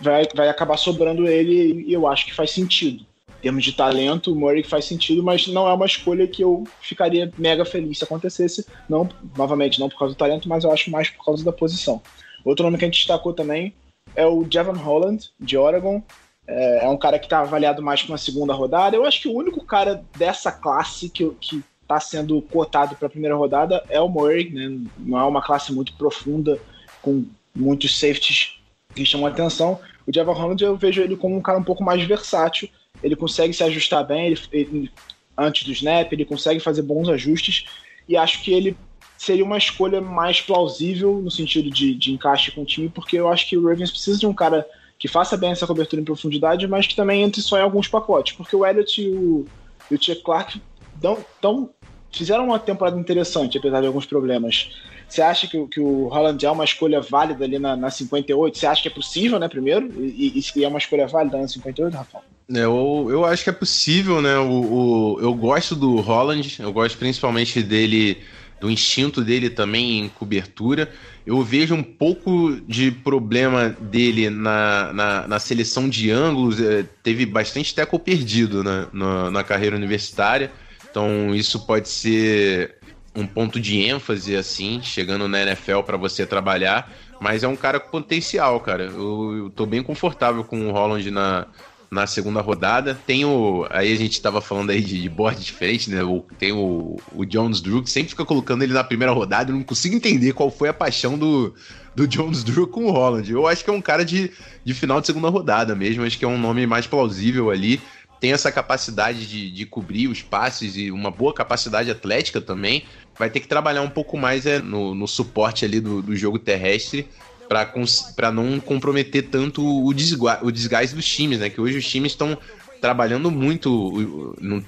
vai, 0.00 0.24
vai 0.34 0.48
acabar 0.48 0.76
sobrando 0.76 1.26
ele 1.26 1.84
e 1.86 1.92
eu 1.92 2.06
acho 2.06 2.26
que 2.26 2.34
faz 2.34 2.50
sentido. 2.50 3.06
Em 3.38 3.42
termos 3.42 3.64
de 3.64 3.72
talento, 3.72 4.32
o 4.32 4.36
Murray 4.36 4.64
faz 4.64 4.84
sentido, 4.84 5.22
mas 5.22 5.46
não 5.46 5.68
é 5.68 5.72
uma 5.72 5.86
escolha 5.86 6.26
que 6.26 6.42
eu 6.42 6.64
ficaria 6.80 7.32
mega 7.38 7.64
feliz 7.64 7.98
se 7.98 8.04
acontecesse. 8.04 8.66
Não, 8.88 9.08
novamente, 9.36 9.78
não 9.78 9.88
por 9.88 9.98
causa 9.98 10.14
do 10.14 10.18
talento, 10.18 10.48
mas 10.48 10.64
eu 10.64 10.72
acho 10.72 10.90
mais 10.90 11.08
por 11.08 11.24
causa 11.24 11.44
da 11.44 11.52
posição. 11.52 12.02
Outro 12.44 12.64
nome 12.64 12.78
que 12.78 12.84
a 12.84 12.88
gente 12.88 12.98
destacou 12.98 13.32
também 13.32 13.72
é 14.16 14.26
o 14.26 14.44
Javon 14.50 14.72
Holland, 14.72 15.30
de 15.38 15.56
Oregon. 15.56 16.02
É, 16.48 16.84
é 16.84 16.88
um 16.88 16.96
cara 16.96 17.18
que 17.18 17.26
está 17.26 17.40
avaliado 17.40 17.80
mais 17.80 18.02
para 18.02 18.12
uma 18.12 18.18
segunda 18.18 18.52
rodada. 18.52 18.96
Eu 18.96 19.04
acho 19.04 19.22
que 19.22 19.28
o 19.28 19.36
único 19.36 19.64
cara 19.64 20.02
dessa 20.16 20.50
classe 20.50 21.08
que, 21.08 21.28
que 21.40 21.62
está 21.88 21.98
sendo 21.98 22.42
cotado 22.42 22.94
para 22.94 23.06
a 23.06 23.10
primeira 23.10 23.34
rodada 23.34 23.82
é 23.88 23.98
o 23.98 24.08
Murray, 24.08 24.50
né? 24.50 24.78
não 24.98 25.18
é 25.18 25.24
uma 25.24 25.42
classe 25.42 25.72
muito 25.72 25.94
profunda, 25.94 26.60
com 27.00 27.24
muitos 27.56 27.98
safeties 27.98 28.60
que 28.94 29.06
chamam 29.06 29.26
a 29.26 29.30
atenção. 29.30 29.80
O 30.06 30.14
Javon 30.14 30.34
Holland 30.34 30.62
eu 30.62 30.76
vejo 30.76 31.00
ele 31.00 31.16
como 31.16 31.34
um 31.34 31.40
cara 31.40 31.58
um 31.58 31.64
pouco 31.64 31.82
mais 31.82 32.04
versátil, 32.04 32.68
ele 33.02 33.16
consegue 33.16 33.54
se 33.54 33.64
ajustar 33.64 34.06
bem 34.06 34.26
ele, 34.26 34.40
ele, 34.52 34.90
antes 35.36 35.64
do 35.64 35.72
snap, 35.72 36.12
ele 36.12 36.26
consegue 36.26 36.60
fazer 36.60 36.82
bons 36.82 37.08
ajustes, 37.08 37.64
e 38.06 38.16
acho 38.16 38.42
que 38.42 38.52
ele 38.52 38.76
seria 39.16 39.44
uma 39.44 39.58
escolha 39.58 40.00
mais 40.00 40.40
plausível 40.40 41.20
no 41.22 41.30
sentido 41.30 41.70
de, 41.70 41.94
de 41.94 42.12
encaixe 42.12 42.50
com 42.50 42.62
o 42.62 42.66
time, 42.66 42.88
porque 42.88 43.18
eu 43.18 43.28
acho 43.28 43.48
que 43.48 43.56
o 43.56 43.66
Ravens 43.66 43.90
precisa 43.90 44.18
de 44.18 44.26
um 44.26 44.34
cara 44.34 44.66
que 44.98 45.08
faça 45.08 45.36
bem 45.36 45.50
essa 45.50 45.66
cobertura 45.66 46.02
em 46.02 46.04
profundidade, 46.04 46.66
mas 46.66 46.86
que 46.86 46.94
também 46.94 47.22
entre 47.22 47.40
só 47.40 47.58
em 47.58 47.62
alguns 47.62 47.88
pacotes, 47.88 48.34
porque 48.34 48.54
o 48.54 48.66
Elliott 48.66 49.00
e 49.00 49.08
o, 49.08 49.46
e 49.90 49.94
o 49.94 50.02
Chuck 50.02 50.22
Clark 50.22 50.60
dão, 51.00 51.24
tão 51.40 51.70
fizeram 52.12 52.46
uma 52.46 52.58
temporada 52.58 52.98
interessante, 52.98 53.58
apesar 53.58 53.80
de 53.80 53.86
alguns 53.86 54.06
problemas. 54.06 54.70
Você 55.08 55.22
acha 55.22 55.46
que, 55.46 55.66
que 55.68 55.80
o 55.80 56.08
Holland 56.08 56.44
é 56.44 56.50
uma 56.50 56.64
escolha 56.64 57.00
válida 57.00 57.44
ali 57.44 57.58
na, 57.58 57.74
na 57.74 57.90
58? 57.90 58.58
Você 58.58 58.66
acha 58.66 58.82
que 58.82 58.88
é 58.88 58.90
possível, 58.90 59.38
né, 59.38 59.48
primeiro? 59.48 59.90
E, 59.98 60.38
e, 60.38 60.58
e 60.60 60.64
é 60.64 60.68
uma 60.68 60.78
escolha 60.78 61.06
válida 61.06 61.38
na 61.38 61.48
58, 61.48 61.94
Rafael? 61.94 62.24
É, 62.54 62.60
eu, 62.60 63.06
eu 63.10 63.24
acho 63.24 63.44
que 63.44 63.50
é 63.50 63.52
possível, 63.52 64.20
né? 64.20 64.38
O, 64.38 65.14
o, 65.14 65.20
eu 65.20 65.32
gosto 65.34 65.74
do 65.74 65.96
Holland, 66.00 66.56
eu 66.60 66.72
gosto 66.72 66.98
principalmente 66.98 67.62
dele, 67.62 68.18
do 68.60 68.70
instinto 68.70 69.22
dele 69.22 69.48
também 69.48 70.00
em 70.00 70.08
cobertura. 70.10 70.90
Eu 71.26 71.42
vejo 71.42 71.74
um 71.74 71.82
pouco 71.82 72.58
de 72.66 72.90
problema 72.90 73.76
dele 73.80 74.28
na, 74.28 74.92
na, 74.92 75.28
na 75.28 75.38
seleção 75.38 75.88
de 75.88 76.10
ângulos. 76.10 76.60
É, 76.60 76.84
teve 77.02 77.24
bastante 77.24 77.74
tackle 77.74 77.98
perdido 77.98 78.62
na, 78.62 79.30
na 79.30 79.44
carreira 79.44 79.76
universitária. 79.76 80.50
Então 80.98 81.32
isso 81.32 81.60
pode 81.60 81.88
ser 81.88 82.74
um 83.14 83.24
ponto 83.24 83.60
de 83.60 83.80
ênfase, 83.80 84.34
assim, 84.34 84.80
chegando 84.82 85.28
na 85.28 85.42
NFL 85.42 85.82
para 85.86 85.96
você 85.96 86.26
trabalhar. 86.26 86.92
Mas 87.20 87.44
é 87.44 87.48
um 87.48 87.54
cara 87.54 87.78
com 87.78 87.88
potencial, 87.88 88.58
cara. 88.58 88.86
Eu, 88.86 89.36
eu 89.44 89.50
tô 89.50 89.64
bem 89.64 89.80
confortável 89.80 90.42
com 90.42 90.66
o 90.66 90.72
Holland 90.72 91.08
na, 91.12 91.46
na 91.88 92.04
segunda 92.08 92.40
rodada. 92.40 92.98
Tem 93.06 93.24
o. 93.24 93.64
Aí 93.70 93.92
a 93.92 93.96
gente 93.96 94.20
tava 94.20 94.40
falando 94.40 94.70
aí 94.70 94.80
de, 94.80 95.00
de 95.00 95.08
board 95.08 95.40
diferente, 95.40 95.88
né? 95.88 96.00
Tem 96.36 96.50
o, 96.50 96.96
o 97.14 97.24
Jones 97.24 97.60
Drew, 97.60 97.80
que 97.80 97.90
sempre 97.90 98.10
fica 98.10 98.24
colocando 98.24 98.64
ele 98.64 98.72
na 98.72 98.82
primeira 98.82 99.12
rodada. 99.12 99.52
Eu 99.52 99.56
não 99.56 99.62
consigo 99.62 99.94
entender 99.94 100.32
qual 100.32 100.50
foi 100.50 100.68
a 100.68 100.74
paixão 100.74 101.16
do, 101.16 101.54
do 101.94 102.08
Jones 102.08 102.42
Drew 102.42 102.66
com 102.66 102.86
o 102.86 102.90
Holland. 102.90 103.30
Eu 103.30 103.46
acho 103.46 103.62
que 103.62 103.70
é 103.70 103.72
um 103.72 103.80
cara 103.80 104.04
de, 104.04 104.32
de 104.64 104.74
final 104.74 105.00
de 105.00 105.06
segunda 105.06 105.28
rodada 105.28 105.76
mesmo. 105.76 106.04
Acho 106.04 106.18
que 106.18 106.24
é 106.24 106.28
um 106.28 106.38
nome 106.38 106.66
mais 106.66 106.88
plausível 106.88 107.50
ali 107.50 107.80
tem 108.20 108.32
essa 108.32 108.50
capacidade 108.50 109.26
de, 109.26 109.50
de 109.50 109.66
cobrir 109.66 110.08
os 110.08 110.22
passes 110.22 110.76
e 110.76 110.90
uma 110.90 111.10
boa 111.10 111.32
capacidade 111.32 111.90
atlética 111.90 112.40
também, 112.40 112.84
vai 113.18 113.30
ter 113.30 113.40
que 113.40 113.48
trabalhar 113.48 113.82
um 113.82 113.90
pouco 113.90 114.16
mais 114.16 114.46
é, 114.46 114.58
no, 114.60 114.94
no 114.94 115.06
suporte 115.06 115.64
ali 115.64 115.80
do, 115.80 116.02
do 116.02 116.16
jogo 116.16 116.38
terrestre 116.38 117.08
para 117.48 118.30
não 118.30 118.60
comprometer 118.60 119.28
tanto 119.28 119.62
o, 119.62 119.88
o 119.88 120.52
desgaste 120.52 120.94
dos 120.94 121.06
times, 121.06 121.38
né? 121.38 121.48
Que 121.48 121.60
hoje 121.60 121.78
os 121.78 121.88
times 121.88 122.12
estão 122.12 122.36
trabalhando 122.80 123.30
muito 123.30 124.36
no, 124.40 124.64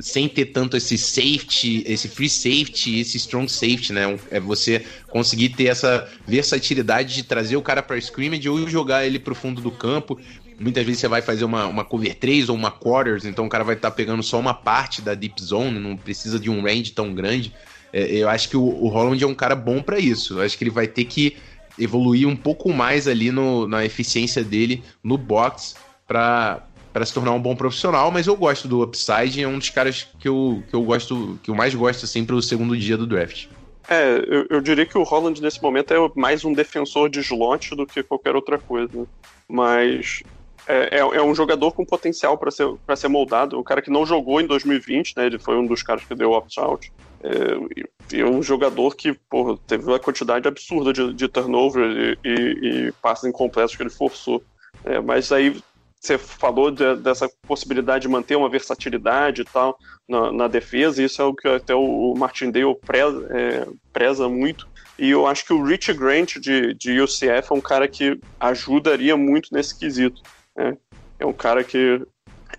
sem 0.00 0.28
ter 0.28 0.46
tanto 0.46 0.76
esse 0.76 0.98
safety, 0.98 1.84
esse 1.86 2.08
free 2.08 2.28
safety, 2.28 3.00
esse 3.00 3.16
strong 3.18 3.50
safety, 3.50 3.92
né? 3.92 4.18
É 4.30 4.40
você 4.40 4.84
conseguir 5.08 5.50
ter 5.50 5.66
essa 5.66 6.08
versatilidade 6.26 7.14
de 7.14 7.22
trazer 7.22 7.56
o 7.56 7.62
cara 7.62 7.82
para 7.82 7.98
scrimmage 7.98 8.48
ou 8.48 8.68
jogar 8.68 9.06
ele 9.06 9.18
pro 9.18 9.34
fundo 9.34 9.60
do 9.60 9.70
campo. 9.70 10.18
Muitas 10.62 10.84
vezes 10.84 11.00
você 11.00 11.08
vai 11.08 11.20
fazer 11.20 11.44
uma, 11.44 11.66
uma 11.66 11.84
cover 11.84 12.14
3 12.14 12.48
ou 12.48 12.56
uma 12.56 12.70
quarters, 12.70 13.24
então 13.24 13.46
o 13.46 13.48
cara 13.48 13.64
vai 13.64 13.74
estar 13.74 13.90
tá 13.90 13.96
pegando 13.96 14.22
só 14.22 14.38
uma 14.38 14.54
parte 14.54 15.02
da 15.02 15.14
deep 15.14 15.42
zone, 15.42 15.78
não 15.78 15.96
precisa 15.96 16.38
de 16.38 16.48
um 16.48 16.62
range 16.62 16.92
tão 16.92 17.12
grande. 17.12 17.52
É, 17.92 18.04
eu 18.12 18.28
acho 18.28 18.48
que 18.48 18.56
o, 18.56 18.62
o 18.62 18.88
Holland 18.88 19.22
é 19.22 19.26
um 19.26 19.34
cara 19.34 19.56
bom 19.56 19.82
para 19.82 19.98
isso. 19.98 20.38
Eu 20.38 20.42
acho 20.42 20.56
que 20.56 20.64
ele 20.64 20.70
vai 20.70 20.86
ter 20.86 21.04
que 21.04 21.36
evoluir 21.78 22.28
um 22.28 22.36
pouco 22.36 22.72
mais 22.72 23.08
ali 23.08 23.30
no, 23.30 23.66
na 23.66 23.84
eficiência 23.84 24.44
dele 24.44 24.84
no 25.02 25.18
box 25.18 25.74
para 26.06 26.62
para 26.92 27.06
se 27.06 27.14
tornar 27.14 27.32
um 27.32 27.40
bom 27.40 27.56
profissional, 27.56 28.10
mas 28.10 28.26
eu 28.26 28.36
gosto 28.36 28.68
do 28.68 28.82
upside, 28.82 29.42
é 29.42 29.48
um 29.48 29.58
dos 29.58 29.70
caras 29.70 30.06
que 30.20 30.28
eu, 30.28 30.62
que 30.68 30.74
eu 30.74 30.82
gosto, 30.82 31.40
que 31.42 31.50
eu 31.50 31.54
mais 31.54 31.74
gosto 31.74 32.04
assim 32.04 32.26
o 32.30 32.42
segundo 32.42 32.76
dia 32.76 32.98
do 32.98 33.06
draft. 33.06 33.46
É, 33.88 34.18
eu, 34.28 34.46
eu, 34.50 34.60
diria 34.60 34.84
que 34.84 34.96
o 34.98 35.02
Holland 35.02 35.40
nesse 35.40 35.60
momento 35.62 35.92
é 35.92 35.96
mais 36.14 36.44
um 36.44 36.52
defensor 36.52 37.08
de 37.08 37.20
slot 37.20 37.74
do 37.74 37.86
que 37.86 38.02
qualquer 38.02 38.36
outra 38.36 38.58
coisa. 38.58 39.06
Mas 39.48 40.22
é, 40.66 40.96
é, 40.96 40.98
é, 40.98 41.22
um 41.22 41.34
jogador 41.34 41.72
com 41.72 41.84
potencial 41.84 42.38
para 42.38 42.50
ser, 42.50 42.66
ser 42.96 43.08
moldado. 43.08 43.58
O 43.58 43.64
cara 43.64 43.82
que 43.82 43.90
não 43.90 44.06
jogou 44.06 44.40
em 44.40 44.46
2020, 44.46 45.16
né? 45.16 45.26
Ele 45.26 45.38
foi 45.38 45.56
um 45.56 45.66
dos 45.66 45.82
caras 45.82 46.04
que 46.04 46.14
deu 46.14 46.32
opt-out. 46.32 46.92
É, 47.22 48.18
é 48.18 48.24
um 48.24 48.42
jogador 48.42 48.94
que 48.94 49.12
porra, 49.30 49.56
teve 49.66 49.84
uma 49.84 49.98
quantidade 49.98 50.46
absurda 50.46 50.92
de, 50.92 51.12
de 51.12 51.28
turnover 51.28 51.84
e, 51.84 52.28
e, 52.28 52.88
e, 52.88 52.92
passes 53.00 53.24
incompletos 53.24 53.74
que 53.74 53.82
ele 53.82 53.90
forçou. 53.90 54.42
É, 54.84 55.00
mas 55.00 55.30
aí 55.32 55.60
você 56.00 56.18
falou 56.18 56.70
de, 56.70 56.96
dessa 56.96 57.30
possibilidade 57.46 58.02
de 58.02 58.08
manter 58.08 58.36
uma 58.36 58.48
versatilidade 58.48 59.42
e 59.42 59.44
tal 59.44 59.78
na, 60.08 60.32
na, 60.32 60.48
defesa, 60.48 61.00
e 61.00 61.04
isso 61.04 61.22
é 61.22 61.24
o 61.24 61.34
que 61.34 61.46
até 61.46 61.74
o 61.74 62.12
Martindale 62.16 62.74
preza, 62.74 63.26
é, 63.30 63.68
preza 63.92 64.28
muito. 64.28 64.66
E 64.98 65.10
eu 65.10 65.26
acho 65.26 65.46
que 65.46 65.52
o 65.52 65.62
Rich 65.62 65.92
Grant 65.92 66.38
de, 66.38 66.74
de 66.74 67.00
UCF 67.00 67.50
é 67.50 67.54
um 67.54 67.60
cara 67.60 67.86
que 67.86 68.18
ajudaria 68.38 69.16
muito 69.16 69.48
nesse 69.52 69.78
quesito. 69.78 70.22
É, 70.56 70.76
é 71.20 71.26
um 71.26 71.32
cara 71.32 71.64
que 71.64 72.00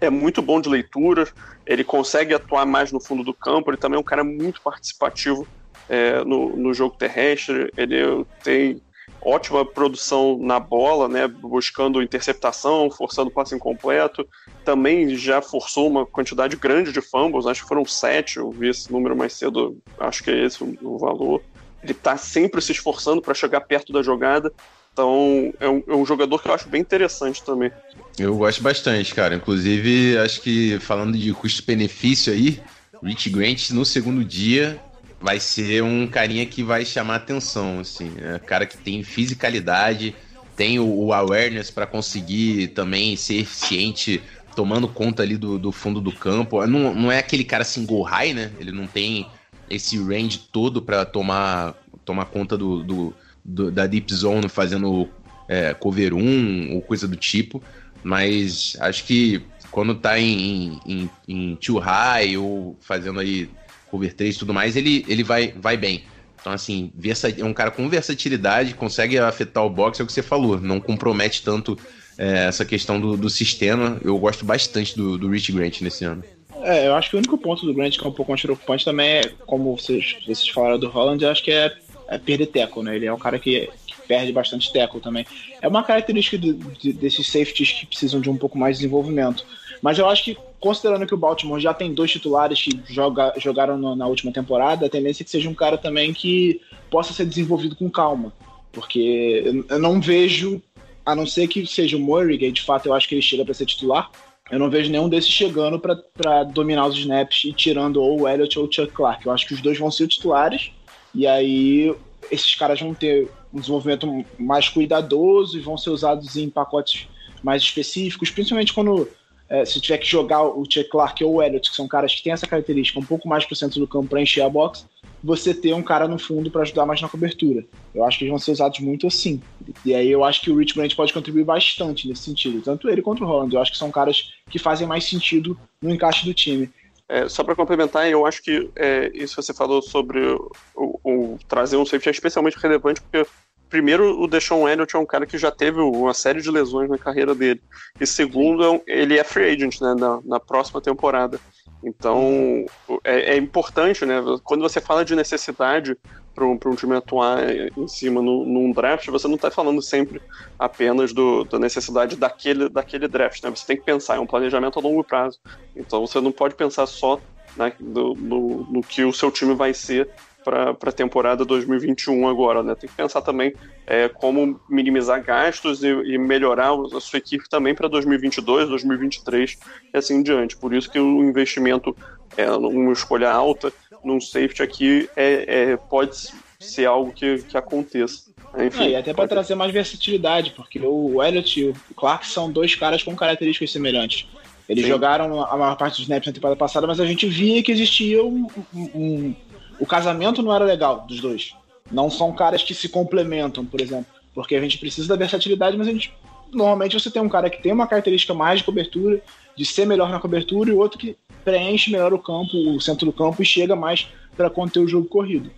é 0.01 0.09
muito 0.09 0.41
bom 0.41 0.59
de 0.59 0.69
leitura, 0.69 1.27
ele 1.65 1.83
consegue 1.83 2.33
atuar 2.33 2.65
mais 2.65 2.91
no 2.91 2.99
fundo 2.99 3.23
do 3.23 3.33
campo, 3.33 3.69
ele 3.69 3.77
também 3.77 3.97
é 3.97 3.99
um 3.99 4.05
cara 4.05 4.23
muito 4.23 4.61
participativo 4.61 5.47
é, 5.87 6.23
no, 6.23 6.55
no 6.55 6.73
jogo 6.73 6.95
terrestre, 6.97 7.71
ele 7.77 8.25
tem 8.43 8.81
ótima 9.21 9.65
produção 9.65 10.37
na 10.37 10.59
bola, 10.59 11.07
né? 11.07 11.27
Buscando 11.27 12.01
interceptação, 12.01 12.91
forçando 12.91 13.31
passe 13.31 13.55
incompleto. 13.55 14.27
Também 14.65 15.15
já 15.15 15.41
forçou 15.41 15.87
uma 15.87 16.05
quantidade 16.05 16.55
grande 16.55 16.91
de 16.91 17.01
fumbles, 17.01 17.45
acho 17.45 17.61
que 17.61 17.67
foram 17.67 17.85
sete, 17.85 18.37
eu 18.37 18.51
vi 18.51 18.69
esse 18.69 18.91
número 18.91 19.15
mais 19.15 19.33
cedo, 19.33 19.77
acho 19.99 20.23
que 20.23 20.31
é 20.31 20.45
esse 20.45 20.63
o 20.63 20.97
valor. 20.97 21.41
Ele 21.81 21.91
está 21.91 22.15
sempre 22.17 22.61
se 22.61 22.71
esforçando 22.71 23.21
para 23.21 23.33
chegar 23.33 23.61
perto 23.61 23.91
da 23.91 24.01
jogada. 24.01 24.51
Então, 24.93 25.51
é 25.59 25.67
um, 25.67 25.83
é 25.87 25.95
um, 25.95 26.05
jogador 26.05 26.39
que 26.39 26.47
eu 26.47 26.53
acho 26.53 26.69
bem 26.69 26.79
interessante 26.79 27.43
também. 27.43 27.71
Eu 28.17 28.37
gosto 28.37 28.61
bastante, 28.61 29.13
cara. 29.13 29.35
Inclusive, 29.35 30.17
acho 30.19 30.39
que 30.39 30.79
falando 30.79 31.17
de 31.17 31.33
custo-benefício 31.33 32.31
aí, 32.31 32.61
Rich 33.03 33.29
Grant 33.31 33.71
no 33.71 33.83
segundo 33.83 34.23
dia 34.23 34.79
vai 35.19 35.39
ser 35.39 35.81
um 35.81 36.05
carinha 36.07 36.45
que 36.45 36.63
vai 36.63 36.85
chamar 36.85 37.15
atenção, 37.15 37.79
assim. 37.79 38.13
É 38.21 38.35
um 38.35 38.45
cara 38.45 38.67
que 38.67 38.77
tem 38.77 39.03
fisicalidade, 39.03 40.15
tem 40.55 40.77
o, 40.79 40.85
o 40.85 41.11
awareness 41.11 41.71
para 41.71 41.87
conseguir 41.87 42.67
também 42.69 43.15
ser 43.15 43.39
eficiente 43.39 44.21
tomando 44.55 44.87
conta 44.87 45.23
ali 45.23 45.37
do, 45.37 45.57
do 45.57 45.71
fundo 45.71 45.99
do 45.99 46.11
campo. 46.11 46.63
Não, 46.67 46.93
não 46.93 47.11
é 47.11 47.17
aquele 47.17 47.43
cara 47.43 47.63
assim 47.63 47.83
go 47.83 48.03
high, 48.03 48.33
né? 48.33 48.51
Ele 48.59 48.71
não 48.71 48.85
tem 48.85 49.25
esse 49.69 49.97
range 49.97 50.37
todo 50.51 50.81
para 50.83 51.03
tomar, 51.03 51.73
tomar 52.05 52.25
conta 52.25 52.55
do, 52.55 52.83
do, 52.83 53.13
do, 53.43 53.71
da 53.71 53.87
deep 53.87 54.13
zone 54.13 54.47
fazendo 54.49 55.09
é, 55.47 55.73
cover 55.73 56.13
1 56.13 56.75
ou 56.75 56.81
coisa 56.81 57.07
do 57.07 57.15
tipo. 57.15 57.61
Mas 58.03 58.75
acho 58.79 59.05
que 59.05 59.41
quando 59.71 59.95
tá 59.95 60.19
em, 60.19 60.79
em, 60.85 61.09
em 61.27 61.55
too 61.55 61.79
high 61.79 62.37
ou 62.37 62.77
fazendo 62.79 63.19
aí 63.19 63.49
cover 63.89 64.13
3 64.13 64.35
e 64.35 64.39
tudo 64.39 64.53
mais, 64.53 64.75
ele, 64.75 65.05
ele 65.07 65.23
vai, 65.23 65.53
vai 65.59 65.77
bem. 65.77 66.03
Então, 66.39 66.51
assim, 66.51 66.91
é 67.37 67.45
um 67.45 67.53
cara 67.53 67.71
com 67.71 67.87
versatilidade, 67.87 68.73
consegue 68.73 69.17
afetar 69.17 69.63
o 69.63 69.69
box, 69.69 69.99
é 69.99 70.03
o 70.03 70.05
que 70.05 70.11
você 70.11 70.21
falou, 70.21 70.59
não 70.59 70.77
compromete 70.79 71.41
tanto 71.41 71.77
é, 72.17 72.47
essa 72.47 72.65
questão 72.65 72.99
do, 72.99 73.15
do, 73.15 73.29
sistema. 73.29 73.97
Eu 74.03 74.17
gosto 74.17 74.43
bastante 74.43 74.95
do, 74.95 75.17
do 75.17 75.29
Rich 75.29 75.53
Grant 75.53 75.81
nesse 75.81 76.03
ano. 76.03 76.21
É, 76.61 76.87
eu 76.87 76.95
acho 76.95 77.09
que 77.09 77.15
o 77.15 77.19
único 77.19 77.37
ponto 77.37 77.65
do 77.65 77.73
Grant 77.73 77.97
que 77.97 78.05
é 78.05 78.09
um 78.09 78.13
pouco 78.13 78.31
mais 78.31 78.41
preocupante 78.41 78.83
também 78.85 79.07
é, 79.07 79.31
como 79.45 79.75
vocês, 79.77 80.17
vocês 80.25 80.47
falaram 80.49 80.77
do 80.77 80.89
Holland, 80.89 81.23
eu 81.23 81.31
acho 81.31 81.43
que 81.43 81.51
é, 81.51 81.73
é 82.07 82.17
perder 82.17 82.47
teco, 82.47 82.81
né? 82.81 82.95
Ele 82.95 83.05
é 83.05 83.13
um 83.13 83.19
cara 83.19 83.39
que, 83.39 83.69
que 83.85 83.95
perde 84.07 84.31
bastante 84.31 84.71
teco 84.71 84.99
também. 84.99 85.25
É 85.61 85.67
uma 85.67 85.83
característica 85.83 86.37
de, 86.37 86.53
de, 86.53 86.93
desses 86.93 87.27
safeties 87.27 87.71
que 87.71 87.85
precisam 87.85 88.19
de 88.21 88.29
um 88.29 88.37
pouco 88.37 88.57
mais 88.57 88.77
de 88.77 88.83
desenvolvimento. 88.83 89.45
Mas 89.81 89.99
eu 89.99 90.07
acho 90.07 90.23
que, 90.23 90.37
considerando 90.59 91.05
que 91.05 91.13
o 91.13 91.17
Baltimore 91.17 91.59
já 91.59 91.73
tem 91.73 91.93
dois 91.93 92.11
titulares 92.11 92.61
que 92.61 92.79
joga, 92.87 93.33
jogaram 93.37 93.77
no, 93.77 93.95
na 93.95 94.07
última 94.07 94.31
temporada, 94.31 94.85
a 94.85 94.89
tendência 94.89 95.23
é 95.23 95.25
que 95.25 95.31
seja 95.31 95.49
um 95.49 95.53
cara 95.53 95.77
também 95.77 96.13
que 96.13 96.61
possa 96.89 97.13
ser 97.13 97.25
desenvolvido 97.25 97.75
com 97.75 97.89
calma. 97.89 98.33
Porque 98.71 99.43
eu 99.69 99.79
não 99.79 99.99
vejo, 99.99 100.61
a 101.05 101.15
não 101.15 101.25
ser 101.25 101.47
que 101.47 101.65
seja 101.67 101.97
o 101.97 101.99
Murray, 101.99 102.37
que 102.37 102.51
de 102.51 102.61
fato 102.61 102.87
eu 102.87 102.93
acho 102.93 103.07
que 103.07 103.15
ele 103.15 103.21
chega 103.21 103.43
para 103.43 103.53
ser 103.53 103.65
titular, 103.65 104.09
eu 104.51 104.59
não 104.59 104.69
vejo 104.69 104.91
nenhum 104.91 105.09
desses 105.09 105.31
chegando 105.31 105.79
para 105.79 106.43
dominar 106.43 106.87
os 106.87 106.97
snaps 106.97 107.43
e 107.45 107.53
tirando 107.53 108.01
ou 108.01 108.21
o 108.21 108.27
Elliott 108.27 108.59
ou 108.59 108.65
o 108.65 108.71
Chuck 108.71 108.91
Clark. 108.91 109.25
Eu 109.25 109.31
acho 109.31 109.47
que 109.47 109.53
os 109.53 109.61
dois 109.61 109.77
vão 109.77 109.89
ser 109.89 110.07
titulares, 110.07 110.71
e 111.13 111.27
aí 111.27 111.93
esses 112.31 112.55
caras 112.55 112.79
vão 112.79 112.93
ter 112.93 113.29
um 113.53 113.59
desenvolvimento 113.59 114.25
mais 114.39 114.69
cuidadoso 114.69 115.57
e 115.57 115.61
vão 115.61 115.77
ser 115.77 115.89
usados 115.89 116.35
em 116.35 116.49
pacotes 116.49 117.07
mais 117.43 117.61
específicos, 117.61 118.31
principalmente 118.31 118.73
quando 118.73 119.07
é, 119.49 119.65
se 119.65 119.79
tiver 119.79 119.97
que 119.97 120.07
jogar 120.07 120.43
o 120.43 120.63
Chuck 120.63 120.89
Clark 120.89 121.23
ou 121.23 121.35
o 121.35 121.43
Elliott, 121.43 121.69
que 121.69 121.75
são 121.75 121.87
caras 121.87 122.15
que 122.15 122.23
têm 122.23 122.33
essa 122.33 122.47
característica 122.47 122.99
um 122.99 123.05
pouco 123.05 123.27
mais 123.27 123.45
pro 123.45 123.55
centro 123.55 123.79
do 123.79 123.87
campo 123.87 124.07
para 124.07 124.21
encher 124.21 124.41
a 124.41 124.49
box, 124.49 124.85
você 125.23 125.53
ter 125.53 125.73
um 125.73 125.83
cara 125.83 126.07
no 126.07 126.17
fundo 126.17 126.49
para 126.49 126.63
ajudar 126.63 126.85
mais 126.85 127.01
na 127.01 127.07
cobertura. 127.07 127.63
Eu 127.93 128.03
acho 128.03 128.17
que 128.17 128.25
eles 128.25 128.31
vão 128.31 128.39
ser 128.39 128.51
usados 128.51 128.79
muito 128.79 129.07
assim. 129.07 129.41
E 129.85 129.93
aí 129.93 130.09
eu 130.09 130.23
acho 130.23 130.41
que 130.41 130.51
o 130.51 130.57
Rich 130.57 130.73
Grant 130.73 130.95
pode 130.95 131.13
contribuir 131.13 131.45
bastante 131.45 132.07
nesse 132.07 132.23
sentido, 132.23 132.61
tanto 132.61 132.89
ele 132.89 133.01
quanto 133.01 133.23
o 133.23 133.27
Holland. 133.27 133.53
Eu 133.53 133.61
acho 133.61 133.71
que 133.71 133.77
são 133.77 133.91
caras 133.91 134.33
que 134.49 134.59
fazem 134.59 134.87
mais 134.87 135.05
sentido 135.05 135.57
no 135.81 135.93
encaixe 135.93 136.25
do 136.25 136.33
time. 136.33 136.69
É, 137.09 137.27
só 137.27 137.43
para 137.43 137.55
complementar, 137.55 138.09
eu 138.09 138.25
acho 138.25 138.41
que 138.41 138.71
é, 138.75 139.11
isso 139.13 139.41
você 139.41 139.53
falou 139.53 139.81
sobre 139.81 140.19
o, 140.25 140.51
o, 140.75 140.99
o 141.03 141.39
trazer 141.47 141.77
um 141.77 141.85
safety 141.85 142.09
é 142.09 142.11
especialmente 142.11 142.57
relevante 142.57 143.01
porque 143.01 143.27
primeiro, 143.73 144.21
o 144.21 144.27
Deshaun 144.27 144.69
Elliott 144.69 144.95
é 144.95 144.99
um 144.99 145.05
cara 145.05 145.25
que 145.25 145.35
já 145.35 145.49
teve 145.49 145.81
uma 145.81 146.13
série 146.13 146.43
de 146.43 146.51
lesões 146.51 146.87
na 146.87 146.97
carreira 146.99 147.33
dele. 147.33 147.59
E 147.99 148.05
segundo, 148.05 148.63
é 148.63 148.81
ele 148.85 149.17
é 149.17 149.23
free 149.23 149.49
agent 149.49 149.81
né, 149.81 149.95
na, 149.95 150.19
na 150.23 150.39
próxima 150.39 150.79
temporada. 150.79 151.39
Então, 151.83 152.67
é, 153.03 153.33
é, 153.33 153.35
importante, 153.35 154.05
né? 154.05 154.21
Quando 154.43 154.61
você 154.61 154.79
fala 154.79 155.03
de 155.03 155.15
necessidade 155.15 155.97
para 156.33 156.45
um, 156.45 156.57
um, 156.65 156.75
time 156.75 156.95
atuar 156.95 157.39
em 157.77 157.87
cima 157.87 158.21
no, 158.21 158.45
num 158.45 158.71
draft, 158.71 159.07
você 159.07 159.27
não 159.27 159.35
está 159.35 159.51
falando 159.51 159.81
sempre 159.81 160.21
apenas 160.57 161.13
do, 161.13 161.43
da 161.43 161.59
necessidade 161.59 162.15
daquele, 162.15 162.69
daquele 162.69 163.07
draft, 163.07 163.43
né? 163.43 163.49
Você 163.49 163.65
tem 163.65 163.77
que 163.77 163.83
pensar, 163.83 164.15
é 164.15 164.19
um 164.19 164.25
planejamento 164.25 164.79
a 164.79 164.81
longo 164.81 165.03
prazo. 165.03 165.39
Então, 165.75 166.05
você 166.05 166.19
não 166.19 166.31
pode 166.31 166.55
pensar 166.55 166.85
só 166.85 167.19
né, 167.55 167.73
do, 167.79 168.15
no 168.15 168.81
que 168.81 169.03
o 169.03 169.13
seu 169.13 169.31
time 169.31 169.53
vai 169.53 169.73
ser 169.73 170.09
para 170.43 170.71
a 170.71 170.91
temporada 170.91 171.45
2021 171.45 172.27
agora, 172.27 172.61
né? 172.61 172.75
Tem 172.75 172.89
que 172.89 172.95
pensar 172.95 173.21
também 173.21 173.53
é, 173.87 174.09
como 174.09 174.59
minimizar 174.69 175.23
gastos 175.23 175.83
e, 175.83 175.87
e, 175.87 176.17
melhorar 176.17 176.73
a 176.73 176.99
sua 176.99 177.17
equipe 177.17 177.49
também 177.49 177.73
para 177.73 177.87
2022, 177.87 178.67
2023 178.67 179.57
e 179.93 179.97
assim 179.97 180.15
em 180.15 180.23
diante. 180.23 180.57
Por 180.57 180.73
isso 180.73 180.91
que 180.91 180.99
o 180.99 181.23
investimento 181.23 181.95
é 182.35 182.51
uma 182.51 182.91
escolha 182.91 183.31
alta 183.31 183.71
num 184.03 184.19
safety 184.19 184.61
aqui 184.61 185.09
é, 185.15 185.71
é 185.71 185.77
pode 185.77 186.15
ser 186.59 186.85
algo 186.85 187.11
que, 187.11 187.43
que 187.43 187.57
aconteça. 187.57 188.31
Enfim, 188.57 188.85
é, 188.85 188.89
e 188.91 188.95
até 188.95 189.13
para 189.13 189.27
trazer 189.27 189.55
mais 189.55 189.71
versatilidade, 189.71 190.51
porque 190.55 190.79
o 190.79 191.21
Elliott 191.23 191.59
e 191.59 191.69
o 191.69 191.75
Clark 191.95 192.27
são 192.27 192.51
dois 192.51 192.75
caras 192.75 193.01
com 193.01 193.15
características 193.15 193.71
semelhantes. 193.71 194.27
Eles 194.69 194.83
Sim. 194.83 194.89
jogaram 194.89 195.43
a 195.43 195.57
maior 195.57 195.75
parte 195.75 195.95
dos 195.95 196.03
snaps 196.03 196.27
na 196.27 196.33
temporada 196.33 196.57
passada, 196.57 196.87
mas 196.87 196.99
a 196.99 197.05
gente 197.05 197.27
via 197.27 197.61
que 197.61 197.71
existia 197.71 198.23
um, 198.23 198.47
um 198.73 199.35
o 199.79 199.85
casamento 199.85 200.41
não 200.41 200.55
era 200.55 200.63
legal 200.63 201.05
dos 201.07 201.19
dois. 201.19 201.53
Não 201.91 202.09
são 202.09 202.31
caras 202.33 202.63
que 202.63 202.73
se 202.73 202.87
complementam, 202.87 203.65
por 203.65 203.81
exemplo. 203.81 204.05
Porque 204.33 204.55
a 204.55 204.61
gente 204.61 204.77
precisa 204.77 205.07
da 205.07 205.15
versatilidade, 205.15 205.77
mas 205.77 205.87
a 205.87 205.91
gente. 205.91 206.13
Normalmente 206.51 206.99
você 206.99 207.09
tem 207.09 207.21
um 207.21 207.29
cara 207.29 207.49
que 207.49 207.61
tem 207.61 207.71
uma 207.71 207.87
característica 207.87 208.33
mais 208.33 208.59
de 208.59 208.65
cobertura, 208.65 209.21
de 209.55 209.65
ser 209.65 209.85
melhor 209.85 210.09
na 210.09 210.19
cobertura, 210.19 210.69
e 210.69 210.73
outro 210.73 210.97
que 210.97 211.15
preenche 211.43 211.91
melhor 211.91 212.13
o 212.13 212.19
campo, 212.19 212.55
o 212.55 212.79
centro 212.79 213.05
do 213.05 213.13
campo, 213.13 213.41
e 213.41 213.45
chega 213.45 213.75
mais 213.75 214.07
para 214.35 214.49
conter 214.49 214.79
o 214.79 214.87
jogo 214.87 215.07
corrido. 215.07 215.51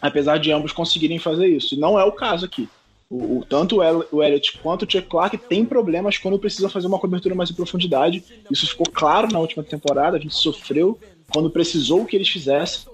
Apesar 0.00 0.38
de 0.38 0.52
ambos 0.52 0.72
conseguirem 0.72 1.18
fazer 1.18 1.48
isso. 1.48 1.74
E 1.74 1.78
não 1.78 1.98
é 1.98 2.04
o 2.04 2.12
caso 2.12 2.44
aqui. 2.44 2.68
O, 3.08 3.38
o, 3.38 3.44
tanto 3.44 3.78
o 3.78 4.22
Elliott 4.22 4.58
quanto 4.58 4.82
o 4.84 4.90
Chuck 4.90 5.08
Clark 5.08 5.36
têm 5.36 5.64
problemas 5.64 6.18
quando 6.18 6.38
precisam 6.38 6.70
fazer 6.70 6.86
uma 6.86 6.98
cobertura 6.98 7.34
mais 7.34 7.50
em 7.50 7.54
profundidade. 7.54 8.22
Isso 8.50 8.66
ficou 8.66 8.86
claro 8.86 9.28
na 9.30 9.38
última 9.38 9.62
temporada, 9.62 10.16
a 10.16 10.20
gente 10.20 10.34
sofreu 10.34 10.98
quando 11.32 11.50
precisou 11.50 12.04
que 12.04 12.16
eles 12.16 12.28
fizessem. 12.28 12.92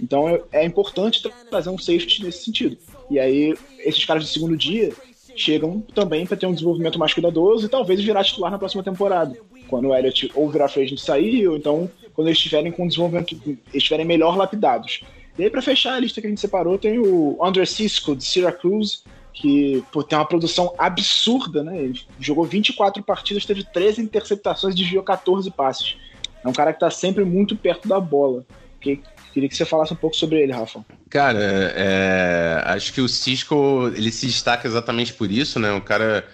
Então 0.00 0.28
é, 0.28 0.42
é 0.52 0.64
importante 0.64 1.22
trazer 1.48 1.70
um 1.70 1.78
safety 1.78 2.24
nesse 2.24 2.44
sentido. 2.44 2.76
E 3.10 3.18
aí, 3.18 3.54
esses 3.78 4.04
caras 4.04 4.24
de 4.24 4.30
segundo 4.30 4.56
dia 4.56 4.92
chegam 5.36 5.80
também 5.94 6.26
para 6.26 6.36
ter 6.36 6.46
um 6.46 6.52
desenvolvimento 6.52 6.98
mais 6.98 7.12
cuidadoso 7.12 7.66
e 7.66 7.68
talvez 7.68 8.02
virar 8.02 8.24
titular 8.24 8.50
na 8.50 8.58
próxima 8.58 8.82
temporada. 8.82 9.36
Quando 9.68 9.88
o 9.88 9.94
Elliott 9.94 10.30
ou 10.34 10.48
virar 10.50 10.68
free 10.68 10.84
agent 10.84 10.98
sair, 10.98 11.48
ou 11.48 11.56
então 11.56 11.90
quando 12.14 12.28
eles 12.28 12.38
estiverem 12.38 12.70
com 12.70 12.86
desenvolvimento, 12.86 13.36
eles 13.44 13.58
estiverem 13.72 14.06
melhor 14.06 14.36
lapidados. 14.36 15.02
E 15.36 15.42
aí, 15.42 15.50
para 15.50 15.60
fechar 15.60 15.94
a 15.94 15.98
lista 15.98 16.20
que 16.20 16.28
a 16.28 16.30
gente 16.30 16.40
separou, 16.40 16.78
tem 16.78 16.98
o 16.98 17.36
André 17.42 17.64
Cisco, 17.64 18.14
de 18.14 18.24
Syracuse, 18.24 19.00
que 19.32 19.82
pô, 19.92 20.02
tem 20.02 20.16
uma 20.16 20.24
produção 20.24 20.72
absurda, 20.78 21.64
né? 21.64 21.76
Ele 21.76 22.00
jogou 22.20 22.44
24 22.44 23.02
partidas, 23.02 23.44
teve 23.44 23.64
13 23.64 24.00
interceptações 24.00 24.76
desviou 24.76 25.02
14 25.02 25.50
passes. 25.50 25.96
É 26.44 26.48
um 26.48 26.52
cara 26.52 26.72
que 26.72 26.76
está 26.76 26.90
sempre 26.90 27.24
muito 27.24 27.56
perto 27.56 27.88
da 27.88 27.98
bola. 27.98 28.44
Que 28.80 29.00
Queria 29.34 29.48
que 29.48 29.56
você 29.56 29.64
falasse 29.64 29.92
um 29.92 29.96
pouco 29.96 30.14
sobre 30.14 30.40
ele, 30.40 30.52
Rafa. 30.52 30.84
Cara, 31.10 31.40
é, 31.74 32.62
acho 32.66 32.92
que 32.92 33.00
o 33.00 33.08
Cisco 33.08 33.90
ele 33.96 34.12
se 34.12 34.26
destaca 34.26 34.68
exatamente 34.68 35.12
por 35.12 35.28
isso, 35.28 35.58
né? 35.58 35.72
O 35.72 35.80
cara, 35.80 36.24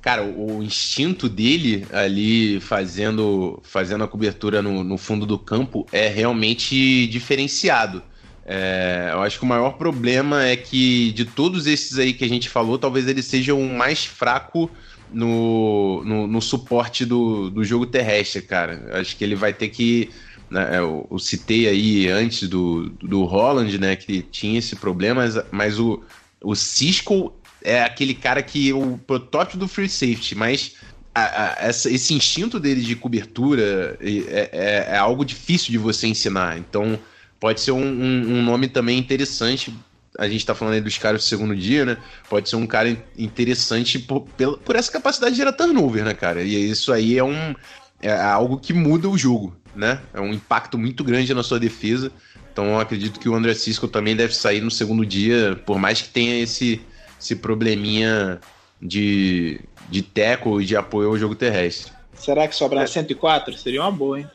cara, 0.00 0.24
o 0.24 0.62
instinto 0.62 1.28
dele 1.28 1.86
ali 1.92 2.58
fazendo, 2.60 3.60
fazendo 3.62 4.04
a 4.04 4.08
cobertura 4.08 4.62
no, 4.62 4.82
no 4.82 4.96
fundo 4.96 5.26
do 5.26 5.38
campo 5.38 5.86
é 5.92 6.08
realmente 6.08 7.06
diferenciado. 7.08 8.02
É, 8.46 9.10
eu 9.12 9.20
acho 9.20 9.38
que 9.38 9.44
o 9.44 9.48
maior 9.48 9.72
problema 9.72 10.42
é 10.46 10.56
que 10.56 11.12
de 11.12 11.26
todos 11.26 11.66
esses 11.66 11.98
aí 11.98 12.14
que 12.14 12.24
a 12.24 12.28
gente 12.28 12.48
falou, 12.48 12.78
talvez 12.78 13.06
ele 13.06 13.22
seja 13.22 13.54
o 13.54 13.68
mais 13.68 14.06
fraco 14.06 14.70
no, 15.10 16.02
no, 16.04 16.26
no 16.26 16.40
suporte 16.40 17.04
do, 17.04 17.50
do 17.50 17.62
jogo 17.62 17.84
terrestre, 17.84 18.40
cara. 18.40 18.82
Eu 18.88 18.96
acho 18.96 19.14
que 19.14 19.22
ele 19.22 19.34
vai 19.34 19.52
ter 19.52 19.68
que 19.68 20.10
né, 20.50 20.78
eu, 20.78 21.06
eu, 21.10 21.18
citei 21.18 21.68
aí 21.68 22.08
antes 22.08 22.48
do, 22.48 22.88
do 23.02 23.24
Holland, 23.24 23.78
né, 23.78 23.96
que 23.96 24.22
tinha 24.22 24.58
esse 24.58 24.76
problema, 24.76 25.22
mas, 25.22 25.38
mas 25.50 25.78
o, 25.78 26.02
o 26.42 26.54
Cisco 26.54 27.34
é 27.62 27.82
aquele 27.82 28.14
cara 28.14 28.42
que 28.42 28.72
o 28.72 28.98
protótipo 29.06 29.58
do 29.58 29.66
free 29.68 29.88
safety, 29.88 30.34
mas 30.34 30.76
a, 31.14 31.22
a, 31.22 31.56
essa, 31.66 31.90
esse 31.90 32.14
instinto 32.14 32.60
dele 32.60 32.80
de 32.80 32.94
cobertura 32.94 33.98
é, 34.00 34.50
é, 34.52 34.86
é, 34.92 34.96
algo 34.96 35.24
difícil 35.24 35.72
de 35.72 35.78
você 35.78 36.06
ensinar. 36.06 36.58
Então 36.58 36.98
pode 37.40 37.60
ser 37.60 37.72
um, 37.72 37.84
um, 37.84 38.38
um 38.38 38.42
nome 38.42 38.68
também 38.68 38.98
interessante 38.98 39.74
a 40.18 40.28
gente 40.28 40.44
tá 40.44 40.54
falando 40.54 40.74
aí 40.74 40.80
dos 40.80 40.98
caras 40.98 41.22
do 41.22 41.26
segundo 41.26 41.54
dia, 41.54 41.84
né? 41.84 41.96
Pode 42.28 42.48
ser 42.48 42.56
um 42.56 42.66
cara 42.66 42.96
interessante 43.16 43.98
por, 43.98 44.22
por, 44.22 44.58
por 44.58 44.76
essa 44.76 44.90
capacidade 44.90 45.32
de 45.32 45.38
gerar 45.38 45.52
turnover, 45.52 46.04
né, 46.04 46.14
cara? 46.14 46.42
E 46.42 46.70
isso 46.70 46.92
aí 46.92 47.18
é 47.18 47.24
um. 47.24 47.54
É 48.00 48.12
algo 48.12 48.58
que 48.58 48.74
muda 48.74 49.08
o 49.08 49.16
jogo, 49.16 49.56
né? 49.76 50.00
É 50.12 50.20
um 50.20 50.32
impacto 50.32 50.78
muito 50.78 51.04
grande 51.04 51.32
na 51.34 51.42
sua 51.42 51.60
defesa. 51.60 52.10
Então 52.52 52.66
eu 52.66 52.80
acredito 52.80 53.20
que 53.20 53.28
o 53.28 53.34
André 53.34 53.54
Cisco 53.54 53.86
também 53.86 54.16
deve 54.16 54.34
sair 54.34 54.60
no 54.60 54.70
segundo 54.70 55.04
dia, 55.04 55.60
por 55.66 55.78
mais 55.78 56.00
que 56.00 56.08
tenha 56.08 56.40
esse, 56.40 56.80
esse 57.20 57.36
probleminha 57.36 58.40
de, 58.80 59.60
de 59.88 60.02
teco 60.02 60.60
e 60.60 60.64
de 60.64 60.76
apoio 60.76 61.10
ao 61.10 61.18
jogo 61.18 61.34
terrestre. 61.34 61.92
Será 62.14 62.48
que 62.48 62.56
sobrar 62.56 62.84
é. 62.84 62.86
104? 62.86 63.56
Seria 63.58 63.82
uma 63.82 63.92
boa, 63.92 64.20
hein? 64.20 64.30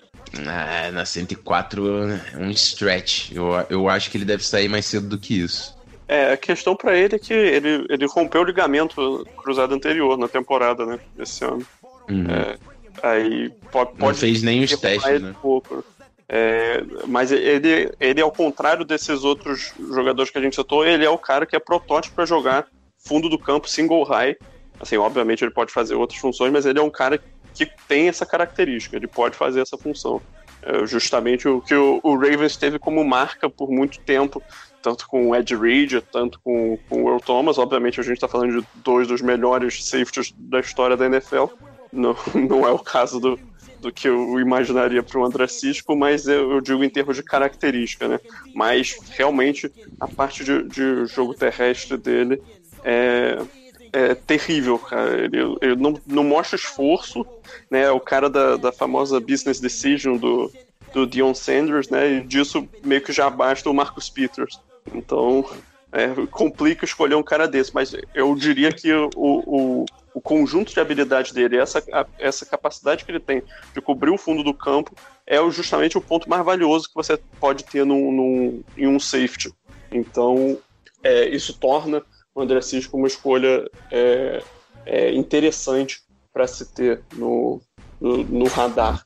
Ah, 0.47 0.91
na 0.91 1.03
104 1.03 2.09
é 2.33 2.37
um 2.37 2.51
stretch. 2.51 3.31
Eu, 3.31 3.47
eu 3.69 3.89
acho 3.89 4.09
que 4.09 4.17
ele 4.17 4.25
deve 4.25 4.45
sair 4.45 4.69
mais 4.69 4.85
cedo 4.85 5.09
do 5.09 5.17
que 5.17 5.33
isso. 5.41 5.75
É, 6.07 6.33
a 6.33 6.37
questão 6.37 6.75
para 6.75 6.97
ele 6.97 7.15
é 7.15 7.19
que 7.19 7.33
ele, 7.33 7.85
ele 7.89 8.05
rompeu 8.05 8.41
o 8.41 8.45
ligamento 8.45 9.25
cruzado 9.37 9.73
anterior 9.73 10.17
na 10.17 10.27
temporada, 10.27 10.85
né? 10.85 10.99
Esse 11.17 11.43
ano. 11.43 11.65
Uhum. 12.09 12.25
É, 12.29 12.57
aí 13.01 13.49
pode. 13.71 13.91
Não 13.97 14.13
fez 14.13 14.43
nem 14.43 14.63
os 14.63 14.77
testes, 14.77 15.21
né? 15.21 15.29
Um 15.29 15.33
pouco. 15.33 15.83
É, 16.33 16.81
mas 17.07 17.31
ele, 17.31 17.91
ele, 17.99 18.21
ao 18.21 18.31
contrário 18.31 18.85
desses 18.85 19.25
outros 19.25 19.73
jogadores 19.77 20.31
que 20.31 20.37
a 20.37 20.41
gente 20.41 20.55
citou, 20.55 20.85
ele 20.85 21.03
é 21.03 21.09
o 21.09 21.17
cara 21.17 21.45
que 21.45 21.57
é 21.57 21.59
protótipo 21.59 22.15
para 22.15 22.25
jogar 22.25 22.67
fundo 22.97 23.27
do 23.27 23.37
campo, 23.37 23.69
single 23.69 24.03
high. 24.03 24.37
Assim, 24.79 24.95
obviamente 24.95 25.43
ele 25.43 25.51
pode 25.51 25.73
fazer 25.73 25.95
outras 25.95 26.19
funções, 26.19 26.51
mas 26.51 26.65
ele 26.65 26.79
é 26.79 26.81
um 26.81 26.89
cara 26.89 27.21
que 27.53 27.69
tem 27.87 28.07
essa 28.07 28.25
característica, 28.25 28.95
ele 28.95 29.07
pode 29.07 29.35
fazer 29.35 29.61
essa 29.61 29.77
função. 29.77 30.21
É 30.61 30.85
justamente 30.85 31.47
o 31.47 31.59
que 31.59 31.73
o, 31.75 31.99
o, 32.03 32.15
Ravens 32.15 32.55
teve 32.55 32.79
como 32.79 33.03
marca 33.03 33.49
por 33.49 33.69
muito 33.69 33.99
tempo, 33.99 34.41
tanto 34.81 35.07
com 35.07 35.29
o 35.29 35.35
Ed 35.35 35.55
Reed, 35.55 36.01
tanto 36.11 36.39
com, 36.39 36.77
com 36.87 37.03
o 37.03 37.09
Earl 37.09 37.19
Thomas. 37.19 37.57
Obviamente 37.57 37.99
a 37.99 38.03
gente 38.03 38.13
está 38.13 38.27
falando 38.27 38.61
de 38.61 38.67
dois 38.75 39.07
dos 39.07 39.21
melhores 39.21 39.83
safeties 39.83 40.33
da 40.37 40.59
história 40.59 40.95
da 40.95 41.07
NFL. 41.07 41.45
Não, 41.91 42.15
não 42.33 42.67
é 42.67 42.71
o 42.71 42.79
caso 42.79 43.19
do, 43.19 43.39
do 43.79 43.91
que 43.91 44.07
eu 44.07 44.39
imaginaria 44.39 45.01
para 45.01 45.19
o 45.19 45.25
André 45.25 45.47
Cisco, 45.47 45.95
mas 45.95 46.27
eu, 46.27 46.51
eu, 46.51 46.61
digo 46.61 46.83
em 46.83 46.89
termos 46.89 47.15
de 47.15 47.23
característica, 47.23 48.07
né? 48.07 48.19
Mas 48.53 48.97
realmente 49.09 49.71
a 49.99 50.07
parte 50.07 50.43
de, 50.43 50.63
de 50.63 51.05
jogo 51.07 51.33
terrestre 51.33 51.97
dele 51.97 52.41
é, 52.83 53.39
é 53.91 54.15
terrível, 54.15 54.77
cara. 54.77 55.23
Ele, 55.23 55.37
ele 55.61 55.75
não, 55.75 55.99
não 56.05 56.23
mostra 56.23 56.55
esforço, 56.55 57.25
né? 57.69 57.83
É 57.83 57.91
o 57.91 57.99
cara 57.99 58.29
da, 58.29 58.55
da 58.55 58.71
famosa 58.71 59.19
business 59.19 59.59
decision 59.59 60.15
do, 60.17 60.51
do 60.93 61.07
Dion 61.07 61.33
Sanders, 61.33 61.89
né? 61.89 62.11
E 62.13 62.21
disso 62.21 62.67
meio 62.83 63.01
que 63.01 63.11
já 63.11 63.29
basta 63.29 63.69
o 63.69 63.73
Marcus 63.73 64.09
Peters. 64.09 64.59
Então, 64.93 65.45
é, 65.91 66.07
complica 66.29 66.85
escolher 66.85 67.15
um 67.15 67.23
cara 67.23 67.47
desse, 67.47 67.73
mas 67.73 67.93
eu 68.13 68.33
diria 68.35 68.71
que 68.71 68.91
o, 68.93 69.09
o, 69.15 69.85
o 70.13 70.21
conjunto 70.21 70.73
de 70.73 70.79
habilidades 70.79 71.31
dele, 71.31 71.57
essa, 71.57 71.83
a, 71.91 72.05
essa 72.19 72.45
capacidade 72.45 73.05
que 73.05 73.11
ele 73.11 73.19
tem 73.19 73.43
de 73.73 73.81
cobrir 73.81 74.11
o 74.11 74.17
fundo 74.17 74.43
do 74.43 74.53
campo, 74.53 74.95
é 75.25 75.37
justamente 75.49 75.97
o 75.97 76.01
ponto 76.01 76.29
mais 76.29 76.43
valioso 76.43 76.87
que 76.87 76.95
você 76.95 77.17
pode 77.39 77.63
ter 77.63 77.85
num, 77.85 78.11
num 78.11 78.63
em 78.77 78.87
um 78.87 78.99
safety. 78.99 79.53
Então, 79.91 80.57
é, 81.03 81.27
isso 81.29 81.57
torna 81.57 82.03
o 82.33 82.41
André 82.41 82.61
Cisco 82.61 82.97
uma 82.97 83.07
escolha 83.07 83.69
é, 83.91 84.43
é 84.85 85.13
interessante 85.13 86.01
para 86.33 86.47
se 86.47 86.73
ter 86.73 87.01
no, 87.13 87.61
no, 87.99 88.23
no 88.23 88.45
radar. 88.47 89.05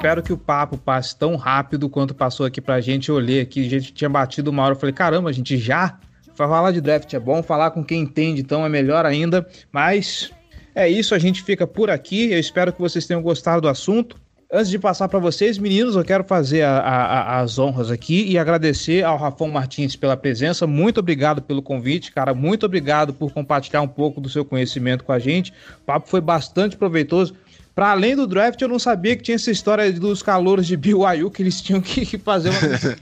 Espero 0.00 0.22
que 0.22 0.32
o 0.32 0.38
papo 0.38 0.78
passe 0.78 1.14
tão 1.14 1.36
rápido 1.36 1.86
quanto 1.86 2.14
passou 2.14 2.46
aqui 2.46 2.58
pra 2.58 2.80
gente. 2.80 3.10
Eu 3.10 3.16
olhei 3.16 3.38
aqui, 3.42 3.66
a 3.66 3.68
gente 3.68 3.92
tinha 3.92 4.08
batido 4.08 4.50
uma 4.50 4.62
hora. 4.62 4.72
Eu 4.72 4.78
falei, 4.78 4.94
caramba, 4.94 5.28
a 5.28 5.32
gente 5.32 5.58
já. 5.58 5.98
Falar 6.34 6.70
de 6.70 6.80
draft 6.80 7.12
é 7.12 7.20
bom, 7.20 7.42
falar 7.42 7.70
com 7.72 7.84
quem 7.84 8.00
entende, 8.00 8.40
então 8.40 8.64
é 8.64 8.68
melhor 8.68 9.04
ainda. 9.04 9.46
Mas 9.70 10.30
é 10.74 10.88
isso, 10.88 11.14
a 11.14 11.18
gente 11.18 11.42
fica 11.42 11.66
por 11.66 11.90
aqui. 11.90 12.32
Eu 12.32 12.40
espero 12.40 12.72
que 12.72 12.80
vocês 12.80 13.06
tenham 13.06 13.20
gostado 13.20 13.60
do 13.60 13.68
assunto. 13.68 14.16
Antes 14.50 14.70
de 14.70 14.78
passar 14.78 15.06
para 15.06 15.18
vocês, 15.18 15.58
meninos, 15.58 15.94
eu 15.94 16.02
quero 16.02 16.24
fazer 16.24 16.62
a, 16.62 16.78
a, 16.78 17.40
as 17.40 17.58
honras 17.58 17.90
aqui 17.90 18.24
e 18.24 18.38
agradecer 18.38 19.04
ao 19.04 19.18
Rafão 19.18 19.48
Martins 19.48 19.96
pela 19.96 20.16
presença. 20.16 20.66
Muito 20.66 20.98
obrigado 20.98 21.42
pelo 21.42 21.60
convite, 21.60 22.10
cara. 22.10 22.32
Muito 22.32 22.64
obrigado 22.64 23.12
por 23.12 23.32
compartilhar 23.32 23.82
um 23.82 23.88
pouco 23.88 24.18
do 24.18 24.30
seu 24.30 24.46
conhecimento 24.46 25.04
com 25.04 25.12
a 25.12 25.18
gente. 25.18 25.52
O 25.82 25.84
papo 25.84 26.08
foi 26.08 26.22
bastante 26.22 26.74
proveitoso. 26.74 27.34
Para 27.74 27.90
além 27.90 28.16
do 28.16 28.26
draft, 28.26 28.60
eu 28.60 28.68
não 28.68 28.78
sabia 28.78 29.16
que 29.16 29.22
tinha 29.22 29.36
essa 29.36 29.50
história 29.50 29.90
dos 29.92 30.22
calouros 30.22 30.66
de 30.66 30.76
BYU, 30.76 31.30
que 31.30 31.42
eles 31.42 31.60
tinham 31.60 31.80
que 31.80 32.18
fazer 32.18 32.50
uma, 32.50 32.58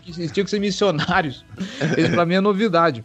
eles 0.07 0.31
tinham 0.31 0.45
que 0.45 0.51
ser 0.51 0.61
missionários. 0.61 1.45
Isso 1.97 2.11
para 2.13 2.27
mim 2.27 2.35
é 2.35 2.41
novidade. 2.41 3.03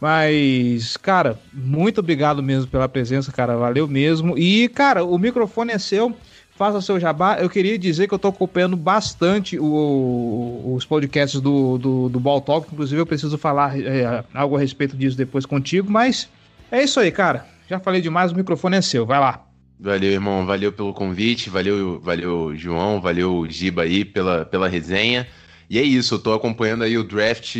Mas, 0.00 0.96
cara, 0.96 1.38
muito 1.52 1.98
obrigado 1.98 2.42
mesmo 2.42 2.70
pela 2.70 2.88
presença, 2.88 3.32
cara. 3.32 3.56
Valeu 3.56 3.86
mesmo. 3.86 4.36
E, 4.38 4.68
cara, 4.68 5.04
o 5.04 5.18
microfone 5.18 5.72
é 5.72 5.78
seu. 5.78 6.16
Faça 6.56 6.80
seu 6.82 7.00
jabá. 7.00 7.38
Eu 7.38 7.48
queria 7.48 7.78
dizer 7.78 8.06
que 8.06 8.12
eu 8.12 8.18
tô 8.18 8.28
acompanhando 8.28 8.76
bastante 8.76 9.58
o, 9.58 10.74
os 10.76 10.84
podcasts 10.84 11.40
do, 11.40 11.78
do, 11.78 12.08
do 12.10 12.20
Ball 12.20 12.40
Talk. 12.40 12.68
Inclusive, 12.70 13.00
eu 13.00 13.06
preciso 13.06 13.38
falar 13.38 13.78
é, 13.80 14.22
algo 14.34 14.56
a 14.56 14.60
respeito 14.60 14.96
disso 14.96 15.16
depois 15.16 15.46
contigo. 15.46 15.90
Mas 15.90 16.28
é 16.70 16.82
isso 16.82 17.00
aí, 17.00 17.10
cara. 17.10 17.46
Já 17.68 17.80
falei 17.80 18.00
demais, 18.00 18.32
o 18.32 18.36
microfone 18.36 18.76
é 18.76 18.82
seu. 18.82 19.06
Vai 19.06 19.18
lá. 19.18 19.49
Valeu, 19.82 20.12
irmão. 20.12 20.44
Valeu 20.44 20.70
pelo 20.72 20.92
convite. 20.92 21.48
Valeu, 21.48 21.98
valeu, 22.00 22.54
João. 22.54 23.00
Valeu, 23.00 23.46
Giba 23.48 23.82
aí 23.82 24.04
pela, 24.04 24.44
pela 24.44 24.68
resenha. 24.68 25.26
E 25.70 25.78
é 25.78 25.82
isso, 25.82 26.16
eu 26.16 26.18
tô 26.18 26.32
acompanhando 26.34 26.82
aí 26.82 26.98
o 26.98 27.04
draft 27.04 27.56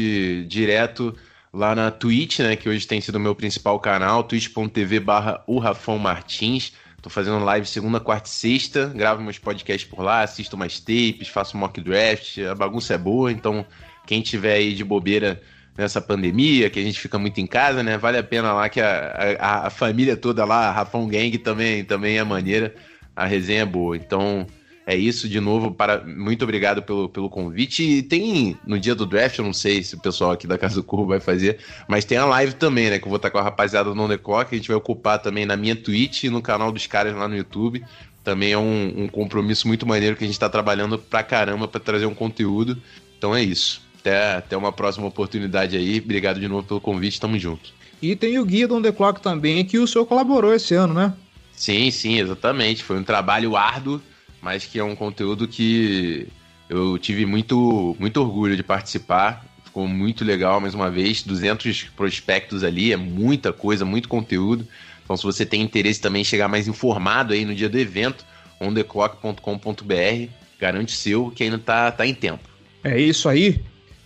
direto 0.48 1.16
lá 1.52 1.74
na 1.74 1.90
Twitch, 1.90 2.40
né? 2.40 2.56
Que 2.56 2.68
hoje 2.68 2.86
tem 2.86 3.00
sido 3.00 3.14
o 3.14 3.20
meu 3.20 3.34
principal 3.34 3.78
canal, 3.78 4.24
twitch.tv 4.24 5.00
barra 5.00 5.42
o 5.46 5.58
Rafão 5.58 5.96
Martins. 5.96 6.72
Tô 7.00 7.08
fazendo 7.08 7.42
live 7.44 7.66
segunda, 7.66 7.98
quarta 8.00 8.28
e 8.28 8.32
sexta, 8.32 8.88
gravo 8.88 9.22
meus 9.22 9.38
podcasts 9.38 9.88
por 9.88 10.02
lá, 10.02 10.22
assisto 10.22 10.56
mais 10.56 10.78
tapes, 10.80 11.28
faço 11.28 11.56
mock 11.56 11.80
draft, 11.80 12.38
a 12.38 12.54
bagunça 12.54 12.94
é 12.94 12.98
boa, 12.98 13.32
então 13.32 13.64
quem 14.06 14.20
tiver 14.20 14.54
aí 14.54 14.74
de 14.74 14.84
bobeira 14.84 15.40
nessa 15.80 16.00
pandemia, 16.00 16.68
que 16.68 16.78
a 16.78 16.82
gente 16.82 17.00
fica 17.00 17.18
muito 17.18 17.40
em 17.40 17.46
casa, 17.46 17.82
né? 17.82 17.96
Vale 17.96 18.18
a 18.18 18.22
pena 18.22 18.52
lá 18.52 18.68
que 18.68 18.80
a, 18.80 19.36
a, 19.38 19.66
a 19.66 19.70
família 19.70 20.16
toda 20.16 20.44
lá, 20.44 20.68
a 20.68 20.72
Rafão 20.72 21.08
Gang 21.08 21.36
também, 21.38 21.84
também 21.84 22.18
é 22.18 22.24
maneira, 22.24 22.74
a 23.16 23.24
resenha 23.24 23.62
é 23.62 23.66
boa. 23.66 23.96
Então, 23.96 24.46
é 24.86 24.94
isso 24.94 25.28
de 25.28 25.40
novo. 25.40 25.72
Para, 25.72 26.04
muito 26.04 26.42
obrigado 26.42 26.82
pelo, 26.82 27.08
pelo 27.08 27.30
convite. 27.30 27.82
E 27.82 28.02
tem 28.02 28.58
no 28.66 28.78
dia 28.78 28.94
do 28.94 29.06
draft, 29.06 29.38
eu 29.38 29.44
não 29.44 29.54
sei 29.54 29.82
se 29.82 29.94
o 29.94 30.00
pessoal 30.00 30.32
aqui 30.32 30.46
da 30.46 30.58
Casa 30.58 30.74
do 30.76 30.84
Curvo 30.84 31.06
vai 31.06 31.20
fazer, 31.20 31.58
mas 31.88 32.04
tem 32.04 32.18
a 32.18 32.26
live 32.26 32.54
também, 32.54 32.90
né? 32.90 32.98
Que 32.98 33.04
eu 33.06 33.08
vou 33.08 33.16
estar 33.16 33.30
com 33.30 33.38
a 33.38 33.42
rapaziada 33.42 33.90
On 33.90 34.08
The 34.08 34.18
Clock. 34.18 34.54
A 34.54 34.58
gente 34.58 34.68
vai 34.68 34.76
ocupar 34.76 35.18
também 35.18 35.46
na 35.46 35.56
minha 35.56 35.74
Twitch 35.74 36.24
e 36.24 36.30
no 36.30 36.42
canal 36.42 36.70
dos 36.70 36.86
caras 36.86 37.14
lá 37.14 37.26
no 37.26 37.36
YouTube. 37.36 37.82
Também 38.22 38.52
é 38.52 38.58
um, 38.58 39.04
um 39.04 39.08
compromisso 39.08 39.66
muito 39.66 39.86
maneiro 39.86 40.14
que 40.14 40.24
a 40.24 40.26
gente 40.26 40.34
está 40.34 40.48
trabalhando 40.48 40.98
pra 40.98 41.22
caramba 41.22 41.66
para 41.66 41.80
trazer 41.80 42.04
um 42.04 42.14
conteúdo. 42.14 42.76
Então 43.16 43.34
é 43.34 43.42
isso. 43.42 43.89
Até, 44.00 44.34
até 44.34 44.56
uma 44.56 44.72
próxima 44.72 45.06
oportunidade 45.06 45.76
aí. 45.76 45.98
Obrigado 45.98 46.40
de 46.40 46.48
novo 46.48 46.66
pelo 46.66 46.80
convite, 46.80 47.20
tamo 47.20 47.38
junto. 47.38 47.72
E 48.02 48.16
tem 48.16 48.38
o 48.38 48.44
guia 48.44 48.66
do 48.66 48.76
On 48.76 48.82
The 48.82 48.92
Clock 48.92 49.20
também, 49.20 49.64
que 49.64 49.78
o 49.78 49.86
senhor 49.86 50.06
colaborou 50.06 50.54
esse 50.54 50.74
ano, 50.74 50.94
né? 50.94 51.12
Sim, 51.52 51.90
sim, 51.90 52.18
exatamente. 52.18 52.82
Foi 52.82 52.98
um 52.98 53.04
trabalho 53.04 53.56
árduo, 53.56 54.00
mas 54.40 54.64
que 54.64 54.78
é 54.78 54.84
um 54.84 54.96
conteúdo 54.96 55.46
que 55.46 56.26
eu 56.68 56.96
tive 56.96 57.26
muito, 57.26 57.94
muito 57.98 58.18
orgulho 58.18 58.56
de 58.56 58.62
participar. 58.62 59.44
Ficou 59.64 59.86
muito 59.86 60.24
legal, 60.24 60.60
mais 60.60 60.74
uma 60.74 60.90
vez. 60.90 61.22
200 61.22 61.90
prospectos 61.94 62.64
ali, 62.64 62.92
é 62.92 62.96
muita 62.96 63.52
coisa, 63.52 63.84
muito 63.84 64.08
conteúdo. 64.08 64.66
Então, 65.04 65.16
se 65.16 65.22
você 65.22 65.44
tem 65.44 65.60
interesse 65.60 66.00
também 66.00 66.22
em 66.22 66.24
chegar 66.24 66.48
mais 66.48 66.66
informado 66.66 67.34
aí 67.34 67.44
no 67.44 67.54
dia 67.54 67.68
do 67.68 67.78
evento, 67.78 68.24
ontheclock.com.br, 68.58 70.30
garante 70.58 70.92
seu 70.92 71.30
que 71.30 71.42
ainda 71.42 71.58
tá, 71.58 71.92
tá 71.92 72.06
em 72.06 72.14
tempo. 72.14 72.48
É 72.82 72.98
isso 72.98 73.28
aí. 73.28 73.60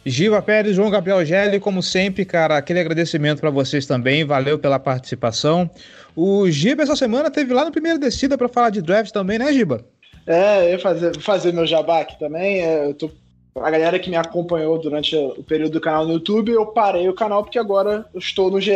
Giva 0.05 0.43
Pérez, 0.43 0.77
João 0.77 0.91
Gabriel 0.91 1.25
Gelli, 1.25 1.59
como 1.59 1.83
sempre, 1.83 2.25
cara, 2.25 2.59
aquele 2.59 2.81
agradecimento 2.81 3.41
para 3.41 3.51
vocês 3.51 3.87
também, 3.87 4.25
valeu 4.25 4.59
pela 4.59 4.79
participação. 4.79 5.69
O 6.15 6.49
Giba 6.51 6.83
essa 6.83 6.95
semana 6.95 7.31
teve 7.31 7.53
lá 7.55 7.65
no 7.65 7.73
primeiro 7.73 7.99
descida 7.99 8.37
para 8.37 8.49
falar 8.49 8.71
de 8.71 8.83
draft 8.83 9.13
também, 9.13 9.39
né, 9.39 9.53
Giba? 9.53 9.85
É, 10.27 10.75
eu 10.75 10.79
fazer, 10.79 11.19
fazer 11.21 11.53
meu 11.53 11.67
jabá 11.67 12.01
aqui 12.01 12.19
também. 12.19 12.61
É, 12.61 12.87
eu 12.87 12.95
tô 12.95 13.11
a 13.57 13.71
galera 13.71 13.99
que 14.01 14.11
me 14.11 14.17
acompanhou 14.17 14.79
durante 14.81 15.15
o 15.17 15.45
período 15.45 15.75
do 15.75 15.81
canal 15.81 16.05
no 16.05 16.15
YouTube, 16.15 16.51
eu 16.51 16.67
parei 16.67 17.09
o 17.09 17.15
canal 17.15 17.43
porque 17.45 17.59
agora 17.59 18.05
eu 18.13 18.19
estou 18.19 18.51
no 18.51 18.61
GE, 18.61 18.73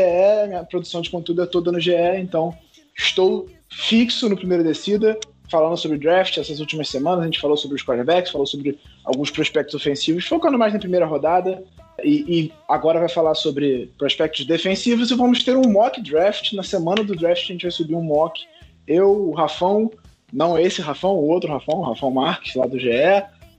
minha 0.46 0.62
produção 0.62 1.00
de 1.00 1.10
conteúdo 1.10 1.42
é 1.42 1.46
toda 1.46 1.72
no 1.72 1.80
GE, 1.80 1.96
então 2.18 2.56
estou 2.96 3.48
fixo 3.68 4.28
no 4.28 4.36
primeiro 4.36 4.62
descida, 4.62 5.18
falando 5.50 5.76
sobre 5.76 5.98
draft 5.98 6.38
essas 6.38 6.60
últimas 6.60 6.88
semanas. 6.88 7.22
A 7.22 7.24
gente 7.24 7.40
falou 7.40 7.56
sobre 7.56 7.76
os 7.76 7.84
quarterbacks, 7.84 8.30
falou 8.30 8.46
sobre 8.46 8.78
alguns 9.08 9.30
prospectos 9.30 9.74
ofensivos, 9.74 10.26
focando 10.26 10.58
mais 10.58 10.72
na 10.72 10.78
primeira 10.78 11.06
rodada. 11.06 11.64
E, 12.04 12.24
e, 12.28 12.52
agora 12.68 13.00
vai 13.00 13.08
falar 13.08 13.34
sobre 13.34 13.90
prospectos 13.98 14.44
defensivos 14.44 15.10
e 15.10 15.14
vamos 15.16 15.42
ter 15.42 15.56
um 15.56 15.68
mock 15.68 16.00
draft. 16.00 16.52
Na 16.52 16.62
semana 16.62 17.02
do 17.02 17.16
draft 17.16 17.42
a 17.44 17.52
gente 17.52 17.62
vai 17.62 17.70
subir 17.70 17.94
um 17.94 18.02
mock. 18.02 18.44
Eu, 18.86 19.10
o 19.10 19.34
Rafão, 19.34 19.90
não 20.32 20.56
esse 20.58 20.80
Rafão, 20.80 21.14
o 21.14 21.26
outro 21.26 21.50
Rafão, 21.50 21.80
o 21.80 21.82
Rafão 21.82 22.10
Marques, 22.10 22.54
lá 22.54 22.66
do 22.66 22.78
GE, 22.78 22.90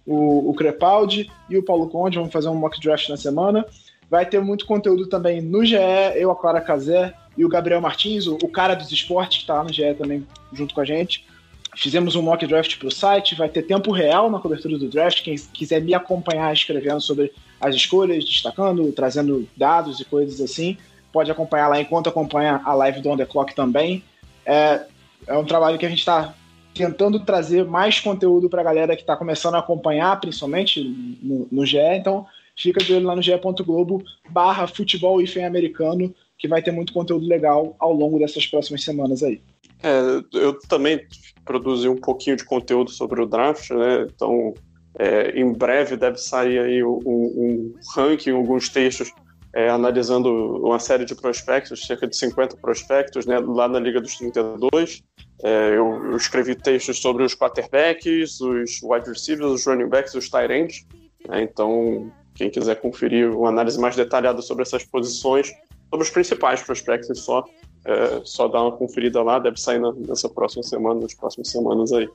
o, 0.05 0.49
o 0.49 0.53
Crepaldi 0.53 1.29
e 1.49 1.57
o 1.57 1.63
Paulo 1.63 1.89
Conde. 1.89 2.17
Vamos 2.17 2.31
fazer 2.31 2.47
um 2.47 2.55
mock 2.55 2.79
draft 2.79 3.09
na 3.09 3.17
semana. 3.17 3.65
Vai 4.09 4.25
ter 4.25 4.39
muito 4.39 4.65
conteúdo 4.65 5.07
também 5.07 5.41
no 5.41 5.65
GE, 5.65 5.75
eu, 6.15 6.31
a 6.31 6.35
Clara 6.35 6.61
Cazé 6.61 7.13
e 7.37 7.43
o 7.43 7.49
Gabriel 7.49 7.81
Martins, 7.81 8.25
o, 8.25 8.35
o 8.35 8.47
cara 8.47 8.73
dos 8.73 8.91
esportes, 8.91 9.39
que 9.39 9.43
está 9.43 9.55
lá 9.55 9.63
no 9.63 9.73
GE 9.73 9.93
também 9.95 10.25
junto 10.53 10.73
com 10.73 10.81
a 10.81 10.85
gente. 10.85 11.25
Fizemos 11.75 12.15
um 12.15 12.21
mock 12.21 12.45
draft 12.45 12.77
para 12.77 12.87
o 12.87 12.91
site, 12.91 13.35
vai 13.35 13.47
ter 13.47 13.61
tempo 13.61 13.91
real 13.91 14.29
na 14.29 14.39
cobertura 14.39 14.77
do 14.77 14.87
draft. 14.87 15.23
Quem 15.23 15.35
quiser 15.53 15.81
me 15.81 15.93
acompanhar 15.93 16.51
escrevendo 16.53 16.99
sobre 16.99 17.31
as 17.59 17.75
escolhas, 17.75 18.25
destacando, 18.25 18.91
trazendo 18.91 19.47
dados 19.55 19.99
e 19.99 20.05
coisas 20.05 20.41
assim, 20.41 20.77
pode 21.11 21.31
acompanhar 21.31 21.67
lá 21.67 21.79
enquanto 21.79 22.09
acompanha 22.09 22.61
a 22.65 22.73
live 22.73 23.01
do 23.01 23.09
On 23.09 23.17
The 23.17 23.25
Clock 23.25 23.55
também. 23.55 24.03
É, 24.45 24.85
é 25.27 25.37
um 25.37 25.45
trabalho 25.45 25.77
que 25.77 25.85
a 25.85 25.89
gente 25.89 25.99
está 25.99 26.33
tentando 26.73 27.19
trazer 27.19 27.65
mais 27.65 27.99
conteúdo 27.99 28.49
para 28.49 28.61
a 28.61 28.63
galera 28.63 28.95
que 28.95 29.01
está 29.01 29.15
começando 29.15 29.55
a 29.55 29.59
acompanhar, 29.59 30.19
principalmente 30.19 30.83
no, 31.21 31.47
no 31.51 31.65
GE. 31.65 31.77
Então, 31.77 32.25
fica 32.55 32.83
de 32.83 32.93
olho 32.93 33.05
lá 33.05 33.15
no 33.15 33.21
ge.globo 33.21 34.03
barra 34.29 34.67
futebol 34.67 35.21
e 35.21 35.41
americano, 35.41 36.13
que 36.37 36.47
vai 36.47 36.61
ter 36.61 36.71
muito 36.71 36.93
conteúdo 36.93 37.27
legal 37.27 37.75
ao 37.79 37.93
longo 37.93 38.17
dessas 38.17 38.45
próximas 38.47 38.83
semanas 38.83 39.23
aí. 39.23 39.41
É, 39.83 39.99
eu 40.33 40.59
também 40.67 41.05
produzi 41.49 41.89
um 41.89 41.97
pouquinho 41.97 42.35
de 42.35 42.45
conteúdo 42.45 42.91
sobre 42.91 43.19
o 43.19 43.25
draft, 43.25 43.71
né? 43.71 44.05
Então, 44.13 44.53
é, 44.99 45.31
em 45.31 45.51
breve 45.51 45.97
deve 45.97 46.17
sair 46.17 46.59
aí 46.59 46.83
um, 46.83 46.99
um 47.07 47.73
ranking, 47.95 48.29
alguns 48.29 48.69
textos 48.69 49.11
é, 49.55 49.67
analisando 49.67 50.29
uma 50.63 50.77
série 50.77 51.05
de 51.05 51.15
prospectos, 51.15 51.87
cerca 51.87 52.07
de 52.07 52.15
50 52.15 52.57
prospectos, 52.57 53.25
né, 53.25 53.39
lá 53.39 53.67
na 53.67 53.79
Liga 53.79 53.99
dos 53.99 54.15
32. 54.15 55.01
É, 55.43 55.69
eu, 55.69 56.11
eu, 56.11 56.17
escrevi 56.17 56.53
textos 56.53 56.99
sobre 56.99 57.23
os 57.23 57.33
quarterbacks, 57.33 58.39
os 58.41 58.79
wide 58.83 59.09
receivers, 59.09 59.51
os 59.51 59.65
running 59.65 59.89
backs, 59.89 60.13
os 60.13 60.29
tight 60.29 60.53
ends. 60.53 60.85
Né, 61.27 61.41
então, 61.41 62.11
quem 62.35 62.51
quiser 62.51 62.75
conferir 62.75 63.35
uma 63.35 63.49
análise 63.49 63.79
mais 63.79 63.95
detalhada 63.95 64.39
sobre 64.43 64.61
essas 64.61 64.85
posições, 64.85 65.51
sobre 65.89 66.05
os 66.05 66.11
principais 66.11 66.61
prospectos 66.61 67.25
só, 67.25 67.43
é, 67.85 68.21
só 68.23 68.47
dá 68.47 68.61
uma 68.61 68.71
conferida 68.71 69.21
lá, 69.21 69.39
deve 69.39 69.59
sair 69.59 69.79
na, 69.79 69.91
nessa 69.93 70.29
próxima 70.29 70.63
semana, 70.63 70.99
nas 71.01 71.13
próximas 71.13 71.49
semanas 71.49 71.91
aí. 71.91 72.09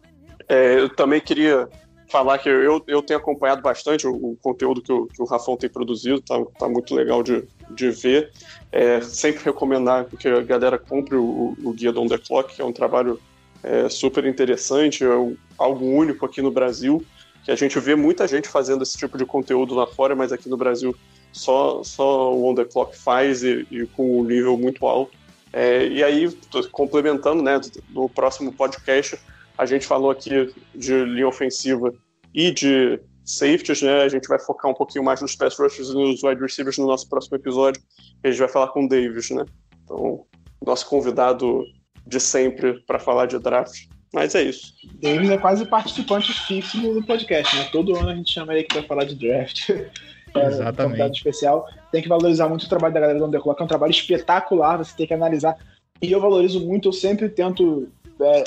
É, 0.49 0.78
eu 0.78 0.95
também 0.95 1.20
queria 1.20 1.69
falar 2.09 2.39
que 2.39 2.49
eu, 2.49 2.82
eu 2.86 3.03
tenho 3.03 3.19
acompanhado 3.19 3.62
bastante 3.62 4.07
o, 4.07 4.15
o 4.15 4.36
conteúdo 4.43 4.82
que 4.82 4.93
o, 4.93 5.07
que 5.07 5.23
o 5.23 5.24
Rafão 5.24 5.57
tem 5.57 5.70
produzido, 5.70 6.20
tá, 6.20 6.43
tá 6.59 6.69
muito 6.69 6.95
legal 6.95 7.23
de, 7.23 7.45
de 7.70 7.91
ver. 7.91 8.31
É, 8.70 9.01
sempre 9.01 9.45
recomendar 9.45 10.05
que 10.05 10.28
a 10.28 10.41
galera 10.43 10.78
compre 10.78 11.16
o, 11.16 11.57
o 11.65 11.73
Guia 11.73 11.93
do 11.93 12.01
On 12.03 12.07
The 12.07 12.19
Clock, 12.19 12.55
que 12.55 12.62
é 12.62 12.65
um 12.65 12.73
trabalho 12.73 13.19
é, 13.62 13.89
super 13.89 14.27
interessante, 14.27 15.05
é 15.05 15.09
algo 15.59 15.86
único 15.86 16.27
aqui 16.27 16.43
no 16.43 16.51
Brasil, 16.51 17.05
que 17.45 17.51
a 17.51 17.57
gente 17.57 17.78
vê 17.81 17.95
muita 17.95 18.28
gente 18.28 18.49
fazendo 18.49 18.82
esse 18.82 18.97
tipo 18.97 19.16
de 19.19 19.24
conteúdo 19.24 19.74
lá 19.74 19.86
fora, 19.86 20.15
mas 20.15 20.32
aqui 20.32 20.49
no 20.49 20.57
Brasil 20.57 20.95
só, 21.32 21.82
só 21.82 22.32
o 22.32 22.49
On 22.49 22.55
The 22.55 22.65
Clock 22.65 22.97
faz 22.97 23.43
e, 23.43 23.66
e 23.70 23.86
com 23.86 24.20
um 24.20 24.24
nível 24.24 24.57
muito 24.57 24.86
alto. 24.86 25.23
É, 25.56 25.86
e 25.86 26.02
aí, 26.02 26.28
complementando, 26.72 27.40
né, 27.40 27.60
no 27.90 28.09
próximo 28.09 28.52
podcast, 28.52 29.16
a 29.56 29.64
gente 29.64 29.86
falou 29.86 30.10
aqui 30.10 30.52
de 30.74 31.05
linha 31.05 31.28
ofensiva 31.28 31.94
e 32.35 32.51
de 32.51 32.98
safeties, 33.24 33.81
né? 33.81 34.02
A 34.02 34.09
gente 34.09 34.26
vai 34.26 34.40
focar 34.40 34.68
um 34.68 34.74
pouquinho 34.74 35.05
mais 35.05 35.22
nos 35.22 35.36
pass 35.36 35.56
rushers 35.56 35.90
e 35.90 35.94
nos 35.94 36.24
wide 36.24 36.43
receivers 36.43 36.76
no 36.76 36.89
nosso 36.89 37.09
próximo 37.09 37.36
episódio. 37.36 37.81
a 38.24 38.28
gente 38.28 38.40
vai 38.40 38.48
falar 38.48 38.68
com 38.68 38.85
o 38.85 38.89
Davis, 38.89 39.31
né? 39.31 39.44
Então, 39.85 40.26
nosso 40.60 40.89
convidado 40.89 41.62
de 42.05 42.18
sempre 42.18 42.81
para 42.81 42.98
falar 42.98 43.26
de 43.26 43.39
draft. 43.39 43.86
Mas 44.12 44.35
é 44.35 44.43
isso. 44.43 44.74
Davis 45.01 45.31
é 45.31 45.39
quase 45.39 45.64
participante 45.66 46.32
fixo 46.32 46.81
do 46.81 47.02
podcast, 47.05 47.55
né? 47.56 47.68
Todo 47.70 47.97
ano 47.97 48.09
a 48.09 48.14
gente 48.16 48.32
chama 48.32 48.55
ele 48.55 48.64
para 48.64 48.82
falar 48.82 49.05
de 49.05 49.14
draft. 49.14 49.70
Exatamente. 50.35 51.02
Um 51.02 51.12
especial. 51.12 51.66
Tem 51.93 52.02
que 52.02 52.09
valorizar 52.09 52.48
muito 52.48 52.65
o 52.65 52.69
trabalho 52.69 52.94
da 52.94 53.01
galera 53.01 53.19
do 53.19 53.27
Underclock, 53.27 53.61
é 53.61 53.65
um 53.65 53.69
trabalho 53.69 53.90
espetacular, 53.90 54.78
você 54.78 54.97
tem 54.97 55.06
que 55.06 55.15
analisar. 55.15 55.56
E 56.02 56.11
eu 56.11 56.20
valorizo 56.20 56.61
muito, 56.61 56.89
eu 56.89 56.93
sempre 56.93 57.28
tento 57.28 57.89
é, 58.20 58.44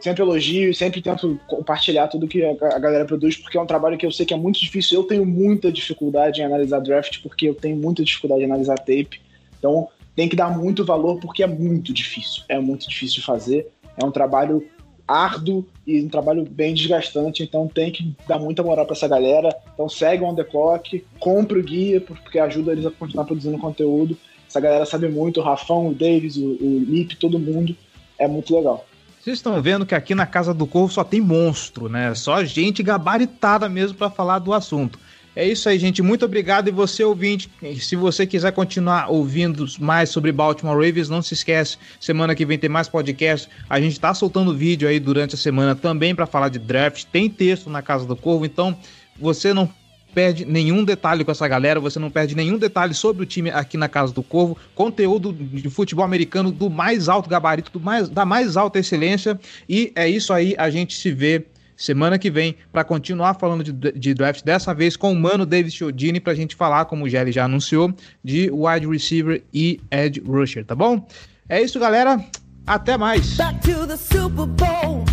sempre 0.00 0.22
elogio, 0.22 0.74
sempre 0.74 1.00
tento 1.00 1.38
compartilhar 1.46 2.08
tudo 2.08 2.26
que 2.26 2.42
a 2.42 2.78
galera 2.78 3.04
produz, 3.04 3.36
porque 3.36 3.56
é 3.56 3.60
um 3.60 3.66
trabalho 3.66 3.96
que 3.96 4.04
eu 4.04 4.10
sei 4.10 4.26
que 4.26 4.34
é 4.34 4.36
muito 4.36 4.58
difícil. 4.58 4.98
Eu 4.98 5.04
tenho 5.04 5.24
muita 5.24 5.70
dificuldade 5.70 6.40
em 6.40 6.44
analisar 6.44 6.80
draft, 6.80 7.22
porque 7.22 7.48
eu 7.48 7.54
tenho 7.54 7.76
muita 7.76 8.02
dificuldade 8.02 8.42
em 8.42 8.46
analisar 8.46 8.76
tape. 8.78 9.20
Então 9.58 9.88
tem 10.16 10.28
que 10.28 10.34
dar 10.34 10.56
muito 10.56 10.84
valor, 10.84 11.20
porque 11.20 11.42
é 11.42 11.46
muito 11.46 11.92
difícil. 11.92 12.42
É 12.48 12.58
muito 12.58 12.88
difícil 12.88 13.20
de 13.20 13.26
fazer. 13.26 13.68
É 13.96 14.04
um 14.04 14.10
trabalho 14.10 14.66
árduo 15.08 15.66
e 15.86 16.02
um 16.02 16.08
trabalho 16.08 16.44
bem 16.44 16.74
desgastante, 16.74 17.42
então 17.42 17.66
tem 17.66 17.90
que 17.90 18.14
dar 18.28 18.38
muita 18.38 18.62
moral 18.62 18.84
para 18.84 18.94
essa 18.94 19.08
galera. 19.08 19.48
Então 19.72 19.88
segue 19.88 20.22
o 20.22 20.26
On 20.26 20.34
The 20.34 20.44
Clock, 20.44 21.02
compre 21.18 21.58
o 21.58 21.64
guia, 21.64 22.00
porque 22.00 22.38
ajuda 22.38 22.72
eles 22.72 22.84
a 22.84 22.90
continuar 22.90 23.24
produzindo 23.24 23.56
conteúdo. 23.56 24.16
Essa 24.46 24.60
galera 24.60 24.84
sabe 24.84 25.08
muito, 25.08 25.40
o 25.40 25.42
Rafão, 25.42 25.88
o 25.88 25.94
Davis, 25.94 26.36
o, 26.36 26.44
o 26.44 26.84
Lip, 26.86 27.16
todo 27.16 27.38
mundo. 27.38 27.74
É 28.18 28.28
muito 28.28 28.54
legal. 28.54 28.86
Vocês 29.20 29.38
estão 29.38 29.60
vendo 29.60 29.84
que 29.84 29.94
aqui 29.94 30.14
na 30.14 30.26
Casa 30.26 30.54
do 30.54 30.66
Corvo 30.66 30.92
só 30.92 31.04
tem 31.04 31.20
monstro, 31.20 31.88
né? 31.88 32.14
Só 32.14 32.44
gente 32.44 32.82
gabaritada 32.82 33.68
mesmo 33.68 33.96
para 33.96 34.10
falar 34.10 34.38
do 34.38 34.52
assunto. 34.52 34.98
É 35.38 35.46
isso 35.46 35.68
aí, 35.68 35.78
gente. 35.78 36.02
Muito 36.02 36.24
obrigado. 36.24 36.66
E 36.66 36.72
você, 36.72 37.04
ouvinte, 37.04 37.48
se 37.78 37.94
você 37.94 38.26
quiser 38.26 38.50
continuar 38.50 39.08
ouvindo 39.08 39.64
mais 39.78 40.10
sobre 40.10 40.32
Baltimore 40.32 40.74
Ravens, 40.74 41.08
não 41.08 41.22
se 41.22 41.32
esquece, 41.32 41.76
semana 42.00 42.34
que 42.34 42.44
vem 42.44 42.58
tem 42.58 42.68
mais 42.68 42.88
podcast. 42.88 43.48
A 43.70 43.80
gente 43.80 43.92
está 43.92 44.12
soltando 44.12 44.52
vídeo 44.52 44.88
aí 44.88 44.98
durante 44.98 45.36
a 45.36 45.38
semana 45.38 45.76
também 45.76 46.12
para 46.12 46.26
falar 46.26 46.48
de 46.48 46.58
draft. 46.58 47.04
Tem 47.04 47.30
texto 47.30 47.70
na 47.70 47.80
Casa 47.80 48.04
do 48.04 48.16
Corvo, 48.16 48.46
então 48.46 48.76
você 49.16 49.54
não 49.54 49.72
perde 50.12 50.44
nenhum 50.44 50.82
detalhe 50.82 51.24
com 51.24 51.30
essa 51.30 51.46
galera, 51.46 51.78
você 51.78 52.00
não 52.00 52.10
perde 52.10 52.34
nenhum 52.34 52.58
detalhe 52.58 52.92
sobre 52.92 53.22
o 53.22 53.26
time 53.26 53.48
aqui 53.50 53.76
na 53.76 53.88
Casa 53.88 54.12
do 54.12 54.24
Corvo. 54.24 54.58
Conteúdo 54.74 55.32
de 55.32 55.70
futebol 55.70 56.04
americano 56.04 56.50
do 56.50 56.68
mais 56.68 57.08
alto 57.08 57.30
gabarito, 57.30 57.70
do 57.70 57.78
mais, 57.78 58.08
da 58.08 58.24
mais 58.24 58.56
alta 58.56 58.80
excelência. 58.80 59.38
E 59.68 59.92
é 59.94 60.08
isso 60.08 60.32
aí, 60.32 60.56
a 60.58 60.68
gente 60.68 60.96
se 60.96 61.12
vê 61.12 61.46
semana 61.78 62.18
que 62.18 62.28
vem 62.28 62.56
para 62.72 62.82
continuar 62.82 63.34
falando 63.34 63.62
de, 63.62 63.92
de, 63.92 64.12
draft, 64.12 64.44
dessa 64.44 64.74
vez 64.74 64.96
com 64.96 65.12
o 65.12 65.16
mano 65.16 65.46
David 65.46 65.72
Chiodini, 65.72 66.18
para 66.18 66.32
a 66.32 66.36
gente 66.36 66.56
falar, 66.56 66.84
como 66.86 67.04
o 67.04 67.08
Gelli 67.08 67.30
já 67.30 67.44
anunciou, 67.44 67.94
de 68.22 68.50
wide 68.50 68.86
receiver 68.86 69.42
e 69.54 69.80
edge 69.90 70.20
rusher, 70.20 70.64
tá 70.64 70.74
bom? 70.74 71.06
É 71.48 71.62
isso, 71.62 71.78
galera. 71.78 72.22
Até 72.66 72.98
mais. 72.98 73.36
Back 73.36 73.60
to 73.60 73.86
the 73.86 73.96
Super 73.96 74.46
Bowl. 74.46 75.04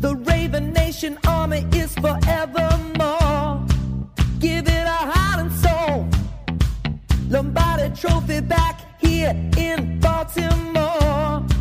The 0.00 0.14
Raven 0.30 0.72
Nation 0.72 1.16
Army 1.26 1.64
is 1.74 1.94
forevermore. 1.94 3.64
Give 4.40 4.68
it 4.68 4.86
a 4.86 5.10
heart 5.10 5.40
and 5.40 5.52
soul. 5.52 6.06
Lombardi 7.30 7.88
Trophy 7.98 8.40
back 8.40 8.82
here 9.00 9.34
in 9.56 9.98
Baltimore. 10.00 11.55